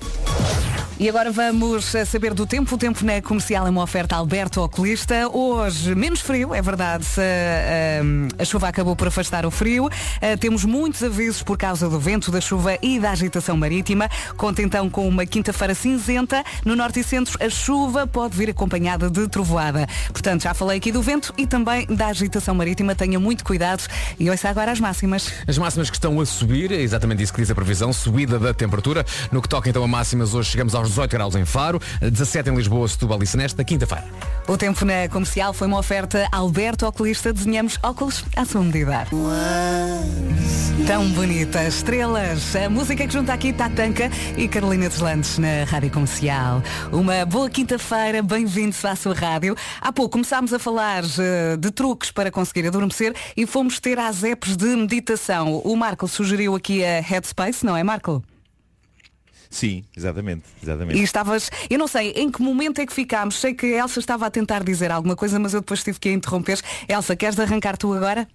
E 0.99 1.09
agora 1.09 1.30
vamos 1.32 1.95
a 1.95 2.07
saber 2.07 2.32
do 2.32 2.47
tempo. 2.47 2.74
O 2.74 2.78
tempo 2.78 3.05
na 3.05 3.20
comercial 3.20 3.66
é 3.66 3.70
uma 3.70 3.82
oferta 3.82 4.14
Alberto 4.16 4.62
Oculista. 4.62 5.28
Hoje, 5.28 5.95
menos 5.95 6.20
frio, 6.20 6.55
é 6.55 6.62
verdade. 6.62 7.05
A, 7.18 8.39
a- 8.39 8.43
a 8.43 8.45
chuva 8.45 8.68
acabou 8.68 8.95
por 8.97 9.09
afastar 9.09 9.45
o 9.45 9.51
frio. 9.51 9.91
Ah, 10.22 10.37
Temos 10.39 10.64
muitos 10.64 11.03
avisos 11.03 11.43
por 11.43 11.59
causa 11.59 11.89
do 11.89 11.99
vento, 11.99 12.30
da 12.30 12.41
chuva 12.41 12.78
e 12.80 12.99
da 13.01 13.11
agitação 13.11 13.57
marítima. 13.57 14.09
Conta 14.37 14.62
então 14.62 14.89
com 14.89 15.07
uma 15.09 15.26
quinta-feira 15.26 15.74
cinzenta. 15.74 16.43
No 16.64 16.74
norte 16.76 17.01
e 17.01 17.05
centro, 17.05 17.37
a 17.45 17.51
chuva 17.51 18.07
pode 18.07 18.37
vir 18.37 18.49
acompanhada 18.51 19.11
de 19.11 19.28
trovoada. 19.28 19.87
Portanto, 20.12 20.43
já 20.45 20.55
falei 20.55 20.78
aqui 20.78 20.91
do 20.93 21.03
vento 21.03 21.35
e 21.37 21.47
também 21.47 21.87
da 21.87 22.07
agitação 22.07 22.55
marítima. 22.55 22.95
Tenha 22.95 23.18
muito 23.20 23.45
cuidado 23.45 23.74
e 24.18 24.31
ouça 24.31 24.49
agora 24.49 24.72
as 24.72 24.81
máximas. 24.81 25.33
As 25.47 25.59
máximas 25.59 25.91
que 25.91 25.97
estão 25.97 26.20
a 26.20 26.27
subir, 26.27 26.72
é 26.72 26.81
exatamente 26.81 27.22
isso 27.22 27.33
que 27.33 27.41
diz 27.41 27.51
a 27.51 27.55
previsão, 27.55 27.93
subida 27.93 28.39
da 28.39 28.55
temperatura. 28.55 29.05
No 29.31 29.41
que 29.43 29.49
toca 29.49 29.68
então 29.68 29.83
a 29.83 29.89
máximas, 29.89 30.35
hoje 30.35 30.51
chegamos 30.51 30.75
aos 30.75 30.89
18 30.89 31.11
graus 31.11 31.35
em 31.35 31.45
Faro, 31.45 31.81
17 32.01 32.51
em 32.51 32.57
Lisboa, 32.57 32.89
Setúbal 32.89 33.18
e 33.22 33.37
nesta 33.37 33.64
quinta-feira. 33.64 34.05
O 34.47 34.57
tempo 34.59 34.85
na 34.85 35.09
comercial 35.09 35.53
foi 35.55 35.66
uma 35.66 35.79
oferta 35.79 36.29
Alberto 36.31 36.87
Oculista. 36.87 37.33
Desenhamos 37.33 37.79
óculos 37.83 38.25
à 38.37 38.45
sua 38.45 38.62
medida. 38.62 39.07
Tão 40.87 41.09
bonita. 41.12 41.64
Estrelas. 41.64 42.55
A 42.55 42.68
música 42.68 43.07
que 43.07 43.12
junta 43.12 43.33
aqui 43.33 43.53
Tatanka 43.53 44.11
e 44.37 44.47
Carolina 44.47 44.89
Deslandes 44.89 45.39
na 45.39 45.64
Rádio 45.64 45.91
Comercial. 45.91 46.62
Uma 46.93 47.25
boa 47.25 47.49
quinta-feira. 47.49 48.22
Bem-vindos 48.22 48.85
à 48.85 48.95
sua 48.95 49.14
rádio. 49.14 49.57
Há 49.81 49.91
pouco 49.93 50.11
começámos 50.11 50.53
a 50.53 50.59
falar 50.59 51.03
eh, 51.18 51.57
de 51.57 51.70
truques 51.70 52.11
para 52.11 52.31
conseguir 52.31 52.66
adormecer 52.66 53.14
e 53.35 53.47
fomos 53.47 53.64
ter 53.79 53.99
as 53.99 54.23
apps 54.23 54.57
de 54.57 54.67
meditação. 54.67 55.59
O 55.59 55.77
Marco 55.77 56.07
sugeriu 56.09 56.55
aqui 56.55 56.85
a 56.85 57.01
Headspace, 57.01 57.65
não 57.65 57.77
é, 57.77 57.83
Marco? 57.83 58.23
Sim, 59.51 59.85
exatamente, 59.97 60.43
exatamente. 60.61 60.99
E 60.99 61.03
estavas, 61.05 61.49
eu 61.71 61.79
não 61.79 61.87
sei 61.87 62.11
em 62.17 62.29
que 62.29 62.43
momento 62.43 62.81
é 62.81 62.87
que 62.87 62.93
ficámos. 62.93 63.37
Sei 63.37 63.55
que 63.55 63.67
a 63.75 63.83
Elsa 63.83 64.01
estava 64.01 64.27
a 64.27 64.31
tentar 64.31 64.65
dizer 64.65 64.91
alguma 64.91 65.15
coisa, 65.15 65.39
mas 65.39 65.55
eu 65.55 65.61
depois 65.61 65.85
tive 65.85 66.01
que 66.01 66.09
a 66.09 66.12
interromper. 66.12 66.61
Elsa, 66.89 67.15
queres 67.15 67.39
arrancar 67.39 67.77
tu 67.77 67.93
agora? 67.93 68.27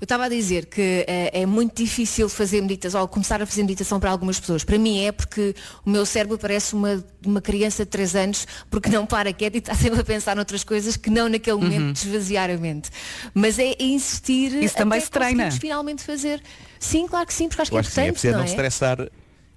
Eu 0.00 0.04
estava 0.04 0.24
a 0.24 0.28
dizer 0.28 0.66
que 0.66 1.04
eh, 1.06 1.30
é 1.42 1.46
muito 1.46 1.82
difícil 1.82 2.28
fazer 2.28 2.60
meditação, 2.60 3.00
ou 3.00 3.08
começar 3.08 3.40
a 3.40 3.46
fazer 3.46 3.62
meditação 3.62 3.98
para 4.00 4.10
algumas 4.10 4.38
pessoas. 4.40 4.64
Para 4.64 4.78
mim 4.78 5.00
é 5.04 5.12
porque 5.12 5.54
o 5.84 5.90
meu 5.90 6.04
cérebro 6.04 6.36
parece 6.38 6.74
uma, 6.74 7.04
uma 7.24 7.40
criança 7.40 7.84
de 7.84 7.90
3 7.90 8.14
anos, 8.16 8.46
porque 8.70 8.88
não 8.88 9.06
para 9.06 9.32
quieto 9.32 9.54
e 9.54 9.58
está 9.58 9.74
sempre 9.74 10.00
a 10.00 10.04
pensar 10.04 10.34
noutras 10.36 10.64
coisas 10.64 10.96
que 10.96 11.10
não 11.10 11.28
naquele 11.28 11.56
momento 11.56 11.74
Uhum. 11.84 11.92
desvaziar 11.92 12.50
a 12.50 12.56
mente. 12.56 12.90
Mas 13.32 13.58
é 13.58 13.74
insistir 13.80 14.52
Isso 14.62 14.76
também 14.76 15.00
se 15.00 15.10
treina. 15.10 15.50
finalmente 15.50 16.02
fazer. 16.02 16.42
Sim, 16.78 17.06
claro 17.08 17.26
que 17.26 17.32
sim, 17.34 17.48
porque 17.48 17.62
acho 17.62 17.70
que 17.70 17.76
é 17.78 17.82
que 17.82 17.90
sim, 17.90 18.00
é 18.00 18.04
importante, 18.08 18.12
preciso 18.14 18.28
é 18.28 18.32
não 18.32 18.38
não 18.40 18.44
é? 18.46 18.48
estressar, 18.50 19.08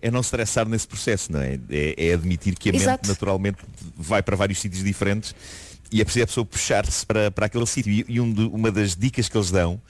é 0.01 0.11
não 0.11 0.19
estressar 0.21 0.67
nesse 0.69 0.87
processo, 0.87 1.31
não 1.31 1.41
é? 1.41 1.59
É, 1.69 2.09
é 2.09 2.13
admitir 2.13 2.55
que 2.55 2.69
a 2.69 2.71
mente 2.71 2.83
Exato. 2.83 3.07
naturalmente 3.09 3.57
vai 3.97 4.21
para 4.21 4.35
vários 4.35 4.59
sítios 4.61 4.83
diferentes 4.83 5.35
e 5.91 5.99
é 5.99 6.03
preciso 6.03 6.23
a 6.23 6.27
pessoa 6.27 6.45
puxar-se 6.45 7.05
para, 7.05 7.31
para 7.31 7.47
aquele 7.47 7.65
sítio. 7.65 7.91
E, 7.91 8.05
e 8.07 8.21
um 8.21 8.31
de- 8.31 8.43
uma 8.43 8.71
das 8.71 8.95
dicas 8.95 9.27
que 9.27 9.35
eles 9.37 9.49
dão 9.51 9.81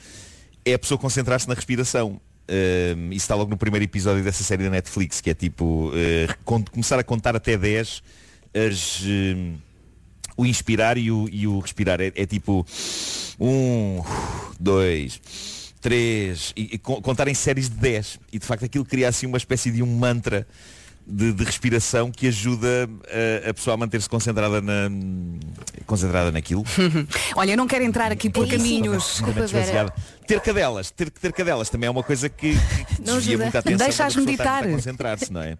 é 0.71 0.73
a 0.73 0.79
pessoa 0.79 0.97
concentrar-se 0.97 1.47
na 1.47 1.53
respiração. 1.53 2.19
Ahm, 2.49 3.07
isso 3.11 3.25
está 3.25 3.35
logo 3.35 3.49
no 3.49 3.57
primeiro 3.57 3.83
episódio 3.83 4.23
dessa 4.23 4.43
série 4.43 4.63
da 4.63 4.69
Netflix, 4.69 5.19
que 5.21 5.29
é 5.29 5.33
tipo 5.33 5.91
con- 6.45 6.63
começar 6.71 6.97
a 6.99 7.03
contar 7.03 7.35
até 7.35 7.57
10 7.57 8.01
as, 8.53 9.01
hum, 9.03 9.55
o 10.37 10.45
inspirar 10.45 10.97
e 10.97 11.11
o, 11.11 11.27
e 11.31 11.45
o 11.47 11.59
respirar. 11.59 11.99
É, 12.01 12.11
é 12.15 12.25
tipo 12.25 12.65
um, 13.39 14.01
dois, 14.59 15.19
três, 15.81 16.53
e, 16.55 16.75
e 16.75 16.77
co- 16.77 17.01
contar 17.01 17.27
em 17.27 17.33
séries 17.33 17.69
de 17.69 17.75
10. 17.75 18.19
E 18.31 18.39
de 18.39 18.45
facto 18.45 18.63
aquilo 18.65 18.85
cria 18.85 19.09
assim 19.09 19.25
uma 19.25 19.37
espécie 19.37 19.69
de 19.71 19.83
um 19.83 19.97
mantra 19.97 20.47
de, 21.07 21.31
de 21.31 21.43
respiração 21.43 22.11
que 22.11 22.27
ajuda 22.27 22.89
a, 23.45 23.49
a 23.49 23.53
pessoa 23.53 23.75
a 23.75 23.77
manter-se 23.77 24.09
concentrada, 24.09 24.61
na, 24.61 24.89
concentrada 25.85 26.31
naquilo. 26.31 26.65
Olha, 27.35 27.51
eu 27.51 27.57
não 27.57 27.65
quero 27.65 27.85
entrar 27.85 28.11
aqui 28.11 28.29
por 28.29 28.45
É 28.45 28.51
caminhos. 28.51 29.03
Desculpa, 29.03 29.31
Realmente 29.33 29.55
esvaziada. 29.55 29.93
Ter 30.27 30.41
cadelas, 30.41 30.91
ter, 30.91 31.09
ter 31.09 31.31
cadelas 31.31 31.69
também 31.69 31.87
é 31.87 31.91
uma 31.91 32.03
coisa 32.03 32.27
que, 32.27 32.53
que 32.95 33.01
desvia 33.01 33.37
muita 33.37 33.59
atenção. 33.59 33.85
Deixa-as 33.85 34.15
meditar. 34.15 34.67
concentrar-se, 34.67 35.31
não 35.31 35.41
é? 35.41 35.57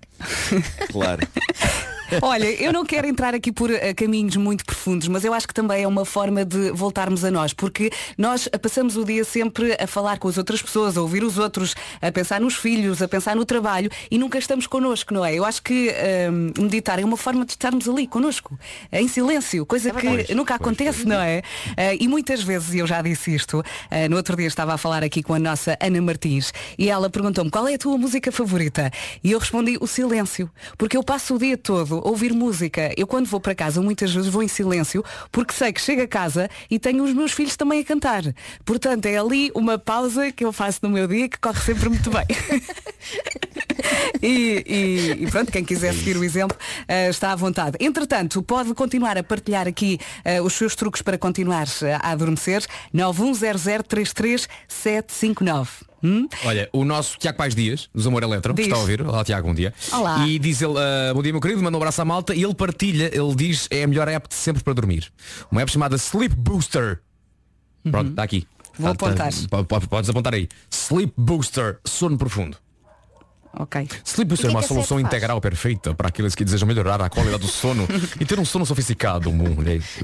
Claro. 0.92 1.26
Olha, 2.22 2.46
eu 2.62 2.72
não 2.72 2.86
quero 2.86 3.08
entrar 3.08 3.34
aqui 3.36 3.52
por 3.52 3.70
eh, 3.70 3.94
caminhos 3.94 4.36
muito 4.36 4.66
profundos, 4.66 5.08
mas 5.08 5.24
eu 5.26 5.34
acho 5.34 5.48
que 5.48 5.54
também 5.54 5.84
é 5.84 5.88
uma 5.88 6.06
forma 6.06 6.46
de 6.46 6.72
voltarmos 6.72 7.24
a 7.24 7.32
nós, 7.32 7.54
porque 7.54 7.90
nós 8.18 8.48
eh, 8.52 8.58
passamos 8.58 8.96
o 8.98 9.04
dia 9.04 9.24
sempre 9.24 9.76
a 9.80 9.88
falar 9.88 10.18
com 10.18 10.28
as 10.28 10.38
outras 10.38 10.62
pessoas, 10.62 10.98
a 10.98 11.02
ouvir 11.02 11.24
os 11.24 11.38
outros, 11.38 11.76
a 12.02 12.12
pensar 12.12 12.40
nos 12.40 12.56
filhos, 12.56 13.02
a 13.02 13.08
pensar 13.08 13.36
no 13.36 13.46
trabalho 13.46 13.90
e 14.10 14.18
nunca 14.18 14.38
estamos 14.38 14.68
connosco, 14.68 15.14
não 15.14 15.24
é? 15.26 15.36
Eu 15.36 15.44
acho 15.46 15.62
que 15.62 15.90
eh, 15.90 16.30
meditar 16.58 17.00
é 17.00 17.06
uma 17.06 17.18
forma 17.18 17.46
de 17.46 17.52
estarmos 17.52 17.88
ali 17.88 18.08
connosco, 18.08 18.58
eh, 18.92 19.02
em 19.02 19.08
silêncio, 19.08 19.66
coisa 19.66 19.92
que 19.92 20.08
Pois, 20.08 20.30
nunca 20.30 20.58
pois, 20.58 20.62
acontece, 20.62 21.06
não 21.06 21.20
é? 21.20 21.42
Eh, 21.76 21.98
e 22.00 22.08
muitas 22.08 22.42
vezes, 22.42 22.74
e 22.74 22.80
eu 22.80 22.88
já 22.88 23.02
disse 23.02 23.34
isto, 23.36 23.64
no 24.10 24.16
outro 24.16 24.36
dia 24.36 24.48
estava 24.48 24.74
a 24.74 24.78
falar 24.78 25.04
aqui 25.04 25.22
com 25.22 25.34
a 25.34 25.40
nossa 25.40 25.78
Ana 25.82 26.02
Martins 26.02 26.54
e 26.78 26.90
ela 26.90 27.10
perguntou-me 27.10 27.50
qual 27.52 27.68
é 27.68 27.74
a 27.74 27.78
tua 27.78 27.98
música 27.98 28.32
favorita? 28.32 28.92
E 29.24 29.32
eu 29.32 29.40
respondi 29.40 29.78
o 29.80 29.88
silêncio, 29.88 30.50
porque 30.78 30.96
eu 30.96 31.04
passo 31.04 31.36
o 31.36 31.40
dia 31.40 31.58
todo 31.58 31.97
ouvir 32.04 32.34
música. 32.34 32.92
Eu 32.98 33.08
quando 33.08 33.28
vou 33.28 33.40
para 33.40 33.56
casa 33.56 33.82
muitas 33.82 34.14
vezes 34.14 34.30
vou 34.30 34.44
em 34.44 34.48
silêncio 34.48 35.04
porque 35.32 35.54
sei 35.54 35.72
que 35.74 35.82
chego 35.82 36.02
a 36.04 36.08
casa 36.08 36.50
e 36.70 36.78
tenho 36.80 37.04
os 37.04 37.14
meus 37.14 37.32
filhos 37.32 37.56
também 37.56 37.80
a 37.82 37.84
cantar. 37.84 38.24
Portanto, 38.66 39.06
é 39.06 39.18
ali 39.18 39.52
uma 39.56 39.78
pausa 39.78 40.32
que 40.32 40.44
eu 40.46 40.52
faço 40.54 40.80
no 40.84 40.90
meu 40.90 41.08
dia 41.08 41.28
que 41.30 41.38
corre 41.40 41.60
sempre 41.62 41.90
muito 41.90 42.10
bem. 42.10 42.26
e, 44.22 44.64
e- 44.68 45.24
e 45.24 45.28
pronto, 45.32 45.52
quem 45.52 45.64
quiser 45.64 45.94
seguir 45.94 46.18
o 46.18 46.24
exemplo 46.24 46.58
eh, 46.88 47.10
está 47.10 47.32
à 47.32 47.36
vontade. 47.36 47.78
Entretanto, 47.80 48.42
pode 48.42 48.74
continuar 48.74 49.18
a 49.18 49.24
partilhar 49.24 49.68
aqui 49.68 50.00
eh, 50.24 50.42
os 50.42 50.54
seus 50.54 50.76
truques 50.76 51.02
para 51.02 51.18
continuar 51.18 51.68
eh, 51.82 51.94
a 52.02 52.12
adormecer. 52.12 52.66
910033759. 52.94 55.87
Hum? 56.04 56.28
Olha, 56.46 56.70
o 56.72 56.86
nosso 56.86 57.18
Tiago 57.18 57.38
Pais 57.38 57.56
Dias, 57.56 57.90
dos 57.94 58.06
Amor 58.06 58.22
Eletro, 58.24 58.54
que 58.54 58.62
Diz. 58.62 58.68
está 58.68 58.78
a 58.78 58.82
ouvir. 58.82 59.02
Olá 59.02 59.24
Tiago, 59.24 59.48
bom 59.48 59.54
dia. 59.56 59.74
Olá. 59.92 60.28
E 60.28 60.38
diz 60.38 60.62
ele, 60.62 60.74
ah, 60.78 61.14
bom 61.14 61.24
dia 61.24 61.32
meu 61.32 61.42
querido, 61.42 61.62
manda 61.64 61.76
um 61.76 61.82
abraço 61.82 62.02
à 62.02 62.06
malta 62.06 62.36
e 62.36 62.44
ele 62.44 62.54
partilha, 62.54 63.10
ele 63.14 63.36
diz, 63.36 63.68
é 63.72 63.84
a 63.84 63.88
melhor 63.88 64.08
app 64.08 64.28
de 64.30 64.36
sempre 64.36 64.64
para 64.64 64.74
dormir. 64.74 65.12
Uma 65.52 65.62
app 65.62 65.72
chamada 65.72 65.96
Sleep 65.96 66.36
Booster. 66.36 67.00
Pronto, 67.90 68.12
está 68.12 68.24
aqui. 68.24 68.48
Uhum. 68.80 68.86
Vou 68.86 68.96
Tá- 68.96 69.08
apontar. 69.08 69.32
tá- 69.34 69.64
pode- 69.64 69.88
Podes 69.88 70.10
apontar 70.10 70.34
aí. 70.36 70.48
Sleep 70.70 71.12
Booster, 71.18 71.80
sono 71.84 72.16
profundo. 72.18 72.58
Ok. 73.60 73.88
Sleep 74.06 74.30
Booster 74.30 74.50
é 74.52 74.54
uma 74.54 74.60
é 74.60 74.64
solução 74.64 75.00
integral 75.00 75.42
perfeita 75.42 75.96
para 75.96 76.10
aqueles 76.10 76.36
que 76.36 76.46
desejam 76.46 76.68
melhorar 76.68 77.02
a 77.02 77.10
qualidade 77.10 77.42
do 77.42 77.48
sono 77.48 77.88
e 78.22 78.26
ter 78.26 78.40
um 78.40 78.46
sono 78.46 78.68
sofisticado. 78.68 79.32
Um, 79.32 79.44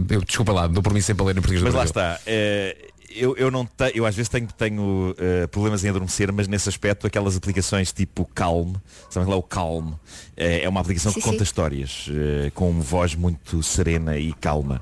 eu, 0.09 0.21
desculpa 0.21 0.51
lá, 0.53 0.65
dou 0.65 0.81
por 0.81 0.91
mim 0.91 1.01
sempre 1.01 1.21
a 1.21 1.25
ler 1.27 1.31
em 1.33 1.41
português 1.41 1.61
do 1.61 1.65
Mas 1.65 1.75
lá 1.75 1.83
está. 1.83 2.19
eh, 2.25 2.75
eu, 3.15 3.35
eu 3.37 3.51
não 3.51 3.65
tenho, 3.65 3.91
eu 3.95 4.05
às 4.05 4.15
vezes 4.15 4.29
tenho, 4.29 4.47
tenho 4.57 5.15
eh, 5.17 5.47
problemas 5.47 5.83
em 5.83 5.89
adormecer, 5.89 6.31
mas 6.31 6.47
nesse 6.47 6.67
aspecto 6.69 7.07
aquelas 7.07 7.35
aplicações 7.35 7.91
tipo 7.91 8.25
Calm, 8.33 8.73
sabem 9.09 9.29
lá 9.29 9.35
o 9.35 9.43
Calm, 9.43 9.93
eh, 10.35 10.63
é 10.63 10.69
uma 10.69 10.79
aplicação 10.81 11.11
Sim, 11.11 11.19
que 11.19 11.25
conta 11.25 11.37
sim. 11.39 11.43
histórias 11.43 12.07
eh, 12.09 12.51
com 12.53 12.69
uma 12.69 12.81
voz 12.81 13.15
muito 13.15 13.61
serena 13.63 14.17
e 14.17 14.33
calma. 14.33 14.81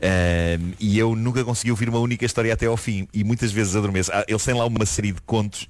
Eh, 0.00 0.58
e 0.78 0.98
eu 0.98 1.14
nunca 1.16 1.44
consegui 1.44 1.70
ouvir 1.70 1.88
uma 1.88 1.98
única 1.98 2.24
história 2.24 2.52
até 2.52 2.66
ao 2.66 2.76
fim 2.76 3.08
e 3.12 3.24
muitas 3.24 3.52
vezes 3.52 3.74
adormeço. 3.76 4.10
Ah, 4.12 4.24
Eles 4.28 4.44
têm 4.44 4.54
lá 4.54 4.64
uma 4.66 4.86
série 4.86 5.12
de 5.12 5.20
contos 5.22 5.68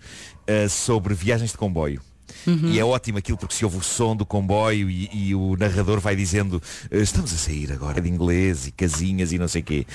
sobre 0.68 1.14
viagens 1.14 1.52
de 1.52 1.56
comboio. 1.56 2.02
E 2.46 2.78
é 2.78 2.84
ótimo 2.84 3.18
aquilo 3.18 3.38
porque 3.38 3.54
se 3.54 3.64
ouve 3.64 3.78
o 3.78 3.82
som 3.82 4.14
do 4.16 4.24
comboio 4.26 4.88
e, 4.90 5.08
e 5.12 5.34
o 5.34 5.56
narrador 5.56 6.00
vai 6.00 6.14
dizendo 6.16 6.62
"Eh, 6.90 6.98
estamos 7.00 7.32
a 7.32 7.36
sair 7.36 7.72
agora 7.72 8.00
de 8.00 8.08
inglês 8.08 8.66
e 8.66 8.72
casinhas 8.72 9.32
e 9.32 9.38
não 9.38 9.48
sei 9.48 9.62
quê. 9.62 9.86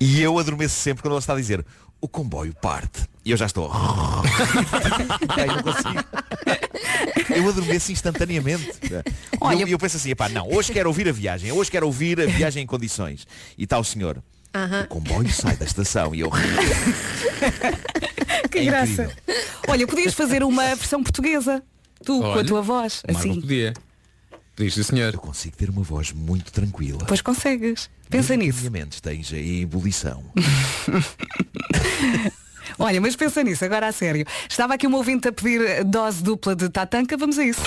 E 0.00 0.20
eu 0.20 0.38
adormeço 0.38 0.74
sempre 0.74 1.02
quando 1.02 1.12
ele 1.14 1.20
está 1.20 1.32
a 1.32 1.36
dizer 1.36 1.64
o 2.00 2.06
comboio 2.08 2.54
parte. 2.60 3.04
E 3.24 3.30
eu 3.30 3.36
já 3.36 3.46
estou. 3.46 3.70
Ai, 5.28 5.46
não 5.46 5.62
consigo. 5.62 6.04
Eu 7.34 7.48
adormeço 7.48 7.90
instantaneamente. 7.90 8.70
E 9.56 9.62
eu, 9.62 9.68
eu 9.68 9.78
penso 9.78 9.96
assim, 9.96 10.10
epá, 10.10 10.28
não, 10.28 10.46
hoje 10.52 10.72
quero 10.72 10.88
ouvir 10.88 11.08
a 11.08 11.12
viagem, 11.12 11.50
hoje 11.50 11.70
quero 11.70 11.86
ouvir 11.86 12.20
a 12.20 12.26
viagem 12.26 12.62
em 12.62 12.66
condições. 12.66 13.26
E 13.58 13.64
está 13.64 13.78
o 13.78 13.84
senhor. 13.84 14.22
O 14.84 14.86
comboio 14.88 15.30
sai 15.32 15.56
da 15.56 15.64
estação 15.64 16.14
e 16.14 16.20
eu. 16.20 16.30
Que 18.50 18.58
É 18.60 18.64
graça. 18.64 19.02
incrível. 19.04 19.12
Olha, 19.68 19.86
podias 19.86 20.14
fazer 20.14 20.42
uma 20.42 20.62
versão 20.74 21.02
portuguesa. 21.02 21.62
Tu, 22.06 22.18
com 22.20 22.24
a 22.24 22.28
Olha, 22.30 22.44
tua 22.44 22.62
voz. 22.62 23.02
Assim. 23.08 23.40
podia. 23.40 23.74
Diz, 24.56 24.74
sim, 24.74 24.82
senhor. 24.84 25.12
Eu 25.12 25.18
consigo 25.20 25.56
ter 25.56 25.68
uma 25.68 25.82
voz 25.82 26.12
muito 26.12 26.52
tranquila. 26.52 27.04
Pois 27.06 27.20
consegues. 27.20 27.90
Pensa 28.08 28.36
Mesmo 28.36 28.46
nisso. 28.46 28.66
a 28.66 28.70
minha 28.70 28.84
mente 28.84 28.92
esteja 28.92 29.36
em 29.36 29.62
ebulição. 29.62 30.22
Olha, 32.78 33.00
mas 33.00 33.16
pensa 33.16 33.42
nisso, 33.42 33.64
agora 33.64 33.88
a 33.88 33.92
sério. 33.92 34.24
Estava 34.48 34.74
aqui 34.74 34.86
um 34.86 34.94
ouvinte 34.94 35.26
a 35.28 35.32
pedir 35.32 35.82
dose 35.84 36.22
dupla 36.22 36.54
de 36.54 36.68
tatanca, 36.68 37.16
vamos 37.16 37.38
a 37.38 37.44
isso. 37.44 37.60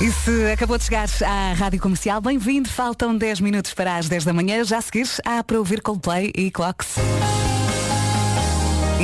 E 0.00 0.10
se 0.12 0.52
acabou 0.52 0.76
de 0.76 0.84
chegar 0.84 1.08
à 1.24 1.52
Rádio 1.54 1.80
Comercial, 1.80 2.20
bem-vindo. 2.20 2.68
Faltam 2.68 3.16
10 3.16 3.40
minutos 3.40 3.72
para 3.72 3.96
as 3.96 4.06
10 4.08 4.24
da 4.24 4.32
manhã. 4.34 4.62
Já 4.64 4.80
seguires, 4.82 5.18
há 5.24 5.42
para 5.42 5.58
ouvir 5.58 5.80
Coldplay 5.80 6.30
e 6.36 6.50
Clocks. 6.50 6.96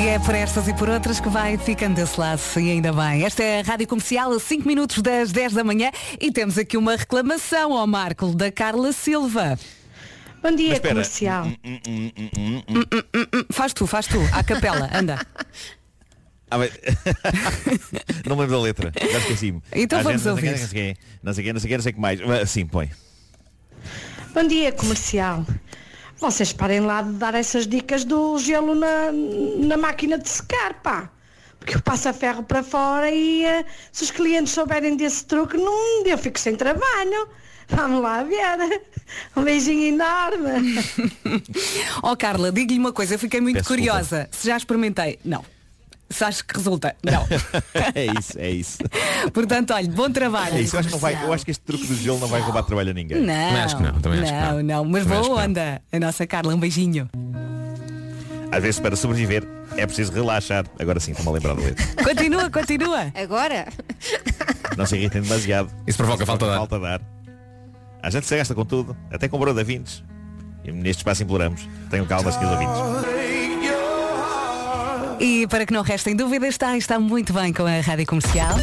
E 0.01 0.09
é 0.09 0.19
por 0.19 0.35
estas 0.35 0.67
e 0.67 0.73
por 0.73 0.89
outras 0.89 1.21
que 1.21 1.29
vai 1.29 1.59
ficando 1.59 1.95
desse 1.97 2.19
lado, 2.19 2.41
e 2.57 2.71
ainda 2.71 2.91
bem. 2.91 3.23
Esta 3.25 3.43
é 3.43 3.61
a 3.61 3.63
Rádio 3.63 3.87
Comercial, 3.87 4.33
a 4.33 4.41
5 4.41 4.67
minutos 4.67 5.03
das 5.03 5.31
10 5.31 5.53
da 5.53 5.63
manhã, 5.63 5.91
e 6.19 6.33
temos 6.33 6.57
aqui 6.57 6.77
uma 6.79 6.97
reclamação 6.97 7.77
ao 7.77 7.87
Marco 7.87 8.35
da 8.35 8.51
Carla 8.51 8.93
Silva. 8.93 9.59
Bom 10.43 10.57
dia, 10.57 10.73
espera. 10.73 10.95
comercial. 10.95 11.45
Hum, 11.45 11.81
hum, 11.87 12.13
hum. 12.17 13.45
Faz 13.53 13.75
tu, 13.75 13.87
faz 13.87 14.07
tu, 14.07 14.19
à 14.33 14.43
capela, 14.43 14.89
anda. 14.93 15.19
Ah, 16.53 16.59
mas- 16.59 16.73
não 18.27 18.35
me 18.35 18.43
lembro 18.43 18.57
da 18.57 18.61
letra, 18.61 18.93
já 19.01 19.19
esqueci-me. 19.19 19.63
Então 19.73 20.01
Ah, 20.01 20.03
vamos 20.03 20.21
gente, 20.21 20.31
não 20.33 20.37
sei 20.37 20.49
ouvir. 20.51 20.61
Não 20.61 20.67
sei 20.67 20.75
quem, 20.83 20.97
não 21.23 21.33
sei 21.33 21.45
quem, 21.45 21.53
não 21.53 21.61
sei 21.61 21.69
quem, 21.69 21.77
não 21.79 21.83
sei 21.85 21.93
o 21.93 21.95
que 21.95 22.01
mais. 22.01 22.21
Mas, 22.23 22.51
Sim, 22.51 22.67
põe. 22.67 22.91
Bom 24.35 24.49
dia, 24.49 24.73
comercial. 24.73 25.47
Vocês 26.21 26.53
parem 26.53 26.81
lá 26.81 27.01
de 27.01 27.13
dar 27.13 27.35
essas 27.35 27.67
dicas 27.67 28.05
do 28.05 28.39
gelo 28.39 28.75
na, 28.75 29.11
na 29.67 29.77
máquina 29.79 30.19
de 30.19 30.29
secar, 30.29 30.75
pá. 30.83 31.11
Porque 31.59 31.77
eu 31.77 31.81
passo 31.81 32.09
a 32.09 32.13
ferro 32.13 32.43
para 32.43 32.63
fora 32.63 33.11
e 33.11 33.45
eh, 33.45 33.65
se 33.91 34.05
os 34.05 34.11
clientes 34.11 34.53
souberem 34.53 34.97
desse 34.97 35.25
truque, 35.25 35.57
não, 35.57 36.05
eu 36.05 36.19
fico 36.19 36.39
sem 36.39 36.57
trabalho. 36.57 37.29
Vamos 37.69 38.03
lá 38.03 38.23
ver. 38.23 38.83
Um 39.37 39.43
beijinho 39.43 39.95
enorme. 39.95 40.85
Ó 42.01 42.15
Carla, 42.15 42.53
diga-lhe 42.53 42.79
uma 42.79 42.93
coisa, 42.93 43.15
eu 43.15 43.19
fiquei 43.19 43.41
muito 43.41 43.57
Peço 43.57 43.69
curiosa. 43.69 44.29
Se 44.31 44.47
já 44.47 44.57
experimentei? 44.57 45.19
Não. 45.25 45.45
Se 46.11 46.25
acho 46.25 46.45
que 46.45 46.57
resulta? 46.57 46.97
Não. 47.05 47.25
é 47.95 48.07
isso, 48.19 48.39
é 48.39 48.51
isso. 48.51 48.79
Portanto, 49.33 49.73
olha, 49.73 49.89
bom 49.89 50.11
trabalho. 50.11 50.57
É 50.57 50.61
isso. 50.61 50.75
Eu 50.75 50.81
acho, 50.81 50.89
que 50.89 50.95
não 50.95 51.01
vai, 51.01 51.15
eu 51.25 51.33
acho 51.33 51.45
que 51.45 51.53
este 51.53 51.63
truque 51.63 51.87
do 51.87 51.95
gelo 51.95 52.19
não 52.19 52.27
vai 52.27 52.41
roubar 52.41 52.65
trabalho 52.65 52.91
a 52.91 52.95
ninguém. 52.95 53.21
Não, 53.21 53.27
não, 53.27 53.43
não, 53.81 53.93
mas 53.93 54.03
Também 54.03 54.21
acho 54.21 55.09
boa 55.09 55.23
que 55.23 55.29
não. 55.29 55.45
onda. 55.45 55.83
A 55.93 56.01
nossa 56.01 56.27
Carla, 56.27 56.53
um 56.53 56.59
beijinho. 56.59 57.09
Às 58.51 58.63
vezes 58.63 58.81
para 58.81 58.97
sobreviver 58.97 59.47
é 59.77 59.87
preciso 59.87 60.13
relaxar. 60.13 60.67
Agora 60.79 60.99
sim, 60.99 61.13
estou-me 61.13 61.31
a 61.31 61.35
lembrar 61.35 61.55
da 61.55 61.63
letra. 61.63 62.05
Continua, 62.05 62.51
continua. 62.51 63.13
Agora? 63.15 63.69
Não 64.77 64.85
se 64.87 64.97
irritem 64.97 65.23
demasiado. 65.23 65.71
Isso 65.87 65.97
provoca 65.97 66.27
falta 66.27 66.47
de 66.47 66.51
ar. 66.51 66.57
Falta 66.57 66.79
de 66.79 66.87
ar. 66.87 67.01
A 68.03 68.11
gente 68.11 68.27
se 68.27 68.37
gasta 68.37 68.55
com 68.55 68.65
tudo, 68.65 68.97
até 69.13 69.29
com 69.29 69.39
broda 69.39 69.63
vintes. 69.63 70.03
E 70.65 70.73
neste 70.73 71.01
espaço 71.01 71.23
imploramos. 71.23 71.69
Tenham 71.89 72.07
calma, 72.07 72.33
senhores 72.33 72.53
ouvintes. 72.53 73.20
E 75.21 75.47
para 75.47 75.67
que 75.67 75.73
não 75.73 75.83
restem 75.83 76.17
dúvidas, 76.17 76.49
está, 76.49 76.79
está 76.79 76.99
muito 76.99 77.35
bem 77.35 77.53
com 77.53 77.67
a 77.67 77.81
Rádio 77.81 78.07
Comercial. 78.07 78.57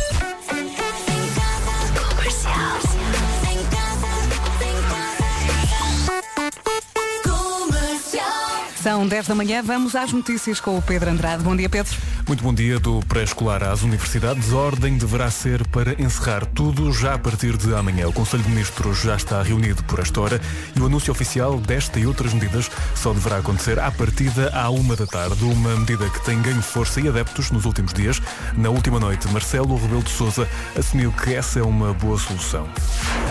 São 8.88 9.06
10 9.06 9.28
da 9.28 9.36
manhã, 9.36 9.62
vamos 9.62 9.98
às 9.98 10.14
notícias 10.14 10.62
com 10.62 10.78
o 10.78 10.82
Pedro 10.82 11.10
Andrade. 11.10 11.44
Bom 11.44 11.54
dia, 11.54 11.68
Pedro. 11.68 11.94
Muito 12.26 12.42
bom 12.42 12.54
dia 12.54 12.80
do 12.80 13.02
pré-escolar 13.02 13.62
às 13.62 13.82
universidades. 13.82 14.54
Ordem 14.54 14.98
deverá 14.98 15.30
ser 15.30 15.68
para 15.68 16.02
encerrar 16.02 16.46
tudo 16.46 16.94
já 16.94 17.16
a 17.16 17.18
partir 17.18 17.58
de 17.58 17.76
amanhã. 17.76 18.08
O 18.08 18.14
Conselho 18.14 18.44
de 18.44 18.50
Ministros 18.50 19.02
já 19.02 19.18
está 19.18 19.44
reunido 19.44 19.84
por 19.84 20.00
esta 20.00 20.22
hora 20.22 20.42
e 20.74 20.80
o 20.80 20.86
anúncio 20.86 21.12
oficial 21.12 21.60
desta 21.60 22.00
e 22.00 22.08
outras 22.08 22.34
medidas 22.34 22.72
só 22.96 23.12
deverá 23.12 23.40
acontecer 23.40 23.78
à 23.78 23.92
partida 23.92 24.52
à 24.54 24.70
uma 24.70 24.96
da 24.96 25.06
tarde. 25.06 25.44
Uma 25.44 25.76
medida 25.76 26.10
que 26.10 26.24
tem 26.24 26.42
ganho 26.42 26.62
força 26.62 27.02
e 27.02 27.10
adeptos 27.10 27.52
nos 27.52 27.66
últimos 27.66 27.94
dias. 27.94 28.22
Na 28.56 28.70
última 28.70 29.02
noite, 29.02 29.28
Marcelo 29.34 29.76
Rebelo 29.76 30.04
de 30.04 30.12
Sousa 30.12 30.48
assumiu 30.80 31.12
que 31.12 31.34
essa 31.34 31.60
é 31.60 31.64
uma 31.64 31.94
boa 31.94 32.18
solução. 32.18 32.70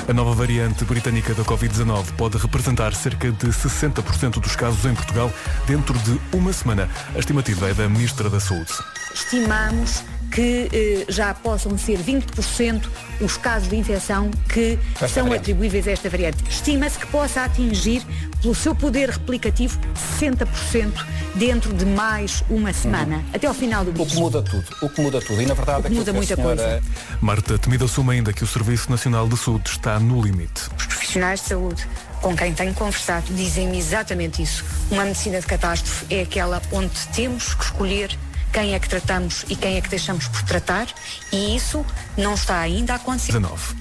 A 0.06 0.12
nova 0.12 0.34
variante 0.34 0.84
britânica 0.84 1.32
da 1.32 1.42
Covid-19 1.44 2.12
pode 2.18 2.36
representar 2.36 2.94
cerca 2.94 3.32
de 3.32 3.46
60% 3.46 4.38
dos 4.38 4.54
casos 4.54 4.84
em 4.84 4.94
Portugal 4.94 5.32
dentro 5.66 5.98
de 5.98 6.20
uma 6.32 6.52
semana. 6.52 6.88
A 7.14 7.18
estimativa 7.18 7.68
é 7.68 7.74
da 7.74 7.88
Ministra 7.88 8.28
da 8.30 8.40
Saúde. 8.40 8.72
Estimamos 9.14 10.02
que 10.30 10.68
eh, 10.72 11.04
já 11.08 11.32
possam 11.34 11.76
ser 11.78 11.98
20% 11.98 12.82
os 13.20 13.36
casos 13.36 13.68
de 13.68 13.76
infecção 13.76 14.30
que 14.48 14.78
Esta 14.94 15.08
são 15.08 15.22
variante. 15.24 15.40
atribuíveis 15.42 15.88
a 15.88 15.92
esta 15.92 16.10
variante. 16.10 16.44
Estima-se 16.48 16.98
que 16.98 17.06
possa 17.06 17.42
atingir, 17.44 18.02
pelo 18.42 18.54
seu 18.54 18.74
poder 18.74 19.08
replicativo, 19.10 19.78
60% 20.20 20.92
dentro 21.34 21.72
de 21.72 21.84
mais 21.84 22.42
uma 22.50 22.72
semana, 22.72 23.24
até 23.32 23.46
ao 23.46 23.54
final 23.54 23.84
do 23.84 23.90
O 23.90 23.94
que 23.94 24.00
mês. 24.00 24.14
muda 24.14 24.42
tudo, 24.42 24.64
o 24.82 24.88
que 24.88 25.00
muda 25.00 25.20
tudo. 25.20 25.40
E 25.42 25.46
na 25.46 25.54
verdade 25.54 25.78
O 25.78 25.82
que 25.82 25.86
aquilo 25.88 26.00
muda 26.00 26.12
muita 26.12 26.34
senhora- 26.36 26.82
Marta 27.20 27.58
Temido 27.58 27.84
assume 27.84 28.12
ainda 28.14 28.32
que 28.32 28.44
o 28.44 28.46
Serviço 28.46 28.90
Nacional 28.90 29.28
de 29.28 29.36
Saúde 29.36 29.68
está 29.70 29.98
no 29.98 30.20
limite. 30.22 30.62
Os 30.78 30.86
profissionais 30.86 31.40
de 31.40 31.48
saúde 31.48 31.86
com 32.20 32.34
quem 32.36 32.52
tenho 32.54 32.74
conversado 32.74 33.32
dizem-me 33.34 33.78
exatamente 33.78 34.42
isso. 34.42 34.64
Uma 34.90 35.04
medicina 35.04 35.40
de 35.40 35.46
catástrofe 35.46 36.06
é 36.14 36.22
aquela 36.22 36.60
onde 36.72 36.90
temos 37.14 37.54
que 37.54 37.64
escolher 37.64 38.16
quem 38.56 38.72
é 38.72 38.78
que 38.78 38.88
tratamos 38.88 39.44
e 39.50 39.54
quem 39.54 39.76
é 39.76 39.82
que 39.82 39.90
deixamos 39.90 40.28
por 40.28 40.42
tratar 40.44 40.86
e 41.30 41.54
isso 41.54 41.84
não 42.16 42.32
está 42.32 42.58
ainda 42.58 42.94
a 42.94 42.96
acontecer. 42.96 43.32
19. 43.32 43.74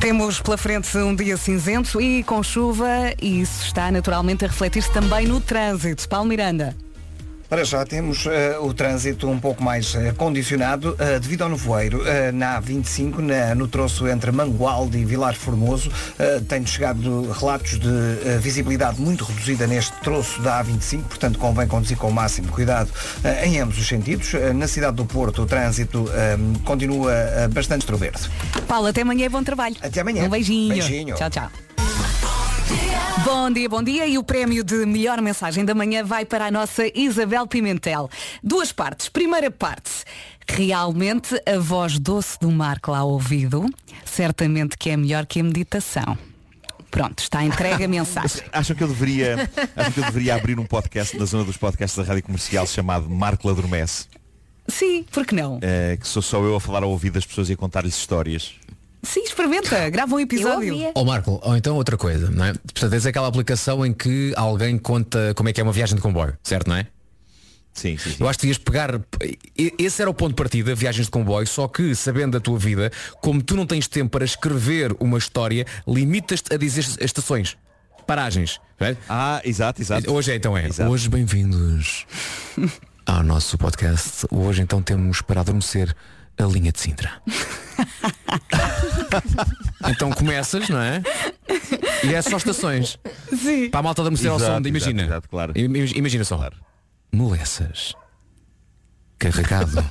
Temos 0.00 0.40
pela 0.40 0.56
frente 0.56 0.96
um 0.98 1.16
dia 1.16 1.36
cinzento 1.36 2.00
e 2.00 2.22
com 2.22 2.44
chuva 2.44 2.86
e 3.20 3.40
isso 3.40 3.64
está 3.64 3.90
naturalmente 3.90 4.44
a 4.44 4.48
refletir-se 4.48 4.92
também 4.92 5.26
no 5.26 5.40
trânsito. 5.40 6.08
Paulo 6.08 6.28
Miranda. 6.28 6.76
Para 7.48 7.62
já 7.64 7.84
temos 7.84 8.26
eh, 8.26 8.56
o 8.58 8.72
trânsito 8.74 9.28
um 9.28 9.38
pouco 9.38 9.62
mais 9.62 9.94
eh, 9.94 10.12
condicionado 10.16 10.96
eh, 10.98 11.18
devido 11.20 11.42
ao 11.42 11.48
nevoeiro. 11.50 12.02
na 12.32 12.60
A25, 12.60 13.18
na- 13.18 13.54
no 13.54 13.68
troço 13.68 14.08
entre 14.08 14.32
Mangualde 14.32 14.98
e 14.98 15.04
Vilar 15.04 15.34
Formoso, 15.34 15.90
tem 16.48 16.66
chegado 16.66 17.30
relatos 17.32 17.78
de 17.78 18.38
visibilidade 18.40 19.00
muito 19.00 19.24
reduzida 19.24 19.66
neste 19.66 19.92
troço 20.00 20.40
da 20.42 20.64
A25, 20.64 21.02
portanto 21.04 21.38
convém 21.38 21.66
conduzir 21.68 21.96
com 21.96 22.08
o 22.08 22.12
máximo 22.12 22.48
cuidado 22.48 22.90
em 23.44 23.60
ambos 23.60 23.78
os 23.78 23.86
sentidos. 23.86 24.32
Na 24.54 24.66
cidade 24.66 24.96
do 24.96 25.04
Porto, 25.04 25.42
o 25.42 25.46
trânsito 25.46 26.06
continua 26.64 27.12
bastante 27.52 27.82
extroverso. 27.82 28.30
Paulo, 28.66 28.88
até 28.88 29.02
amanhã 29.02 29.26
e 29.26 29.28
bom 29.28 29.42
trabalho. 29.42 29.76
Até 29.80 30.00
amanhã. 30.00 30.24
Um 30.24 30.28
beijinho. 30.30 30.68
Beijinho. 30.74 31.14
Tchau, 31.14 31.30
tchau. 31.30 31.50
Bom 33.24 33.50
dia, 33.50 33.68
bom 33.70 33.82
dia. 33.82 34.06
E 34.06 34.18
o 34.18 34.22
prémio 34.22 34.62
de 34.62 34.84
melhor 34.84 35.22
mensagem 35.22 35.64
da 35.64 35.74
manhã 35.74 36.04
vai 36.04 36.26
para 36.26 36.46
a 36.46 36.50
nossa 36.50 36.82
Isabel 36.94 37.46
Pimentel. 37.46 38.10
Duas 38.42 38.70
partes. 38.70 39.08
Primeira 39.08 39.50
parte. 39.50 40.04
Realmente 40.46 41.34
a 41.46 41.58
voz 41.58 41.98
doce 41.98 42.38
do 42.38 42.50
Marco 42.50 42.90
lá 42.90 42.98
ao 42.98 43.08
ouvido, 43.08 43.64
certamente 44.04 44.76
que 44.76 44.90
é 44.90 44.96
melhor 44.96 45.24
que 45.24 45.40
a 45.40 45.42
meditação. 45.42 46.18
Pronto, 46.90 47.20
está 47.20 47.42
entregue 47.42 47.84
a 47.84 47.88
mensagem. 47.88 48.42
Acham 48.52 48.76
que 48.76 48.84
eu 48.84 48.88
deveria, 48.88 49.50
acham 49.74 49.92
que 49.92 50.00
eu 50.00 50.04
deveria 50.04 50.34
abrir 50.34 50.60
um 50.60 50.66
podcast 50.66 51.16
na 51.16 51.24
zona 51.24 51.44
dos 51.44 51.56
podcasts 51.56 51.96
da 51.96 52.04
Rádio 52.04 52.24
Comercial 52.24 52.66
chamado 52.66 53.08
Marco 53.08 53.48
Adormece? 53.48 54.06
Sim, 54.68 55.04
por 55.10 55.26
que 55.26 55.34
não? 55.34 55.58
Eh, 55.62 55.96
que 55.98 56.06
sou 56.06 56.22
só 56.22 56.42
eu 56.42 56.56
a 56.56 56.60
falar 56.60 56.82
ao 56.82 56.90
ouvido 56.90 57.14
das 57.14 57.24
pessoas 57.24 57.48
e 57.48 57.54
a 57.54 57.56
contar-lhes 57.56 57.96
histórias. 57.96 58.54
Sim, 59.04 59.22
experimenta, 59.22 59.88
grava 59.90 60.14
um 60.14 60.20
episódio. 60.20 60.74
Ó 60.94 61.04
Marco, 61.04 61.38
ou 61.42 61.56
então 61.56 61.76
outra 61.76 61.96
coisa, 61.96 62.30
não 62.30 62.44
é? 62.44 62.52
Portanto, 62.54 62.90
tens 62.90 63.06
aquela 63.06 63.28
aplicação 63.28 63.84
em 63.84 63.92
que 63.92 64.32
alguém 64.36 64.78
conta 64.78 65.32
como 65.34 65.48
é 65.48 65.52
que 65.52 65.60
é 65.60 65.64
uma 65.64 65.72
viagem 65.72 65.96
de 65.96 66.02
comboio, 66.02 66.36
certo, 66.42 66.68
não 66.68 66.76
é? 66.76 66.86
Sim, 67.74 67.98
sim, 67.98 68.14
Eu 68.20 68.28
acho 68.28 68.38
que 68.38 68.46
devias 68.46 68.58
pegar. 68.58 69.00
Esse 69.56 70.00
era 70.00 70.08
o 70.08 70.14
ponto 70.14 70.30
de 70.30 70.36
partida, 70.36 70.74
viagens 70.76 71.06
de 71.06 71.10
comboio, 71.10 71.44
só 71.46 71.66
que, 71.66 71.92
sabendo 71.94 72.32
da 72.32 72.40
tua 72.40 72.56
vida, 72.56 72.90
como 73.20 73.42
tu 73.42 73.56
não 73.56 73.66
tens 73.66 73.88
tempo 73.88 74.10
para 74.10 74.24
escrever 74.24 74.94
uma 75.00 75.18
história, 75.18 75.66
limitas-te 75.86 76.54
a 76.54 76.56
dizer 76.56 76.84
estações. 77.00 77.56
Paragens. 78.06 78.60
Ah, 79.08 79.40
exato, 79.44 79.82
exato. 79.82 80.12
Hoje 80.12 80.32
é 80.32 80.36
então 80.36 80.56
é. 80.56 80.68
Hoje 80.88 81.08
bem-vindos 81.08 82.06
ao 83.04 83.24
nosso 83.24 83.58
podcast. 83.58 84.26
Hoje 84.30 84.62
então 84.62 84.80
temos 84.80 85.20
para 85.20 85.40
adormecer 85.40 85.94
a 86.38 86.44
linha 86.44 86.72
de 86.72 86.80
Sintra. 86.80 87.10
então 89.88 90.10
começas, 90.12 90.68
não 90.68 90.80
é? 90.80 91.02
E 92.04 92.14
é 92.14 92.22
só 92.22 92.36
estações. 92.36 92.98
Sim. 93.36 93.68
Para 93.70 93.80
a 93.80 93.82
malta 93.82 94.02
adormecer 94.02 94.30
ao 94.30 94.36
Exato, 94.36 94.62
som, 94.62 94.68
imagina. 94.68 95.02
exato, 95.02 95.12
exato, 95.12 95.28
claro. 95.28 95.52
Im- 95.56 95.76
Imagina 95.96 96.24
só. 96.24 96.50
Molessas. 97.12 97.94
Carregado. 99.18 99.84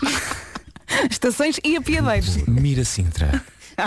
Estações 1.09 1.59
e 1.63 1.75
apiadeiros. 1.75 2.37
Mira 2.47 2.85
Sintra. 2.85 3.43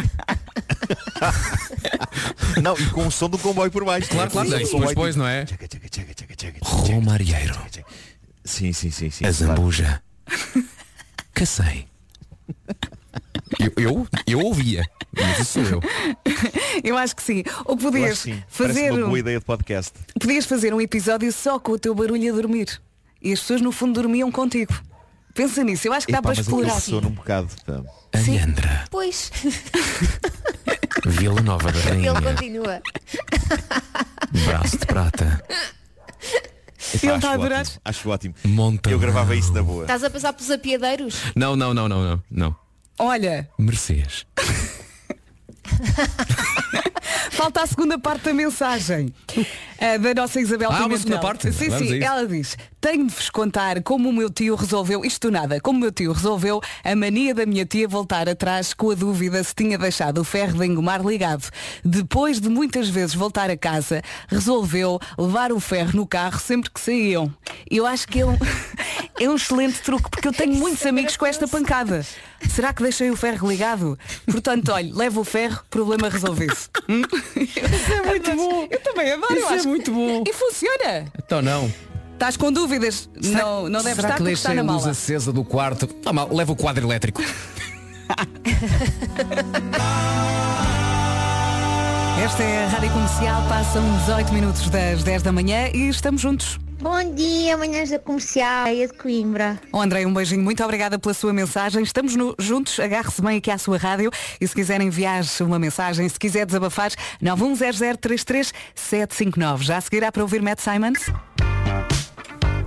Não, 2.60 2.76
e 2.76 2.86
com 2.90 3.06
o 3.06 3.10
som 3.10 3.28
do 3.28 3.38
comboio 3.38 3.70
por 3.70 3.84
baixo. 3.84 4.08
Claro, 4.08 4.30
claro. 4.30 4.48
Sim, 4.48 4.64
o 4.64 4.70
comboio 4.70 4.88
depois, 4.88 5.14
tipo- 5.14 5.24
não 5.24 5.30
é? 5.30 5.46
Romarieiro. 6.62 7.56
Sim, 8.44 8.72
sim, 8.72 8.90
sim, 8.90 9.10
sim. 9.10 9.24
A 9.26 9.30
Zambuja. 9.30 10.02
Cacém. 11.34 11.86
Eu, 13.60 13.72
eu, 13.76 14.08
eu 14.26 14.40
ouvia. 14.40 14.84
Mas 15.14 15.38
isso 15.38 15.64
sou 15.64 15.80
eu. 15.80 15.80
Eu 16.84 16.98
acho 16.98 17.16
que 17.16 17.22
sim. 17.22 17.42
Ou 17.64 17.74
Eu 17.74 17.78
podias 17.78 18.18
sim. 18.18 18.42
Parece 18.58 18.74
fazer, 18.80 18.90
uma 18.92 19.04
um- 19.06 19.08
boa 19.08 19.18
ideia 19.18 19.38
de 19.38 19.44
podcast. 19.44 19.92
podias 20.20 20.44
fazer 20.44 20.74
um 20.74 20.80
episódio 20.80 21.32
só 21.32 21.58
com 21.58 21.72
o 21.72 21.78
teu 21.78 21.94
barulho 21.94 22.30
a 22.32 22.36
dormir. 22.36 22.80
E 23.22 23.32
as 23.32 23.40
pessoas 23.40 23.60
no 23.62 23.72
fundo 23.72 23.94
dormiam 24.00 24.30
contigo. 24.30 24.74
Pensa 25.32 25.62
nisso, 25.64 25.88
eu 25.88 25.92
acho 25.92 26.06
que 26.06 26.12
dá 26.12 26.18
Epá, 26.18 26.28
para 26.28 26.36
mas 26.36 26.46
explorar. 26.46 26.68
aquilo 26.76 26.80
sono 27.00 27.08
um 27.08 27.12
bocado. 27.12 27.48
pá. 27.64 27.82
Aniandra. 28.12 28.84
Pois, 28.90 29.30
Vila 31.06 31.40
Nova 31.42 31.70
da 31.72 31.80
Rainha. 31.80 32.10
ele 32.10 32.20
continua. 32.22 32.82
Braço 34.44 34.78
de 34.78 34.86
prata. 34.86 35.42
Acho 36.96 37.16
está 37.16 37.30
a 37.30 37.34
adorar. 37.34 37.60
ótimo, 37.60 37.80
Acho 37.84 38.10
ótimo. 38.10 38.34
Montão. 38.44 38.92
Eu 38.92 38.98
gravava 38.98 39.34
isso 39.36 39.52
na 39.52 39.62
boa. 39.62 39.82
Estás 39.82 40.02
a 40.04 40.10
passar 40.10 40.32
pelos 40.32 40.50
apiadeiros? 40.50 41.16
Não, 41.34 41.54
não, 41.56 41.72
não, 41.74 41.88
não, 41.88 42.02
não. 42.02 42.22
não. 42.30 42.56
Olha, 42.98 43.48
Mercedes. 43.58 44.24
falta 47.30 47.62
a 47.62 47.66
segunda 47.66 47.98
parte 47.98 48.24
da 48.24 48.34
mensagem 48.34 49.12
eh, 49.78 49.98
da 49.98 50.14
nossa 50.14 50.40
Isabel 50.40 50.70
Ah, 50.70 50.76
Pimentel. 50.76 50.98
segunda 50.98 51.18
parte? 51.20 51.52
Sim, 51.52 51.68
Vamos 51.68 51.88
sim. 51.88 52.02
Ela 52.02 52.26
diz, 52.26 52.56
tenho 52.80 53.06
de 53.06 53.14
vos 53.14 53.30
contar 53.30 53.82
como 53.82 54.08
o 54.08 54.12
meu 54.12 54.30
tio 54.30 54.54
resolveu, 54.54 55.04
isto 55.04 55.28
do 55.28 55.32
nada, 55.32 55.60
como 55.60 55.78
o 55.78 55.80
meu 55.82 55.92
tio 55.92 56.12
resolveu 56.12 56.60
a 56.82 56.96
mania 56.96 57.34
da 57.34 57.44
minha 57.44 57.66
tia 57.66 57.86
voltar 57.86 58.28
atrás 58.28 58.72
com 58.72 58.90
a 58.90 58.94
dúvida 58.94 59.42
se 59.44 59.54
tinha 59.54 59.76
deixado 59.76 60.18
o 60.18 60.24
ferro 60.24 60.58
de 60.58 60.66
engomar 60.66 61.04
ligado. 61.04 61.48
Depois 61.84 62.40
de 62.40 62.48
muitas 62.48 62.88
vezes 62.88 63.14
voltar 63.14 63.50
a 63.50 63.56
casa, 63.56 64.02
resolveu 64.28 64.98
levar 65.18 65.52
o 65.52 65.60
ferro 65.60 65.92
no 65.94 66.06
carro 66.06 66.38
sempre 66.40 66.70
que 66.70 66.80
saíam. 66.80 67.32
Eu 67.70 67.86
acho 67.86 68.06
que 68.08 68.20
é 68.20 68.26
um, 68.26 68.36
é 69.20 69.28
um 69.28 69.36
excelente 69.36 69.80
truque, 69.82 70.10
porque 70.10 70.28
eu 70.28 70.32
tenho 70.32 70.54
muitos 70.54 70.84
amigos 70.86 71.16
com 71.16 71.26
esta 71.26 71.46
pancada. 71.46 72.04
Será 72.50 72.72
que 72.72 72.82
deixei 72.82 73.10
o 73.10 73.16
ferro 73.16 73.48
ligado? 73.48 73.98
Portanto, 74.26 74.72
olha, 74.72 74.90
leva 74.94 75.20
o 75.20 75.24
ferro, 75.24 75.62
problema 75.70 76.08
resolvido. 76.08 76.56
Hum? 76.88 77.02
Isso 77.36 77.92
é 77.92 78.02
muito 78.02 78.34
bom. 78.36 78.68
Eu 78.70 78.80
também 78.80 79.12
adoro. 79.12 79.32
eu 79.34 79.38
Isso 79.44 79.52
é 79.52 79.56
acho. 79.56 79.68
muito 79.68 79.92
bom. 79.92 80.24
E 80.26 80.32
funciona. 80.32 81.04
Então 81.18 81.42
não. 81.42 81.72
Estás 82.14 82.36
com 82.36 82.50
dúvidas? 82.50 83.08
não, 83.22 83.68
não 83.68 83.82
deve 83.82 83.96
Será 83.96 84.08
estar 84.08 84.14
que 84.14 84.22
porque 84.22 84.32
está 84.32 84.48
deixei 84.50 84.54
na 84.54 84.62
a 84.62 84.64
luz 84.74 84.82
mala. 84.84 84.92
acesa 84.92 85.32
do 85.32 85.44
quarto? 85.44 85.86
Tá 85.86 86.12
mal, 86.12 86.28
leva 86.32 86.52
o 86.52 86.56
quadro 86.56 86.86
elétrico. 86.86 87.22
Esta 92.24 92.42
é 92.42 92.64
a 92.64 92.68
Rádio 92.68 92.90
Comercial, 92.90 93.42
passam 93.48 93.82
18 93.98 94.32
minutos 94.32 94.70
das 94.70 95.02
10 95.02 95.22
da 95.22 95.30
manhã 95.32 95.68
e 95.72 95.88
estamos 95.88 96.22
juntos. 96.22 96.58
Bom 96.88 97.02
dia, 97.16 97.56
manhãs 97.56 97.90
da 97.90 97.98
comercial, 97.98 98.68
é 98.68 98.86
de 98.86 98.92
Coimbra. 98.92 99.58
Oh, 99.72 99.80
André, 99.80 100.06
um 100.06 100.14
beijinho, 100.14 100.40
muito 100.40 100.62
obrigada 100.62 100.96
pela 101.00 101.12
sua 101.12 101.32
mensagem. 101.32 101.82
Estamos 101.82 102.14
no- 102.14 102.32
juntos, 102.38 102.78
agarre-se 102.78 103.20
bem 103.20 103.38
aqui 103.38 103.50
à 103.50 103.58
sua 103.58 103.76
rádio 103.76 104.08
e 104.40 104.46
se 104.46 104.54
quiser 104.54 104.80
enviar 104.80 105.24
uma 105.40 105.58
mensagem, 105.58 106.08
se 106.08 106.16
quiser 106.16 106.46
desabafar, 106.46 106.92
910033759. 107.20 109.62
Já 109.64 109.80
seguirá 109.80 110.12
para 110.12 110.22
ouvir 110.22 110.40
Matt 110.40 110.60
Simons? 110.60 111.10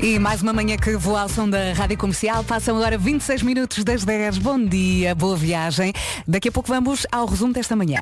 E 0.01 0.19
mais 0.19 0.41
uma 0.41 0.51
manhã 0.51 0.75
que 0.75 0.97
voa 0.97 1.21
ao 1.21 1.29
som 1.29 1.49
da 1.49 1.71
Rádio 1.71 1.97
Comercial. 1.97 2.43
Passam 2.43 2.75
agora 2.75 2.97
26 2.97 3.41
minutos 3.41 3.85
das 3.85 4.03
10. 4.03 4.37
Bom 4.37 4.61
dia, 4.61 5.15
boa 5.15 5.37
viagem. 5.37 5.93
Daqui 6.27 6.49
a 6.49 6.51
pouco 6.51 6.67
vamos 6.67 7.07
ao 7.09 7.25
resumo 7.25 7.53
desta 7.53 7.73
manhã. 7.73 8.01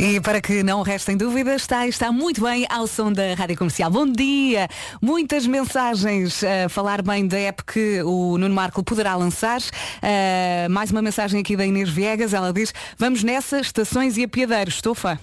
E 0.00 0.20
para 0.20 0.40
que 0.40 0.62
não 0.62 0.82
restem 0.82 1.16
dúvidas, 1.16 1.62
está, 1.62 1.84
está 1.84 2.12
muito 2.12 2.40
bem 2.40 2.64
ao 2.70 2.86
som 2.86 3.12
da 3.12 3.34
Rádio 3.34 3.56
Comercial. 3.56 3.90
Bom 3.90 4.06
dia! 4.06 4.68
Muitas 5.02 5.44
mensagens 5.44 6.44
a 6.44 6.68
falar 6.68 7.02
bem 7.02 7.26
da 7.26 7.36
app 7.36 7.64
que 7.64 8.00
o 8.02 8.38
Nuno 8.38 8.54
Marco 8.54 8.80
poderá 8.84 9.16
lançar. 9.16 9.60
Ah, 10.00 10.68
mais 10.70 10.92
uma 10.92 11.02
mensagem 11.02 11.40
aqui 11.40 11.56
da 11.56 11.66
Inês 11.66 11.90
Viegas. 11.90 12.32
Ela 12.32 12.52
diz, 12.52 12.72
vamos 12.96 13.24
nessa, 13.24 13.58
estações 13.58 14.16
e 14.16 14.22
apiadeiros. 14.22 14.74
Estou 14.74 14.94
fã. 14.94 15.18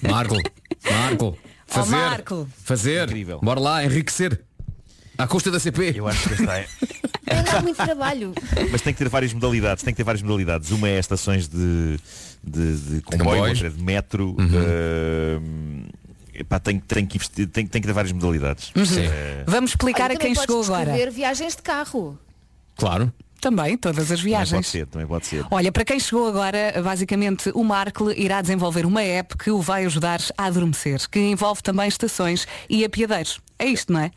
Marco, 0.00 0.36
Marco, 0.90 1.38
fazer, 1.66 1.90
Marco. 1.96 2.48
fazer, 2.64 3.08
bora 3.42 3.60
lá, 3.60 3.84
enriquecer, 3.84 4.40
à 5.18 5.26
custa 5.26 5.50
da 5.50 5.58
CP. 5.60 5.92
Eu 5.96 6.06
acho 6.08 6.28
que 6.28 6.34
está 6.34 6.58
é. 6.58 6.66
Muito 7.62 7.76
trabalho. 7.76 8.32
Mas 8.70 8.80
tem 8.82 8.92
que 8.92 8.98
ter 8.98 9.08
várias 9.08 9.32
modalidades. 9.32 9.82
Tem 9.82 9.92
que 9.92 9.96
ter 9.98 10.04
várias 10.04 10.22
modalidades. 10.22 10.70
Uma 10.70 10.88
é 10.88 10.98
estações 10.98 11.48
de, 11.48 11.98
de, 12.42 12.76
de 12.76 13.00
comboio, 13.02 13.18
Comboios. 13.30 13.48
outra 13.62 13.66
é 13.68 13.70
de 13.70 13.82
metro. 13.82 14.36
Uhum. 14.38 15.84
epá, 16.34 16.58
tem, 16.58 16.78
tem, 16.78 17.06
que 17.06 17.16
investir- 17.16 17.48
tem, 17.48 17.66
tem 17.66 17.80
que 17.80 17.86
ter 17.86 17.92
várias 17.94 18.12
modalidades. 18.12 18.70
Uhum. 18.76 18.82
Eh, 18.98 19.44
Vamos 19.46 19.70
explicar 19.70 20.04
Olha, 20.10 20.14
a 20.16 20.18
quem 20.18 20.32
também 20.34 20.40
chegou 20.40 20.56
podes 20.56 20.70
agora. 20.70 20.84
descrever 20.86 21.10
viagens 21.12 21.56
de 21.56 21.62
carro. 21.62 22.18
Claro. 22.76 23.12
Também, 23.40 23.76
todas 23.76 23.98
as 23.98 24.06
também 24.08 24.16
pode 24.16 24.28
viagens. 24.48 24.66
ser, 24.68 24.86
também 24.86 25.06
pode 25.06 25.26
ser. 25.26 25.44
Olha, 25.50 25.70
para 25.70 25.84
quem 25.84 26.00
chegou 26.00 26.26
agora, 26.26 26.80
basicamente 26.82 27.50
o 27.54 27.62
Marco 27.62 28.10
irá 28.12 28.40
desenvolver 28.40 28.86
uma 28.86 29.02
app 29.02 29.36
que 29.36 29.50
o 29.50 29.60
vai 29.60 29.84
ajudar 29.84 30.18
a 30.38 30.44
adormecer, 30.46 30.98
que 31.10 31.18
envolve 31.20 31.62
também 31.62 31.86
estações 31.86 32.46
e 32.70 32.84
apiadeiros. 32.86 33.40
É 33.58 33.66
isto, 33.66 33.92
não 33.92 34.00
é? 34.00 34.10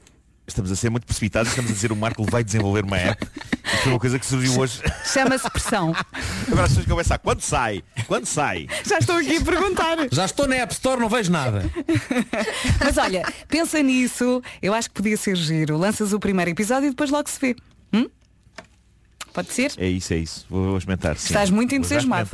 Estamos 0.48 0.72
a 0.72 0.78
ser 0.78 0.90
muito 0.90 1.06
precipitados, 1.06 1.50
estamos 1.50 1.70
a 1.70 1.74
dizer 1.74 1.92
o 1.92 1.96
Marco 1.96 2.24
vai 2.24 2.42
desenvolver 2.42 2.86
uma 2.86 2.98
app. 2.98 3.28
Isto 3.66 3.78
foi 3.84 3.92
uma 3.92 4.00
coisa 4.00 4.18
que 4.18 4.26
surgiu 4.26 4.58
hoje. 4.58 4.82
Chama-se 5.04 5.50
pressão. 5.50 5.94
Agora 6.48 6.64
as 6.64 6.70
pessoas 6.70 6.86
começam 6.86 7.16
a 7.16 7.18
quando 7.18 7.42
sai? 7.42 7.84
Quando 8.08 8.26
sai? 8.26 8.66
Já 8.86 8.98
estou 8.98 9.18
aqui 9.18 9.36
a 9.36 9.42
perguntar. 9.42 9.98
Já 10.10 10.24
estou 10.24 10.48
na 10.48 10.56
App 10.56 10.72
Store, 10.72 11.02
não 11.02 11.10
vejo 11.10 11.30
nada. 11.30 11.70
Mas 12.80 12.98
olha, 12.98 13.26
pensa 13.50 13.84
nisso, 13.84 14.42
eu 14.62 14.74
acho 14.74 14.90
que 14.90 14.96
podia 14.96 15.18
ser 15.18 15.36
giro. 15.36 15.78
Lanças 15.78 16.14
o 16.14 16.20
primeiro 16.20 16.50
episódio 16.52 16.88
e 16.88 16.90
depois 16.92 17.10
logo 17.10 17.30
se 17.30 17.40
vê. 17.42 17.56
Hum? 17.92 18.10
Pode 19.34 19.52
ser? 19.52 19.74
É 19.78 19.88
isso, 19.88 20.14
é 20.14 20.18
isso. 20.18 20.46
Vou, 20.50 20.64
vou 20.64 20.78
experimentar. 20.78 21.18
sim. 21.18 21.28
Estás 21.28 21.50
muito 21.50 21.76
entusiasmado. 21.76 22.30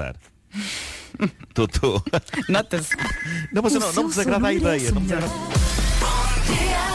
Tô, 1.54 1.68
tô. 1.68 2.02
Nota-se. 2.48 2.96
Não, 3.52 3.64
mas 3.64 3.74
não, 3.74 3.92
não 3.92 4.04
me 4.04 4.10
desagrada 4.10 4.48
a 4.48 4.54
é 4.54 4.56
ideia. 4.56 4.92
Não 4.92 5.02
me 5.02 5.08
desagrada. 5.08 5.83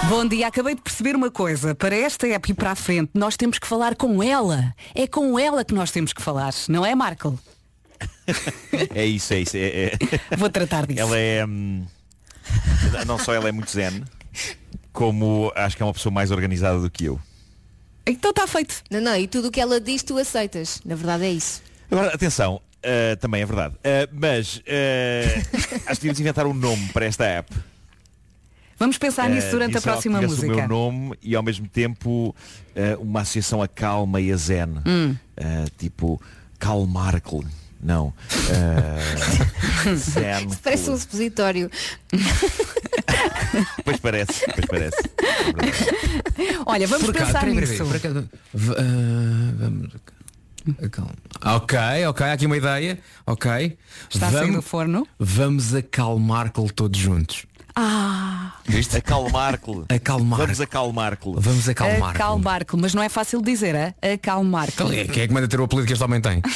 Bom 0.09 0.27
dia, 0.27 0.47
acabei 0.47 0.75
de 0.75 0.81
perceber 0.81 1.15
uma 1.15 1.31
coisa. 1.31 1.75
Para 1.75 1.95
esta 1.95 2.27
época 2.27 2.53
e 2.53 2.55
para 2.55 2.71
a 2.73 2.75
frente, 2.75 3.11
nós 3.15 3.37
temos 3.37 3.59
que 3.59 3.67
falar 3.67 3.95
com 3.95 4.23
ela. 4.23 4.75
É 4.95 5.07
com 5.07 5.39
ela 5.39 5.65
que 5.65 5.75
nós 5.75 5.91
temos 5.91 6.13
que 6.13 6.23
falar, 6.23 6.53
não 6.69 6.85
é, 6.85 6.95
Marco? 6.95 7.39
É 8.95 9.05
isso, 9.05 9.35
é 9.35 9.41
isso. 9.41 9.57
é- 9.57 9.93
é- 10.31 10.37
Vou 10.37 10.49
tratar 10.51 10.87
disso. 10.87 11.01
Ela 11.01 11.19
é. 11.19 11.45
hum, 11.45 11.85
Não 13.07 13.19
só 13.19 13.35
ela 13.35 13.49
é 13.49 13.53
muito 13.53 13.71
zen, 13.71 14.03
como 14.93 15.53
acho 15.55 15.77
que 15.77 15.83
é 15.83 15.87
uma 15.87 15.93
pessoa 15.93 16.13
mais 16.13 16.31
organizada 16.31 16.79
do 16.79 16.91
que 16.91 17.05
eu. 17.07 17.21
Então 18.07 18.31
está 18.31 18.47
feito. 18.47 18.83
Não, 18.91 19.01
não, 19.01 19.17
e 19.17 19.27
tudo 19.27 19.49
o 19.49 19.51
que 19.51 19.61
ela 19.61 19.81
diz 19.81 20.03
tu 20.03 20.17
aceitas. 20.19 20.81
Na 20.85 20.95
verdade 20.95 21.25
é 21.25 21.31
isso. 21.31 21.63
Agora, 21.91 22.15
atenção, 22.15 22.57
uh, 22.57 23.17
também 23.19 23.43
é 23.43 23.47
verdade. 23.47 23.75
Uh, 23.77 24.09
mas 24.13 24.57
uh, 24.57 24.61
acho 25.87 26.01
que 26.01 26.07
devíamos 26.07 26.21
inventar 26.21 26.47
um 26.47 26.55
nome 26.55 26.89
para 26.93 27.05
esta 27.05 27.25
app. 27.25 27.55
Vamos 28.79 28.97
pensar 28.99 29.29
nisso 29.29 29.49
Uh, 29.49 29.51
durante 29.51 29.71
a 29.71 29.73
ela 29.75 29.81
que 29.81 29.89
próxima 29.89 30.23
música. 30.23 30.53
o 30.53 30.57
meu 30.57 30.69
nome 30.69 31.19
e 31.23 31.35
ao 31.35 31.43
mesmo 31.43 31.67
tempo 31.69 32.35
uh, 32.77 33.03
uma 33.03 33.21
associação 33.23 33.61
a 33.63 33.69
calma 33.69 34.21
e 34.21 34.31
a 34.33 34.37
zen. 34.37 34.69
Hum. 34.87 35.17
Uh, 35.37 35.71
tipo 35.77 36.21
Karl 36.59 36.85
Markle. 36.87 37.45
Não. 37.81 38.09
Uh, 38.09 39.95
zen. 39.97 40.47
Isso 40.49 40.59
parece 40.63 40.91
um 40.91 40.97
supositório. 40.97 41.71
Pois 43.85 43.99
parece, 43.99 44.45
pois 44.55 44.67
parece. 44.67 44.97
Olha, 46.67 46.87
vamos 46.87 47.07
Por 47.07 47.15
cá, 47.15 47.25
pensar 47.27 47.41
peraí, 47.41 47.55
nisso. 47.57 47.85
por 47.85 47.99
cá. 47.99 48.09
Vamos. 48.53 49.91
Ok, 51.45 51.79
ok, 52.09 52.27
há 52.27 52.33
aqui 52.35 52.47
uma 52.47 52.57
ideia. 52.57 52.99
Ok. 53.27 53.77
Está 54.11 54.29
a 54.29 54.33
sair 54.33 54.53
do 54.53 54.63
forno. 54.63 55.07
Vamos 55.19 55.75
acalmar-lhe 55.75 56.53
todos 56.73 56.99
juntos. 57.01 57.47
Ah, 57.81 58.55
Viste? 58.67 58.97
Acalmar-lhe. 58.97 59.85
Acalmar. 59.89 60.41
Vamos 60.41 60.61
acalmar-lhe. 60.61 61.19
Vamos 61.37 61.69
acalmar. 61.69 62.11
acalmar 62.17 62.67
mas 62.77 62.93
não 62.93 63.01
é 63.01 63.09
fácil 63.09 63.41
de 63.41 63.53
dizer, 63.53 63.73
é? 63.77 63.95
acalmar 64.15 64.69
Então, 64.69 64.91
é- 64.93 65.05
Quem 65.05 65.23
é 65.23 65.29
que 65.29 65.33
manda 65.33 65.47
ter 65.47 65.61
o 65.61 65.65
apelido 65.65 65.87
que 65.87 65.93
este 65.93 66.05
homem 66.05 66.21
tem? 66.21 66.43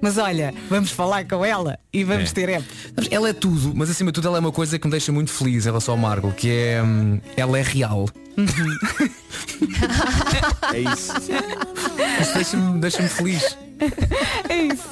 Mas 0.00 0.18
olha, 0.18 0.54
vamos 0.68 0.90
falar 0.92 1.24
com 1.26 1.44
ela 1.44 1.78
e 1.92 2.04
vamos 2.04 2.30
É. 2.30 2.34
ter 2.34 2.48
app. 2.50 2.64
Ela 3.10 3.30
é 3.30 3.32
tudo, 3.32 3.72
mas 3.74 3.90
acima 3.90 4.10
de 4.10 4.14
tudo 4.14 4.28
ela 4.28 4.36
é 4.38 4.40
uma 4.40 4.52
coisa 4.52 4.78
que 4.78 4.86
me 4.86 4.90
deixa 4.90 5.10
muito 5.12 5.30
feliz 5.32 5.64
em 5.64 5.68
relação 5.68 5.94
ao 5.94 5.98
Marco, 6.00 6.30
que 6.32 6.48
é 6.50 6.82
hum, 6.82 7.20
ela 7.36 7.58
é 7.58 7.62
real. 7.62 8.06
É 10.72 10.78
isso. 10.80 11.12
Isso 12.20 12.34
deixa-me 12.34 12.78
deixa 12.80 13.02
feliz. 13.08 13.56
É 14.48 14.62
isso. 14.64 14.88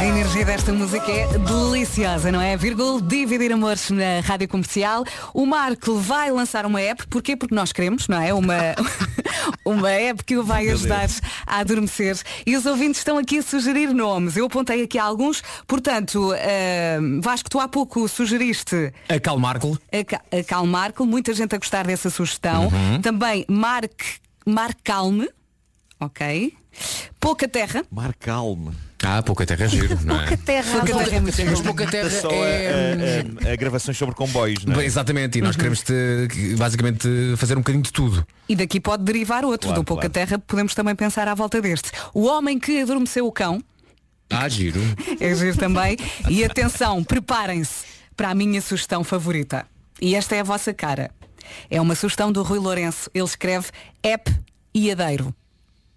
A 0.00 0.04
energia 0.04 0.44
desta 0.44 0.72
música 0.72 1.10
é 1.10 1.26
deliciosa, 1.38 2.30
não 2.30 2.40
é? 2.40 2.56
Vírgula, 2.56 3.02
dividir 3.02 3.52
amores 3.52 3.90
na 3.90 4.20
rádio 4.22 4.46
comercial. 4.48 5.04
O 5.34 5.44
Marco 5.44 5.96
vai 5.98 6.30
lançar 6.30 6.64
uma 6.64 6.80
app, 6.80 7.04
porquê? 7.08 7.36
Porque 7.36 7.54
nós 7.54 7.72
queremos, 7.72 8.06
não 8.06 8.20
é? 8.22 8.32
Uma, 8.32 8.54
uma 9.64 9.90
app 9.90 10.22
que 10.22 10.36
o 10.36 10.44
vai 10.44 10.68
ajudar 10.68 11.08
a 11.44 11.58
adormecer. 11.58 12.16
E 12.46 12.56
os 12.56 12.64
ouvintes 12.64 13.00
estão 13.00 13.18
aqui 13.18 13.38
a 13.38 13.42
sugerir 13.42 13.92
nomes. 13.92 14.36
Eu 14.36 14.46
apontei 14.46 14.82
aqui 14.84 14.98
alguns, 14.98 15.42
portanto, 15.66 16.32
ah, 16.32 16.98
Vasco, 17.20 17.50
tu 17.50 17.58
há 17.58 17.66
pouco 17.66 18.06
sugeriste 18.06 18.92
Acalmar-lhe. 19.08 19.76
Aca- 19.92 20.22
Acalmar-te, 20.30 21.02
muita 21.02 21.34
gente 21.34 21.56
a 21.56 21.58
gostar 21.58 21.84
dessa 21.86 22.08
sugestão. 22.08 22.66
Uhum. 22.68 23.00
Também 23.02 23.44
Marc, 23.48 24.00
Marc 24.46 24.76
Calme, 24.84 25.28
ok. 25.98 26.54
Pouca 27.18 27.48
terra. 27.48 27.84
Mar 27.90 28.14
calme. 28.14 28.70
Ah, 29.04 29.22
pouca 29.22 29.46
terra 29.46 29.64
é 29.64 29.68
giro, 29.68 29.96
não 30.04 30.16
é? 30.16 30.26
Pouca 30.26 30.36
terra, 30.38 30.72
pouca 30.72 30.86
terra 31.04 31.16
é 31.16 31.20
muito 31.20 31.44
Mas 31.46 31.60
pouca 31.60 31.86
terra 31.86 32.10
Só 32.10 32.30
é... 32.32 32.68
a, 33.44 33.48
a- 33.48 33.52
a 33.52 33.56
gravações 33.56 33.96
sobre 33.96 34.14
comboios, 34.14 34.64
não 34.64 34.74
é? 34.74 34.76
Bem, 34.78 34.86
exatamente, 34.86 35.38
e 35.38 35.40
nós 35.42 35.54
queremos 35.54 35.82
te, 35.82 35.94
basicamente 36.58 37.08
fazer 37.36 37.54
um 37.54 37.60
bocadinho 37.60 37.84
de 37.84 37.92
tudo. 37.92 38.26
E 38.48 38.56
daqui 38.56 38.80
pode 38.80 39.04
derivar 39.04 39.44
outro. 39.44 39.68
Claro, 39.68 39.82
Do 39.82 39.84
Pouca 39.84 40.08
claro. 40.10 40.12
Terra 40.12 40.38
podemos 40.44 40.74
também 40.74 40.96
pensar 40.96 41.28
à 41.28 41.34
volta 41.34 41.60
deste. 41.62 41.92
O 42.12 42.24
homem 42.26 42.58
que 42.58 42.82
adormeceu 42.82 43.26
o 43.26 43.32
cão. 43.32 43.62
Ah, 44.30 44.48
giro. 44.48 44.80
É 45.20 45.34
giro 45.34 45.56
também. 45.56 45.96
E 46.28 46.44
atenção, 46.44 47.02
preparem-se 47.04 47.84
para 48.16 48.30
a 48.30 48.34
minha 48.34 48.60
sugestão 48.60 49.04
favorita. 49.04 49.64
E 50.00 50.14
esta 50.16 50.34
é 50.36 50.40
a 50.40 50.44
vossa 50.44 50.74
cara. 50.74 51.10
É 51.70 51.80
uma 51.80 51.94
sugestão 51.94 52.30
do 52.32 52.42
Rui 52.42 52.58
Lourenço. 52.58 53.08
Ele 53.14 53.24
escreve 53.24 53.68
app 54.02 54.30
iadeiro. 54.74 55.34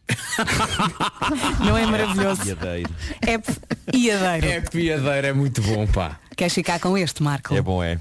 Não 1.65 1.77
é 1.77 1.85
maravilhoso? 1.85 2.43
Iadeiro. 2.47 2.89
App 3.21 3.51
iadeiro. 3.93 4.47
É 4.47 4.61
piadeira, 4.61 5.27
é 5.27 5.33
muito 5.33 5.61
bom, 5.61 5.85
pá. 5.87 6.19
Queres 6.35 6.53
ficar 6.53 6.79
com 6.79 6.97
este, 6.97 7.21
Marco? 7.23 7.53
É 7.55 7.61
bom, 7.61 7.83
é. 7.83 7.99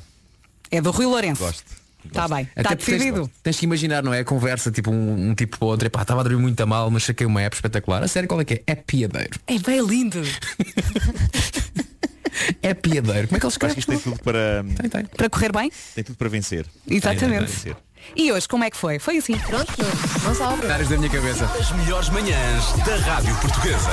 É 0.70 0.80
do 0.80 0.90
Rui 0.90 1.06
Lourenço. 1.06 1.42
Gosto. 1.42 1.80
Está 2.04 2.26
bem. 2.26 2.48
Está 2.56 2.70
porque 2.70 2.84
tens- 2.86 2.98
decidido. 2.98 3.30
Tens, 3.42 3.58
que 3.58 3.64
imaginar, 3.66 4.02
não 4.02 4.14
é? 4.14 4.20
A 4.20 4.24
conversa, 4.24 4.70
tipo 4.70 4.90
um, 4.90 5.30
um 5.30 5.34
tipo 5.34 5.58
para 5.58 5.66
o 5.66 5.68
outro, 5.68 5.86
epá, 5.86 6.00
estava 6.02 6.20
a 6.20 6.22
dormir 6.22 6.40
muito 6.40 6.58
a 6.60 6.66
mal, 6.66 6.90
mas 6.90 7.04
saquei 7.04 7.26
uma 7.26 7.42
app 7.42 7.54
espetacular. 7.54 8.02
A 8.02 8.08
sério, 8.08 8.26
qual 8.28 8.40
é 8.40 8.44
que 8.44 8.54
é? 8.54 8.62
É 8.68 8.74
piadeiro. 8.74 9.38
É 9.46 9.58
bem 9.58 9.84
lindo. 9.86 10.22
É 12.62 12.72
piadeiro. 12.72 13.28
Como 13.28 13.36
é 13.36 13.40
que 13.40 13.46
ele 13.46 13.52
Acho 13.54 13.58
que 13.58 13.66
escreve? 13.66 13.80
isto 13.80 13.90
tem 13.90 13.98
tudo 13.98 14.22
para. 14.22 14.64
Tem, 14.80 14.88
tem. 14.88 15.04
Para 15.04 15.28
correr 15.28 15.52
bem? 15.52 15.70
Tem 15.94 16.04
tudo 16.04 16.16
para 16.16 16.28
vencer. 16.28 16.66
Exatamente. 16.88 17.18
Tem 17.18 17.28
tudo 17.28 17.34
para 17.36 17.46
vencer. 17.46 17.76
E 18.16 18.32
hoje, 18.32 18.48
como 18.48 18.64
é 18.64 18.70
que 18.70 18.76
foi? 18.76 18.98
Foi 18.98 19.18
assim. 19.18 19.36
Pronto, 19.38 19.72
não 20.24 20.34
salve. 20.34 20.66
Áreas 20.66 20.88
da 20.88 20.96
minha 20.96 21.10
cabeça. 21.10 21.44
As 21.46 21.70
melhores 21.72 22.08
manhãs 22.10 22.72
da 22.84 22.96
Rádio 22.96 23.34
Portuguesa. 23.36 23.90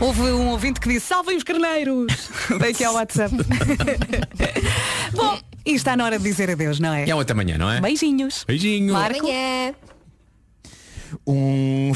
Houve 0.00 0.20
um 0.22 0.48
ouvinte 0.48 0.80
que 0.80 0.88
disse 0.88 1.06
salvem 1.06 1.36
os 1.36 1.42
carneiros. 1.42 2.06
Vem 2.58 2.70
aqui 2.70 2.84
ao 2.84 2.94
WhatsApp. 2.94 3.34
Bom, 5.14 5.38
e 5.64 5.74
está 5.74 5.96
na 5.96 6.04
hora 6.04 6.18
de 6.18 6.24
dizer 6.24 6.50
adeus, 6.50 6.78
não 6.78 6.92
é? 6.92 7.08
É 7.08 7.12
até 7.12 7.32
amanhã, 7.32 7.56
não 7.58 7.70
é? 7.70 7.80
Beijinhos. 7.80 8.44
Beijinho. 8.46 8.92
Marco. 8.92 9.20
Amanhã. 9.20 9.74
Um. 11.26 11.92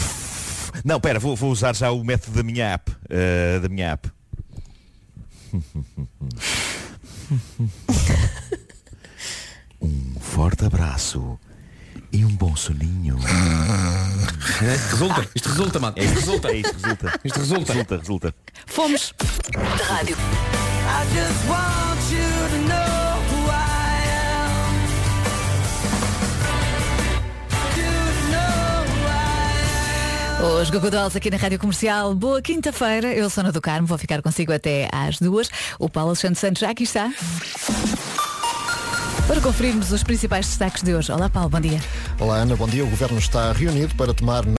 Não, 0.84 0.98
pera, 0.98 1.18
vou, 1.18 1.36
vou 1.36 1.50
usar 1.50 1.74
já 1.76 1.90
o 1.90 2.02
método 2.02 2.36
da 2.36 2.42
minha 2.42 2.66
app. 2.72 2.90
eh, 3.10 3.58
da 3.60 3.68
minha 3.68 3.92
app. 3.92 4.10
um 9.82 10.20
forte 10.20 10.64
abraço 10.64 11.38
e 12.12 12.24
um 12.24 12.34
bom 12.36 12.54
soninho. 12.56 13.18
Resulta, 14.60 15.28
isto 15.34 15.48
resulta, 15.48 15.80
mano. 15.80 15.94
É 15.96 16.04
isto, 16.04 16.14
resulta. 16.14 16.48
é 16.48 16.56
isto, 16.56 16.74
resulta. 16.74 17.20
Isto 17.24 17.38
resulta. 17.38 17.72
Resulta, 17.72 17.96
resulta. 17.96 18.34
Fomos. 18.66 19.14
Rádio. 19.88 20.16
I 20.84 21.28
am. 24.08 24.32
Os 30.42 30.70
Gogodols 30.70 31.14
aqui 31.14 31.30
na 31.30 31.36
Rádio 31.36 31.56
Comercial. 31.56 32.16
Boa 32.16 32.42
quinta-feira. 32.42 33.14
Eu 33.14 33.30
sou 33.30 33.42
Ana 33.42 33.52
do 33.52 33.60
Carmo, 33.60 33.86
vou 33.86 33.96
ficar 33.96 34.20
consigo 34.22 34.52
até 34.52 34.88
às 34.90 35.20
duas. 35.20 35.48
O 35.78 35.88
Paulo 35.88 36.10
Alexandre 36.10 36.38
Santos 36.38 36.60
já 36.60 36.70
aqui 36.70 36.82
está. 36.82 37.12
Para 39.28 39.40
conferirmos 39.40 39.92
os 39.92 40.02
principais 40.02 40.46
destaques 40.46 40.82
de 40.82 40.94
hoje. 40.94 41.12
Olá 41.12 41.28
Paulo, 41.28 41.48
bom 41.48 41.60
dia. 41.60 41.80
Olá 42.18 42.38
Ana, 42.38 42.56
bom 42.56 42.66
dia. 42.66 42.84
O 42.84 42.88
Governo 42.88 43.18
está 43.18 43.52
reunido 43.52 43.94
para 43.94 44.12
tomar 44.12 44.44